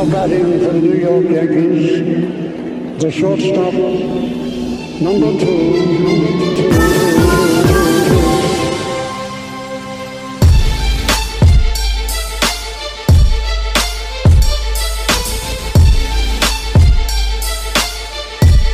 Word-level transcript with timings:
Now 0.00 0.10
batting 0.10 0.44
for 0.60 0.72
the 0.72 0.80
New 0.80 0.94
York 0.94 1.26
Yankees, 1.28 3.02
the 3.02 3.10
shortstop, 3.10 3.74
number 4.98 5.38
two, 5.38 5.72
number 6.00 6.56
two. 6.56 6.70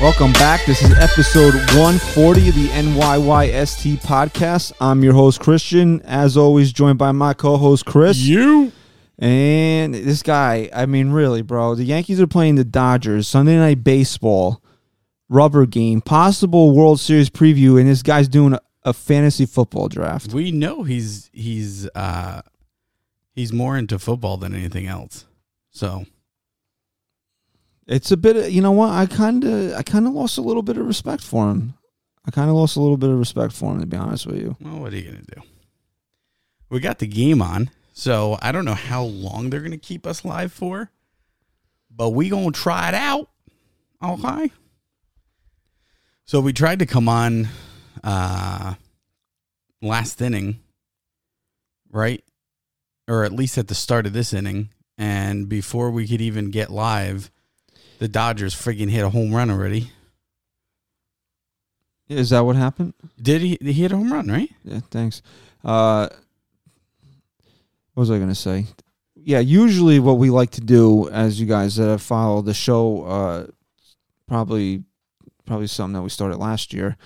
Welcome 0.00 0.32
back. 0.34 0.64
This 0.64 0.80
is 0.80 0.92
episode 0.96 1.54
140 1.74 2.50
of 2.50 2.54
the 2.54 2.68
NYYST 2.68 3.96
podcast. 4.02 4.74
I'm 4.80 5.02
your 5.02 5.14
host, 5.14 5.40
Christian. 5.40 6.02
As 6.02 6.36
always, 6.36 6.72
joined 6.72 6.98
by 6.98 7.10
my 7.10 7.34
co 7.34 7.56
host, 7.56 7.84
Chris. 7.84 8.16
You. 8.18 8.70
And 9.18 9.94
this 9.94 10.22
guy, 10.22 10.68
I 10.74 10.84
mean, 10.86 11.10
really, 11.10 11.40
bro, 11.42 11.74
the 11.74 11.84
Yankees 11.84 12.20
are 12.20 12.26
playing 12.26 12.56
the 12.56 12.64
Dodgers, 12.64 13.26
Sunday 13.26 13.56
Night 13.56 13.82
Baseball, 13.82 14.62
rubber 15.28 15.64
game, 15.66 16.00
possible 16.02 16.74
World 16.74 17.00
Series 17.00 17.30
preview, 17.30 17.80
and 17.80 17.88
this 17.88 18.02
guy's 18.02 18.28
doing 18.28 18.52
a, 18.52 18.60
a 18.84 18.92
fantasy 18.92 19.46
football 19.46 19.88
draft. 19.88 20.34
We 20.34 20.52
know 20.52 20.82
he's 20.82 21.30
he's 21.32 21.88
uh 21.94 22.42
he's 23.34 23.52
more 23.52 23.76
into 23.78 23.98
football 23.98 24.36
than 24.36 24.54
anything 24.54 24.86
else. 24.86 25.24
So 25.70 26.04
It's 27.86 28.10
a 28.10 28.16
bit 28.16 28.36
of, 28.36 28.50
you 28.50 28.60
know 28.60 28.72
what? 28.72 28.90
I 28.90 29.06
kind 29.06 29.44
of, 29.44 29.72
I 29.74 29.82
kind 29.82 30.06
of 30.06 30.12
lost 30.12 30.38
a 30.38 30.42
little 30.42 30.62
bit 30.62 30.76
of 30.76 30.86
respect 30.86 31.22
for 31.22 31.50
him. 31.50 31.74
I 32.26 32.30
kind 32.32 32.50
of 32.50 32.56
lost 32.56 32.76
a 32.76 32.80
little 32.80 32.96
bit 32.96 33.10
of 33.10 33.18
respect 33.18 33.52
for 33.52 33.72
him, 33.72 33.80
to 33.80 33.86
be 33.86 33.96
honest 33.96 34.26
with 34.26 34.36
you. 34.36 34.56
well, 34.60 34.80
what 34.80 34.92
are 34.92 34.96
you 34.96 35.04
gonna 35.10 35.22
do? 35.34 35.42
We 36.68 36.80
got 36.80 36.98
the 36.98 37.06
game 37.06 37.40
on, 37.40 37.70
so 37.98 38.36
I 38.42 38.52
don't 38.52 38.66
know 38.66 38.74
how 38.74 39.04
long 39.04 39.48
they're 39.48 39.62
gonna 39.62 39.78
keep 39.78 40.06
us 40.06 40.22
live 40.22 40.52
for, 40.52 40.90
but 41.90 42.10
we 42.10 42.28
gonna 42.28 42.52
try 42.52 42.88
it 42.88 42.94
out. 42.94 43.30
Okay. 44.04 44.52
So 46.26 46.40
we 46.40 46.52
tried 46.52 46.80
to 46.80 46.86
come 46.86 47.08
on 47.08 47.48
uh 48.04 48.74
last 49.80 50.20
inning, 50.20 50.60
right? 51.90 52.22
Or 53.08 53.24
at 53.24 53.32
least 53.32 53.56
at 53.56 53.68
the 53.68 53.74
start 53.74 54.04
of 54.04 54.12
this 54.12 54.34
inning. 54.34 54.68
And 54.98 55.48
before 55.48 55.90
we 55.90 56.06
could 56.06 56.20
even 56.20 56.50
get 56.50 56.68
live, 56.68 57.30
the 57.98 58.08
Dodgers 58.08 58.54
friggin' 58.54 58.90
hit 58.90 59.04
a 59.04 59.10
home 59.10 59.34
run 59.34 59.50
already. 59.50 59.90
Is 62.10 62.28
that 62.30 62.40
what 62.40 62.56
happened? 62.56 62.92
Did 63.20 63.40
he? 63.40 63.56
He 63.58 63.72
hit 63.72 63.92
a 63.92 63.96
home 63.96 64.12
run, 64.12 64.28
right? 64.28 64.50
Yeah, 64.64 64.80
thanks. 64.90 65.22
Uh, 65.64 66.08
what 67.96 68.02
was 68.02 68.10
I 68.10 68.18
going 68.18 68.28
to 68.28 68.34
say? 68.34 68.66
Yeah, 69.14 69.38
usually 69.38 70.00
what 70.00 70.18
we 70.18 70.28
like 70.28 70.50
to 70.50 70.60
do, 70.60 71.08
as 71.08 71.40
you 71.40 71.46
guys 71.46 71.76
that 71.76 71.88
have 71.88 72.02
followed 72.02 72.44
the 72.44 72.52
show, 72.52 73.04
uh, 73.04 73.46
probably 74.28 74.84
probably 75.46 75.66
something 75.66 75.94
that 75.94 76.02
we 76.02 76.10
started 76.10 76.36
last 76.36 76.74
year. 76.74 76.98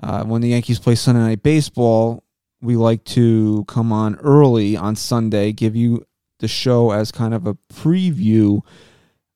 Uh, 0.00 0.22
when 0.22 0.40
the 0.40 0.50
Yankees 0.50 0.78
play 0.78 0.94
Sunday 0.94 1.22
Night 1.22 1.42
Baseball, 1.42 2.22
we 2.60 2.76
like 2.76 3.02
to 3.06 3.64
come 3.66 3.90
on 3.90 4.14
early 4.20 4.76
on 4.76 4.94
Sunday, 4.94 5.50
give 5.50 5.74
you 5.74 6.06
the 6.38 6.46
show 6.46 6.92
as 6.92 7.10
kind 7.10 7.34
of 7.34 7.44
a 7.48 7.54
preview 7.74 8.60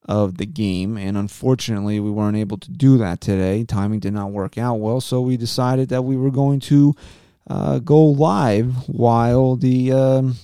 of 0.05 0.37
the 0.37 0.45
game. 0.45 0.97
And 0.97 1.17
unfortunately, 1.17 1.99
we 1.99 2.11
weren't 2.11 2.37
able 2.37 2.59
to 2.59 2.71
do 2.71 2.97
that 2.99 3.19
today. 3.19 3.65
Timing 3.65 3.99
did 3.99 4.13
not 4.13 4.31
work 4.31 4.57
out 4.57 4.75
well, 4.75 5.01
so 5.01 5.19
we 5.19 5.35
decided 5.35 5.89
that 5.89 6.03
we 6.03 6.15
were 6.15 6.31
going 6.31 6.61
to 6.61 6.95
uh, 7.49 7.79
go 7.79 8.05
live 8.05 8.87
while 8.87 9.57
the 9.57 9.91
um, 9.91 10.37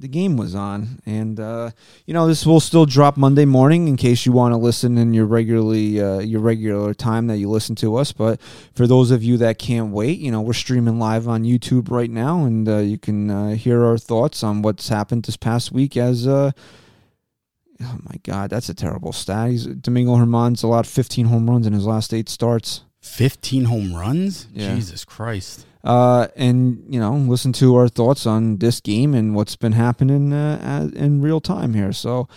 the 0.00 0.08
game 0.08 0.36
was 0.36 0.54
on. 0.54 1.00
And 1.06 1.38
uh, 1.38 1.70
you 2.06 2.14
know, 2.14 2.26
this 2.26 2.44
will 2.46 2.60
still 2.60 2.86
drop 2.86 3.16
Monday 3.16 3.44
morning 3.44 3.88
in 3.88 3.96
case 3.96 4.26
you 4.26 4.32
want 4.32 4.52
to 4.52 4.56
listen 4.56 4.98
in 4.98 5.14
your 5.14 5.26
regularly 5.26 6.00
uh, 6.00 6.18
your 6.20 6.40
regular 6.40 6.94
time 6.94 7.26
that 7.28 7.38
you 7.38 7.48
listen 7.48 7.74
to 7.76 7.96
us. 7.96 8.12
But 8.12 8.40
for 8.74 8.86
those 8.86 9.10
of 9.10 9.22
you 9.22 9.36
that 9.38 9.58
can't 9.58 9.92
wait, 9.92 10.18
you 10.18 10.30
know, 10.30 10.40
we're 10.40 10.52
streaming 10.52 10.98
live 10.98 11.28
on 11.28 11.44
YouTube 11.44 11.90
right 11.90 12.10
now, 12.10 12.44
and 12.44 12.68
uh, 12.68 12.78
you 12.78 12.98
can 12.98 13.30
uh, 13.30 13.50
hear 13.54 13.84
our 13.84 13.98
thoughts 13.98 14.42
on 14.42 14.62
what's 14.62 14.88
happened 14.88 15.24
this 15.24 15.36
past 15.36 15.72
week 15.72 15.96
as. 15.96 16.26
Uh, 16.26 16.52
Oh 17.82 17.98
my 18.02 18.16
God, 18.24 18.50
that's 18.50 18.68
a 18.68 18.74
terrible 18.74 19.10
stat. 19.10 19.48
He's 19.48 19.64
Domingo 19.64 20.14
Germán's 20.16 20.62
allowed 20.62 20.86
15 20.86 21.24
home 21.24 21.48
runs 21.48 21.66
in 21.66 21.72
his 21.72 21.86
last 21.86 22.12
eight 22.12 22.28
starts. 22.28 22.82
15 23.00 23.64
home 23.64 23.94
runs? 23.94 24.46
Yeah. 24.52 24.74
Jesus 24.74 25.04
Christ. 25.06 25.64
Uh, 25.82 26.28
and 26.36 26.84
you 26.88 27.00
know, 27.00 27.12
listen 27.14 27.52
to 27.54 27.74
our 27.76 27.88
thoughts 27.88 28.26
on 28.26 28.58
this 28.58 28.80
game 28.80 29.14
and 29.14 29.34
what's 29.34 29.56
been 29.56 29.72
happening 29.72 30.32
uh, 30.32 30.90
in 30.94 31.22
real 31.22 31.40
time 31.40 31.74
here. 31.74 31.92
So, 31.92 32.28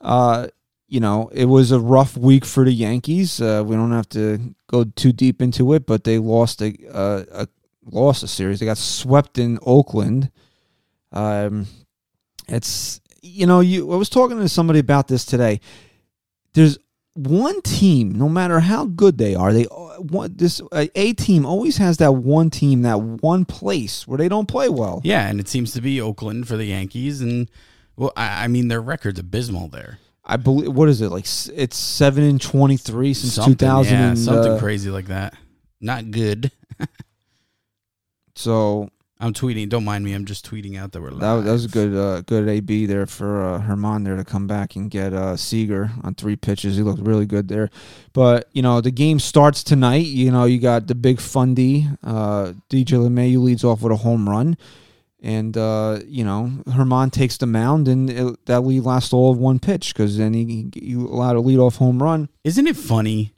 uh, 0.00 0.48
you 0.86 1.00
know, 1.00 1.30
it 1.32 1.46
was 1.46 1.72
a 1.72 1.80
rough 1.80 2.16
week 2.16 2.44
for 2.44 2.64
the 2.64 2.72
Yankees. 2.72 3.40
Uh, 3.40 3.62
we 3.64 3.76
don't 3.76 3.92
have 3.92 4.08
to 4.10 4.54
go 4.66 4.84
too 4.84 5.12
deep 5.12 5.40
into 5.40 5.72
it, 5.72 5.86
but 5.86 6.04
they 6.04 6.18
lost 6.18 6.60
a, 6.60 6.76
a, 6.92 7.42
a 7.42 7.48
lost 7.86 8.22
a 8.22 8.28
series. 8.28 8.60
They 8.60 8.66
got 8.66 8.78
swept 8.78 9.38
in 9.38 9.58
Oakland. 9.62 10.30
Um, 11.12 11.66
it's 12.48 13.00
you 13.22 13.46
know, 13.46 13.60
you 13.60 13.90
I 13.92 13.96
was 13.96 14.10
talking 14.10 14.38
to 14.38 14.48
somebody 14.48 14.78
about 14.78 15.08
this 15.08 15.24
today. 15.24 15.60
There's 16.52 16.78
one 17.14 17.62
team, 17.62 18.12
no 18.12 18.28
matter 18.28 18.60
how 18.60 18.86
good 18.86 19.18
they 19.18 19.34
are, 19.34 19.52
they 19.52 19.66
want 20.00 20.38
this 20.38 20.60
a, 20.72 20.90
a 20.98 21.12
team 21.12 21.44
always 21.46 21.76
has 21.78 21.98
that 21.98 22.12
one 22.12 22.50
team, 22.50 22.82
that 22.82 23.00
one 23.00 23.44
place 23.44 24.06
where 24.06 24.18
they 24.18 24.28
don't 24.28 24.46
play 24.46 24.68
well. 24.68 25.00
Yeah, 25.04 25.28
and 25.28 25.38
it 25.40 25.48
seems 25.48 25.72
to 25.72 25.80
be 25.80 26.00
Oakland 26.00 26.48
for 26.48 26.56
the 26.56 26.64
Yankees. 26.66 27.20
And, 27.20 27.50
well, 27.96 28.12
I, 28.16 28.44
I 28.44 28.48
mean, 28.48 28.68
their 28.68 28.80
record's 28.80 29.18
abysmal 29.18 29.68
there. 29.68 29.98
I 30.24 30.36
believe 30.36 30.72
what 30.72 30.88
is 30.88 31.00
it 31.00 31.10
like? 31.10 31.24
It's 31.54 31.76
seven 31.76 32.24
and 32.24 32.40
twenty 32.40 32.76
three 32.76 33.14
since 33.14 33.34
two 33.34 33.42
Something, 33.42 33.56
thousand. 33.68 33.98
yeah, 33.98 34.08
and 34.10 34.18
something 34.18 34.52
uh, 34.52 34.58
crazy 34.58 34.90
like 34.90 35.06
that. 35.06 35.34
Not 35.80 36.10
good. 36.10 36.50
So 38.36 38.88
I'm 39.20 39.34
tweeting. 39.34 39.68
Don't 39.68 39.84
mind 39.84 40.02
me. 40.02 40.14
I'm 40.14 40.24
just 40.24 40.50
tweeting 40.50 40.78
out 40.78 40.92
that 40.92 41.02
we're 41.02 41.10
live. 41.10 41.20
that, 41.20 41.44
that 41.44 41.52
was 41.52 41.66
a 41.66 41.68
good, 41.68 41.94
uh, 41.94 42.22
good 42.22 42.48
AB 42.48 42.86
there 42.86 43.04
for 43.04 43.44
uh, 43.44 43.60
Germán 43.60 44.04
there 44.04 44.16
to 44.16 44.24
come 44.24 44.46
back 44.46 44.76
and 44.76 44.90
get 44.90 45.12
uh, 45.12 45.36
Seager 45.36 45.90
on 46.02 46.14
three 46.14 46.36
pitches. 46.36 46.76
He 46.76 46.82
looked 46.82 47.02
really 47.02 47.26
good 47.26 47.48
there. 47.48 47.68
But 48.14 48.48
you 48.52 48.62
know 48.62 48.80
the 48.80 48.90
game 48.90 49.18
starts 49.18 49.62
tonight. 49.62 50.06
You 50.06 50.30
know 50.30 50.44
you 50.44 50.58
got 50.58 50.86
the 50.86 50.94
big 50.94 51.20
fundy. 51.20 51.86
Uh, 52.02 52.54
DJ 52.70 52.98
LeMahieu 52.98 53.42
leads 53.42 53.62
off 53.62 53.82
with 53.82 53.92
a 53.92 53.96
home 53.96 54.28
run, 54.28 54.56
and 55.22 55.56
uh, 55.56 56.00
you 56.06 56.24
know 56.24 56.50
Germán 56.66 57.12
takes 57.12 57.36
the 57.36 57.46
mound, 57.46 57.88
and 57.88 58.08
it, 58.08 58.46
that 58.46 58.62
lead 58.62 58.84
lasts 58.84 59.12
all 59.12 59.30
of 59.30 59.38
one 59.38 59.58
pitch 59.58 59.92
because 59.92 60.16
then 60.16 60.32
he, 60.32 60.70
he 60.74 60.94
allowed 60.94 61.36
a 61.36 61.40
lead 61.40 61.58
off 61.58 61.76
home 61.76 62.02
run. 62.02 62.30
Isn't 62.42 62.66
it 62.66 62.76
funny 62.76 63.34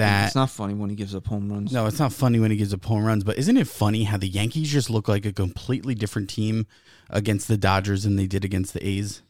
that. 0.00 0.26
it's 0.26 0.34
not 0.34 0.50
funny 0.50 0.74
when 0.74 0.90
he 0.90 0.96
gives 0.96 1.14
up 1.14 1.26
home 1.26 1.50
runs. 1.52 1.72
no, 1.72 1.86
it's 1.86 1.98
not 1.98 2.12
funny 2.12 2.38
when 2.40 2.50
he 2.50 2.56
gives 2.56 2.74
up 2.74 2.84
home 2.84 3.04
runs, 3.04 3.24
but 3.24 3.38
isn't 3.38 3.56
it 3.56 3.66
funny 3.68 4.04
how 4.04 4.16
the 4.16 4.28
Yankees 4.28 4.70
just 4.70 4.90
look 4.90 5.08
like 5.08 5.24
a 5.24 5.32
completely 5.32 5.94
different 5.94 6.28
team 6.28 6.66
against 7.08 7.48
the 7.48 7.56
Dodgers 7.56 8.04
than 8.04 8.16
they 8.16 8.26
did 8.26 8.44
against 8.44 8.74
the 8.74 8.86
A's? 8.86 9.22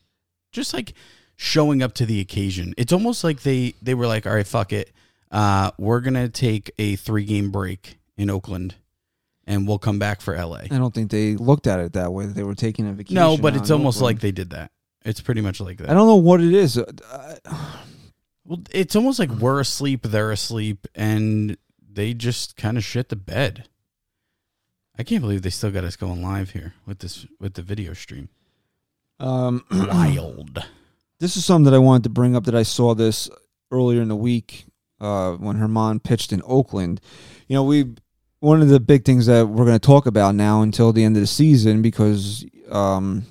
Just 0.52 0.74
like 0.74 0.94
showing 1.36 1.82
up 1.82 1.94
to 1.94 2.04
the 2.06 2.20
occasion. 2.20 2.74
It's 2.76 2.92
almost 2.92 3.24
like 3.24 3.42
they 3.42 3.74
they 3.80 3.94
were 3.94 4.06
like, 4.06 4.26
all 4.26 4.34
right, 4.34 4.46
fuck 4.46 4.72
it. 4.72 4.92
Uh, 5.30 5.70
we're 5.78 6.00
gonna 6.00 6.28
take 6.28 6.70
a 6.78 6.96
three 6.96 7.24
game 7.24 7.50
break 7.50 7.98
in 8.16 8.28
Oakland, 8.28 8.74
and 9.46 9.66
we'll 9.66 9.78
come 9.78 9.98
back 9.98 10.20
for 10.20 10.36
LA. 10.36 10.62
I 10.70 10.78
don't 10.78 10.92
think 10.92 11.10
they 11.10 11.36
looked 11.36 11.66
at 11.66 11.80
it 11.80 11.92
that 11.94 12.12
way. 12.12 12.26
They 12.26 12.42
were 12.42 12.54
taking 12.54 12.88
a 12.88 12.92
vacation. 12.92 13.14
No, 13.14 13.36
but 13.36 13.56
it's 13.56 13.70
almost 13.70 13.98
Oakland. 13.98 14.16
like 14.16 14.20
they 14.22 14.32
did 14.32 14.50
that. 14.50 14.72
It's 15.04 15.20
pretty 15.20 15.40
much 15.40 15.60
like 15.60 15.78
that. 15.78 15.88
I 15.88 15.94
don't 15.94 16.06
know 16.06 16.16
what 16.16 16.40
it 16.40 16.52
is. 16.52 16.76
Uh, 16.76 17.36
Well, 18.50 18.62
it's 18.72 18.96
almost 18.96 19.20
like 19.20 19.30
we're 19.30 19.60
asleep, 19.60 20.02
they're 20.02 20.32
asleep, 20.32 20.88
and 20.96 21.56
they 21.88 22.14
just 22.14 22.56
kind 22.56 22.76
of 22.76 22.82
shit 22.82 23.08
the 23.08 23.14
bed. 23.14 23.68
I 24.98 25.04
can't 25.04 25.22
believe 25.22 25.42
they 25.42 25.50
still 25.50 25.70
got 25.70 25.84
us 25.84 25.94
going 25.94 26.20
live 26.20 26.50
here 26.50 26.74
with 26.84 26.98
this 26.98 27.28
with 27.38 27.54
the 27.54 27.62
video 27.62 27.92
stream. 27.92 28.28
Um, 29.20 29.64
Wild. 29.70 30.66
this 31.20 31.36
is 31.36 31.44
something 31.44 31.70
that 31.70 31.76
I 31.76 31.78
wanted 31.78 32.02
to 32.02 32.10
bring 32.10 32.34
up 32.34 32.42
that 32.46 32.56
I 32.56 32.64
saw 32.64 32.92
this 32.92 33.30
earlier 33.70 34.02
in 34.02 34.08
the 34.08 34.16
week 34.16 34.64
uh, 35.00 35.34
when 35.34 35.58
Germán 35.58 36.02
pitched 36.02 36.32
in 36.32 36.42
Oakland. 36.44 37.00
You 37.46 37.54
know, 37.54 37.62
we 37.62 37.94
one 38.40 38.62
of 38.62 38.68
the 38.68 38.80
big 38.80 39.04
things 39.04 39.26
that 39.26 39.46
we're 39.46 39.64
going 39.64 39.78
to 39.78 39.86
talk 39.86 40.06
about 40.06 40.34
now 40.34 40.62
until 40.62 40.92
the 40.92 41.04
end 41.04 41.16
of 41.16 41.20
the 41.20 41.28
season 41.28 41.82
because 41.82 42.44
um, 42.68 43.26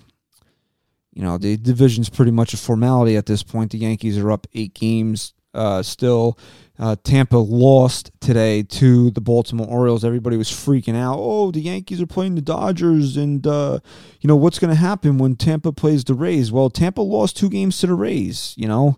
you 1.14 1.24
know 1.24 1.38
the 1.38 1.58
division's 1.58 2.10
pretty 2.10 2.32
much 2.32 2.54
a 2.54 2.58
formality 2.58 3.16
at 3.18 3.26
this 3.26 3.44
point. 3.44 3.72
The 3.72 3.78
Yankees 3.80 4.18
are 4.18 4.32
up 4.32 4.48
eight 4.54 4.74
games 4.74 5.34
uh, 5.54 5.84
still. 5.84 6.38
Uh, 6.78 6.96
Tampa 7.04 7.38
lost 7.38 8.12
today 8.22 8.64
to 8.64 9.12
the 9.12 9.20
Baltimore 9.20 9.68
Orioles. 9.68 10.06
Everybody 10.06 10.38
was 10.38 10.50
freaking 10.50 10.96
out. 10.96 11.18
Oh, 11.20 11.52
the 11.52 11.60
Yankees 11.60 12.02
are 12.02 12.08
playing 12.08 12.36
the 12.36 12.42
Dodgers, 12.42 13.18
and 13.18 13.46
uh, 13.46 13.80
you 14.22 14.28
know 14.28 14.38
what's 14.38 14.60
going 14.60 14.74
to 14.74 14.80
happen 14.80 15.18
when 15.18 15.36
Tampa 15.36 15.74
plays 15.74 16.06
the 16.06 16.14
Rays? 16.14 16.52
Well, 16.52 16.70
Tampa 16.70 17.02
lost 17.02 17.36
two 17.36 17.50
games 17.50 17.78
to 17.80 17.88
the 17.88 17.96
Rays. 17.96 18.54
You 18.56 18.70
know, 18.70 18.98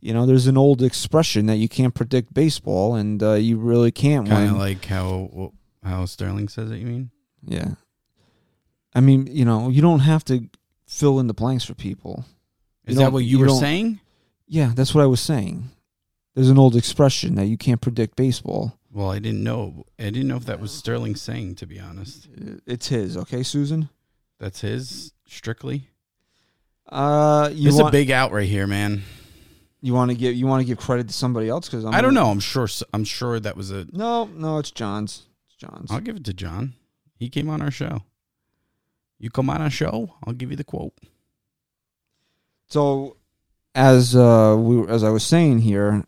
you 0.00 0.12
know, 0.12 0.26
there's 0.26 0.48
an 0.48 0.56
old 0.56 0.82
expression 0.82 1.46
that 1.46 1.56
you 1.56 1.68
can't 1.68 1.94
predict 1.94 2.34
baseball, 2.34 2.96
and 2.96 3.22
uh, 3.22 3.34
you 3.34 3.58
really 3.58 3.92
can't 3.92 4.28
Kind 4.28 4.50
of 4.50 4.56
like 4.56 4.84
how 4.86 5.52
how 5.84 6.06
Sterling 6.06 6.48
says 6.48 6.72
it. 6.72 6.78
You 6.78 6.86
mean? 6.86 7.10
yeah, 7.44 7.74
I 8.92 9.00
mean, 9.00 9.28
you 9.28 9.44
know, 9.44 9.68
you 9.68 9.82
don't 9.82 10.00
have 10.00 10.24
to 10.24 10.48
fill 10.90 11.20
in 11.20 11.26
the 11.28 11.34
blanks 11.34 11.64
for 11.64 11.74
people. 11.74 12.24
Is 12.84 12.94
You 12.96 13.00
that 13.02 13.12
what 13.12 13.20
you, 13.20 13.38
you 13.38 13.44
were 13.44 13.48
saying? 13.50 14.00
Yeah, 14.46 14.72
that's 14.74 14.94
what 14.94 15.02
I 15.02 15.06
was 15.06 15.20
saying. 15.20 15.70
There's 16.34 16.50
an 16.50 16.58
old 16.58 16.74
expression 16.76 17.36
that 17.36 17.46
you 17.46 17.56
can't 17.56 17.80
predict 17.80 18.16
baseball. 18.16 18.76
Well, 18.92 19.10
I 19.10 19.20
didn't 19.20 19.44
know. 19.44 19.84
I 19.98 20.04
didn't 20.04 20.26
know 20.26 20.36
if 20.36 20.46
that 20.46 20.58
was 20.60 20.72
Sterling 20.72 21.14
saying. 21.14 21.54
To 21.56 21.66
be 21.66 21.78
honest, 21.78 22.28
It's 22.66 22.88
his, 22.88 23.16
okay, 23.16 23.40
Suzyn. 23.40 23.88
that's 24.40 24.60
his 24.62 25.12
strictly. 25.26 25.88
Uh, 26.88 27.50
you 27.52 27.68
It's 27.68 27.76
want 27.76 27.88
a 27.88 27.92
big 27.92 28.10
out 28.10 28.32
right 28.32 28.48
here, 28.48 28.66
man. 28.66 29.02
you 29.80 29.94
want 29.94 30.10
to 30.10 30.16
give 30.16 30.34
you 30.34 30.46
want 30.46 30.60
to 30.60 30.64
give 30.66 30.78
credit 30.78 31.06
to 31.06 31.14
somebody 31.14 31.48
else 31.48 31.68
because 31.68 31.84
I 31.84 32.00
don't 32.00 32.14
know. 32.14 32.30
I'm 32.30 32.40
sure. 32.40 32.66
I'm 32.92 33.04
sure 33.04 33.38
that 33.38 33.56
was 33.56 33.70
a. 33.70 33.86
No, 33.92 34.24
no, 34.24 34.58
it's 34.58 34.72
John's. 34.72 35.26
It's 35.46 35.56
John's. 35.56 35.90
I'll 35.92 36.00
give 36.00 36.16
it 36.16 36.24
to 36.24 36.32
John. 36.34 36.74
He 37.16 37.28
came 37.28 37.48
on 37.48 37.62
our 37.62 37.70
show. 37.70 38.02
You 39.20 39.30
come 39.30 39.50
on 39.50 39.60
a 39.60 39.70
show, 39.70 40.16
I'll 40.24 40.32
give 40.32 40.50
you 40.50 40.56
the 40.56 40.64
quote. 40.64 40.94
So, 42.66 43.18
as 43.74 44.16
uh, 44.16 44.56
we 44.58 44.88
as 44.88 45.04
I 45.04 45.10
was 45.10 45.22
saying 45.22 45.60
here, 45.60 46.04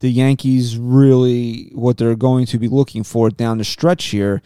the 0.00 0.10
Yankees 0.10 0.76
really 0.76 1.70
what 1.72 1.98
they're 1.98 2.16
going 2.16 2.46
to 2.46 2.58
be 2.58 2.68
looking 2.68 3.04
for 3.04 3.30
down 3.30 3.58
the 3.58 3.64
stretch 3.64 4.06
here 4.06 4.42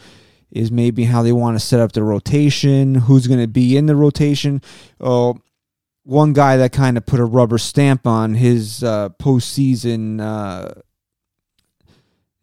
is 0.51 0.71
maybe 0.71 1.05
how 1.05 1.23
they 1.23 1.33
want 1.33 1.59
to 1.59 1.65
set 1.65 1.81
up 1.81 1.93
the 1.93 2.03
rotation, 2.03 2.95
who's 2.95 3.27
going 3.27 3.41
to 3.41 3.49
be 3.49 3.77
in 3.77 3.87
the 3.87 3.97
rotation. 3.97 4.61
Oh, 5.01 5.39
one 6.05 6.35
guy 6.35 6.59
that 6.59 6.73
kind 6.73 6.97
of 6.99 7.07
put 7.07 7.19
a 7.19 7.25
rubber 7.25 7.59
stamp 7.59 8.07
on 8.07 8.35
his 8.35 8.85
uh, 8.85 9.09
postseason, 9.09 10.21
uh, 10.21 10.81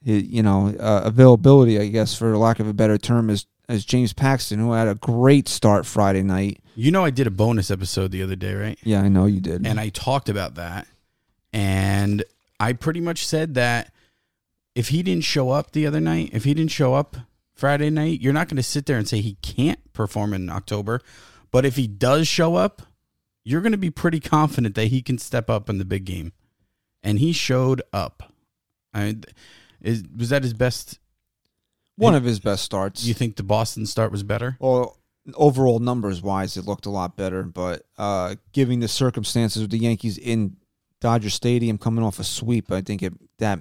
you 0.04 0.42
know, 0.42 0.76
uh, 0.80 1.04
availability, 1.06 1.80
I 1.80 1.88
guess, 1.88 2.18
for 2.18 2.36
lack 2.38 2.60
of 2.60 2.68
a 2.68 2.74
better 2.74 2.98
term, 2.98 3.30
is 3.30 3.46
as 3.72 3.86
James 3.86 4.12
Paxton, 4.12 4.60
who 4.60 4.74
had 4.74 4.90
a 4.90 4.96
great 4.96 5.48
start 5.48 5.86
Friday 5.86 6.24
night. 6.24 6.60
You 6.76 6.92
know, 6.92 7.06
I 7.06 7.10
did 7.10 7.26
a 7.26 7.32
bonus 7.32 7.72
episode 7.72 8.12
the 8.12 8.22
other 8.22 8.36
day, 8.36 8.54
right? 8.54 8.78
Yeah, 8.84 9.02
I 9.02 9.08
know 9.08 9.26
you 9.26 9.40
did. 9.40 9.66
And 9.66 9.80
I 9.80 9.90
talked 9.90 10.28
about 10.28 10.56
that. 10.56 10.88
And 11.54 12.24
I 12.60 12.74
pretty 12.74 13.00
much 13.00 13.26
said 13.26 13.54
that 13.54 13.94
if 14.76 14.90
he 14.90 15.02
didn't 15.04 15.24
show 15.24 15.52
up 15.52 15.72
the 15.72 15.88
other 15.88 16.02
night, 16.02 16.32
if 16.34 16.44
he 16.44 16.54
didn't 16.54 16.72
show 16.72 16.96
up 16.96 17.16
Friday 17.54 17.90
night, 17.90 18.20
you're 18.20 18.34
not 18.34 18.50
going 18.50 18.58
to 18.58 18.64
sit 18.64 18.88
there 18.88 18.98
and 18.98 19.08
say 19.08 19.22
he 19.22 19.36
can't 19.36 19.80
perform 19.94 20.34
in 20.34 20.50
October. 20.50 21.00
But 21.50 21.66
if 21.66 21.78
he 21.78 21.88
does 21.88 22.28
show 22.28 22.56
up, 22.56 22.82
you're 23.44 23.62
going 23.62 23.72
to 23.72 23.78
be 23.78 23.90
pretty 23.90 24.20
confident 24.20 24.76
that 24.76 24.88
he 24.88 25.02
can 25.02 25.18
step 25.18 25.50
up 25.50 25.70
in 25.70 25.78
the 25.78 25.86
big 25.86 26.06
game. 26.06 26.34
And 27.02 27.20
he 27.20 27.32
showed 27.32 27.82
up. 27.94 28.34
I 28.94 29.16
is 29.82 30.04
was 30.16 30.30
that 30.30 30.44
his 30.44 30.54
best? 30.54 31.00
One 32.06 32.16
of 32.16 32.24
his 32.24 32.40
best 32.40 32.64
starts. 32.64 33.04
You 33.06 33.14
think 33.14 33.36
the 33.36 33.44
Boston 33.44 33.86
start 33.86 34.12
was 34.12 34.24
better? 34.24 34.58
well, 34.60 34.98
overall 35.36 35.80
numbers 35.80 36.22
wise, 36.22 36.58
it 36.58 36.66
looked 36.66 36.86
a 36.86 36.90
lot 36.90 37.16
better. 37.16 37.44
But 37.44 37.84
uh, 37.98 38.36
given 38.54 38.80
the 38.80 38.88
circumstances 38.88 39.62
of 39.64 39.70
the 39.70 39.78
Yankees 39.78 40.18
in 40.18 40.58
Dodger 41.00 41.30
Stadium 41.30 41.78
coming 41.78 42.04
off 42.04 42.20
a 42.20 42.24
sweep, 42.24 42.72
I 42.72 42.82
think 42.82 43.04
it 43.04 43.14
that. 43.38 43.60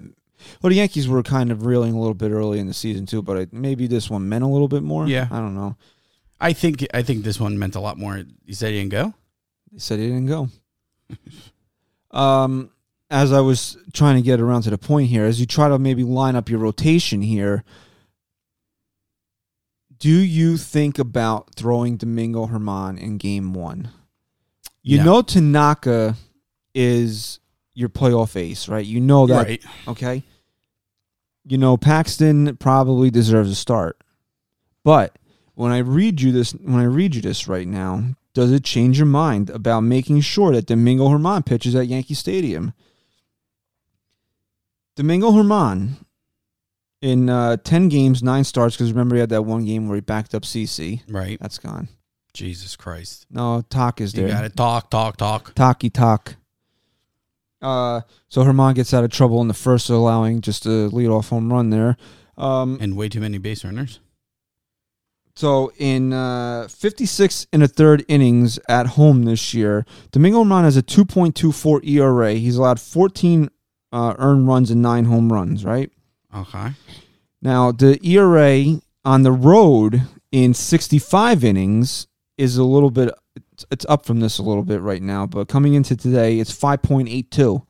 Well, 0.63 0.71
the 0.71 0.77
Yankees 0.77 1.07
were 1.07 1.23
kind 1.23 1.51
of 1.51 1.67
reeling 1.67 1.93
a 1.93 1.99
little 1.99 2.15
bit 2.15 2.31
early 2.31 2.59
in 2.59 2.67
the 2.67 2.73
season 2.73 3.05
too, 3.05 3.21
but 3.21 3.37
I, 3.37 3.47
maybe 3.53 3.87
this 3.87 4.09
one 4.09 4.29
meant 4.29 4.43
a 4.43 4.47
little 4.47 4.69
bit 4.69 4.83
more. 4.83 5.07
Yeah. 5.07 5.29
I 5.31 5.39
don't 5.39 5.55
know. 5.55 5.77
I 6.41 6.55
think 6.55 6.87
I 6.95 7.03
think 7.03 7.25
this 7.25 7.39
one 7.39 7.59
meant 7.59 7.77
a 7.77 7.81
lot 7.81 7.99
more. 7.99 8.23
You 8.45 8.55
said 8.55 8.73
he 8.73 8.79
didn't 8.79 8.93
go. 8.93 9.13
They 9.71 9.79
said 9.79 9.99
he 9.99 10.07
didn't 10.07 10.27
go. 10.27 10.49
um, 12.19 12.71
as 13.11 13.33
I 13.33 13.41
was 13.41 13.77
trying 13.93 14.17
to 14.17 14.23
get 14.23 14.41
around 14.41 14.63
to 14.63 14.71
the 14.71 14.79
point 14.79 15.11
here, 15.11 15.27
as 15.27 15.41
you 15.41 15.47
try 15.47 15.69
to 15.69 15.79
maybe 15.79 16.05
line 16.05 16.37
up 16.37 16.49
your 16.49 16.61
rotation 16.61 17.21
here, 17.21 17.65
do 20.01 20.11
you 20.11 20.57
think 20.57 20.99
about 20.99 21.55
throwing 21.55 21.97
Domingo 21.97 22.47
Germán 22.47 22.99
in 22.99 23.17
game 23.19 23.53
one? 23.55 23.91
You 24.83 24.99
No. 24.99 25.05
know 25.05 25.23
Tanaka 25.23 26.17
is 26.75 27.39
your 27.75 27.89
playoff 27.91 28.35
ace, 28.35 28.69
right? 28.69 28.85
You 28.85 29.01
know 29.01 29.27
that, 29.27 29.47
right. 29.47 29.65
okay? 29.87 30.25
You 31.45 31.59
know 31.59 31.77
Paxton 31.77 32.57
probably 32.57 33.11
deserves 33.11 33.51
a 33.51 33.55
start. 33.55 34.03
But 34.83 35.19
when 35.55 35.71
I 35.71 35.79
read 35.79 36.21
you 36.21 36.33
this 36.33 36.53
when 36.53 36.77
I 36.81 36.85
read 36.85 37.15
you 37.15 37.21
this 37.23 37.47
right 37.47 37.69
now, 37.69 38.05
does 38.33 38.53
it 38.53 38.65
change 38.65 38.97
your 38.99 39.07
mind 39.07 39.51
about 39.51 39.81
making 39.81 40.21
sure 40.23 40.53
that 40.53 40.67
Domingo 40.67 41.09
Germán 41.09 41.45
pitches 41.45 41.75
at 41.75 41.89
Yankee 41.89 42.15
Stadium? 42.15 42.73
Domingo 44.97 45.31
Germán 45.33 45.97
in 47.03 47.29
uh, 47.31 47.57
10 47.65 47.89
games, 47.89 48.23
9 48.23 48.45
starts 48.45 48.77
because 48.77 48.93
remember 48.93 49.15
he 49.17 49.21
had 49.21 49.31
that 49.31 49.43
one 49.43 49.65
game 49.65 49.89
where 49.89 49.97
he 49.97 50.01
backed 50.01 50.35
up 50.35 50.43
CC. 50.43 51.03
Right. 51.09 51.39
That's 51.41 51.59
gone. 51.59 51.89
Jesus 52.35 52.77
Christ. 52.77 53.27
No, 53.31 53.63
Talk 53.71 54.01
is 54.01 54.15
You 54.15 54.23
there. 54.23 54.31
got 54.31 54.43
to 54.43 54.49
talk, 54.51 54.91
talk, 54.91 55.17
talk. 55.17 55.55
Taki 55.55 55.91
Talk. 55.91 56.37
Uh, 57.63 58.01
so 58.29 58.43
Germán 58.45 58.75
gets 58.75 58.95
out 58.95 59.05
of 59.05 59.11
trouble 59.11 59.41
in 59.43 59.49
the 59.49 59.55
first, 59.55 59.91
allowing 59.91 60.41
just 60.41 60.65
a 60.65 60.89
leadoff 60.91 61.29
home 61.29 61.53
run 61.53 61.71
there. 61.71 61.97
Um, 62.39 62.79
And 62.81 62.97
way 62.97 63.09
too 63.09 63.21
many 63.21 63.39
base 63.39 63.65
runners. 63.65 64.01
So 65.35 65.73
in 65.79 66.13
uh, 66.13 66.69
56 66.69 67.47
and 67.53 67.63
a 67.63 67.69
third 67.69 68.05
innings 68.09 68.59
at 68.69 68.89
home 68.89 69.25
this 69.25 69.53
year, 69.55 69.85
Domingo 70.11 70.45
Germán 70.45 70.65
has 70.65 70.77
a 70.77 70.83
2.24 70.83 71.87
ERA. 71.87 72.35
He's 72.35 72.57
allowed 72.57 72.81
14 72.81 73.49
uh, 73.93 74.15
earned 74.19 74.47
runs 74.49 74.71
and 74.71 74.81
nine 74.83 75.07
home 75.07 75.33
runs. 75.33 75.65
Right 75.65 75.91
Okay. 76.35 76.73
now, 77.43 77.73
the 77.73 77.99
ERA 78.07 78.81
on 79.05 79.23
the 79.23 79.33
road 79.33 80.03
in 80.31 80.55
65 80.55 81.43
innings 81.45 82.07
is 82.39 82.57
a 82.57 82.65
little 82.65 82.91
bit. 82.91 83.11
It's, 83.53 83.67
it's 83.71 83.87
up 83.89 84.05
from 84.07 84.21
this 84.21 84.39
a 84.39 84.43
little 84.43 84.63
bit 84.63 84.81
right 84.81 85.03
now, 85.03 85.27
but 85.27 85.49
coming 85.49 85.75
into 85.75 85.97
today, 85.97 86.39
it's 86.39 86.53
5.82 86.57 87.65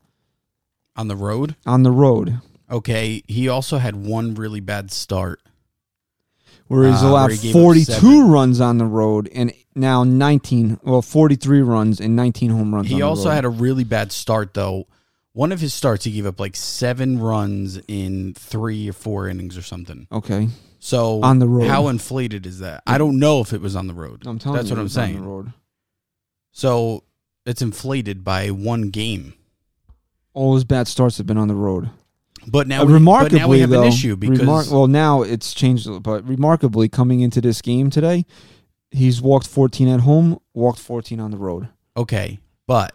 On 0.96 1.08
the 1.08 1.16
road. 1.16 1.56
on 1.66 1.82
the 1.82 1.90
road, 1.90 2.40
Okay. 2.70 3.22
He 3.26 3.48
also 3.48 3.78
had 3.78 3.96
one 3.96 4.34
really 4.34 4.60
bad 4.60 4.90
start. 4.92 5.40
where 6.68 6.88
he's 6.88 7.02
Uh, 7.02 7.06
allowed 7.08 7.26
where 7.30 7.36
he 7.36 7.42
gave 7.48 7.56
up 7.56 7.62
42 7.62 7.84
seven. 7.92 8.30
runs 8.30 8.60
on 8.60 8.78
the 8.78 8.84
road 8.84 9.28
and 9.34 9.52
now 9.74 10.04
19, 10.04 10.78
well, 10.84 11.02
43 11.02 11.62
runs 11.62 12.00
and 12.00 12.14
19 12.14 12.50
home 12.50 12.72
runs. 12.72 12.86
on 12.86 12.90
He 12.90 12.96
the 12.96 13.02
also 13.02 13.28
road. 13.28 13.34
had 13.34 13.44
a 13.44 13.48
really 13.48 13.82
bad 13.82 14.12
start, 14.12 14.54
though. 14.54 14.86
One 15.32 15.52
of 15.52 15.60
his 15.60 15.72
starts, 15.72 16.04
he 16.04 16.10
gave 16.12 16.26
up 16.26 16.40
like 16.40 16.56
seven 16.56 17.20
runs 17.20 17.78
in 17.88 18.34
three 18.34 18.88
or 18.88 18.92
four 18.92 19.28
innings 19.28 19.56
or 19.56 19.62
something. 19.62 20.06
okay. 20.10 20.48
So 20.82 21.22
On 21.22 21.38
the 21.38 21.46
road. 21.46 21.68
how 21.68 21.88
inflated 21.88 22.46
is 22.46 22.60
that? 22.60 22.82
I 22.86 22.96
don't 22.96 23.18
know 23.18 23.40
if 23.42 23.52
it 23.52 23.60
was 23.60 23.76
on 23.76 23.86
the 23.86 23.92
road. 23.94 24.22
I'm 24.26 24.38
telling 24.38 24.56
That's 24.56 24.70
you, 24.70 24.76
what 24.76 24.80
I'm 24.80 24.86
it's 24.86 24.96
on 24.96 25.08
the 25.08 25.12
saying. 25.14 25.24
road. 25.26 25.52
So 26.52 27.04
it's 27.46 27.60
inflated 27.62 28.24
by 28.24 28.48
one 28.50 28.88
game. 28.90 29.34
All 30.32 30.54
his 30.54 30.64
bad 30.64 30.88
starts 30.88 31.18
have 31.18 31.26
been 31.26 31.37
on 31.38 31.49
the 31.49 31.54
road. 31.54 31.90
But 32.46 32.66
now, 32.66 32.82
Uh, 32.82 32.87
we, 32.87 32.94
remarkably, 32.94 33.38
but 33.38 33.42
now 33.44 33.49
we 33.49 33.60
have 33.60 33.68
though, 33.70 33.82
an 33.82 33.88
issue 33.88 34.16
because 34.16 34.40
remar- 34.40 34.70
well, 34.72 34.87
now 34.87 35.20
it's 35.22 35.52
changed, 35.52 35.87
but 36.02 36.26
remarkably, 36.26 36.88
coming 36.88 37.20
into 37.20 37.42
this 37.42 37.60
game 37.60 37.90
today, 37.90 38.25
he's 38.90 39.20
walked 39.20 39.46
14 39.46 39.87
at 39.88 40.00
home, 40.00 40.38
walked 40.54 40.78
14 40.78 41.20
on 41.20 41.30
the 41.30 41.37
road. 41.37 41.68
Okay, 41.96 42.40
but 42.66 42.94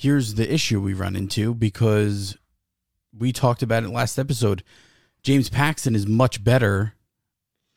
here's 0.00 0.34
the 0.34 0.52
issue 0.52 0.80
we 0.80 0.94
run 0.94 1.14
into 1.14 1.54
because 1.54 2.38
we 3.16 3.32
talked 3.32 3.62
about 3.62 3.82
it 3.84 3.90
last 3.90 4.18
episode. 4.18 4.62
James 5.22 5.50
Paxton 5.50 5.94
is 5.94 6.06
much 6.06 6.42
better 6.42 6.94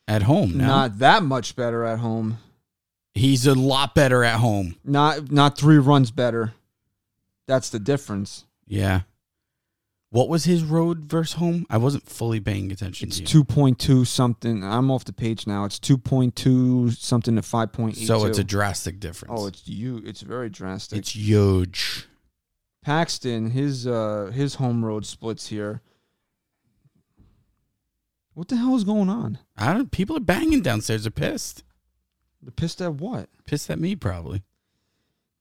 at 0.08 0.22
home 0.22 0.56
now. 0.56 0.66
Not 0.66 0.98
that 1.00 1.22
much 1.22 1.54
better 1.54 1.84
at 1.84 1.98
home. 1.98 2.38
He's 3.12 3.46
a 3.46 3.54
lot 3.54 3.94
better 3.94 4.24
at 4.24 4.40
home. 4.40 4.76
Not 4.84 5.30
not 5.30 5.58
three 5.58 5.78
runs 5.78 6.10
better. 6.10 6.54
That's 7.46 7.68
the 7.68 7.78
difference. 7.78 8.46
Yeah. 8.66 9.02
What 10.08 10.28
was 10.28 10.44
his 10.44 10.62
road 10.62 11.04
versus 11.04 11.34
home? 11.34 11.66
I 11.68 11.76
wasn't 11.76 12.08
fully 12.08 12.38
paying 12.40 12.70
attention 12.72 13.08
It's 13.08 13.20
two 13.20 13.44
point 13.44 13.78
two 13.78 14.04
something. 14.04 14.64
I'm 14.64 14.90
off 14.90 15.04
the 15.04 15.12
page 15.12 15.46
now. 15.46 15.64
It's 15.64 15.78
two 15.78 15.98
point 15.98 16.36
two 16.36 16.90
something 16.92 17.36
to 17.36 17.42
five 17.42 17.72
point 17.72 17.98
eight. 17.98 18.06
so 18.06 18.24
it's 18.24 18.38
a 18.38 18.44
drastic 18.44 18.98
difference. 18.98 19.34
oh, 19.36 19.46
it's 19.46 19.68
you. 19.68 20.00
It's 20.06 20.22
very 20.22 20.48
drastic. 20.48 20.98
it's 21.00 21.14
huge. 21.14 22.08
Paxton, 22.84 23.50
his 23.50 23.86
uh 23.86 24.30
his 24.34 24.56
home 24.56 24.84
road 24.84 25.06
splits 25.06 25.48
here. 25.48 25.80
What 28.34 28.48
the 28.48 28.56
hell 28.56 28.76
is 28.76 28.84
going 28.84 29.08
on? 29.08 29.38
I 29.56 29.72
don't. 29.72 29.90
People 29.90 30.16
are 30.16 30.20
banging 30.20 30.60
downstairs. 30.60 31.04
They're 31.04 31.10
pissed. 31.10 31.64
The 32.42 32.52
pissed 32.52 32.82
at 32.82 32.94
what? 32.94 33.30
Pissed 33.46 33.70
at 33.70 33.78
me 33.78 33.96
probably. 33.96 34.42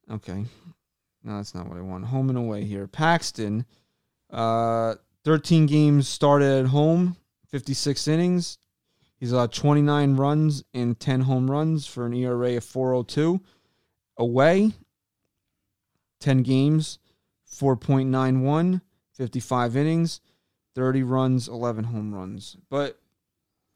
Okay. 0.10 0.46
No, 1.24 1.38
that's 1.38 1.54
not 1.54 1.68
what 1.68 1.78
I 1.78 1.82
want. 1.82 2.06
Home 2.06 2.30
and 2.30 2.38
away 2.38 2.64
here. 2.64 2.88
Paxton, 2.88 3.66
uh, 4.30 4.96
13 5.24 5.66
games 5.66 6.08
started 6.08 6.66
at 6.66 6.66
home, 6.68 7.16
56 7.50 8.08
innings. 8.08 8.58
He's 9.18 9.32
allowed 9.32 9.54
29 9.54 10.18
runs 10.18 10.64
and 10.74 11.00
10 11.00 11.22
home 11.22 11.50
runs 11.50 11.88
for 11.88 12.06
an 12.06 12.14
ERA 12.14 12.58
of 12.58 12.64
402. 12.66 13.40
Away, 14.18 14.74
10 16.20 16.44
games, 16.44 17.00
4.91, 17.60 18.82
55 19.14 19.78
innings, 19.78 20.22
30 20.76 21.04
runs, 21.04 21.48
11 21.48 21.86
home 21.86 22.14
runs. 22.14 22.58
But 22.70 23.00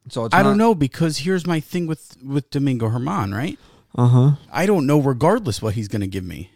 so 0.08 0.24
it's 0.24 0.34
I 0.34 0.42
don't 0.42 0.58
know 0.58 0.74
because 0.74 1.18
here's 1.18 1.46
my 1.46 1.60
thing 1.60 1.86
with 1.86 2.16
with 2.24 2.50
Domingo 2.50 2.88
Germán. 2.88 3.34
Right. 3.34 3.58
Uh 3.96 4.08
huh. 4.08 4.30
I 4.52 4.66
don't 4.66 4.86
know 4.86 5.00
regardless 5.00 5.62
what 5.62 5.74
he's 5.74 5.88
going 5.88 6.00
to 6.02 6.06
give 6.06 6.24
me. 6.24 6.50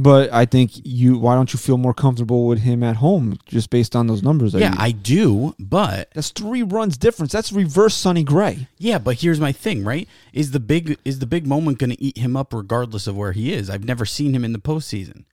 But 0.00 0.32
I 0.32 0.44
think 0.44 0.70
you. 0.84 1.18
Why 1.18 1.34
don't 1.34 1.52
you 1.52 1.58
feel 1.58 1.76
more 1.76 1.92
comfortable 1.92 2.46
with 2.46 2.60
him 2.60 2.84
at 2.84 2.96
home, 2.96 3.36
just 3.46 3.68
based 3.68 3.96
on 3.96 4.06
those 4.06 4.22
numbers? 4.22 4.54
Yeah, 4.54 4.70
you- 4.70 4.76
I 4.78 4.92
do, 4.92 5.56
but 5.58 6.10
that's 6.14 6.30
three 6.30 6.62
runs 6.62 6.96
difference. 6.96 7.32
That's 7.32 7.50
reverse 7.52 7.96
Sonny 7.96 8.22
Gray. 8.22 8.68
yeah, 8.78 8.98
but 8.98 9.16
here's 9.20 9.40
my 9.40 9.50
thing, 9.50 9.82
right? 9.84 10.06
Is 10.32 10.52
the 10.52 10.60
big 10.60 10.98
is 11.04 11.18
the 11.18 11.26
big 11.26 11.48
moment 11.48 11.78
going 11.78 11.90
to 11.90 12.00
eat 12.00 12.16
him 12.16 12.36
up 12.36 12.54
regardless 12.54 13.08
of 13.08 13.16
where 13.16 13.32
he 13.32 13.52
is? 13.52 13.68
I've 13.68 13.84
never 13.84 14.06
seen 14.06 14.34
him 14.36 14.44
in 14.44 14.52
the 14.52 14.60
postseason. 14.60 15.24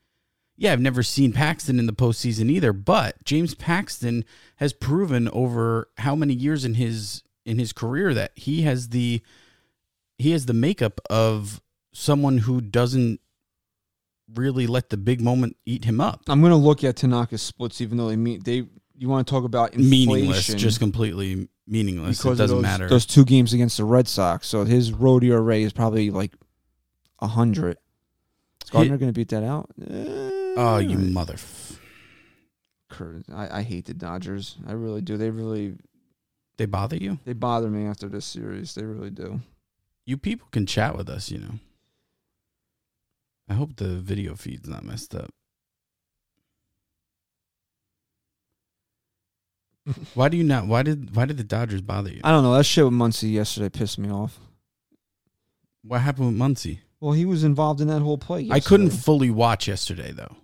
Yeah, 0.58 0.72
I've 0.72 0.82
never 0.82 1.04
seen 1.04 1.34
Paxton 1.34 1.80
in 1.80 1.86
the 1.86 1.94
postseason 1.94 2.50
either, 2.50 2.72
but 2.72 3.24
James 3.26 3.54
Paxton 3.56 4.24
has 4.58 4.72
proven 4.72 5.28
over 5.30 5.90
how 5.98 6.16
many 6.16 6.34
years 6.34 6.64
in 6.64 6.76
his 6.76 7.24
in 7.46 7.60
his 7.60 7.74
career 7.74 8.14
that 8.14 8.32
he 8.36 8.62
has 8.62 8.90
the 8.90 9.22
he 10.18 10.32
has 10.32 10.46
the 10.46 10.54
makeup 10.54 11.02
of 11.10 11.62
someone 11.92 12.40
who 12.40 12.62
doesn't 12.62 13.20
really 14.34 14.66
let 14.66 14.90
the 14.90 14.98
big 14.98 15.22
moment 15.22 15.58
eat 15.66 15.86
him 15.86 16.00
up. 16.00 16.22
I'm 16.28 16.42
gonna 16.42 16.56
look 16.56 16.84
at 16.84 16.96
Tanaka's 16.96 17.42
splits, 17.42 17.82
even 17.82 17.98
though 17.98 18.10
they 18.10 18.16
mean 18.16 18.42
they. 18.44 18.66
You 18.98 19.10
want 19.10 19.28
to 19.28 19.32
talk 19.32 19.44
about 19.44 19.74
inflation, 19.74 19.90
Meaningless, 20.08 20.48
just 20.54 20.80
completely 20.80 21.50
meaningless. 21.68 22.18
because 22.18 22.40
it 22.40 22.44
doesn't 22.44 22.58
those, 22.58 22.64
matter. 22.64 22.88
Those 22.88 23.06
two 23.06 23.26
games 23.26 23.52
against 23.52 23.76
the 23.76 23.84
Red 23.84 24.08
Sox, 24.08 24.48
so 24.48 24.64
his 24.64 24.94
road 24.94 25.22
ERA 25.26 25.58
is 25.58 25.74
probably 25.74 26.12
like 26.12 26.34
hundred. 27.22 27.78
Is 28.64 28.70
Gardner 28.70 28.98
going 28.98 29.10
to 29.10 29.14
beat 29.14 29.30
that 29.30 29.44
out? 29.44 29.70
Eh, 29.82 30.30
oh, 30.56 30.78
you 30.78 30.98
Uh, 30.98 31.02
mother! 31.02 31.36
I, 33.34 33.60
I 33.60 33.62
hate 33.64 33.86
the 33.86 33.94
Dodgers. 33.94 34.56
I 34.66 34.72
really 34.72 35.02
do. 35.02 35.18
They 35.18 35.30
really 35.30 35.76
they 36.58 36.66
bother 36.66 36.96
you? 36.96 37.20
they 37.26 37.34
bother 37.34 37.70
me 37.70 37.86
after 37.86 38.08
this 38.08 38.26
series. 38.26 38.74
They 38.74 38.84
really 38.84 39.10
do. 39.10 39.42
You 40.06 40.18
people 40.18 40.48
can 40.52 40.66
chat 40.66 40.96
with 40.96 41.10
us, 41.10 41.30
you 41.32 41.40
know. 41.40 41.60
I 43.50 43.54
hope 43.54 43.76
the 43.76 43.96
video 44.00 44.36
feed's 44.36 44.68
not 44.68 44.84
messed 44.84 45.14
up. 45.14 45.32
why 50.14 50.30
do 50.30 50.38
you 50.38 50.44
not? 50.44 50.68
Why 50.68 50.84
did 50.84 51.16
why 51.16 51.26
did 51.26 51.38
the 51.38 51.44
Dodgers 51.44 51.82
bother 51.82 52.12
you? 52.12 52.22
I 52.24 52.32
don't 52.32 52.44
know. 52.44 52.54
That 52.54 52.64
shit 52.66 52.86
with 52.86 52.94
Muncy 52.94 53.32
yesterday 53.32 53.70
pissed 53.70 54.00
me 54.00 54.10
off. 54.10 54.40
What 55.84 56.02
happened 56.02 56.28
with 56.28 56.38
Muncy? 56.38 56.80
Well, 57.00 57.14
he 57.14 57.26
was 57.26 57.44
involved 57.44 57.82
in 57.82 57.88
that 57.90 58.02
whole 58.02 58.18
play. 58.18 58.48
I 58.50 58.60
couldn't 58.60 58.88
yesterday. 58.88 59.04
fully 59.04 59.30
watch 59.30 59.68
yesterday 59.68 60.12
though. 60.12 60.36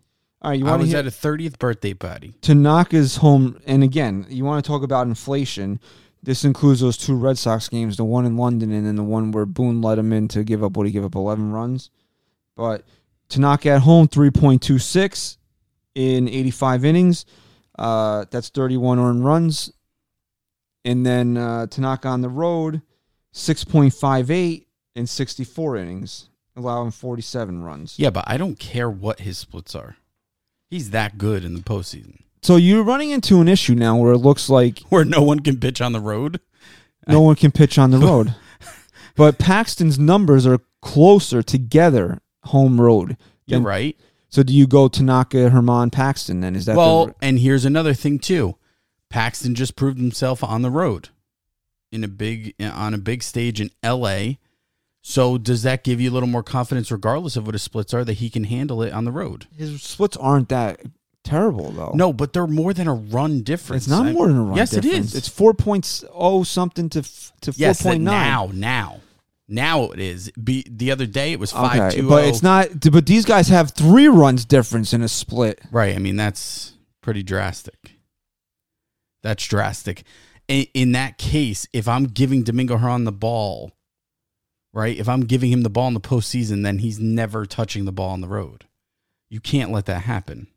All 0.41 0.49
right, 0.49 0.59
you 0.59 0.65
I 0.65 0.71
want 0.71 0.81
to 0.81 0.85
was 0.87 0.93
at 0.95 1.05
a 1.05 1.11
thirtieth 1.11 1.59
birthday 1.59 1.93
party. 1.93 2.33
Tanaka's 2.41 3.17
home, 3.17 3.61
and 3.67 3.83
again, 3.83 4.25
you 4.29 4.43
want 4.43 4.63
to 4.63 4.67
talk 4.67 4.81
about 4.81 5.05
inflation. 5.05 5.79
This 6.23 6.43
includes 6.43 6.81
those 6.81 6.97
two 6.97 7.15
Red 7.15 7.37
Sox 7.37 7.67
games, 7.69 7.97
the 7.97 8.05
one 8.05 8.25
in 8.25 8.37
London 8.37 8.71
and 8.71 8.85
then 8.85 8.95
the 8.95 9.03
one 9.03 9.31
where 9.31 9.45
Boone 9.45 9.81
let 9.81 9.97
him 9.97 10.13
in 10.13 10.27
to 10.29 10.43
give 10.43 10.63
up 10.63 10.77
what 10.77 10.85
he 10.85 10.91
gave 10.91 11.03
up 11.03 11.15
eleven 11.15 11.51
runs. 11.51 11.89
But 12.55 12.83
Tanaka 13.29 13.69
at 13.69 13.81
home, 13.81 14.07
three 14.07 14.31
point 14.31 14.61
two 14.61 14.79
six 14.79 15.37
in 15.95 16.27
eighty 16.27 16.51
five 16.51 16.85
innings. 16.85 17.25
Uh, 17.77 18.25
that's 18.31 18.49
thirty 18.49 18.77
one 18.77 18.99
earned 18.99 19.25
runs, 19.25 19.71
and 20.85 21.05
then 21.05 21.37
uh, 21.37 21.67
Tanaka 21.67 22.07
on 22.07 22.21
the 22.21 22.29
road, 22.29 22.81
six 23.31 23.63
point 23.63 23.93
five 23.93 24.31
eight 24.31 24.67
in 24.95 25.07
sixty 25.07 25.43
four 25.43 25.77
innings, 25.77 26.29
allowing 26.55 26.91
forty 26.91 27.21
seven 27.21 27.63
runs. 27.63 27.97
Yeah, 27.97 28.09
but 28.09 28.25
I 28.27 28.37
don't 28.37 28.59
care 28.59 28.89
what 28.89 29.21
his 29.21 29.37
splits 29.37 29.75
are. 29.75 29.97
He's 30.71 30.89
that 30.89 31.19
good 31.19 31.45
in 31.45 31.53
the 31.53 31.59
postseason, 31.61 32.21
So 32.41 32.55
you're 32.55 32.83
running 32.83 33.11
into 33.11 33.41
an 33.41 33.47
issue 33.47 33.75
now 33.75 33.97
where 33.97 34.13
it 34.13 34.19
looks 34.19 34.49
like 34.49 34.79
where 34.89 35.05
no 35.05 35.21
one 35.21 35.41
can 35.41 35.59
pitch 35.59 35.81
on 35.81 35.91
the 35.91 35.99
road. 35.99 36.39
no 37.07 37.21
one 37.21 37.35
can 37.35 37.51
pitch 37.51 37.77
on 37.77 37.91
the 37.91 37.97
road. 38.09 38.33
But 39.15 39.37
Paxton's 39.37 39.99
numbers 39.99 40.47
are 40.47 40.59
closer 40.81 41.43
together 41.43 42.21
home 42.45 42.79
road. 42.81 43.17
You're 43.45 43.59
right. 43.59 43.95
So 44.29 44.43
do 44.43 44.53
you 44.53 44.65
go 44.65 44.87
Tanaka, 44.87 45.49
Germán, 45.49 45.91
Paxton 45.91 46.39
then? 46.39 46.55
Is 46.55 46.65
that 46.65 46.77
well, 46.77 47.07
the, 47.07 47.15
and 47.21 47.37
here's 47.39 47.65
another 47.65 47.93
thing 47.93 48.17
too. 48.17 48.55
Paxton 49.09 49.55
just 49.55 49.75
proved 49.75 49.97
himself 49.99 50.41
on 50.41 50.61
the 50.61 50.69
road 50.71 51.09
in 51.91 52.05
a 52.05 52.07
big 52.07 52.55
on 52.61 52.93
a 52.93 52.97
big 52.97 53.23
stage 53.23 53.59
in 53.59 53.71
LA. 53.83 54.35
So 55.01 55.37
does 55.37 55.63
that 55.63 55.83
give 55.83 55.99
you 55.99 56.11
a 56.11 56.13
little 56.13 56.29
more 56.29 56.43
confidence 56.43 56.91
regardless 56.91 57.35
of 57.35 57.45
what 57.45 57.55
his 57.55 57.63
splits 57.63 57.93
are 57.93 58.03
that 58.05 58.13
he 58.13 58.29
can 58.29 58.43
handle 58.43 58.83
it 58.83 58.93
on 58.93 59.05
the 59.05 59.11
road? 59.11 59.47
his 59.57 59.81
splits 59.81 60.15
aren't 60.17 60.49
that 60.49 60.79
terrible 61.23 61.71
though. 61.71 61.91
No, 61.95 62.13
but 62.13 62.33
they're 62.33 62.47
more 62.47 62.73
than 62.73 62.87
a 62.87 62.93
run 62.93 63.41
difference. 63.41 63.83
it's 63.83 63.89
not 63.91 64.05
I- 64.07 64.11
more 64.13 64.27
than 64.27 64.37
a 64.37 64.43
run 64.43 64.57
Yes, 64.57 64.73
it 64.73 64.81
difference. 64.81 65.07
is. 65.07 65.15
It's 65.15 65.27
four 65.27 65.53
point 65.53 66.03
oh 66.13 66.43
something 66.43 66.89
to 66.89 67.01
to 67.01 67.51
four 67.53 67.55
yes, 67.57 67.79
that 67.79 67.89
point 67.89 68.01
nine. 68.03 68.13
now, 68.27 68.49
now. 68.53 68.99
Now 69.47 69.83
it 69.91 69.99
is. 69.99 70.31
Be, 70.41 70.65
the 70.69 70.91
other 70.91 71.05
day 71.05 71.33
it 71.33 71.39
was 71.39 71.51
five 71.51 71.77
Okay, 71.79 71.97
two. 72.01 72.05
oh. 72.07 72.09
but 72.09 72.25
it's 72.25 72.41
not. 72.41 72.67
But 72.89 73.05
these 73.05 73.25
guys 73.25 73.49
have 73.49 73.71
three 73.71 74.07
runs 74.07 74.45
difference 74.45 74.93
in 74.93 75.01
a 75.01 75.09
split. 75.09 75.59
Right. 75.71 75.93
I 75.93 75.99
mean, 75.99 76.15
that's 76.15 76.73
pretty 77.01 77.21
drastic. 77.21 77.97
That's 79.23 79.45
drastic. 79.45 80.03
In, 80.47 80.67
in 80.73 80.91
that 80.93 81.17
case, 81.17 81.67
if 81.73 81.87
I'm 81.87 82.05
giving 82.05 82.43
Domingo 82.43 82.77
Germán 82.77 83.03
the 83.05 83.11
ball, 83.11 83.71
right? 84.73 84.97
If 84.97 85.09
I'm 85.09 85.21
giving 85.21 85.51
him 85.51 85.61
the 85.61 85.69
ball 85.69 85.87
in 85.87 85.93
the 85.93 85.99
postseason, 85.99 86.63
then 86.63 86.79
he's 86.79 86.99
never 86.99 87.45
touching 87.45 87.85
the 87.85 87.91
ball 87.91 88.11
on 88.11 88.21
the 88.21 88.27
road. 88.27 88.65
You 89.29 89.39
can't 89.39 89.71
let 89.71 89.85
that 89.85 90.01
happen. 90.01 90.47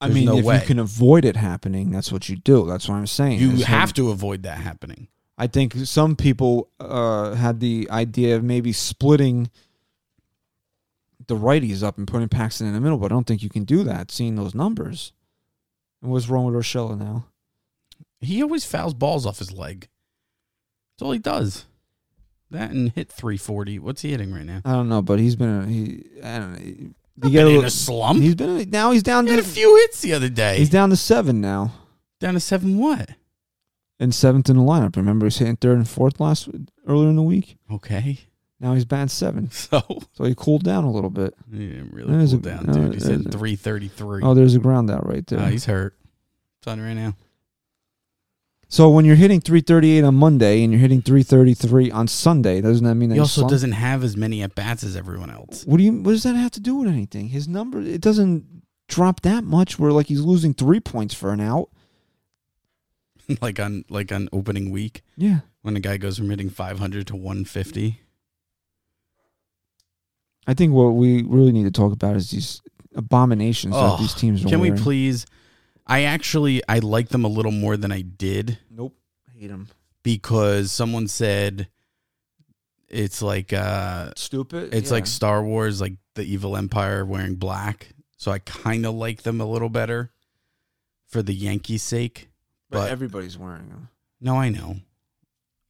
I 0.00 0.08
mean, 0.08 0.26
no 0.26 0.38
if 0.38 0.44
way. 0.44 0.60
you 0.60 0.66
can 0.66 0.78
avoid 0.78 1.24
it 1.24 1.36
happening, 1.36 1.90
that's 1.90 2.12
what 2.12 2.28
you 2.28 2.36
do. 2.36 2.66
That's 2.66 2.88
what 2.88 2.96
I'm 2.96 3.06
saying. 3.06 3.40
You 3.40 3.52
is 3.52 3.64
have 3.64 3.92
to 3.94 4.10
avoid 4.10 4.44
that 4.44 4.58
happening. 4.58 5.08
I 5.36 5.46
think 5.46 5.74
some 5.74 6.16
people 6.16 6.68
uh, 6.78 7.34
had 7.34 7.60
the 7.60 7.88
idea 7.90 8.36
of 8.36 8.44
maybe 8.44 8.72
splitting 8.72 9.50
the 11.26 11.36
righties 11.36 11.82
up 11.82 11.98
and 11.98 12.08
putting 12.08 12.28
Paxton 12.28 12.66
in 12.66 12.74
the 12.74 12.80
middle, 12.80 12.98
but 12.98 13.06
I 13.06 13.14
don't 13.14 13.26
think 13.26 13.42
you 13.42 13.48
can 13.48 13.64
do 13.64 13.84
that. 13.84 14.10
Seeing 14.10 14.36
those 14.36 14.54
numbers, 14.54 15.12
and 16.02 16.10
what's 16.10 16.28
wrong 16.28 16.44
with 16.46 16.54
Urshela 16.54 16.98
now? 16.98 17.26
He 18.20 18.42
always 18.42 18.64
fouls 18.64 18.94
balls 18.94 19.26
off 19.26 19.38
his 19.38 19.52
leg. 19.52 19.88
That's 20.94 21.06
all 21.06 21.12
he 21.12 21.18
does. 21.20 21.66
That 22.50 22.70
and 22.70 22.90
hit 22.92 23.10
340. 23.10 23.78
What's 23.78 24.02
he 24.02 24.10
hitting 24.10 24.32
right 24.32 24.44
now? 24.46 24.62
I 24.64 24.72
don't 24.72 24.88
know, 24.88 25.02
but 25.02 25.18
he's 25.18 25.36
been 25.36 25.48
a, 25.62 25.66
he. 25.66 26.04
I 26.24 26.38
don't 26.38 26.52
know. 26.52 26.58
You 26.64 26.94
Been 27.18 27.32
get 27.32 27.46
a 27.46 27.50
in 27.58 27.64
a 27.64 27.70
slump. 27.70 28.20
He's 28.22 28.34
been 28.36 28.70
now. 28.70 28.90
He's 28.92 29.02
down 29.02 29.26
He 29.26 29.32
had 29.34 29.42
to 29.42 29.48
a 29.50 29.52
few 29.52 29.76
hits 29.76 30.00
the 30.00 30.12
other 30.14 30.28
day. 30.28 30.56
he's 30.58 30.70
down 30.70 30.88
to 30.90 30.96
seven 30.96 31.40
now, 31.40 31.72
down 32.20 32.34
to 32.34 32.40
seven 32.40 32.78
what? 32.78 33.10
and 34.00 34.14
seventh 34.14 34.48
in 34.48 34.56
the 34.56 34.62
lineup. 34.62 34.94
Remember, 34.96 35.26
he's 35.26 35.38
hitting 35.38 35.56
third 35.56 35.76
and 35.78 35.88
fourth 35.88 36.20
last 36.20 36.48
earlier 36.86 37.08
in 37.10 37.16
the 37.16 37.22
week. 37.22 37.56
Okay. 37.70 38.20
Now 38.60 38.74
he's 38.74 38.84
batting 38.84 39.08
seven, 39.08 39.50
So 39.52 39.82
so 40.12 40.24
he 40.24 40.34
cooled 40.36 40.62
down 40.64 40.84
a 40.84 40.90
little 40.90 41.10
bit. 41.10 41.34
he 41.52 41.68
didn't 41.68 41.92
really 41.92 42.08
cool 42.28 42.38
a- 42.38 42.42
down, 42.42 42.66
no, 42.66 42.72
dude. 42.72 42.94
He's 42.94 43.06
hitting 43.06 43.30
333. 43.30 44.22
Oh, 44.22 44.34
there's 44.34 44.54
a 44.54 44.58
ground 44.60 44.90
out 44.90 45.06
right 45.06 45.26
there. 45.26 45.40
Uh, 45.40 45.46
he's 45.50 45.64
hurt. 45.66 45.96
It's 46.60 46.66
on 46.68 46.80
right 46.80 46.94
now. 46.94 47.14
So 48.70 48.90
when 48.90 49.04
you're 49.06 49.16
hitting 49.16 49.40
338 49.40 50.04
on 50.04 50.14
Monday 50.14 50.62
and 50.62 50.70
you're 50.72 50.80
hitting 50.80 51.00
333 51.00 51.90
on 51.90 52.06
Sunday, 52.06 52.60
doesn't 52.60 52.84
that 52.84 52.94
mean 52.96 53.08
that 53.08 53.14
He 53.14 53.20
also 53.20 53.48
doesn't 53.48 53.72
have 53.72 54.04
as 54.04 54.14
many 54.16 54.42
at 54.42 54.54
bats 54.54 54.84
as 54.84 54.94
everyone 54.94 55.30
else. 55.30 55.64
What 55.64 55.78
do 55.78 55.84
you? 55.84 55.92
What 55.92 56.12
does 56.12 56.22
that 56.24 56.36
have 56.36 56.50
to 56.52 56.60
do 56.60 56.74
with 56.76 56.88
anything? 56.88 57.28
His 57.28 57.48
number 57.48 57.80
it 57.80 58.02
doesn't 58.02 58.44
drop 58.86 59.22
that 59.22 59.42
much. 59.44 59.78
Where 59.78 59.90
like 59.90 60.06
he's 60.06 60.20
losing 60.20 60.52
three 60.52 60.80
points 60.80 61.14
for 61.14 61.32
an 61.32 61.40
out. 61.40 61.70
like 63.40 63.58
on 63.58 63.84
like 63.88 64.12
on 64.12 64.28
opening 64.32 64.70
week 64.70 65.02
Yeah, 65.16 65.40
when 65.62 65.76
a 65.76 65.80
guy 65.80 65.96
goes 65.96 66.18
from 66.18 66.28
hitting 66.30 66.50
500 66.50 67.06
to 67.08 67.16
150. 67.16 68.00
I 70.46 70.54
think 70.54 70.72
what 70.72 70.90
we 70.90 71.22
really 71.22 71.52
need 71.52 71.64
to 71.64 71.70
talk 71.70 71.92
about 71.92 72.16
is 72.16 72.30
these 72.30 72.62
abominations 72.94 73.74
Oh, 73.76 73.90
that 73.90 73.98
these 74.00 74.14
teams 74.14 74.44
are 74.44 74.48
Can 74.48 74.60
we 74.60 74.72
please? 74.72 75.26
I 75.88 76.02
actually 76.02 76.62
I 76.68 76.80
like 76.80 77.08
them 77.08 77.24
a 77.24 77.28
little 77.28 77.52
more 77.52 77.76
than 77.76 77.90
I 77.92 78.02
did 78.02 78.58
Nope, 78.70 78.94
hate 79.34 79.48
them. 79.48 79.68
because 80.02 80.70
someone 80.70 81.08
said 81.08 81.68
it's 82.88 83.22
like 83.22 83.52
uh 83.52 84.12
Stupid. 84.16 84.74
it's 84.74 84.88
Yeah. 84.90 84.94
like 84.94 85.06
Star 85.06 85.42
Wars 85.42 85.80
like 85.80 85.94
the 86.14 86.24
evil 86.24 86.56
empire 86.56 87.04
wearing 87.04 87.36
black. 87.36 87.88
So 88.16 88.30
I 88.32 88.38
kind 88.40 88.84
of 88.86 88.94
like 88.94 89.22
them 89.22 89.40
a 89.40 89.46
little 89.46 89.68
better 89.68 90.10
for 91.06 91.22
the 91.22 91.34
Yankees 91.34 91.82
sake. 91.82 92.28
but, 92.70 92.80
but- 92.80 92.90
everybody's 92.90 93.38
wearing 93.38 93.68
them. 93.68 93.88
No, 94.20 94.36
I 94.36 94.48
know. 94.48 94.76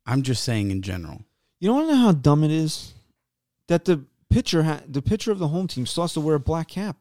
I'm 0.06 0.22
just 0.22 0.42
saying 0.42 0.70
in 0.70 0.80
general. 0.82 1.22
You 1.60 1.68
don't 1.68 1.86
know 1.86 1.96
how 1.96 2.12
dumb 2.12 2.42
it 2.44 2.50
is 2.50 2.94
that 3.66 3.84
the 3.84 4.04
pitcher 4.30 4.62
ha- 4.62 4.80
the 4.88 5.02
pitcher 5.02 5.30
of 5.30 5.38
the 5.38 5.48
home 5.48 5.66
team 5.68 5.84
still 5.86 6.04
has 6.04 6.14
to 6.14 6.20
wear 6.20 6.36
a 6.36 6.40
black 6.40 6.68
cap, 6.68 6.96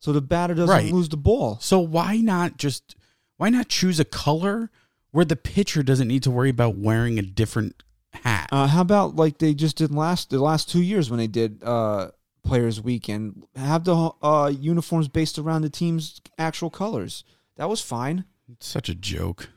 so 0.00 0.12
the 0.12 0.20
batter 0.20 0.54
doesn't 0.54 0.68
Right. 0.74 0.92
lose 0.92 1.08
the 1.08 1.16
ball. 1.16 1.58
So 1.60 1.80
why 1.80 2.18
not 2.18 2.56
just 2.56 2.94
why 3.36 3.50
not 3.50 3.68
choose 3.68 4.00
a 4.00 4.04
color 4.04 4.70
where 5.10 5.24
the 5.24 5.36
pitcher 5.36 5.82
doesn't 5.82 6.08
need 6.08 6.22
to 6.24 6.30
worry 6.30 6.50
about 6.50 6.76
wearing 6.76 7.18
a 7.18 7.22
different 7.22 7.82
hat? 8.12 8.48
Uh, 8.52 8.66
how 8.66 8.80
about 8.80 9.16
like 9.16 9.38
they 9.38 9.54
just 9.54 9.76
did 9.76 9.92
last 9.92 10.30
the 10.30 10.38
last 10.40 10.68
two 10.70 10.82
years 10.82 11.10
when 11.10 11.18
they 11.18 11.26
did 11.26 11.62
uh, 11.64 12.10
Players 12.44 12.80
Weekend? 12.80 13.44
Have 13.56 13.84
the 13.84 14.10
uh, 14.22 14.52
uniforms 14.54 15.08
based 15.08 15.38
around 15.38 15.62
the 15.62 15.70
team's 15.70 16.20
actual 16.38 16.70
colors. 16.70 17.24
That 17.56 17.68
was 17.68 17.80
fine. 17.80 18.24
It's 18.50 18.66
such 18.66 18.88
a 18.88 18.94
joke. 18.94 19.50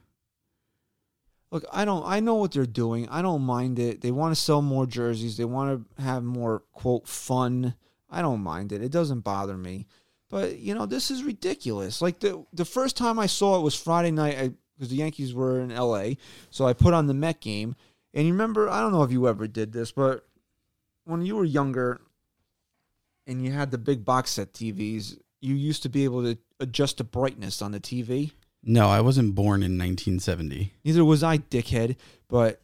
Look, 1.51 1.65
I 1.71 1.85
don't. 1.85 2.03
I 2.05 2.19
know 2.19 2.35
what 2.35 2.51
they're 2.53 2.65
doing. 2.65 3.09
I 3.09 3.21
don't 3.21 3.41
mind 3.41 3.77
it. 3.77 4.01
They 4.01 4.11
want 4.11 4.33
to 4.33 4.41
sell 4.41 4.61
more 4.61 4.85
jerseys. 4.85 5.37
They 5.37 5.45
want 5.45 5.85
to 5.97 6.01
have 6.03 6.23
more 6.23 6.63
quote 6.71 7.07
fun 7.07 7.75
I 8.11 8.21
don't 8.21 8.41
mind 8.41 8.73
it. 8.73 8.83
It 8.83 8.91
doesn't 8.91 9.21
bother 9.21 9.55
me. 9.57 9.87
But 10.31 10.57
you 10.57 10.73
know, 10.73 10.87
this 10.87 11.11
is 11.11 11.23
ridiculous. 11.23 12.01
Like 12.01 12.19
the 12.21 12.43
the 12.53 12.65
first 12.65 12.97
time 12.97 13.19
I 13.19 13.27
saw 13.27 13.59
it 13.59 13.61
was 13.61 13.75
Friday 13.75 14.11
night 14.11 14.53
because 14.75 14.89
the 14.89 14.95
Yankees 14.95 15.33
were 15.33 15.59
in 15.59 15.71
L.A. 15.71 16.17
So 16.49 16.65
I 16.65 16.73
put 16.73 16.95
on 16.95 17.05
the 17.05 17.13
Met 17.13 17.41
game, 17.41 17.75
and 18.15 18.25
you 18.25 18.33
remember? 18.33 18.67
I 18.69 18.79
don't 18.79 18.93
know 18.93 19.03
if 19.03 19.11
you 19.11 19.27
ever 19.27 19.45
did 19.45 19.73
this, 19.73 19.91
but 19.91 20.25
when 21.03 21.21
you 21.21 21.35
were 21.35 21.45
younger, 21.45 22.01
and 23.27 23.43
you 23.43 23.51
had 23.51 23.71
the 23.71 23.77
big 23.77 24.05
box 24.05 24.31
set 24.31 24.53
TVs, 24.53 25.19
you 25.41 25.53
used 25.53 25.83
to 25.83 25.89
be 25.89 26.05
able 26.05 26.23
to 26.23 26.37
adjust 26.59 26.97
the 26.97 27.03
brightness 27.03 27.61
on 27.61 27.71
the 27.71 27.79
TV. 27.79 28.31
No, 28.63 28.89
I 28.89 29.01
wasn't 29.01 29.35
born 29.35 29.63
in 29.63 29.77
1970. 29.77 30.73
Neither 30.83 31.03
was 31.03 31.23
I, 31.23 31.39
dickhead. 31.39 31.95
But 32.27 32.61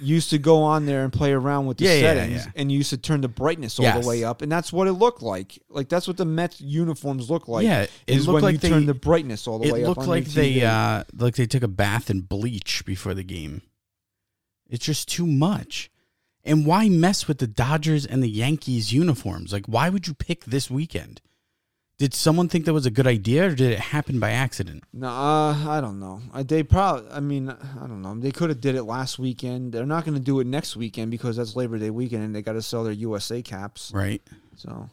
used 0.00 0.30
to 0.30 0.38
go 0.38 0.62
on 0.62 0.86
there 0.86 1.02
and 1.02 1.12
play 1.12 1.32
around 1.32 1.66
with 1.66 1.78
the 1.78 1.84
Yeah, 1.86 1.94
yeah, 1.94 2.00
settings, 2.00 2.44
yeah. 2.46 2.52
and 2.54 2.70
used 2.70 2.90
to 2.90 2.96
turn 2.96 3.20
the 3.20 3.28
brightness 3.28 3.78
all 3.78 3.84
Yes. 3.84 4.02
the 4.02 4.08
way 4.08 4.22
up, 4.24 4.42
and 4.42 4.50
that's 4.52 4.72
what 4.72 4.86
it 4.86 4.92
looked 4.92 5.22
like. 5.22 5.58
Like 5.68 5.88
that's 5.88 6.06
what 6.06 6.16
the 6.16 6.24
Mets 6.24 6.60
uniforms 6.60 7.28
look 7.30 7.48
like. 7.48 7.64
yeah, 7.64 7.82
it 7.82 7.90
is 8.06 8.26
looked 8.28 8.34
when 8.34 8.42
like 8.44 8.52
you 8.52 8.58
they. 8.58 8.68
turn 8.68 8.86
the 8.86 8.94
brightness 8.94 9.46
all 9.48 9.58
the 9.58 9.72
way 9.72 9.82
up. 9.82 9.86
It 9.86 9.88
looked 9.88 10.08
like 10.08 10.24
they 10.26 10.62
uh 10.62 11.04
like 11.16 11.34
they 11.34 11.46
took 11.46 11.62
a 11.62 11.68
bath 11.68 12.10
in 12.10 12.20
bleach 12.20 12.84
before 12.84 13.14
the 13.14 13.24
game. 13.24 13.62
It's 14.70 14.84
just 14.84 15.08
too 15.08 15.26
much. 15.26 15.90
And 16.44 16.64
why 16.64 16.88
mess 16.88 17.26
with 17.26 17.38
the 17.38 17.46
Dodgers 17.46 18.06
and 18.06 18.22
the 18.22 18.28
Yankees 18.28 18.92
uniforms? 18.92 19.52
Like, 19.52 19.66
why 19.66 19.88
would 19.90 20.06
you 20.06 20.14
pick 20.14 20.44
this 20.44 20.70
weekend? 20.70 21.20
Did 21.98 22.14
someone 22.14 22.48
think 22.48 22.64
that 22.66 22.72
was 22.72 22.86
a 22.86 22.92
good 22.92 23.08
idea, 23.08 23.48
or 23.48 23.54
did 23.56 23.72
it 23.72 23.80
happen 23.80 24.20
by 24.20 24.30
accident? 24.30 24.84
No, 24.92 25.08
uh, 25.08 25.52
I 25.68 25.80
don't 25.80 25.98
know. 25.98 26.22
Uh, 26.32 26.44
They 26.44 26.62
probably. 26.62 27.10
I 27.10 27.18
mean, 27.18 27.48
I 27.50 27.86
don't 27.88 28.02
know. 28.02 28.14
They 28.14 28.30
could 28.30 28.50
have 28.50 28.60
did 28.60 28.76
it 28.76 28.84
last 28.84 29.18
weekend. 29.18 29.72
They're 29.72 29.84
not 29.84 30.04
going 30.04 30.14
to 30.16 30.22
do 30.22 30.38
it 30.38 30.46
next 30.46 30.76
weekend 30.76 31.10
because 31.10 31.36
that's 31.36 31.56
Labor 31.56 31.76
Day 31.76 31.90
weekend, 31.90 32.22
and 32.22 32.32
they 32.34 32.42
got 32.42 32.52
to 32.52 32.62
sell 32.62 32.84
their 32.84 32.92
USA 32.92 33.42
caps. 33.42 33.90
Right? 33.92 34.22
So 34.54 34.88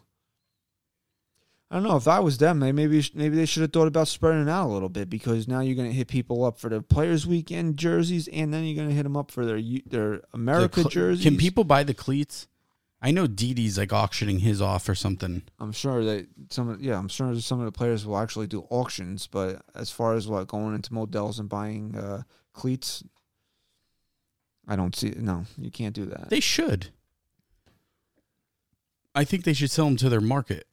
I 1.69 1.75
don't 1.75 1.83
know. 1.83 1.95
If 1.95 2.07
I 2.07 2.19
was 2.21 2.39
them, 2.39 2.59
they 2.59 2.71
maybe 2.71 3.03
maybe 3.13 3.35
they 3.35 3.45
should 3.45 3.61
have 3.61 3.71
thought 3.71 3.87
about 3.87 4.07
spreading 4.07 4.41
it 4.41 4.49
out 4.49 4.65
a 4.67 4.73
little 4.73 4.89
bit 4.89 5.07
because 5.07 5.47
now 5.47 5.59
you're 5.59 5.75
going 5.75 5.89
to 5.89 5.95
hit 5.95 6.07
people 6.07 6.43
up 6.43 6.57
for 6.59 6.71
the 6.71 6.81
Players 6.81 7.27
Weekend 7.27 7.77
jerseys, 7.77 8.27
and 8.29 8.51
then 8.51 8.63
you're 8.63 8.75
going 8.75 8.89
to 8.89 8.95
hit 8.95 9.03
them 9.03 9.15
up 9.15 9.29
for 9.29 9.45
their 9.45 9.61
their 9.85 10.21
America 10.33 10.75
The 10.77 10.81
cl- 10.81 10.89
jerseys. 10.89 11.23
Can 11.23 11.37
people 11.37 11.65
buy 11.65 11.83
the 11.83 11.93
cleats? 11.93 12.47
I 13.01 13.11
know 13.11 13.27
Didi's 13.27 13.77
like 13.77 13.93
auctioning 13.93 14.39
his 14.39 14.61
off 14.61 14.89
or 14.89 14.95
something. 14.95 15.43
I'm 15.59 15.71
sure 15.73 16.03
that 16.03 16.27
some. 16.49 16.69
of- 16.69 16.81
Yeah, 16.81 16.97
I'm 16.97 17.07
sure 17.09 17.39
some 17.39 17.59
of 17.59 17.65
the 17.65 17.71
players 17.71 18.05
will 18.05 18.17
actually 18.17 18.47
do 18.47 18.65
auctions. 18.69 19.27
But 19.27 19.61
as 19.75 19.91
far 19.91 20.15
as 20.15 20.27
what 20.27 20.47
going 20.47 20.73
into 20.75 20.93
Models 20.93 21.37
and 21.39 21.47
buying 21.49 21.95
uh, 21.95 22.23
cleats, 22.53 23.03
I 24.67 24.75
don't 24.75 24.95
see. 24.95 25.13
No, 25.17 25.45
you 25.57 25.69
can't 25.69 25.93
do 25.93 26.05
that. 26.05 26.29
They 26.29 26.39
should. 26.39 26.87
I 29.13 29.23
think 29.23 29.43
they 29.43 29.53
should 29.53 29.71
sell 29.71 29.85
them 29.85 29.97
to 29.97 30.09
their 30.09 30.21
market. 30.21 30.67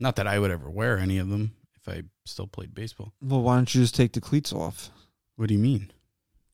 Not 0.00 0.16
that 0.16 0.26
I 0.26 0.38
would 0.38 0.50
ever 0.50 0.68
wear 0.70 0.98
any 0.98 1.18
of 1.18 1.28
them 1.28 1.54
if 1.76 1.88
I 1.88 2.02
still 2.24 2.46
played 2.46 2.74
baseball. 2.74 3.12
well, 3.20 3.42
why 3.42 3.56
don't 3.56 3.72
you 3.74 3.82
just 3.82 3.94
take 3.94 4.12
the 4.12 4.20
cleats 4.20 4.52
off? 4.52 4.90
What 5.36 5.48
do 5.48 5.54
you 5.54 5.60
mean? 5.60 5.92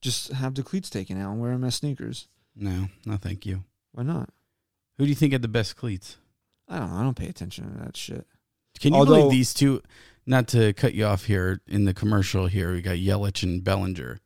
Just 0.01 0.31
have 0.33 0.55
the 0.55 0.63
cleats 0.63 0.89
taken 0.89 1.19
out 1.21 1.31
and 1.31 1.41
wear 1.41 1.51
them 1.51 1.63
as 1.63 1.75
sneakers. 1.75 2.27
No, 2.55 2.89
no, 3.05 3.15
thank 3.17 3.45
you. 3.45 3.63
Why 3.93 4.03
not? 4.03 4.29
Who 4.97 5.05
do 5.05 5.09
you 5.09 5.15
think 5.15 5.33
had 5.33 5.41
the 5.41 5.47
best 5.47 5.75
cleats? 5.75 6.17
I 6.67 6.79
don't 6.79 6.91
know. 6.91 6.97
I 6.97 7.03
don't 7.03 7.15
pay 7.17 7.27
attention 7.27 7.71
to 7.71 7.83
that 7.83 7.97
shit. 7.97 8.25
Can 8.79 8.93
you 8.93 8.99
Although- 8.99 9.15
believe 9.15 9.31
these 9.31 9.53
two? 9.53 9.81
Not 10.25 10.47
to 10.49 10.71
cut 10.73 10.93
you 10.93 11.05
off 11.05 11.25
here 11.25 11.61
in 11.67 11.85
the 11.85 11.93
commercial. 11.95 12.45
Here 12.47 12.71
we 12.71 12.81
got 12.83 12.97
Yelich 12.97 13.41
and 13.41 13.63
Bellinger, 13.63 14.19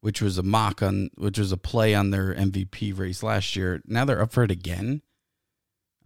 which 0.00 0.22
was 0.22 0.38
a 0.38 0.44
mock 0.44 0.80
on, 0.80 1.10
which 1.16 1.38
was 1.40 1.50
a 1.50 1.56
play 1.56 1.92
on 1.94 2.10
their 2.10 2.32
MVP 2.34 2.92
race 2.96 3.20
last 3.22 3.56
year. 3.56 3.82
Now 3.84 4.04
they're 4.04 4.22
up 4.22 4.32
for 4.32 4.44
it 4.44 4.52
again. 4.52 5.02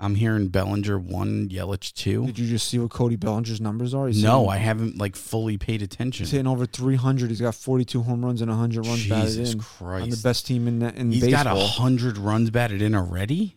I'm 0.00 0.14
hearing 0.14 0.48
Bellinger 0.48 0.98
one, 0.98 1.48
Yelich 1.50 1.92
two. 1.92 2.24
Did 2.26 2.38
you 2.38 2.48
just 2.48 2.68
see 2.68 2.78
what 2.78 2.90
Cody 2.90 3.16
Bellinger's 3.16 3.60
numbers 3.60 3.92
are? 3.94 4.06
He's 4.06 4.22
No, 4.22 4.44
hitting- 4.48 4.50
I 4.52 4.56
haven't 4.56 4.96
like 4.96 5.14
fully 5.14 5.58
paid 5.58 5.82
attention. 5.82 6.24
He's 6.24 6.30
hitting 6.30 6.46
over 6.46 6.64
300. 6.64 7.28
He's 7.28 7.40
got 7.40 7.54
42 7.54 8.02
home 8.04 8.24
runs 8.24 8.40
and 8.40 8.50
100 8.50 8.86
runs 8.86 9.06
batted 9.08 9.34
Jesus 9.34 9.52
in. 9.54 9.86
On 9.86 10.08
the 10.08 10.16
best 10.22 10.46
team 10.46 10.66
in 10.68 10.80
in 10.82 11.12
He's 11.12 11.20
baseball. 11.24 11.44
got 11.44 11.56
a 11.56 11.66
hundred 11.66 12.16
runs 12.16 12.50
batted 12.50 12.80
in 12.80 12.94
already. 12.94 13.56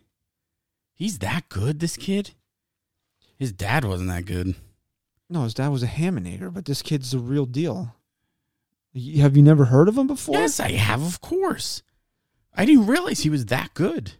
He's 0.94 1.18
that 1.20 1.48
good, 1.48 1.80
this 1.80 1.96
kid. 1.96 2.30
His 3.38 3.52
dad 3.52 3.84
wasn't 3.84 4.10
that 4.10 4.24
good. 4.26 4.54
No, 5.28 5.44
his 5.44 5.54
dad 5.54 5.68
was 5.68 5.82
a 5.82 5.86
Haminator, 5.88 6.52
but 6.52 6.64
this 6.66 6.82
kid's 6.82 7.10
the 7.10 7.18
real 7.18 7.46
deal. 7.46 7.94
Y- 8.94 9.14
Have 9.20 9.36
you 9.36 9.42
never 9.42 9.64
heard 9.66 9.88
of 9.88 9.96
him 9.98 10.06
before? 10.06 10.36
Yes, 10.36 10.60
I 10.60 10.72
have, 10.72 11.02
of 11.02 11.20
course. 11.20 11.82
I 12.54 12.64
didn't 12.66 12.86
realize 12.86 13.20
he 13.20 13.30
was 13.30 13.46
that 13.46 13.72
good. 13.74 14.12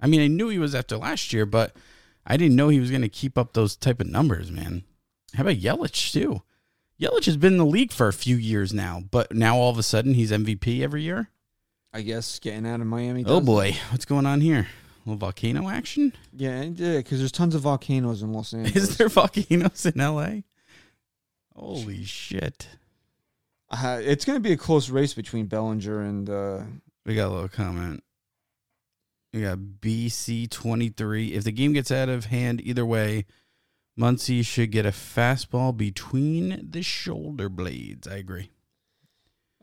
I 0.00 0.06
mean, 0.06 0.20
I 0.22 0.26
knew 0.26 0.48
he 0.48 0.58
was 0.58 0.74
after 0.74 0.96
last 0.96 1.32
year, 1.32 1.44
but 1.46 1.76
I 2.26 2.36
didn't 2.36 2.56
know 2.56 2.68
he 2.68 2.80
was 2.80 2.90
going 2.90 3.02
to 3.02 3.08
keep 3.08 3.36
up 3.36 3.52
those 3.52 3.76
type 3.76 4.00
of 4.00 4.06
numbers, 4.08 4.50
man. 4.50 4.84
How 5.34 5.42
about 5.42 5.56
Yelich 5.56 6.12
too? 6.12 6.42
Yelich 7.00 7.26
has 7.26 7.36
been 7.36 7.52
in 7.54 7.58
the 7.58 7.66
league 7.66 7.92
for 7.92 8.08
a 8.08 8.12
few 8.12 8.36
years 8.36 8.72
now, 8.72 9.02
but 9.10 9.32
now 9.34 9.56
all 9.56 9.70
of 9.70 9.78
a 9.78 9.82
sudden 9.82 10.14
he's 10.14 10.30
MVP 10.32 10.80
every 10.82 11.02
year. 11.02 11.28
I 11.92 12.00
guess 12.02 12.38
getting 12.38 12.66
out 12.66 12.80
of 12.80 12.86
Miami. 12.86 13.24
Oh 13.26 13.38
does- 13.40 13.46
boy, 13.46 13.76
what's 13.90 14.04
going 14.06 14.26
on 14.26 14.40
here? 14.40 14.68
Little 15.06 15.18
volcano 15.18 15.68
action? 15.68 16.12
Yeah, 16.34 16.64
because 16.64 17.18
there's 17.18 17.32
tons 17.32 17.54
of 17.54 17.60
volcanoes 17.62 18.22
in 18.22 18.32
Los 18.32 18.54
Angeles. 18.54 18.90
Is 18.90 18.96
there 18.96 19.08
volcanoes 19.08 19.84
in 19.86 19.94
LA? 20.00 20.40
Holy 21.54 22.04
shit. 22.04 22.66
Uh, 23.70 24.00
it's 24.02 24.24
going 24.24 24.36
to 24.36 24.40
be 24.40 24.52
a 24.52 24.56
close 24.56 24.88
race 24.90 25.14
between 25.14 25.46
Bellinger 25.46 26.00
and. 26.00 26.30
Uh, 26.30 26.60
We 27.04 27.14
got 27.14 27.28
a 27.28 27.34
little 27.34 27.48
comment. 27.48 28.02
We 29.32 29.42
got 29.42 29.58
BC 29.58 30.48
twenty 30.50 30.88
three. 30.90 31.32
If 31.34 31.44
the 31.44 31.50
game 31.52 31.72
gets 31.72 31.90
out 31.90 32.08
of 32.08 32.26
hand 32.26 32.60
either 32.62 32.86
way, 32.86 33.26
Muncy 33.98 34.44
should 34.46 34.70
get 34.70 34.86
a 34.86 34.90
fastball 34.90 35.76
between 35.76 36.68
the 36.70 36.82
shoulder 36.82 37.48
blades. 37.48 38.06
I 38.06 38.16
agree. 38.16 38.50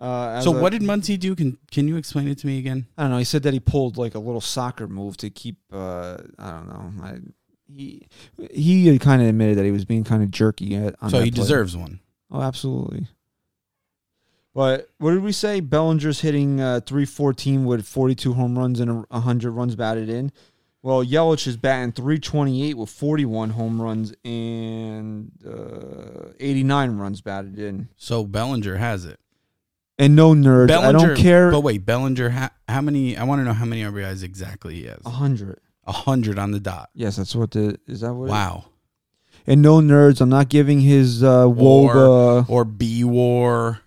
Uh, 0.02 0.42
So 0.42 0.58
a- 0.58 0.60
what 0.60 0.72
did 0.72 0.82
Muncy 0.82 1.18
do? 1.18 1.36
Can 1.36 1.58
can 1.70 1.88
you 1.88 1.96
explain 1.96 2.28
it 2.28 2.40
to 2.40 2.48
me 2.48 2.58
again? 2.58 2.88
I 2.98 3.04
don't 3.04 3.12
know. 3.12 3.18
He 3.20 3.24
said 3.24 3.44
that 3.44 3.54
he 3.54 3.60
pulled 3.60 3.98
like 3.98 4.16
a 4.16 4.20
little 4.20 4.42
soccer 4.42 4.88
move 4.88 5.16
to 5.18 5.30
keep. 5.30 5.58
Uh, 5.72 6.18
I 6.40 6.52
don't 6.52 6.68
know. 6.68 7.04
I, 7.04 7.18
he 7.72 8.08
he 8.52 8.98
kind 9.00 9.22
of 9.22 9.28
admitted 9.28 9.58
that 9.60 9.66
he 9.66 9.72
was 9.72 9.86
being 9.86 10.04
kind 10.04 10.24
of 10.24 10.32
jerky. 10.32 10.76
At, 10.76 10.96
so 11.10 11.22
he 11.22 11.30
play. 11.30 11.42
deserves 11.42 11.78
one. 11.78 12.00
Oh, 12.32 12.42
absolutely. 12.42 13.08
But 14.54 14.90
what 14.98 15.12
did 15.12 15.24
we 15.24 15.32
say? 15.32 15.60
Bellinger's 15.62 16.22
hitting 16.22 16.60
uh, 16.60 16.82
314 16.86 17.64
with 17.64 17.86
42 17.88 18.34
home 18.34 18.58
runs 18.60 18.80
and 18.82 18.90
a 18.92 18.94
100 19.10 19.52
runs 19.52 19.76
batted 19.76 20.10
in. 20.10 20.32
Well, 20.84 21.06
Yelich 21.06 21.48
is 21.48 21.58
batting 21.58 21.92
328 21.94 22.76
with 22.76 22.90
41 22.90 23.52
home 23.52 23.82
runs 23.82 24.14
and 24.26 25.32
uh, 25.48 26.32
89 26.40 26.98
runs 26.98 27.22
batted 27.22 27.60
in. 27.60 27.88
So 27.96 28.26
Bellinger 28.26 28.76
has 28.78 29.06
it. 29.06 29.20
And 30.02 30.16
no 30.16 30.34
nerds. 30.34 30.72
I 30.72 30.92
don't 30.92 31.16
care. 31.16 31.52
But 31.52 31.62
wait, 31.62 31.86
Bellinger, 31.86 32.30
how, 32.30 32.50
how 32.68 32.82
many? 32.82 33.16
I 33.16 33.24
want 33.24 33.40
to 33.40 33.46
know 33.46 33.54
how 33.54 33.66
many 33.66 33.84
RBIs 33.84 34.24
exactly 34.24 34.76
he 34.76 34.86
has. 34.86 35.00
A 35.06 35.10
100. 35.10 35.60
A 35.86 35.92
hundred 35.92 36.38
on 36.40 36.52
the 36.52 36.60
dot. 36.60 36.90
Yes, 36.94 37.16
that's 37.18 37.36
what 37.36 37.52
the. 37.52 37.78
Is 37.88 38.02
that 38.02 38.14
what? 38.14 38.30
Wow. 38.30 38.66
And 39.48 39.62
no 39.62 39.80
nerds. 39.80 40.22
I'm 40.22 40.30
not 40.30 40.50
giving 40.50 40.80
his 40.82 41.24
uh, 41.24 41.48
Or- 41.48 41.54
WOBA, 41.56 42.50
Or 42.50 42.66
B 42.66 43.04
War. 43.04 43.80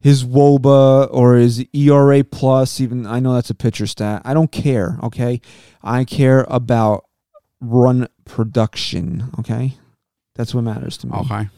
his 0.00 0.24
WOBA 0.24 1.08
or 1.12 1.34
his 1.34 1.64
ERA 1.72 2.22
plus. 2.24 2.80
Even 2.80 3.06
I 3.06 3.18
know 3.20 3.34
that's 3.34 3.50
a 3.50 3.54
pitcher 3.54 3.86
stat. 3.86 4.22
I 4.24 4.34
don't 4.34 4.50
care. 4.52 4.98
Okay, 5.02 5.40
I 5.82 6.04
care 6.04 6.46
about 6.48 7.04
run 7.60 8.06
production. 8.24 9.30
Okay, 9.40 9.76
that's 10.34 10.54
what 10.54 10.62
matters 10.62 10.96
to 10.98 11.06
me. 11.08 11.12
Okay. 11.18 11.48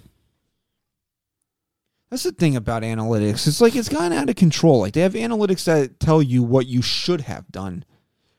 That's 2.11 2.25
the 2.25 2.33
thing 2.33 2.57
about 2.57 2.83
analytics. 2.83 3.46
It's 3.46 3.61
like 3.61 3.77
it's 3.77 3.88
gone 3.88 4.12
out 4.12 4.29
of 4.29 4.37
control. 4.37 4.81
Like 4.81 4.94
they 4.94 5.01
have 5.03 5.12
analytics 5.14 5.64
that 5.64 6.01
tell 6.01 6.20
you 6.20 6.42
what 6.42 6.66
you 6.66 6.83
should 6.83 7.23
have 7.23 7.51
done. 7.53 7.85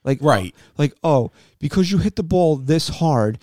Like 0.03 0.19
oh, 0.21 0.25
Right. 0.27 0.55
like 0.77 0.93
oh, 1.03 1.31
because 1.60 1.91
you 1.91 1.99
hit 1.99 2.15
the 2.17 2.23
ball 2.23 2.57
this 2.57 2.89
hard, 2.89 3.39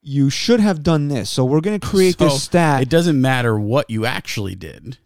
you 0.00 0.30
should 0.30 0.60
have 0.60 0.82
done 0.82 1.08
this. 1.08 1.28
So 1.28 1.44
we're 1.44 1.60
going 1.60 1.78
to 1.78 1.86
create 1.86 2.18
So 2.18 2.24
this 2.24 2.44
stat. 2.44 2.80
It 2.82 2.88
doesn't 2.88 3.20
matter 3.20 3.58
what 3.58 3.90
you 3.90 4.06
actually 4.06 4.54
did. 4.54 4.98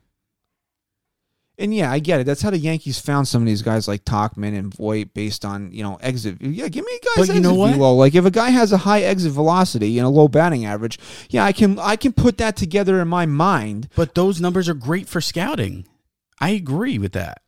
And 1.60 1.74
yeah, 1.74 1.92
I 1.92 1.98
get 1.98 2.20
it. 2.20 2.24
That's 2.24 2.40
how 2.40 2.50
the 2.50 2.58
Yankees 2.58 2.98
found 2.98 3.28
some 3.28 3.42
of 3.42 3.46
these 3.46 3.60
guys 3.60 3.86
like 3.86 4.04
Tauchman 4.04 4.58
and 4.58 4.74
Voit 4.74 5.12
based 5.12 5.44
on 5.44 5.70
you 5.72 5.82
know 5.82 5.96
exit. 5.96 6.40
Yeah, 6.40 6.68
give 6.68 6.84
me 6.84 6.92
a 6.92 7.04
guys 7.04 7.12
But 7.16 7.28
you 7.28 7.34
exit 7.34 7.42
know 7.42 7.54
what? 7.54 7.76
Like 7.76 8.14
if 8.14 8.24
a 8.24 8.30
guy 8.30 8.50
has 8.50 8.72
a 8.72 8.78
high 8.78 9.02
exit 9.02 9.32
velocity 9.32 9.98
and 9.98 10.06
a 10.06 10.10
low 10.10 10.26
batting 10.26 10.64
average, 10.64 10.98
yeah, 11.28 11.44
I 11.44 11.52
can 11.52 11.78
I 11.78 11.96
can 11.96 12.12
put 12.12 12.38
that 12.38 12.56
together 12.56 13.00
in 13.00 13.08
my 13.08 13.26
mind. 13.26 13.88
But 13.94 14.14
those 14.14 14.40
numbers 14.40 14.68
are 14.68 14.74
great 14.74 15.08
for 15.08 15.20
scouting. 15.20 15.86
I 16.40 16.50
agree 16.50 16.98
with 16.98 17.12
that. 17.12 17.42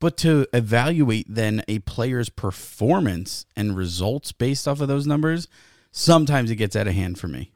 But 0.00 0.16
to 0.18 0.46
evaluate 0.52 1.26
then 1.28 1.62
a 1.68 1.78
player's 1.80 2.28
performance 2.28 3.46
and 3.56 3.76
results 3.76 4.32
based 4.32 4.68
off 4.68 4.80
of 4.80 4.88
those 4.88 5.06
numbers, 5.06 5.48
sometimes 5.90 6.50
it 6.50 6.56
gets 6.56 6.76
out 6.76 6.86
of 6.86 6.94
hand 6.94 7.18
for 7.18 7.28
me. 7.28 7.52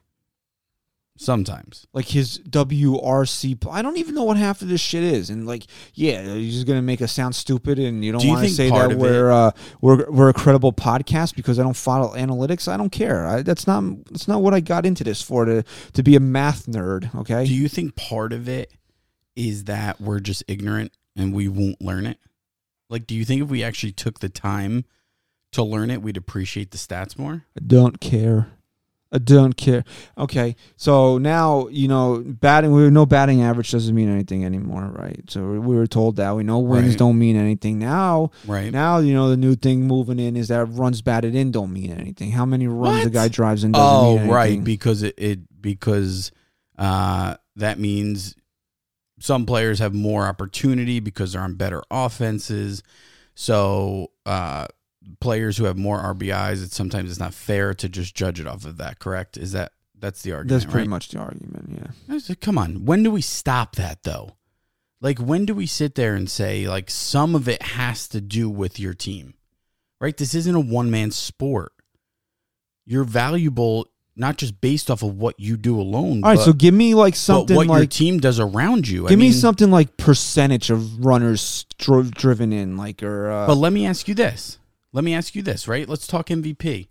Sometimes. 1.21 1.85
like 1.93 2.07
his 2.07 2.39
WRC. 2.39 3.67
I 3.69 3.81
don't 3.81 3.97
even 3.97 4.15
know 4.15 4.23
what 4.23 4.37
half 4.37 4.61
of 4.61 4.67
this 4.69 4.81
shit 4.81 5.03
is, 5.03 5.29
and 5.29 5.45
like, 5.45 5.67
yeah, 5.93 6.21
you're 6.33 6.51
just 6.51 6.65
gonna 6.65 6.81
make 6.81 7.01
us 7.01 7.11
sound 7.11 7.35
stupid, 7.35 7.77
and 7.77 8.03
you 8.03 8.11
don't 8.11 8.21
Do 8.21 8.27
you 8.27 8.33
want 8.33 8.43
to 8.43 8.47
think 8.47 8.57
say 8.57 8.69
part 8.69 8.89
that 8.89 8.95
of 8.95 9.01
we're 9.01 9.29
uh, 9.31 9.51
we're 9.81 10.09
we're 10.09 10.29
a 10.29 10.33
credible 10.33 10.73
podcast 10.73 11.35
because 11.35 11.59
I 11.59 11.63
don't 11.63 11.75
follow 11.75 12.15
analytics. 12.15 12.67
I 12.67 12.75
don't 12.77 12.91
care. 12.91 13.25
I, 13.27 13.41
that's 13.43 13.67
not 13.67 13.83
that's 14.05 14.27
not 14.27 14.41
what 14.41 14.53
I 14.53 14.59
got 14.61 14.85
into 14.85 15.03
this 15.03 15.21
for 15.21 15.45
to 15.45 15.63
to 15.93 16.03
be 16.03 16.15
a 16.15 16.19
math 16.19 16.65
nerd. 16.65 17.13
Okay, 17.13 17.45
Do 17.45 17.53
you 17.53 17.67
think 17.67 17.95
part 17.95 18.33
of 18.33 18.49
it 18.49 18.71
is 19.35 19.65
that 19.65 20.01
we're 20.01 20.19
just 20.19 20.43
ignorant 20.47 20.91
and 21.15 21.33
we 21.33 21.47
won't 21.47 21.81
learn 21.81 22.05
it? 22.05 22.17
Like, 22.89 23.05
do 23.07 23.15
you 23.15 23.25
think 23.25 23.41
if 23.41 23.49
we 23.49 23.63
actually 23.63 23.93
took 23.93 24.19
the 24.19 24.27
time 24.29 24.85
to 25.53 25.63
learn 25.63 25.91
it, 25.91 26.01
we'd 26.01 26.17
appreciate 26.17 26.71
the 26.71 26.77
stats 26.77 27.17
more? 27.17 27.45
I 27.57 27.61
don't 27.65 28.01
care. 28.01 28.51
I 29.13 29.17
don't 29.17 29.57
care. 29.57 29.83
Okay, 30.17 30.55
so 30.77 31.17
now 31.17 31.67
you 31.67 31.87
know 31.87 32.23
batting. 32.25 32.71
We 32.71 32.89
know 32.89 33.05
batting 33.05 33.41
average 33.41 33.71
doesn't 33.71 33.93
mean 33.93 34.09
anything 34.09 34.45
anymore, 34.45 34.89
right? 34.95 35.21
So 35.29 35.41
we 35.41 35.75
were 35.75 35.87
told 35.87 36.15
that. 36.15 36.35
We 36.35 36.43
know 36.43 36.59
wins 36.59 36.89
Right. 36.89 36.97
don't 36.97 37.19
mean 37.19 37.35
anything 37.35 37.77
now. 37.77 38.31
Right. 38.47 38.71
Now 38.71 38.99
you 38.99 39.13
know 39.13 39.29
the 39.29 39.37
new 39.37 39.55
thing 39.55 39.85
moving 39.85 40.17
in 40.19 40.37
is 40.37 40.47
that 40.47 40.65
runs 40.65 41.01
batted 41.01 41.35
in 41.35 41.51
don't 41.51 41.73
mean 41.73 41.91
anything. 41.91 42.31
How 42.31 42.45
many 42.45 42.67
runs 42.67 43.05
a 43.05 43.09
guy 43.09 43.27
drives 43.27 43.63
in 43.65 43.73
doesn't 43.73 43.85
oh, 43.85 44.17
mean 44.17 44.29
right. 44.29 44.63
Because 44.63 45.03
it, 45.03 45.15
it 45.17 45.61
because 45.61 46.31
uh, 46.77 47.35
that 47.57 47.79
means 47.79 48.35
some 49.19 49.45
players 49.45 49.79
have 49.79 49.93
more 49.93 50.25
opportunity 50.25 50.99
because 50.99 51.33
they're 51.33 51.41
on 51.41 51.55
better 51.55 51.83
offenses. 51.91 52.81
So 53.35 54.11
uh, 54.25 54.67
players 55.19 55.57
who 55.57 55.65
have 55.65 55.77
more 55.77 55.99
RBIs, 55.99 56.63
it 56.63 56.71
sometimes 56.71 57.09
it's 57.09 57.19
not 57.19 57.33
fair 57.33 57.73
to 57.73 57.89
just 57.89 58.15
judge 58.15 58.39
it 58.39 58.47
off 58.47 58.65
of 58.65 58.77
that. 58.77 58.99
Correct? 58.99 59.37
Is 59.37 59.51
that 59.51 59.73
that's 59.97 60.21
the 60.23 60.31
argument? 60.31 60.49
That's 60.49 60.65
pretty 60.65 60.87
right? 60.87 60.89
much 60.89 61.09
the 61.09 61.19
argument. 61.19 61.93
Yeah. 62.09 62.17
Said, 62.19 62.41
come 62.41 62.57
on. 62.57 62.85
When 62.85 63.03
do 63.03 63.11
we 63.11 63.21
stop 63.21 63.75
that 63.75 64.03
though? 64.03 64.35
Like 64.99 65.19
when 65.19 65.45
do 65.45 65.55
we 65.55 65.65
sit 65.65 65.95
there 65.95 66.15
and 66.15 66.29
say 66.29 66.67
like 66.67 66.89
some 66.89 67.35
of 67.35 67.47
it 67.47 67.61
has 67.61 68.07
to 68.09 68.21
do 68.21 68.49
with 68.49 68.79
your 68.79 68.93
team? 68.93 69.35
Right? 69.99 70.17
This 70.17 70.33
isn't 70.33 70.55
a 70.55 70.59
one 70.59 70.89
man 70.89 71.11
sport. 71.11 71.73
You're 72.85 73.03
valuable 73.03 73.87
not 74.15 74.37
just 74.37 74.59
based 74.61 74.91
off 74.91 75.03
of 75.03 75.17
what 75.17 75.39
you 75.39 75.57
do 75.57 75.79
alone. 75.79 76.23
All 76.23 76.31
right, 76.31 76.37
but, 76.37 76.45
so 76.45 76.53
give 76.53 76.73
me 76.73 76.93
like 76.93 77.13
but 77.13 77.17
something 77.17 77.55
what 77.55 77.67
your 77.67 77.85
team 77.85 78.19
does 78.19 78.39
around 78.39 78.87
you. 78.87 79.03
give 79.03 79.11
I 79.11 79.15
me 79.15 79.31
something 79.31 79.71
like 79.71 79.97
percentage 79.97 80.69
of 80.69 81.05
runners 81.05 81.65
dro- 81.77 82.03
driven 82.03 82.51
in, 82.51 82.77
like 82.77 83.03
or 83.03 83.31
uh, 83.31 83.47
But 83.47 83.55
let 83.55 83.71
me 83.73 83.85
ask 83.85 84.07
you 84.07 84.13
this. 84.13 84.57
Let 84.93 85.03
me 85.03 85.13
ask 85.13 85.35
you 85.35 85.41
this, 85.41 85.67
right? 85.67 85.87
Let's 85.87 86.07
talk 86.07 86.27
MVP. 86.27 86.87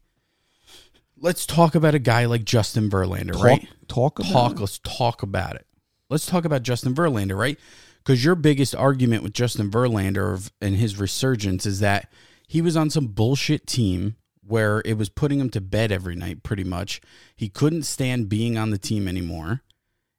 Let's 1.18 1.44
talk 1.44 1.74
about 1.74 1.94
a 1.94 1.98
guy 1.98 2.24
like 2.24 2.44
Justin 2.44 2.88
Verlander, 2.88 3.32
talk, 3.32 3.44
right? 3.44 3.68
Talk 3.88 4.18
about 4.18 4.32
talk. 4.32 4.52
it. 4.52 4.60
Let's 4.60 4.78
talk 4.78 5.22
about 5.22 5.56
it. 5.56 5.66
Let's 6.08 6.26
talk 6.26 6.44
about 6.44 6.62
Justin 6.62 6.94
Verlander, 6.94 7.36
right? 7.36 7.58
Because 7.98 8.24
your 8.24 8.34
biggest 8.34 8.74
argument 8.74 9.22
with 9.22 9.34
Justin 9.34 9.70
Verlander 9.70 10.50
and 10.62 10.76
his 10.76 10.98
resurgence 10.98 11.66
is 11.66 11.80
that 11.80 12.10
he 12.48 12.62
was 12.62 12.76
on 12.76 12.88
some 12.88 13.08
bullshit 13.08 13.66
team 13.66 14.16
where 14.42 14.82
it 14.84 14.94
was 14.94 15.08
putting 15.08 15.38
him 15.38 15.50
to 15.50 15.60
bed 15.60 15.92
every 15.92 16.16
night, 16.16 16.42
pretty 16.42 16.64
much. 16.64 17.00
He 17.36 17.48
couldn't 17.48 17.84
stand 17.84 18.28
being 18.28 18.58
on 18.58 18.70
the 18.70 18.78
team 18.78 19.06
anymore. 19.06 19.60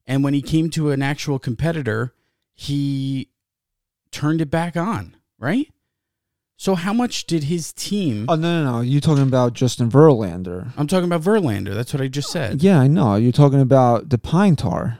And 0.05 0.23
when 0.23 0.33
he 0.33 0.41
came 0.41 0.69
to 0.71 0.91
an 0.91 1.01
actual 1.01 1.39
competitor, 1.39 2.13
he 2.53 3.29
turned 4.11 4.39
it 4.39 4.49
back 4.49 4.77
on, 4.77 5.17
right? 5.39 5.67
So, 6.61 6.75
how 6.75 6.93
much 6.93 7.25
did 7.25 7.45
his 7.45 7.73
team? 7.73 8.25
Oh 8.29 8.35
no, 8.35 8.63
no, 8.63 8.71
no! 8.73 8.81
You're 8.81 9.01
talking 9.01 9.23
about 9.23 9.53
Justin 9.53 9.89
Verlander. 9.89 10.71
I'm 10.77 10.85
talking 10.85 11.05
about 11.11 11.23
Verlander. 11.23 11.73
That's 11.73 11.91
what 11.91 12.03
I 12.03 12.07
just 12.07 12.29
said. 12.29 12.61
Yeah, 12.61 12.79
I 12.79 12.85
know. 12.85 13.15
You're 13.15 13.31
talking 13.31 13.61
about 13.61 14.09
the 14.09 14.19
pine 14.19 14.55
tar, 14.55 14.99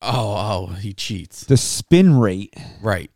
Oh, 0.00 0.68
oh, 0.70 0.72
he 0.76 0.94
cheats. 0.94 1.44
the 1.44 1.58
spin 1.58 2.18
rate. 2.18 2.54
Right. 2.80 3.10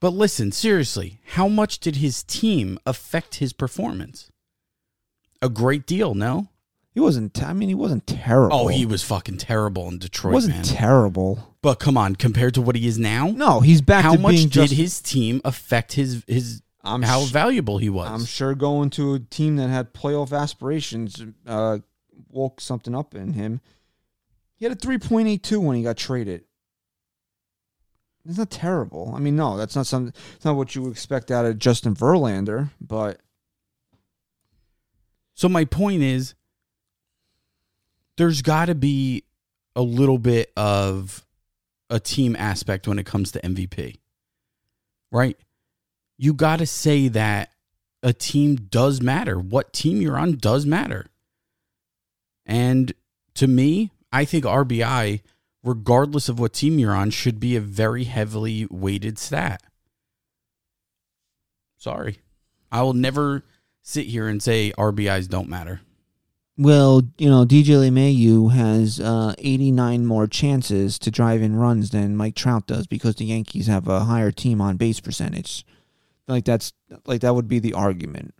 But 0.00 0.14
listen, 0.14 0.50
seriously, 0.50 1.20
how 1.32 1.46
much 1.46 1.78
did 1.78 1.96
his 1.96 2.22
team 2.22 2.78
affect 2.86 3.34
his 3.34 3.52
performance? 3.52 4.30
A 5.42 5.50
great 5.50 5.84
deal, 5.86 6.14
no? 6.14 6.48
He 6.94 7.00
wasn't. 7.00 7.42
I 7.42 7.52
mean, 7.52 7.68
he 7.68 7.74
wasn't 7.74 8.06
terrible. 8.06 8.56
Oh, 8.56 8.68
he 8.68 8.86
was 8.86 9.02
fucking 9.02 9.36
terrible 9.36 9.88
in 9.88 9.98
Detroit. 9.98 10.30
He 10.32 10.34
wasn't 10.36 10.54
man. 10.54 10.64
terrible. 10.64 11.54
but 11.60 11.74
come 11.80 11.98
on, 11.98 12.16
compared 12.16 12.54
to 12.54 12.62
what 12.62 12.76
he 12.76 12.86
is 12.86 12.98
now, 12.98 13.26
No, 13.28 13.60
he's 13.60 13.82
back 13.82 14.04
how 14.04 14.14
much 14.16 14.36
did 14.36 14.52
just. 14.52 14.72
his 14.72 15.02
team 15.02 15.42
affect 15.44 15.92
his 15.92 16.24
his 16.26 16.62
I'm 16.82 17.02
how 17.02 17.24
sh- 17.24 17.30
valuable 17.30 17.78
he 17.78 17.90
was? 17.90 18.08
I'm 18.10 18.24
sure 18.24 18.54
going 18.54 18.90
to 18.90 19.14
a 19.14 19.18
team 19.18 19.56
that 19.56 19.68
had 19.68 19.92
playoff 19.92 20.36
aspirations 20.38 21.22
uh, 21.46 21.78
woke 22.30 22.60
something 22.60 22.94
up 22.94 23.14
in 23.14 23.34
him. 23.34 23.60
He 24.56 24.64
had 24.64 24.72
a 24.72 24.76
3.82 24.76 25.58
when 25.58 25.76
he 25.76 25.82
got 25.82 25.96
traded. 25.96 26.44
It's 28.28 28.38
not 28.38 28.50
terrible. 28.50 29.12
I 29.16 29.18
mean, 29.18 29.36
no, 29.36 29.56
that's 29.56 29.74
not 29.74 29.86
some. 29.86 30.12
It's 30.36 30.44
not 30.44 30.56
what 30.56 30.74
you 30.74 30.82
would 30.82 30.92
expect 30.92 31.30
out 31.30 31.46
of 31.46 31.58
Justin 31.58 31.94
Verlander. 31.94 32.70
But 32.80 33.20
So 35.34 35.48
my 35.48 35.64
point 35.64 36.02
is 36.02 36.34
there's 38.18 38.42
got 38.42 38.66
to 38.66 38.74
be 38.74 39.24
a 39.74 39.82
little 39.82 40.18
bit 40.18 40.52
of 40.56 41.26
a 41.88 41.98
team 41.98 42.36
aspect 42.36 42.86
when 42.86 42.98
it 42.98 43.06
comes 43.06 43.32
to 43.32 43.40
MVP. 43.40 43.96
Right? 45.10 45.38
You 46.22 46.34
got 46.34 46.58
to 46.58 46.66
say 46.66 47.08
that 47.08 47.50
a 48.02 48.12
team 48.12 48.56
does 48.56 49.00
matter. 49.00 49.38
What 49.38 49.72
team 49.72 50.02
you're 50.02 50.18
on 50.18 50.36
does 50.36 50.66
matter. 50.66 51.06
And 52.44 52.92
to 53.36 53.46
me, 53.46 53.90
I 54.12 54.26
think 54.26 54.44
RBI 54.44 55.22
regardless 55.62 56.28
of 56.28 56.38
what 56.38 56.52
team 56.52 56.78
you're 56.78 56.94
on 56.94 57.08
should 57.08 57.40
be 57.40 57.56
a 57.56 57.60
very 57.60 58.04
heavily 58.04 58.66
weighted 58.70 59.18
stat. 59.18 59.62
Sorry. 61.78 62.18
I 62.70 62.82
will 62.82 62.92
never 62.92 63.42
sit 63.80 64.06
here 64.06 64.28
and 64.28 64.42
say 64.42 64.72
RBIs 64.76 65.26
don't 65.26 65.48
matter. 65.48 65.80
well, 66.58 67.00
you 67.16 67.30
know, 67.30 67.46
DJ 67.46 67.88
LeMahieu 67.88 68.52
has 68.52 69.00
uh, 69.00 69.34
89 69.38 70.04
more 70.04 70.26
chances 70.26 70.98
to 70.98 71.10
drive 71.10 71.40
in 71.40 71.56
runs 71.56 71.88
than 71.88 72.14
Mike 72.14 72.34
Trout 72.34 72.66
does 72.66 72.86
because 72.86 73.14
the 73.14 73.24
Yankees 73.24 73.68
have 73.68 73.88
a 73.88 74.00
higher 74.00 74.30
team 74.30 74.60
on 74.60 74.76
base 74.76 75.00
percentage. 75.00 75.64
Like 76.30 76.44
that's 76.44 76.72
like 77.06 77.20
that 77.22 77.34
would 77.34 77.48
be 77.48 77.58
the 77.58 77.74
argument, 77.74 78.34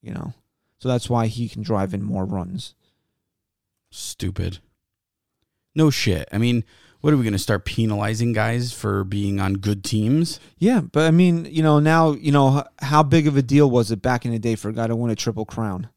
you 0.00 0.14
know. 0.14 0.32
So 0.78 0.88
that's 0.88 1.10
why 1.10 1.26
he 1.26 1.48
can 1.48 1.62
drive 1.62 1.92
in 1.94 2.02
more 2.02 2.24
runs. 2.24 2.74
Stupid. 3.90 4.58
No 5.74 5.90
shit. 5.90 6.28
I 6.32 6.38
mean, 6.38 6.64
what 7.00 7.12
are 7.12 7.16
we 7.16 7.24
going 7.24 7.32
to 7.32 7.38
start 7.38 7.64
penalizing 7.64 8.32
guys 8.32 8.72
for 8.72 9.04
being 9.04 9.40
on 9.40 9.54
good 9.54 9.82
teams? 9.84 10.38
Yeah, 10.58 10.80
but 10.80 11.06
I 11.06 11.10
mean, 11.10 11.46
you 11.46 11.62
know, 11.62 11.78
now 11.80 12.12
you 12.12 12.30
know 12.32 12.64
how 12.80 13.02
big 13.02 13.26
of 13.26 13.36
a 13.36 13.42
deal 13.42 13.70
was 13.70 13.90
it 13.90 14.02
back 14.02 14.24
in 14.24 14.30
the 14.32 14.38
day 14.38 14.54
for 14.54 14.68
a 14.68 14.72
guy 14.72 14.86
to 14.86 14.96
win 14.96 15.10
a 15.10 15.16
triple 15.16 15.44
crown? 15.44 15.88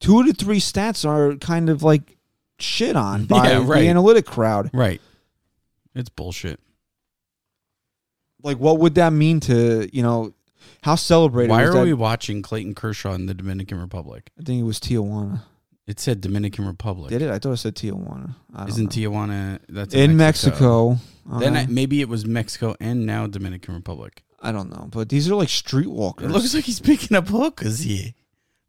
Two 0.00 0.20
of 0.20 0.26
the 0.26 0.32
three 0.32 0.60
stats 0.60 1.08
are 1.08 1.36
kind 1.36 1.68
of 1.70 1.82
like 1.82 2.16
shit 2.58 2.94
on 2.96 3.24
by 3.26 3.50
Yeah, 3.50 3.64
right. 3.66 3.80
the 3.80 3.88
analytic 3.88 4.26
crowd. 4.26 4.70
Right. 4.72 5.00
It's 5.94 6.08
bullshit. 6.10 6.60
Like, 8.42 8.58
what 8.58 8.78
would 8.78 8.94
that 8.96 9.12
mean 9.12 9.40
to 9.40 9.88
you 9.92 10.02
know? 10.02 10.34
How 10.82 10.94
celebrated? 10.94 11.50
Why 11.50 11.62
was 11.62 11.74
are 11.74 11.78
that? 11.78 11.84
we 11.84 11.92
watching 11.92 12.42
Clayton 12.42 12.74
Kershaw 12.74 13.12
in 13.12 13.26
the 13.26 13.34
Dominican 13.34 13.80
Republic? 13.80 14.30
I 14.38 14.42
think 14.42 14.60
it 14.60 14.64
was 14.64 14.78
Tijuana. 14.78 15.42
It 15.86 15.98
said 15.98 16.20
Dominican 16.20 16.66
Republic. 16.66 17.10
Did 17.10 17.22
it? 17.22 17.30
I 17.30 17.38
thought 17.38 17.52
it 17.52 17.56
said 17.56 17.74
Tijuana. 17.74 18.34
I 18.54 18.60
don't 18.60 18.68
Isn't 18.68 18.96
know. 18.96 19.10
Tijuana 19.10 19.58
that's 19.68 19.94
in 19.94 20.16
Mexico? 20.16 20.98
Then 21.26 21.56
I, 21.56 21.66
maybe 21.66 22.00
it 22.00 22.08
was 22.08 22.26
Mexico 22.26 22.74
and 22.80 23.06
now 23.06 23.26
Dominican 23.26 23.74
Republic. 23.74 24.22
I 24.40 24.52
don't 24.52 24.70
know, 24.70 24.88
but 24.90 25.08
these 25.08 25.28
are 25.30 25.34
like 25.34 25.48
streetwalkers. 25.48 26.22
It 26.22 26.30
looks 26.30 26.54
like 26.54 26.64
he's 26.64 26.80
picking 26.80 27.16
up 27.16 27.28
hookers 27.28 27.80
here. 27.80 28.12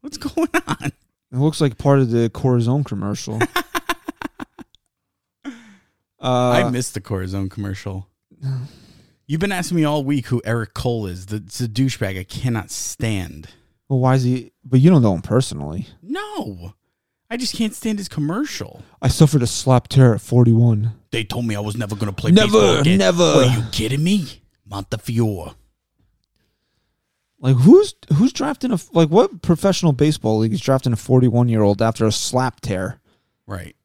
What's 0.00 0.16
going 0.16 0.48
on? 0.66 0.92
It 1.32 1.38
looks 1.38 1.60
like 1.60 1.78
part 1.78 2.00
of 2.00 2.10
the 2.10 2.28
Corazon 2.30 2.84
commercial. 2.84 3.38
uh, 5.44 5.50
I 6.20 6.68
missed 6.70 6.94
the 6.94 7.00
Corazon 7.00 7.48
commercial. 7.48 8.08
You've 9.30 9.40
been 9.40 9.52
asking 9.52 9.76
me 9.76 9.84
all 9.84 10.02
week 10.02 10.26
who 10.26 10.42
Eric 10.44 10.74
Cole 10.74 11.06
is. 11.06 11.26
The, 11.26 11.36
it's 11.36 11.60
a 11.60 11.68
douchebag 11.68 12.18
I 12.18 12.24
cannot 12.24 12.68
stand. 12.72 13.46
well, 13.88 14.00
why 14.00 14.16
is 14.16 14.24
he? 14.24 14.50
But 14.64 14.80
you 14.80 14.90
don't 14.90 15.02
know 15.02 15.14
him 15.14 15.22
personally. 15.22 15.86
No, 16.02 16.74
I 17.30 17.36
just 17.36 17.54
can't 17.54 17.72
stand 17.72 18.00
his 18.00 18.08
commercial. 18.08 18.82
I 19.00 19.06
suffered 19.06 19.44
a 19.44 19.46
slap 19.46 19.86
tear 19.86 20.16
at 20.16 20.20
41. 20.20 20.94
They 21.12 21.22
told 21.22 21.46
me 21.46 21.54
I 21.54 21.60
was 21.60 21.76
never 21.76 21.94
going 21.94 22.12
to 22.12 22.12
play 22.12 22.32
Never, 22.32 22.50
baseball 22.50 22.80
again. 22.80 22.98
never. 22.98 23.18
What, 23.22 23.46
are 23.46 23.56
you 23.56 23.64
kidding 23.70 24.02
me? 24.02 24.42
Montefiore. 24.68 25.54
Like 27.38 27.54
who's 27.54 27.94
who's 28.14 28.32
drafting 28.32 28.72
a 28.72 28.80
like 28.92 29.10
what 29.10 29.42
professional 29.42 29.92
baseball 29.92 30.38
league 30.38 30.54
is 30.54 30.60
drafting 30.60 30.92
a 30.92 30.96
41 30.96 31.48
year 31.48 31.62
old 31.62 31.80
after 31.80 32.04
a 32.04 32.10
slap 32.10 32.60
tear? 32.62 33.00
Right. 33.46 33.76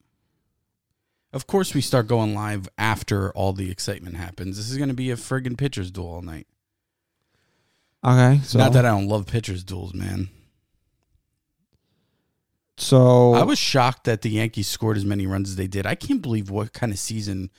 Of 1.35 1.47
course, 1.47 1.73
we 1.73 1.81
start 1.81 2.07
going 2.07 2.33
live 2.33 2.69
after 2.77 3.29
all 3.33 3.51
the 3.51 3.69
excitement 3.69 4.15
happens. 4.15 4.55
This 4.55 4.71
is 4.71 4.77
going 4.77 4.87
to 4.87 4.95
be 4.95 5.11
a 5.11 5.17
friggin' 5.17 5.57
pitcher's 5.57 5.91
duel 5.91 6.07
all 6.07 6.21
night. 6.21 6.47
Okay, 8.05 8.39
so 8.45 8.57
Not 8.57 8.71
that 8.71 8.85
I 8.85 8.89
don't 8.89 9.09
love 9.09 9.27
pitcher's 9.27 9.61
duels, 9.61 9.93
man. 9.93 10.29
So 12.77 13.33
I 13.33 13.43
was 13.43 13.59
shocked 13.59 14.05
that 14.05 14.21
the 14.21 14.29
Yankees 14.29 14.69
scored 14.69 14.95
as 14.95 15.03
many 15.03 15.27
runs 15.27 15.49
as 15.49 15.55
they 15.57 15.67
did. 15.67 15.85
I 15.85 15.95
can't 15.95 16.21
believe 16.21 16.49
what 16.49 16.71
kind 16.71 16.93
of 16.93 16.99
season. 16.99 17.49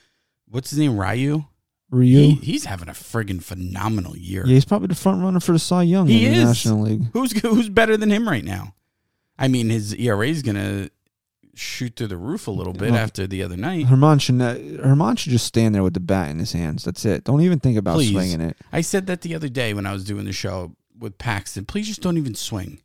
What's 0.48 0.70
his 0.70 0.78
name? 0.78 0.98
Ryu. 0.98 1.44
Ryu. 1.90 2.18
He, 2.18 2.34
he's 2.36 2.64
having 2.64 2.88
a 2.88 2.92
friggin' 2.92 3.42
phenomenal 3.42 4.16
year. 4.16 4.44
yeah, 4.46 4.54
he's 4.54 4.64
probably 4.64 4.88
the 4.88 4.94
front 4.94 5.22
runner 5.22 5.40
for 5.40 5.52
the 5.52 5.58
Cy 5.58 5.82
Young 5.82 6.06
He 6.06 6.24
in 6.24 6.32
the 6.32 6.38
is. 6.38 6.44
National 6.46 6.80
League. 6.80 7.02
Who's 7.12 7.38
who's 7.40 7.68
better 7.68 7.98
than 7.98 8.10
him 8.10 8.26
right 8.26 8.44
now? 8.44 8.74
I 9.38 9.48
mean, 9.48 9.68
his 9.68 9.94
ERA 9.94 10.26
is 10.28 10.40
gonna 10.40 10.88
shoot 11.58 11.96
through 11.96 12.08
the 12.08 12.16
roof 12.16 12.46
a 12.46 12.50
little 12.50 12.72
bit 12.72 12.90
Well, 12.92 13.00
after 13.00 13.26
the 13.26 13.42
other 13.42 13.56
night. 13.56 13.86
Germán 13.86 14.20
should 14.20 14.36
not, 14.36 14.56
Germán 14.56 15.18
should 15.18 15.32
just 15.32 15.46
stand 15.46 15.74
there 15.74 15.82
with 15.82 15.94
the 15.94 16.00
bat 16.00 16.30
in 16.30 16.38
his 16.38 16.52
hands. 16.52 16.84
That's 16.84 17.04
it. 17.04 17.24
Don't 17.24 17.40
even 17.40 17.60
think 17.60 17.78
about 17.78 17.94
Please. 17.96 18.12
swinging 18.12 18.40
it. 18.40 18.56
I 18.72 18.80
said 18.80 19.06
that 19.06 19.22
the 19.22 19.34
other 19.34 19.48
day 19.48 19.74
when 19.74 19.86
I 19.86 19.92
was 19.92 20.04
doing 20.04 20.24
the 20.24 20.32
show 20.32 20.76
with 20.98 21.18
Paxton. 21.18 21.64
Please 21.64 21.86
just 21.86 22.02
don't 22.02 22.18
even 22.18 22.34
swing. 22.34 22.80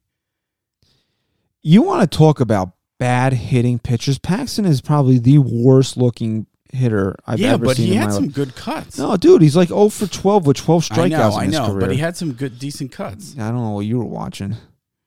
You 1.62 1.82
want 1.84 2.10
to 2.10 2.18
talk 2.18 2.40
about 2.40 2.72
bad 2.98 3.34
hitting 3.34 3.80
pitchers? 3.80 4.18
Paxton 4.18 4.66
is 4.66 4.82
probably 4.82 5.20
the 5.20 5.38
worst 5.38 5.96
looking 5.98 6.48
hitter 6.74 7.16
I've 7.28 7.40
yeah, 7.40 7.54
ever 7.54 7.74
seen. 7.76 7.88
Yeah, 7.88 7.94
but 7.94 7.94
he 7.94 7.96
had 7.96 8.14
some 8.14 8.26
life. 8.26 8.34
good 8.34 8.56
cuts. 8.56 8.98
No, 8.98 9.16
dude, 9.18 9.42
he's 9.42 9.56
like 9.56 9.70
0 9.70 9.90
for 9.90 10.08
12 10.08 10.48
with 10.48 10.58
12 10.58 10.90
strikeouts 10.90 10.98
I 11.04 11.08
know, 11.08 11.32
I 11.36 11.46
know, 11.48 11.68
career. 11.68 11.80
but 11.82 11.92
he 11.92 11.98
had 11.98 12.18
some 12.18 12.34
good, 12.34 12.58
decent 12.60 12.92
cuts. 12.92 13.36
I 13.38 13.50
don't 13.52 13.58
know 13.64 13.72
what 13.72 13.86
you 13.86 14.00
were 14.00 14.06
watching. 14.06 14.56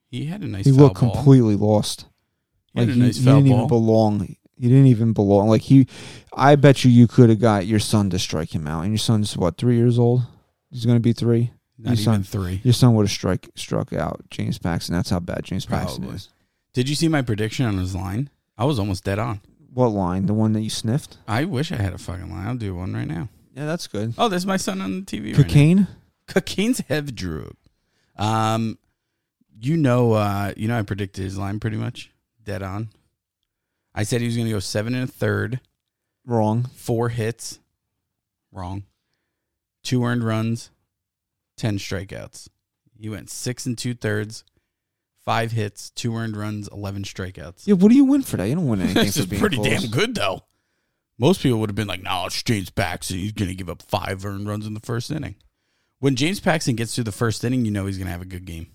He 0.09 0.25
had 0.25 0.41
a 0.41 0.47
nice. 0.47 0.65
He 0.65 0.71
looked 0.71 1.01
ball. 1.01 1.13
completely 1.13 1.55
lost. 1.55 2.05
Like 2.75 2.89
he, 2.89 2.93
he 3.01 3.11
didn't 3.11 3.25
ball. 3.25 3.45
even 3.55 3.67
belong. 3.67 4.35
He 4.57 4.69
didn't 4.69 4.87
even 4.87 5.13
belong. 5.13 5.49
Like 5.49 5.61
he, 5.61 5.87
I 6.33 6.55
bet 6.55 6.83
you 6.83 6.91
you 6.91 7.07
could 7.07 7.29
have 7.29 7.39
got 7.39 7.65
your 7.65 7.79
son 7.79 8.09
to 8.11 8.19
strike 8.19 8.53
him 8.53 8.67
out. 8.67 8.81
And 8.81 8.91
your 8.91 8.97
son's 8.97 9.35
what 9.35 9.57
three 9.57 9.75
years 9.75 9.99
old? 9.99 10.21
He's 10.69 10.85
going 10.85 10.97
to 10.97 11.01
be 11.01 11.13
three. 11.13 11.51
Not 11.77 11.91
your 11.91 11.93
even 11.93 12.03
son- 12.03 12.23
three. 12.23 12.61
Your 12.63 12.73
son 12.73 12.95
would 12.95 13.03
have 13.03 13.11
strike 13.11 13.49
struck 13.55 13.91
out 13.93 14.21
James 14.29 14.57
Paxton. 14.57 14.95
That's 14.95 15.09
how 15.09 15.19
bad 15.19 15.43
James 15.43 15.65
Paxton 15.65 16.05
is. 16.05 16.29
Did 16.73 16.89
you 16.89 16.95
see 16.95 17.07
my 17.07 17.21
prediction 17.21 17.65
on 17.65 17.77
his 17.77 17.95
line? 17.95 18.29
I 18.57 18.65
was 18.65 18.79
almost 18.79 19.03
dead 19.03 19.19
on. 19.19 19.41
What 19.73 19.89
line? 19.89 20.25
The 20.25 20.33
one 20.33 20.53
that 20.53 20.61
you 20.61 20.69
sniffed? 20.69 21.17
I 21.27 21.43
wish 21.43 21.71
I 21.71 21.75
had 21.75 21.93
a 21.93 21.97
fucking 21.97 22.31
line. 22.31 22.47
I'll 22.47 22.55
do 22.55 22.75
one 22.75 22.93
right 22.93 23.07
now. 23.07 23.27
Yeah, 23.53 23.65
that's 23.65 23.87
good. 23.87 24.13
Oh, 24.17 24.29
there's 24.29 24.45
my 24.45 24.57
son 24.57 24.81
on 24.81 25.01
the 25.01 25.05
TV. 25.05 25.27
right 25.27 25.37
now. 25.37 25.43
Cocaine. 25.43 25.87
Cocaine's 26.27 26.79
heavy 26.87 27.11
drug. 27.11 27.55
Um, 28.17 28.77
you 29.59 29.75
know, 29.77 30.13
uh, 30.13 30.53
you 30.55 30.67
know, 30.67 30.77
I 30.79 30.81
predicted 30.83 31.23
his 31.23 31.37
line 31.37 31.59
pretty 31.59 31.77
much 31.77 32.11
dead 32.45 32.61
on. 32.63 32.89
I 33.93 34.03
said 34.03 34.21
he 34.21 34.27
was 34.27 34.35
going 34.35 34.47
to 34.47 34.53
go 34.53 34.59
seven 34.59 34.93
and 34.93 35.03
a 35.03 35.11
third, 35.11 35.59
Wrong. 36.25 36.63
four 36.75 37.09
hits. 37.09 37.59
Wrong. 38.51 38.83
Two 39.83 40.03
earned 40.05 40.23
runs, 40.23 40.69
ten 41.57 41.77
strikeouts. 41.77 42.47
He 42.99 43.09
went 43.09 43.29
six 43.29 43.65
and 43.65 43.77
two 43.77 43.93
thirds, 43.93 44.43
five 45.23 45.51
hits, 45.51 45.89
two 45.91 46.15
earned 46.15 46.35
runs, 46.37 46.67
eleven 46.69 47.03
strikeouts. 47.03 47.67
Yeah. 47.67 47.75
What 47.75 47.89
do 47.89 47.95
you 47.95 48.05
win 48.05 48.21
for 48.23 48.37
that? 48.37 48.45
You 48.47 48.55
don't 48.55 48.67
win 48.67 48.81
anything 48.81 49.03
This 49.05 49.15
for 49.15 49.19
is 49.21 49.25
being 49.27 49.39
pretty 49.39 49.57
close. 49.57 49.81
damn 49.81 49.91
good, 49.91 50.15
though. 50.15 50.41
Most 51.17 51.41
people 51.41 51.59
would 51.59 51.69
have 51.69 51.75
been 51.75 51.87
like, 51.87 52.01
"No, 52.03 52.25
it's 52.25 52.41
James 52.43 52.69
Paxton. 52.69 53.17
He's 53.17 53.31
going 53.31 53.49
to 53.49 53.55
give 53.55 53.69
up 53.69 53.81
five 53.81 54.25
earned 54.25 54.47
runs 54.47 54.65
in 54.65 54.73
the 54.73 54.79
first 54.81 55.11
inning." 55.11 55.35
When 55.99 56.15
James 56.15 56.39
Paxton 56.39 56.75
gets 56.75 56.93
through 56.95 57.05
the 57.05 57.11
first 57.11 57.43
inning, 57.43 57.63
you 57.65 57.71
know 57.71 57.85
he's 57.85 57.97
going 57.97 58.07
to 58.07 58.11
have 58.11 58.21
a 58.21 58.25
good 58.25 58.45
game. 58.45 58.67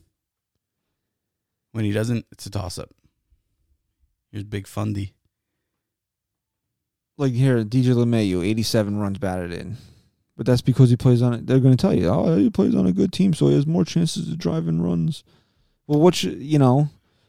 When 1.73 1.85
he 1.85 1.93
doesn't, 1.93 2.25
it's 2.33 2.47
a 2.47 2.51
toss 2.51 2.79
up. 2.79 2.91
Here's 4.31 4.45
Big 4.45 4.67
Fundy. 4.67 5.13
Like 7.19 7.33
here, 7.33 7.65
DJ 7.65 7.95
LeMahieu, 7.95 8.45
87 8.47 8.99
runs 8.99 9.19
batted 9.19 9.53
in. 9.53 9.77
But 10.37 10.47
that's 10.47 10.63
because 10.63 10.89
he 10.89 10.97
plays 10.97 11.21
on 11.21 11.35
it. 11.35 11.47
They're 11.47 11.59
going 11.61 11.77
to 11.77 11.81
tell 11.81 11.93
you, 11.95 12.09
oh, 12.09 12.37
he 12.39 12.49
plays 12.49 12.75
on 12.75 12.87
a 12.87 12.93
good 12.93 13.13
team, 13.13 13.35
so 13.35 13.49
he 13.49 13.55
has 13.55 13.67
more 13.67 13.85
chances 13.85 14.29
to 14.29 14.37
drive 14.37 14.69
in 14.69 14.81
runs. 14.81 15.23
Well, 15.87 16.01
what 16.01 16.15
should, 16.15 16.41
you 16.41 16.59
know, 16.59 16.89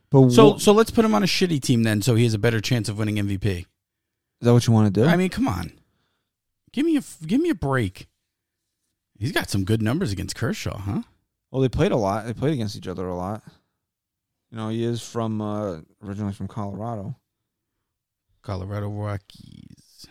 but 0.10 0.30
So, 0.30 0.52
wha- 0.52 0.58
so 0.60 0.72
let's 0.72 0.92
put 0.92 1.04
him 1.04 1.14
on 1.14 1.24
a 1.24 1.28
shitty 1.28 1.62
team 1.62 1.84
then, 1.84 2.02
so 2.02 2.16
he 2.16 2.24
has 2.24 2.34
a 2.34 2.40
better 2.40 2.62
chance 2.62 2.88
of 2.88 2.98
winning 2.98 3.16
MVP. 3.16 3.46
is 3.60 3.66
that 4.42 4.54
what 4.54 4.66
you 4.66 4.72
want 4.72 4.94
to 4.94 5.02
do? 5.02 5.08
I 5.08 5.18
mean, 5.18 5.30
come 5.30 5.48
on, 5.48 5.74
give 6.72 6.86
me 6.86 6.96
a 6.96 7.02
give 7.26 7.42
me 7.42 7.50
a 7.50 7.56
break. 7.56 8.08
He's 9.20 9.32
got 9.34 9.50
some 9.50 9.66
good 9.66 9.82
numbers 9.82 10.12
against 10.14 10.36
Kershaw, 10.36 10.78
huh? 10.80 11.02
well, 11.52 11.62
they 11.62 11.70
played 11.70 11.92
a 11.92 11.98
lot. 11.98 12.26
They 12.26 12.34
played 12.34 12.54
against 12.54 12.76
each 12.78 12.88
other 12.88 13.08
a 13.08 13.16
lot. 13.16 13.44
You 14.52 14.58
know, 14.58 14.70
he 14.70 14.84
is 14.84 15.02
from, 15.02 15.42
uh, 15.42 15.80
originally 16.04 16.34
from 16.34 16.48
Colorado. 16.48 17.16
Colorado 18.42 18.90
Rockies. 18.90 20.08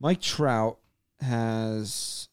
Mike 0.00 0.20
Trout 0.20 0.78
has. 1.20 2.28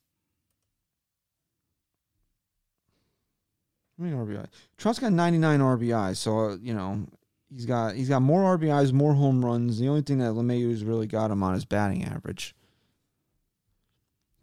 How 3.97 4.05
many 4.05 4.15
RBI? 4.15 4.47
Trout's 4.77 4.99
got 4.99 5.13
99 5.13 5.59
RBI, 5.59 6.15
so 6.17 6.39
uh, 6.51 6.57
you 6.61 6.73
know 6.73 7.05
he's 7.53 7.65
got 7.65 7.95
he's 7.95 8.09
got 8.09 8.21
more 8.21 8.57
RBIs, 8.57 8.91
more 8.91 9.13
home 9.13 9.43
runs. 9.45 9.77
The 9.77 9.87
only 9.89 10.01
thing 10.01 10.19
that 10.19 10.31
LeMahieu's 10.31 10.83
really 10.83 11.05
got 11.05 11.31
him 11.31 11.43
on 11.43 11.53
is 11.55 11.65
batting 11.65 12.03
average. 12.05 12.55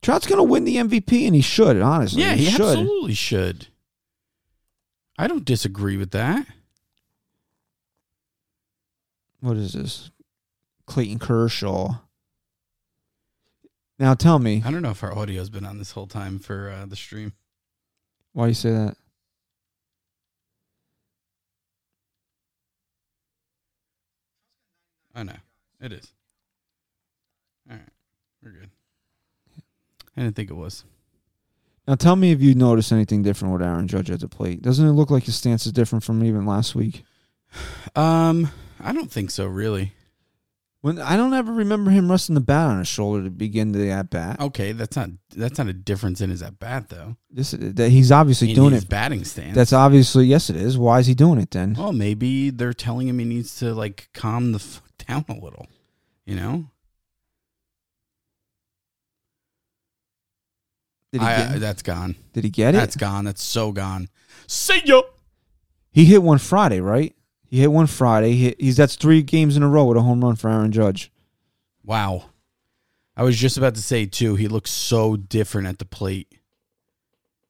Trout's 0.02 0.26
gonna 0.26 0.44
win 0.44 0.64
the 0.64 0.76
MVP, 0.76 1.26
and 1.26 1.34
he 1.34 1.40
should. 1.40 1.80
Honestly, 1.80 2.22
Yeah, 2.22 2.34
he, 2.34 2.44
should. 2.44 2.60
absolutely 2.60 3.14
should. 3.14 3.68
I 5.18 5.26
don't 5.26 5.44
disagree 5.44 5.96
with 5.96 6.10
that. 6.12 6.46
What 9.46 9.58
is 9.58 9.74
this? 9.74 10.10
Clayton 10.86 11.20
Kershaw. 11.20 11.98
Now 13.96 14.14
tell 14.14 14.40
me, 14.40 14.60
I 14.66 14.72
don't 14.72 14.82
know 14.82 14.90
if 14.90 15.04
our 15.04 15.16
audio's 15.16 15.50
been 15.50 15.64
on 15.64 15.78
this 15.78 15.92
whole 15.92 16.08
time 16.08 16.40
for 16.40 16.68
uh, 16.68 16.84
the 16.84 16.96
stream. 16.96 17.32
why 18.32 18.46
do 18.46 18.48
you 18.48 18.54
say 18.54 18.72
that? 18.72 18.96
I 25.14 25.22
know 25.22 25.36
it 25.80 25.92
is. 25.92 26.12
All 27.70 27.76
right, 27.76 27.88
we're 28.42 28.50
good. 28.50 28.70
I 30.16 30.22
didn't 30.22 30.34
think 30.34 30.50
it 30.50 30.54
was. 30.54 30.82
Now 31.86 31.94
tell 31.94 32.16
me 32.16 32.32
if 32.32 32.42
you 32.42 32.56
notice 32.56 32.90
anything 32.90 33.22
different 33.22 33.52
with 33.52 33.62
Aaron 33.62 33.86
Judge 33.86 34.10
at 34.10 34.18
the 34.18 34.28
plate. 34.28 34.60
Doesn't 34.60 34.84
it 34.84 34.90
look 34.90 35.12
like 35.12 35.22
his 35.22 35.36
stance 35.36 35.66
is 35.66 35.72
different 35.72 36.02
from 36.02 36.24
even 36.24 36.46
last 36.46 36.74
week? 36.74 37.04
Um, 37.94 38.50
I 38.86 38.92
don't 38.92 39.10
think 39.10 39.30
so. 39.30 39.46
Really. 39.46 39.92
When 40.82 41.00
I 41.00 41.16
don't 41.16 41.34
ever 41.34 41.52
remember 41.52 41.90
him 41.90 42.08
resting 42.10 42.34
the 42.36 42.40
bat 42.40 42.68
on 42.70 42.78
his 42.78 42.86
shoulder 42.86 43.24
to 43.24 43.30
begin 43.30 43.72
the 43.72 43.90
at 43.90 44.08
bat. 44.10 44.38
Okay, 44.40 44.70
that's 44.72 44.94
not 44.96 45.10
that's 45.34 45.58
not 45.58 45.66
a 45.66 45.72
difference 45.72 46.20
in 46.20 46.30
his 46.30 46.42
at 46.42 46.60
bat 46.60 46.90
though. 46.90 47.16
This 47.30 47.50
that 47.58 47.88
he's 47.90 48.12
obviously 48.12 48.50
In 48.50 48.54
doing 48.54 48.72
his 48.74 48.84
it. 48.84 48.88
batting 48.88 49.24
stance. 49.24 49.56
That's 49.56 49.72
obviously 49.72 50.26
yes, 50.26 50.48
it 50.48 50.54
is. 50.56 50.78
Why 50.78 51.00
is 51.00 51.06
he 51.08 51.14
doing 51.14 51.40
it 51.40 51.50
then? 51.50 51.74
well, 51.74 51.92
maybe 51.92 52.50
they're 52.50 52.72
telling 52.72 53.08
him 53.08 53.18
he 53.18 53.24
needs 53.24 53.56
to 53.58 53.74
like 53.74 54.10
calm 54.14 54.52
the 54.52 54.58
fuck 54.60 54.84
down 55.08 55.24
a 55.28 55.34
little. 55.34 55.66
You 56.24 56.36
know, 56.36 56.66
Did 61.12 61.22
he, 61.22 61.26
I, 61.26 61.36
get, 61.38 61.50
I- 61.52 61.58
that's 61.58 61.82
gone. 61.82 62.14
did 62.32 62.44
he 62.44 62.50
get 62.50 62.74
it? 62.74 62.78
That's 62.78 62.96
gone. 62.96 63.24
That's 63.24 63.42
so 63.42 63.72
gone. 63.72 64.08
See 64.46 64.82
ya. 64.84 65.02
he 65.90 66.04
hit 66.04 66.22
one 66.22 66.38
Friday, 66.38 66.80
right? 66.80 67.15
He 67.48 67.60
hit 67.60 67.72
one 67.72 67.86
Friday. 67.86 68.32
He, 68.32 68.54
he's 68.58 68.76
that's 68.76 68.96
three 68.96 69.22
games 69.22 69.56
in 69.56 69.62
a 69.62 69.68
row 69.68 69.84
with 69.84 69.96
a 69.96 70.02
home 70.02 70.24
run 70.24 70.36
for 70.36 70.50
Aaron 70.50 70.72
Judge. 70.72 71.12
Wow. 71.84 72.26
I 73.16 73.22
was 73.22 73.38
just 73.38 73.56
about 73.56 73.74
to 73.76 73.82
say 73.82 74.06
too, 74.06 74.34
he 74.34 74.48
looks 74.48 74.70
so 74.70 75.16
different 75.16 75.68
at 75.68 75.78
the 75.78 75.84
plate. 75.84 76.34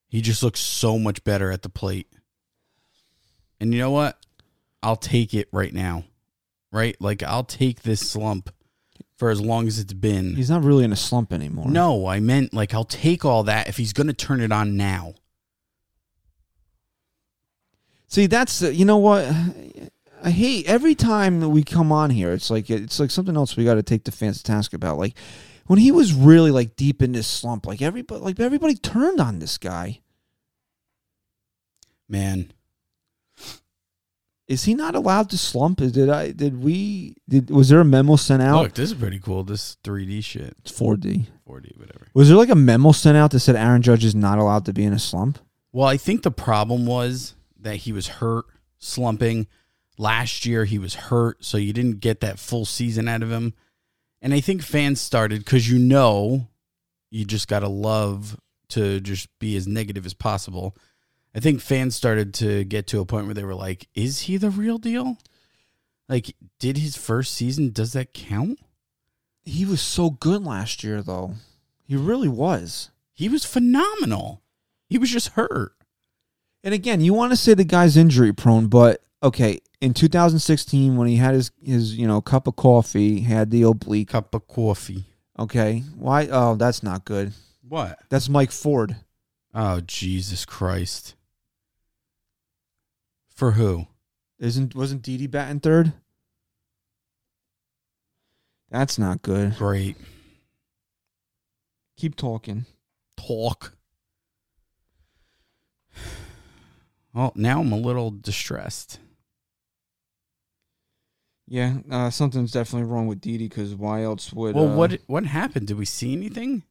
He 0.09 0.21
just 0.21 0.43
looks 0.43 0.61
so 0.61 0.99
much 0.99 1.25
better 1.25 1.51
at 1.51 1.63
the 1.63 1.69
plate. 1.69 2.09
And 3.59 3.73
you 3.73 3.81
know 3.81 3.91
what? 3.91 4.19
I'll 4.83 4.97
take 4.97 5.35
it 5.35 5.49
right 5.51 5.73
now. 5.73 6.05
Right? 6.71 6.97
Like 7.01 7.23
I'll 7.23 7.45
take 7.45 7.83
this 7.83 8.09
slump 8.09 8.51
for 9.17 9.31
as 9.31 9.41
long 9.41 9.67
as 9.67 9.79
it's 9.79 9.95
been. 9.95 10.37
He's 10.37 10.51
not 10.51 10.63
really 10.63 10.85
in 10.85 10.93
a 10.93 10.97
slump 10.97 11.33
anymore. 11.33 11.69
No, 11.69 12.07
I 12.07 12.21
meant 12.21 12.53
like 12.55 12.75
I'll 12.75 12.85
take 12.85 13.25
all 13.25 13.43
that 13.45 13.69
if 13.69 13.79
he's 13.79 13.93
going 13.93 14.09
to 14.09 14.13
turn 14.13 14.41
it 14.41 14.53
on 14.53 14.77
now. 14.77 15.15
See, 18.09 18.27
that's 18.27 18.63
uh, 18.63 18.69
you 18.69 18.85
know 18.85 18.99
what 18.99 19.25
I 20.23 20.31
hate 20.31 20.67
every 20.67 20.95
time 20.95 21.41
that 21.41 21.49
we 21.49 21.63
come 21.63 21.91
on 21.93 22.11
here. 22.11 22.33
It's 22.33 22.51
like 22.51 22.71
it's 22.71 23.01
like 23.01 23.11
something 23.11 23.37
else 23.37 23.57
we 23.57 23.65
got 23.65 23.75
to 23.75 23.83
take 23.83 24.05
the 24.05 24.13
fans 24.13 24.39
to 24.39 24.45
task 24.45 24.73
about. 24.75 24.99
Like 24.99 25.17
when 25.67 25.79
he 25.79 25.91
was 25.91 26.13
really 26.13 26.51
like 26.51 26.77
deep 26.77 27.03
in 27.03 27.13
this 27.13 27.27
slump, 27.27 27.67
like 27.67 27.83
everybody 27.83 28.21
like 28.21 28.39
everybody 28.41 28.75
turned 28.75 29.21
on 29.21 29.39
this 29.41 29.59
guy. 29.59 30.01
Man, 32.09 32.53
Is 34.47 34.63
he 34.63 34.75
not 34.75 34.95
allowed 34.95 35.29
to 35.31 35.39
slump? 35.39 35.79
Did 35.79 36.09
I 36.09 36.31
did 36.31 36.63
we 36.63 37.17
did 37.29 37.51
was 37.51 37.69
there 37.69 37.81
a 37.81 37.85
memo 37.85 38.15
sent 38.15 38.43
out? 38.43 38.63
look, 38.63 38.75
this 38.75 38.93
is 38.93 38.97
pretty 38.99 39.19
cool. 39.19 39.43
This 39.43 39.77
3D 39.83 40.23
shit, 40.23 40.55
It's 40.61 40.71
4D. 40.71 41.27
4D, 41.49 41.77
whatever. 41.79 42.07
Was 42.15 42.29
there 42.29 42.37
like 42.37 42.49
a 42.51 42.55
memo 42.55 42.93
sent 42.93 43.17
out 43.17 43.33
that 43.33 43.41
said 43.41 43.57
Aaron 43.57 43.83
Judge 43.83 44.05
is 44.05 44.15
not 44.15 44.39
allowed 44.39 44.65
to 44.67 44.73
be 44.73 44.85
in 44.85 44.93
a 44.93 44.99
slump? 45.01 45.41
Well, 45.73 45.89
I 45.89 45.97
think 45.97 46.23
the 46.23 46.31
problem 46.31 46.87
was 46.87 47.35
that 47.67 47.77
he 47.77 47.93
was 47.93 48.07
hurt, 48.07 48.47
slumping. 48.79 49.47
Last 49.99 50.47
year 50.47 50.65
he 50.65 50.79
was 50.79 50.95
hurt, 50.95 51.45
so 51.45 51.59
you 51.59 51.73
didn't 51.73 52.01
get 52.01 52.21
that 52.21 52.39
full 52.39 52.65
season 52.65 53.09
out 53.09 53.23
of 53.23 53.31
him. 53.31 53.55
And 54.23 54.33
I 54.33 54.41
think 54.41 54.63
fans 54.63 55.01
started 55.01 55.41
because 55.41 55.69
you 55.71 55.79
know 55.79 56.49
you 57.11 57.25
just 57.25 57.49
got 57.49 57.61
to 57.61 57.69
love 57.69 58.39
to 58.69 59.01
just 59.01 59.29
be 59.39 59.57
as 59.57 59.67
negative 59.67 60.07
as 60.07 60.15
possible. 60.15 60.77
I 61.35 61.41
think 61.41 61.61
fans 61.61 61.95
started 61.95 62.35
to 62.35 62.65
get 62.65 62.87
to 62.89 63.01
a 63.01 63.05
point 63.05 63.27
where 63.27 63.35
they 63.35 63.45
were 63.45 63.55
like, 63.55 63.89
is 63.95 64.21
he 64.23 64.37
the 64.37 64.51
real 64.51 64.79
deal? 64.79 65.19
Like, 66.09 66.35
did 66.59 66.79
his 66.79 66.97
first 66.97 67.35
season, 67.35 67.71
does 67.73 67.93
that 67.93 68.15
count? 68.15 68.59
He 69.45 69.65
was 69.65 69.81
so 69.81 70.11
good 70.11 70.45
last 70.45 70.83
year, 70.83 71.03
though. 71.03 71.35
He 71.85 71.97
really 71.97 72.29
was. 72.29 72.91
He 73.13 73.29
was 73.29 73.45
phenomenal. 73.45 74.43
He 74.89 74.99
was 74.99 75.11
just 75.11 75.31
hurt. 75.31 75.76
And 76.67 76.75
again, 76.75 77.01
you 77.01 77.15
want 77.15 77.31
to 77.31 77.37
say 77.37 77.55
the 77.55 77.63
guy's 77.63 77.97
injury 77.97 78.33
prone, 78.33 78.67
but 78.67 79.01
okay, 79.23 79.61
in 79.81 79.95
2016 79.95 80.97
when 80.97 81.07
he 81.07 81.15
had 81.15 81.33
his 81.33 81.53
his 81.63 81.97
you 81.97 82.09
know 82.09 82.21
cup 82.21 82.49
of 82.49 82.57
coffee, 82.57 83.21
had 83.21 83.53
the 83.53 83.63
oblique. 83.63 84.09
Cup 84.09 84.35
of 84.35 84.49
coffee. 84.49 85.05
Okay, 85.39 85.85
why? 85.95 86.27
Oh, 86.29 86.57
that's 86.57 86.83
not 86.83 87.05
good. 87.05 87.33
What? 87.63 88.01
That's 88.09 88.29
Mike 88.29 88.51
Ford. 88.51 88.97
Oh, 89.55 89.81
Jesus 89.81 90.45
Christ. 90.45 91.15
For 93.29 93.53
who? 93.53 93.87
Isn't 94.41 94.75
wasn't 94.75 95.03
Didi 95.03 95.29
batting 95.29 95.61
third? 95.61 95.93
That's 98.73 98.99
not 98.99 99.23
good. 99.23 99.57
Great. 99.57 99.97
Keep 101.97 102.17
talking. 102.17 102.67
Talk. 103.17 103.76
Well, 107.17 107.33
now 107.35 107.61
I'm 107.63 107.73
a 107.73 107.79
little 107.79 108.11
distressed. 108.11 108.99
Yeah, 111.49 111.79
uh, 111.91 112.11
something's 112.11 112.53
definitely 112.53 112.89
wrong 112.91 113.07
with 113.07 113.23
Didi 113.23 113.49
because 113.49 113.75
why 113.75 114.03
else 114.03 114.35
would? 114.35 114.55
Well, 114.55 114.69
uh, 114.71 114.77
what 114.77 115.01
what 115.07 115.25
happened? 115.25 115.67
Did 115.69 115.79
we 115.79 115.87
see 115.87 116.13
anything? 116.13 116.65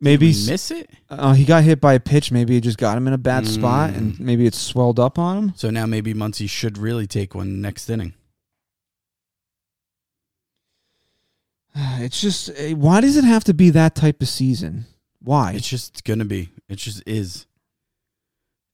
Maybe 0.00 0.28
miss 0.28 0.70
it. 0.70 0.88
uh, 1.10 1.34
he 1.34 1.44
got 1.44 1.64
hit 1.64 1.78
by 1.80 1.92
a 1.94 2.00
pitch. 2.00 2.32
Maybe 2.32 2.56
it 2.56 2.62
just 2.62 2.78
got 2.78 2.96
him 2.96 3.06
in 3.06 3.12
a 3.12 3.18
bad 3.18 3.46
spot, 3.46 3.90
and 3.90 4.14
Mm. 4.14 4.20
maybe 4.20 4.46
it's 4.46 4.56
swelled 4.58 4.98
up 4.98 5.18
on 5.18 5.36
him. 5.36 5.52
So 5.56 5.68
now 5.70 5.84
maybe 5.86 6.14
Muncy 6.14 6.48
should 6.48 6.78
really 6.78 7.06
take 7.06 7.34
one 7.34 7.60
next 7.60 7.90
inning. 7.90 8.14
It's 12.00 12.20
just 12.20 12.48
eh, 12.56 12.72
why 12.72 13.00
does 13.02 13.16
it 13.16 13.24
have 13.24 13.44
to 13.44 13.52
be 13.54 13.68
that 13.70 13.94
type 13.94 14.22
of 14.22 14.28
season? 14.28 14.86
Why? 15.20 15.52
It's 15.52 15.68
just 15.68 16.04
gonna 16.04 16.24
be. 16.24 16.50
It 16.68 16.76
just 16.76 17.02
is. 17.06 17.44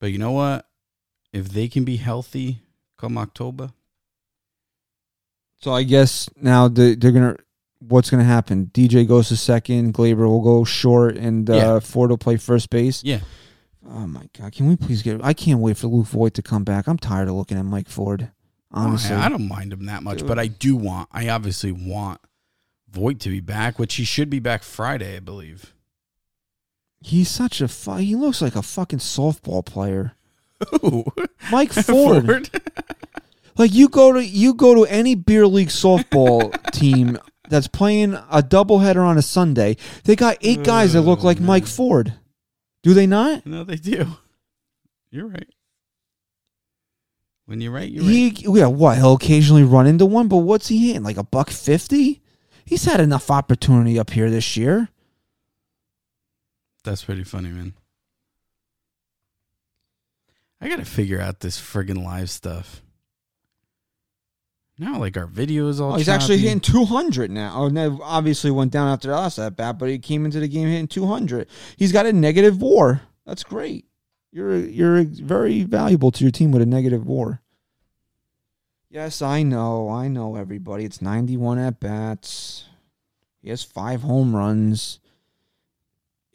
But 0.05 0.11
you 0.11 0.19
know 0.19 0.33
what? 0.33 0.67
If 1.33 1.49
they 1.49 1.67
can 1.67 1.83
be 1.83 1.95
healthy 1.97 2.59
come 2.95 3.17
October, 3.17 3.71
So 5.57 5.73
I 5.73 5.81
guess 5.81 6.29
now 6.39 6.67
they, 6.67 6.93
they're 6.93 7.11
gonna. 7.11 7.37
What's 7.79 8.11
gonna 8.11 8.23
happen? 8.23 8.69
DJ 8.71 9.07
goes 9.07 9.29
to 9.29 9.35
second. 9.35 9.95
Gleyber 9.95 10.27
will 10.27 10.43
go 10.43 10.63
short, 10.63 11.17
and 11.17 11.49
uh, 11.49 11.55
Yeah. 11.55 11.79
Ford 11.79 12.11
will 12.11 12.19
play 12.19 12.37
first 12.37 12.69
base. 12.69 13.03
yeah, 13.03 13.21
Oh 13.83 14.05
my 14.05 14.29
god! 14.37 14.51
Can 14.51 14.67
we 14.67 14.75
please 14.75 15.01
get? 15.01 15.25
I 15.25 15.33
can't 15.33 15.59
wait 15.59 15.75
for 15.75 15.87
Luke 15.87 16.05
Voit 16.05 16.35
to 16.35 16.43
come 16.43 16.63
back. 16.63 16.85
I'm 16.85 16.99
tired 16.99 17.27
of 17.27 17.33
looking 17.33 17.57
at 17.57 17.65
Mike 17.65 17.89
Ford. 17.89 18.29
Honestly, 18.69 19.15
I, 19.15 19.25
I 19.25 19.29
don't 19.29 19.47
mind 19.47 19.73
him 19.73 19.87
that 19.87 20.03
much, 20.03 20.19
Dude. 20.19 20.27
but 20.27 20.37
I 20.37 20.45
do 20.45 20.75
want. 20.75 21.09
I 21.11 21.29
obviously 21.29 21.71
want 21.71 22.21
Voit 22.91 23.19
to 23.21 23.29
be 23.29 23.39
back, 23.39 23.79
which 23.79 23.95
he 23.95 24.03
should 24.03 24.29
be 24.29 24.37
back 24.37 24.61
Friday, 24.61 25.15
I 25.17 25.19
believe. 25.19 25.73
He's 27.05 27.29
such 27.29 27.61
a. 27.61 27.67
Fu- 27.67 27.95
he 27.95 28.15
looks 28.15 28.41
like 28.41 28.55
a 28.55 28.61
fucking 28.61 28.99
softball 28.99 29.65
player. 29.65 30.13
Ooh, 30.83 31.03
Mike 31.51 31.71
Ford. 31.73 32.49
Like 33.57 33.73
you 33.73 33.87
go 33.87 34.11
to 34.11 34.21
you 34.21 34.53
go 34.53 34.75
to 34.75 34.83
any 34.91 35.15
beer 35.15 35.47
league 35.47 35.69
softball 35.69 36.51
team 36.71 37.17
that's 37.47 37.69
playing 37.69 38.13
a 38.15 38.41
doubleheader 38.43 38.97
on 39.01 39.17
a 39.17 39.21
Sunday. 39.21 39.77
They 40.03 40.17
got 40.17 40.35
eight 40.41 40.63
guys 40.65 40.91
that 40.91 41.03
look 41.03 41.19
Oh, 41.21 41.25
like 41.25 41.39
Mike. 41.39 41.65
Ford. 41.65 42.15
Do 42.83 42.93
they 42.93 43.07
not? 43.07 43.45
No, 43.45 43.63
they 43.63 43.77
do. 43.77 44.07
You're 45.09 45.27
right. 45.27 45.47
When 47.45 47.61
you're 47.61 47.71
right, 47.71 47.89
you're 47.89 48.03
right. 48.03 48.11
He 48.11 48.29
yeah, 48.59 48.65
what? 48.67 48.97
He'll 48.97 49.13
occasionally 49.13 49.63
run 49.63 49.87
into 49.87 50.05
one, 50.05 50.27
but 50.27 50.39
what's 50.39 50.67
he 50.67 50.87
hitting? 50.87 51.03
Like 51.03 51.15
a 51.15 51.23
buck 51.23 51.49
fifty? 51.49 52.21
He's 52.65 52.83
had 52.83 52.99
enough 52.99 53.31
opportunity 53.31 53.97
up 53.97 54.09
here 54.09 54.29
this 54.29 54.57
year. 54.57 54.89
That's 56.85 57.03
pretty 57.03 57.23
funny, 57.23 57.49
man. 57.49 57.73
I 60.61 60.69
gotta 60.69 60.85
figure 60.85 61.19
out 61.19 61.41
this 61.41 61.59
friggin' 61.59 62.03
live 62.03 62.29
stuff. 62.29 62.81
Now, 64.77 64.99
like 64.99 65.17
our 65.17 65.27
videos 65.27 65.79
all. 65.79 65.93
Oh, 65.93 65.95
he's 65.95 66.09
actually 66.09 66.37
hitting 66.37 66.59
200 66.59 67.31
now. 67.31 67.53
Oh, 67.55 67.69
no, 67.69 67.99
obviously 68.03 68.51
went 68.51 68.71
down 68.71 68.87
after 68.89 69.07
the 69.07 69.15
last 69.15 69.39
at 69.39 69.55
bat, 69.55 69.79
but 69.79 69.89
he 69.89 69.99
came 69.99 70.25
into 70.25 70.39
the 70.39 70.47
game 70.47 70.67
hitting 70.67 70.87
200. 70.87 71.47
He's 71.77 71.91
got 71.91 72.05
a 72.05 72.13
negative 72.13 72.61
WAR. 72.61 73.01
That's 73.25 73.43
great. 73.43 73.85
You're 74.31 74.57
you're 74.57 75.03
very 75.05 75.63
valuable 75.63 76.11
to 76.11 76.23
your 76.23 76.31
team 76.31 76.51
with 76.51 76.61
a 76.61 76.65
negative 76.65 77.05
WAR. 77.05 77.41
Yes, 78.89 79.21
I 79.21 79.43
know. 79.43 79.89
I 79.89 80.07
know 80.07 80.35
everybody. 80.35 80.85
It's 80.85 81.01
91 81.01 81.57
at 81.57 81.79
bats. 81.79 82.65
He 83.41 83.49
has 83.49 83.63
5 83.63 84.03
home 84.03 84.35
runs. 84.35 84.99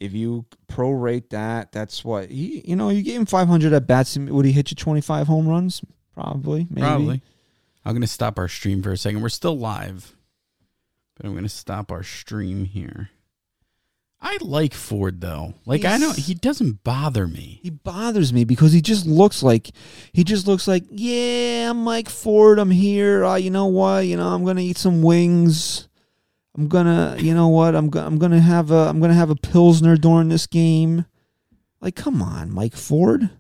If 0.01 0.15
you 0.15 0.47
prorate 0.67 1.29
that, 1.31 1.73
that's 1.73 2.05
what 2.05 2.31
he 2.31 2.63
you 2.67 2.75
know, 2.75 2.89
you 2.89 3.03
gave 3.03 3.21
him 3.21 3.27
500 3.27 3.73
at 3.73 3.87
bats, 3.87 4.17
would 4.17 4.47
he 4.47 4.53
hit 4.53 4.71
you 4.71 4.75
25 4.75 5.27
home 5.27 5.47
runs? 5.47 5.83
Probably, 6.15 6.67
maybe. 6.71 6.81
Probably. 6.87 7.23
I'm 7.85 7.95
gonna 7.95 8.07
stop 8.07 8.39
our 8.39 8.49
stream 8.49 8.83
for 8.83 8.93
a 8.93 8.97
second. 8.97 9.21
We're 9.23 9.29
still 9.29 9.59
live, 9.59 10.15
but 11.17 11.27
I'm 11.27 11.35
gonna 11.35 11.49
stop 11.49 11.93
our 11.93 12.03
stream 12.03 12.65
here. 12.65 13.11
I 14.23 14.37
like 14.43 14.75
Ford 14.75 15.21
though. 15.21 15.55
Like 15.65 15.85
I 15.87 15.97
know 15.97 16.13
He's- 16.13 16.27
he 16.27 16.35
doesn't 16.35 16.85
bother 16.85 17.27
me. 17.27 17.61
He 17.63 17.71
bothers 17.71 18.33
me 18.33 18.45
because 18.45 18.73
he 18.73 18.83
just 18.83 19.07
looks 19.07 19.43
like 19.43 19.71
he 20.13 20.25
just 20.25 20.47
looks 20.47 20.69
like 20.69 20.85
yeah, 20.91 21.71
I'm 21.71 21.83
Mike 21.85 22.09
Ford. 22.11 22.59
I'm 22.59 22.71
here. 22.71 23.25
Uh, 23.25 23.37
you 23.37 23.51
know 23.51 23.67
what? 23.67 24.07
You 24.07 24.17
know 24.19 24.29
I'm 24.29 24.45
gonna 24.45 24.61
eat 24.61 24.77
some 24.79 25.01
wings. 25.03 25.89
I'm 26.57 26.69
gonna 26.69 27.17
you 27.19 27.35
know 27.35 27.49
what? 27.49 27.75
I'm 27.75 27.89
go- 27.91 28.05
I'm 28.05 28.19
gonna 28.19 28.41
have 28.41 28.71
a 28.71 28.89
I'm 28.89 29.01
gonna 29.01 29.15
have 29.15 29.31
a 29.31 29.37
pilsner 29.37 29.97
during 29.97 30.29
this 30.29 30.47
game. 30.47 31.07
Like 31.81 31.95
come 31.97 32.21
on, 32.23 32.53
Mike 32.53 32.77
Ford. 32.77 33.31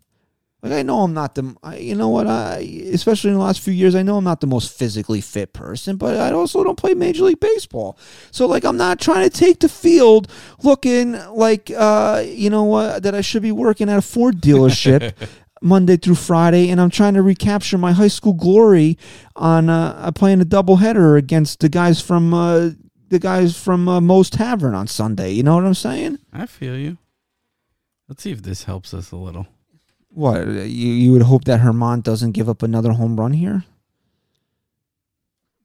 Like 0.62 0.72
I 0.72 0.82
know 0.82 1.00
I'm 1.00 1.14
not 1.14 1.34
the 1.34 1.56
I, 1.62 1.78
you 1.78 1.94
know 1.94 2.10
what 2.10 2.26
I 2.26 2.58
especially 2.92 3.30
in 3.30 3.36
the 3.36 3.42
last 3.42 3.60
few 3.60 3.72
years 3.72 3.94
I 3.94 4.02
know 4.02 4.18
I'm 4.18 4.24
not 4.24 4.40
the 4.40 4.46
most 4.46 4.76
physically 4.78 5.20
fit 5.22 5.52
person, 5.54 5.96
but 5.96 6.16
I 6.18 6.32
also 6.32 6.62
don't 6.62 6.76
play 6.78 6.92
Major 6.94 7.24
League 7.24 7.40
Baseball. 7.40 7.98
So 8.30 8.46
like 8.46 8.64
I'm 8.64 8.76
not 8.76 9.00
trying 9.00 9.28
to 9.28 9.30
take 9.36 9.60
the 9.60 9.68
field 9.70 10.30
looking 10.62 11.12
like 11.30 11.70
uh 11.76 12.22
you 12.26 12.50
know 12.50 12.64
what 12.64 13.02
that 13.02 13.14
I 13.14 13.22
should 13.22 13.42
be 13.42 13.52
working 13.52 13.88
at 13.88 13.98
a 13.98 14.02
Ford 14.02 14.40
dealership 14.40 15.14
Monday 15.62 15.96
through 15.96 16.14
Friday 16.14 16.68
and 16.70 16.78
I'm 16.80 16.90
trying 16.90 17.14
to 17.14 17.22
recapture 17.22 17.78
my 17.78 17.92
high 17.92 18.08
school 18.08 18.34
glory 18.34 18.98
on 19.36 19.70
uh 19.70 20.10
playing 20.14 20.42
a 20.42 20.46
doubleheader 20.46 21.16
against 21.18 21.60
the 21.60 21.70
guys 21.70 22.02
from 22.02 22.34
uh 22.34 22.70
the 23.10 23.18
guys 23.18 23.56
from 23.56 23.88
uh, 23.88 24.00
Moe's 24.00 24.30
Tavern 24.30 24.74
on 24.74 24.86
Sunday. 24.86 25.32
You 25.32 25.42
know 25.42 25.54
what 25.56 25.64
I'm 25.64 25.74
saying? 25.74 26.18
I 26.32 26.46
feel 26.46 26.76
you. 26.76 26.96
Let's 28.08 28.22
see 28.22 28.32
if 28.32 28.42
this 28.42 28.64
helps 28.64 28.92
us 28.94 29.12
a 29.12 29.16
little. 29.16 29.46
What 30.08 30.46
you 30.48 30.64
you 30.92 31.12
would 31.12 31.22
hope 31.22 31.44
that 31.44 31.60
Germán 31.60 32.02
doesn't 32.02 32.32
give 32.32 32.48
up 32.48 32.62
another 32.62 32.92
home 32.92 33.18
run 33.20 33.32
here? 33.34 33.64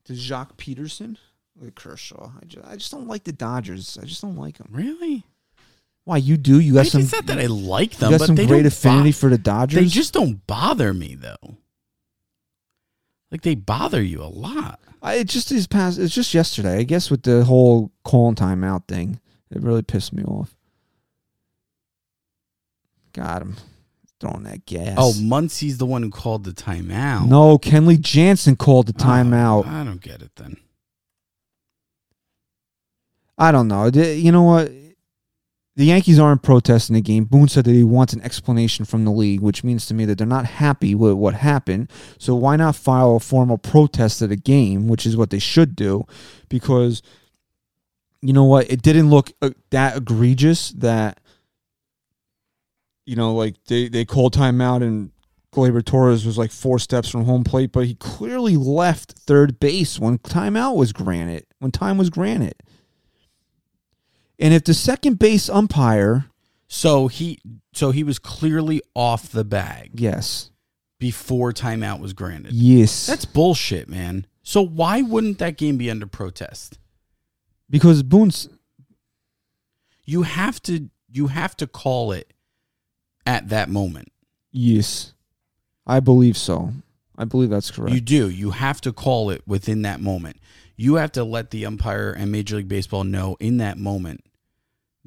To 0.04 0.12
Joc 0.12 0.56
Pederson, 0.56 1.16
Look 1.58 1.68
at 1.68 1.74
Kershaw. 1.74 2.30
I 2.40 2.44
just, 2.44 2.66
I 2.68 2.76
just 2.76 2.92
don't 2.92 3.08
like 3.08 3.24
the 3.24 3.32
Dodgers. 3.32 3.98
I 4.00 4.04
just 4.04 4.20
don't 4.22 4.36
like 4.36 4.58
them. 4.58 4.68
Really? 4.70 5.24
Why 6.04 6.18
you 6.18 6.36
do? 6.36 6.60
You 6.60 6.74
got 6.74 6.80
Like, 6.80 6.88
some. 6.92 7.00
it's 7.00 7.10
not 7.12 7.26
that 7.26 7.40
I 7.40 7.46
like 7.46 7.94
you 7.94 7.98
them, 7.98 8.10
got 8.12 8.18
but 8.20 8.26
some 8.26 8.36
great 8.36 8.66
affinity 8.66 9.10
for 9.10 9.28
the 9.30 9.38
Dodgers. 9.38 9.80
They 9.80 9.86
just 9.88 10.12
don't 10.12 10.46
bother 10.46 10.94
me 10.94 11.16
though. 11.16 11.56
Like 13.30 13.42
they 13.42 13.54
bother 13.54 14.02
you 14.02 14.22
a 14.22 14.26
lot. 14.30 14.80
I, 15.02 15.14
it 15.14 15.28
just 15.28 15.50
is 15.52 15.66
past. 15.66 15.98
It's 15.98 16.14
just 16.14 16.32
yesterday. 16.34 16.78
I 16.78 16.82
guess 16.84 17.10
with 17.10 17.22
the 17.22 17.44
whole 17.44 17.90
call 18.04 18.34
calling 18.34 18.34
timeout 18.36 18.86
thing, 18.88 19.20
it 19.50 19.62
really 19.62 19.82
pissed 19.82 20.12
me 20.12 20.22
off. 20.24 20.54
Got 23.12 23.42
him 23.42 23.56
throwing 24.20 24.44
that 24.44 24.64
gas. 24.66 24.94
Oh, 24.98 25.12
Muncy's 25.16 25.78
the 25.78 25.86
one 25.86 26.02
who 26.02 26.10
called 26.10 26.44
the 26.44 26.52
timeout. 26.52 27.28
no! 27.28 27.58
Kenley 27.58 28.00
Jansen 28.00 28.56
called 28.56 28.86
the 28.86 28.94
Oh, 28.98 29.04
timeout. 29.04 29.66
I 29.66 29.84
don't 29.84 30.00
get 30.00 30.22
it 30.22 30.30
then. 30.36 30.56
I 33.38 33.52
don't 33.52 33.68
know. 33.68 33.86
You 33.86 34.32
know 34.32 34.42
what? 34.44 34.70
The 35.76 35.84
Yankees 35.84 36.18
aren't 36.18 36.42
protesting 36.42 36.94
the 36.94 37.02
game. 37.02 37.24
Boone 37.24 37.48
said 37.48 37.66
that 37.66 37.72
he 37.72 37.84
wants 37.84 38.14
an 38.14 38.22
explanation 38.22 38.86
from 38.86 39.04
the 39.04 39.10
league, 39.10 39.40
which 39.40 39.62
means 39.62 39.84
to 39.86 39.94
me 39.94 40.06
that 40.06 40.16
they're 40.16 40.26
not 40.26 40.46
happy 40.46 40.94
with 40.94 41.12
what 41.12 41.34
happened. 41.34 41.90
So 42.18 42.34
why 42.34 42.56
not 42.56 42.76
file 42.76 43.16
a 43.16 43.20
formal 43.20 43.58
protest 43.58 44.22
of 44.22 44.30
the 44.30 44.36
game, 44.36 44.88
which 44.88 45.04
is 45.04 45.18
what 45.18 45.28
they 45.28 45.38
should 45.38 45.76
do, 45.76 46.06
because 46.48 47.02
you 48.22 48.32
know 48.32 48.44
what? 48.44 48.70
It 48.70 48.80
didn't 48.80 49.10
look 49.10 49.32
uh, 49.42 49.50
that 49.70 49.98
egregious 49.98 50.70
that 50.70 51.20
you 53.04 53.14
know, 53.14 53.34
like 53.34 53.54
they 53.66 53.88
they 53.88 54.04
called 54.04 54.34
timeout 54.34 54.82
and 54.82 55.12
Gleyber 55.52 55.84
Torres 55.84 56.26
was 56.26 56.36
like 56.36 56.50
four 56.50 56.78
steps 56.78 57.08
from 57.08 57.24
home 57.24 57.44
plate, 57.44 57.72
but 57.72 57.86
he 57.86 57.94
clearly 57.94 58.56
left 58.56 59.12
third 59.12 59.58
base 59.58 59.98
when 59.98 60.18
timeout 60.18 60.76
was 60.76 60.92
granted. 60.92 61.46
When 61.60 61.70
time 61.70 61.96
was 61.96 62.10
granted. 62.10 62.54
And 64.38 64.52
if 64.54 64.64
the 64.64 64.74
second 64.74 65.18
base 65.18 65.48
umpire, 65.48 66.26
So 66.68 67.08
he 67.08 67.38
so 67.72 67.90
he 67.90 68.02
was 68.04 68.18
clearly 68.18 68.82
off 68.94 69.30
the 69.30 69.44
bag. 69.44 69.90
yes, 69.94 70.50
before 70.98 71.52
timeout 71.52 72.00
was 72.00 72.12
granted. 72.12 72.52
Yes. 72.52 73.06
That's 73.06 73.24
bullshit, 73.24 73.88
man. 73.88 74.26
So 74.42 74.62
why 74.62 75.02
wouldn't 75.02 75.38
that 75.38 75.56
game 75.58 75.76
be 75.76 75.90
under 75.90 76.06
protest? 76.06 76.78
because 77.68 78.02
Boone's 78.04 78.48
You 80.04 80.22
have 80.22 80.62
to 80.64 80.88
you 81.10 81.28
have 81.28 81.56
to 81.58 81.66
call 81.66 82.12
it 82.12 82.32
at 83.26 83.48
that 83.48 83.68
moment. 83.68 84.12
yes. 84.52 85.12
I 85.88 86.00
believe 86.00 86.36
so. 86.36 86.72
I 87.16 87.24
believe 87.24 87.48
that's 87.50 87.70
correct. 87.70 87.94
You 87.94 88.00
do. 88.00 88.28
You 88.28 88.50
have 88.50 88.80
to 88.82 88.92
call 88.92 89.30
it 89.30 89.42
within 89.46 89.82
that 89.82 90.00
moment. 90.00 90.36
You 90.76 90.96
have 90.96 91.12
to 91.12 91.22
let 91.24 91.50
the 91.52 91.64
umpire 91.64 92.10
and 92.10 92.30
Major 92.32 92.56
League 92.56 92.68
Baseball 92.68 93.04
know 93.04 93.36
in 93.38 93.58
that 93.58 93.78
moment 93.78 94.24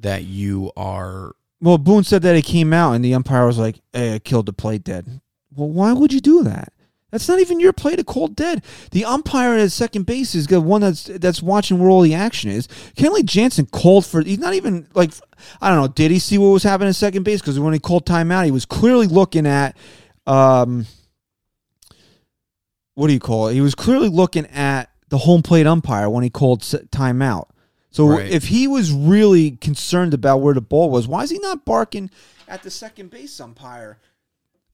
that 0.01 0.25
you 0.25 0.71
are 0.75 1.33
well, 1.61 1.77
Boone 1.77 2.03
said 2.05 2.21
that 2.21 2.35
it 2.35 2.45
came 2.45 2.71
out 2.71 2.93
and 2.93 3.03
the 3.03 3.13
umpire 3.13 3.45
was 3.45 3.57
like, 3.57 3.81
"Hey, 3.91 4.15
I 4.15 4.19
killed 4.19 4.45
the 4.45 4.53
plate 4.53 4.83
dead." 4.83 5.21
Well, 5.53 5.69
why 5.69 5.93
would 5.93 6.13
you 6.13 6.21
do 6.21 6.43
that? 6.43 6.71
That's 7.11 7.27
not 7.27 7.39
even 7.39 7.59
your 7.59 7.73
play 7.73 7.95
to 7.95 8.03
call 8.03 8.27
dead. 8.27 8.63
The 8.91 9.03
umpire 9.03 9.53
at 9.53 9.71
second 9.71 10.05
base 10.05 10.35
is 10.35 10.47
the 10.47 10.61
one 10.61 10.81
that's 10.81 11.03
that's 11.03 11.41
watching 11.41 11.79
where 11.79 11.89
all 11.89 12.01
the 12.01 12.13
action 12.13 12.51
is. 12.51 12.67
Kenley 12.95 13.25
Jansen 13.25 13.65
called 13.65 14.05
for. 14.05 14.21
He's 14.21 14.39
not 14.39 14.53
even 14.53 14.87
like 14.93 15.11
I 15.59 15.69
don't 15.69 15.81
know. 15.81 15.87
Did 15.87 16.11
he 16.11 16.19
see 16.19 16.37
what 16.37 16.49
was 16.49 16.63
happening 16.63 16.89
at 16.89 16.95
second 16.95 17.23
base? 17.23 17.41
Because 17.41 17.59
when 17.59 17.73
he 17.73 17.79
called 17.79 18.05
timeout, 18.05 18.45
he 18.45 18.51
was 18.51 18.65
clearly 18.65 19.07
looking 19.07 19.47
at 19.47 19.75
um, 20.27 20.85
what 22.93 23.07
do 23.07 23.13
you 23.13 23.19
call 23.19 23.47
it? 23.47 23.55
He 23.55 23.61
was 23.61 23.75
clearly 23.75 24.09
looking 24.09 24.45
at 24.47 24.89
the 25.09 25.17
home 25.17 25.41
plate 25.41 25.65
umpire 25.65 26.09
when 26.09 26.23
he 26.23 26.29
called 26.29 26.61
timeout. 26.61 27.49
So 27.91 28.07
Right. 28.07 28.29
if 28.31 28.47
he 28.47 28.67
was 28.67 28.91
really 28.91 29.51
concerned 29.51 30.13
about 30.13 30.37
where 30.41 30.53
the 30.53 30.61
ball 30.61 30.89
was, 30.91 31.07
why 31.07 31.23
is 31.23 31.29
he 31.31 31.39
not 31.39 31.65
barking 31.65 32.09
at 32.47 32.63
the 32.63 32.69
second 32.71 33.09
base 33.09 33.39
umpire? 33.39 33.97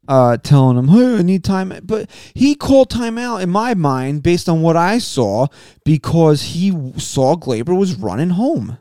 uh, 0.07 0.37
telling 0.37 0.77
him, 0.77 0.89
"Hey, 0.89 1.17
I 1.17 1.21
need 1.23 1.43
time." 1.43 1.73
But 1.83 2.11
he 2.35 2.53
called 2.53 2.91
timeout 2.91 3.41
in 3.41 3.49
my 3.49 3.73
mind 3.73 4.21
based 4.21 4.47
on 4.47 4.61
what 4.61 4.77
I 4.77 4.99
saw 4.99 5.47
because 5.83 6.43
he 6.53 6.69
saw 6.99 7.35
Gleyber 7.35 7.75
was 7.75 7.95
running 7.95 8.29
home. 8.31 8.77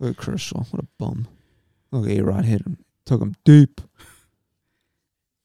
Look 0.00 0.12
at 0.12 0.16
Kershaw, 0.16 0.64
what 0.70 0.84
a 0.84 0.88
bum! 0.98 1.28
Look, 1.90 2.08
A 2.08 2.20
Rod 2.22 2.46
hit 2.46 2.62
him, 2.66 2.78
took 3.04 3.20
him 3.20 3.34
deep. 3.44 3.80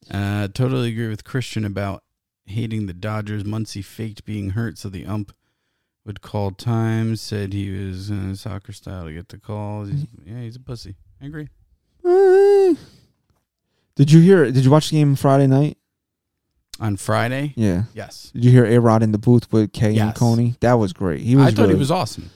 uh 0.09 0.47
totally 0.49 0.91
agree 0.91 1.09
with 1.09 1.23
Christian 1.25 1.65
about 1.65 2.03
hating 2.45 2.85
the 2.85 2.93
Dodgers. 2.93 3.43
Muncy 3.43 3.83
faked 3.83 4.23
being 4.25 4.51
hurt 4.51 4.77
so 4.77 4.87
the 4.87 5.05
ump 5.05 5.33
would 6.05 6.21
call 6.21 6.51
time, 6.51 7.15
said 7.15 7.53
he 7.53 7.69
was 7.69 8.09
uh, 8.11 8.35
soccer 8.35 8.71
style 8.71 9.05
to 9.05 9.13
get 9.13 9.29
the 9.29 9.37
calls. 9.37 9.89
He's, 9.89 10.05
yeah, 10.25 10.41
he's 10.41 10.55
a 10.55 10.59
pussy. 10.59 10.95
I 11.21 11.25
agree. 11.27 11.47
Eh. 12.05 12.75
Did 13.95 14.11
you 14.11 14.19
hear? 14.21 14.51
Did 14.51 14.63
you 14.65 14.71
watch 14.71 14.89
the 14.89 14.97
game 14.97 15.15
Friday 15.15 15.47
night? 15.47 15.77
On 16.79 16.97
Friday? 16.97 17.53
Yeah. 17.55 17.83
Yes. 17.93 18.31
Did 18.33 18.43
you 18.45 18.51
hear 18.51 18.65
A 18.65 18.79
Rod 18.79 19.03
in 19.03 19.11
the 19.11 19.19
booth 19.19 19.51
with 19.51 19.71
Kay 19.71 19.97
and 19.99 20.15
Coney? 20.15 20.55
That 20.61 20.73
was 20.73 20.93
great. 20.93 21.21
He 21.21 21.35
was. 21.35 21.45
I 21.47 21.51
thought 21.51 21.61
really- 21.63 21.73
he 21.75 21.79
was 21.79 21.91
awesome. 21.91 22.31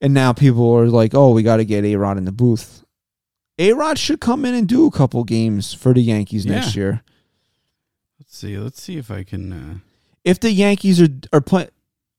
And 0.00 0.12
now 0.12 0.32
people 0.34 0.70
are 0.74 0.88
like, 0.88 1.14
"Oh, 1.14 1.32
we 1.32 1.42
got 1.42 1.56
to 1.56 1.64
get 1.64 1.84
A 1.84 1.96
Rod 1.96 2.18
in 2.18 2.24
the 2.26 2.32
booth." 2.32 2.84
A 3.58 3.72
Rod 3.72 3.98
should 3.98 4.20
come 4.20 4.44
in 4.44 4.54
and 4.54 4.68
do 4.68 4.86
a 4.86 4.90
couple 4.90 5.24
games 5.24 5.72
for 5.72 5.94
the 5.94 6.02
Yankees 6.02 6.44
next 6.44 6.76
year. 6.76 7.02
Let's 8.20 8.36
see. 8.36 8.58
Let's 8.58 8.82
see 8.82 8.98
if 8.98 9.10
I 9.10 9.22
can 9.22 9.52
uh 9.52 9.74
If 10.24 10.40
the 10.40 10.50
Yankees 10.52 11.00
are 11.00 11.08
are 11.32 11.40
playing, 11.40 11.68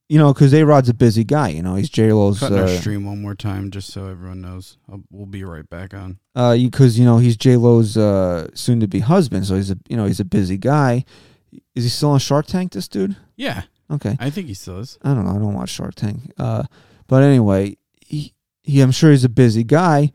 you 0.10 0.18
know, 0.18 0.34
because 0.34 0.54
A 0.54 0.64
Rod's 0.66 0.90
a 0.90 0.94
busy 0.94 1.24
guy. 1.24 1.50
You 1.50 1.62
know, 1.62 1.76
he's 1.76 1.90
J 1.90 2.12
Lo's. 2.14 2.40
cut 2.40 2.54
our 2.54 2.64
Uh, 2.64 2.68
stream 2.80 3.06
one 3.06 3.22
more 3.22 3.36
time 3.36 3.72
just 3.72 3.92
so 3.92 4.08
everyone 4.08 4.42
knows. 4.42 4.78
I'll, 4.92 5.04
we'll 5.12 5.26
be 5.26 5.44
right 5.44 5.70
back 5.70 5.94
on. 5.94 6.20
uh, 6.36 6.56
because 6.56 6.98
you 6.98 7.06
know 7.06 7.18
he's 7.18 7.36
J 7.38 7.58
Lo's 7.58 7.98
uh, 7.98 8.48
soon 8.54 8.80
to 8.80 8.88
be 8.88 9.00
husband. 9.00 9.46
So 9.48 9.56
he's 9.56 9.72
a 9.72 9.78
you 9.90 9.98
know 9.98 10.06
he's 10.06 10.20
a 10.20 10.26
busy 10.26 10.58
guy. 10.58 11.04
Is 11.76 11.84
he 11.84 11.90
still 11.90 12.10
on 12.12 12.20
Shark 12.20 12.46
Tank? 12.48 12.72
This 12.74 12.88
dude. 12.88 13.16
Yeah, 13.36 13.64
Okay. 13.90 14.18
I 14.20 14.30
think 14.30 14.48
he 14.48 14.54
still 14.54 14.80
is. 14.80 14.98
I 15.04 15.14
don't 15.14 15.26
know. 15.26 15.32
I 15.32 15.38
don't 15.40 15.54
watch 15.54 15.70
Shark 15.70 15.96
Tank. 15.96 16.32
Uh, 16.38 16.64
but 17.08 17.24
anyway, 17.24 17.78
he, 18.02 18.34
he 18.64 18.82
I'm 18.82 18.92
sure 18.92 19.12
he's 19.12 19.24
a 19.24 19.30
busy 19.30 19.64
guy. 19.64 20.12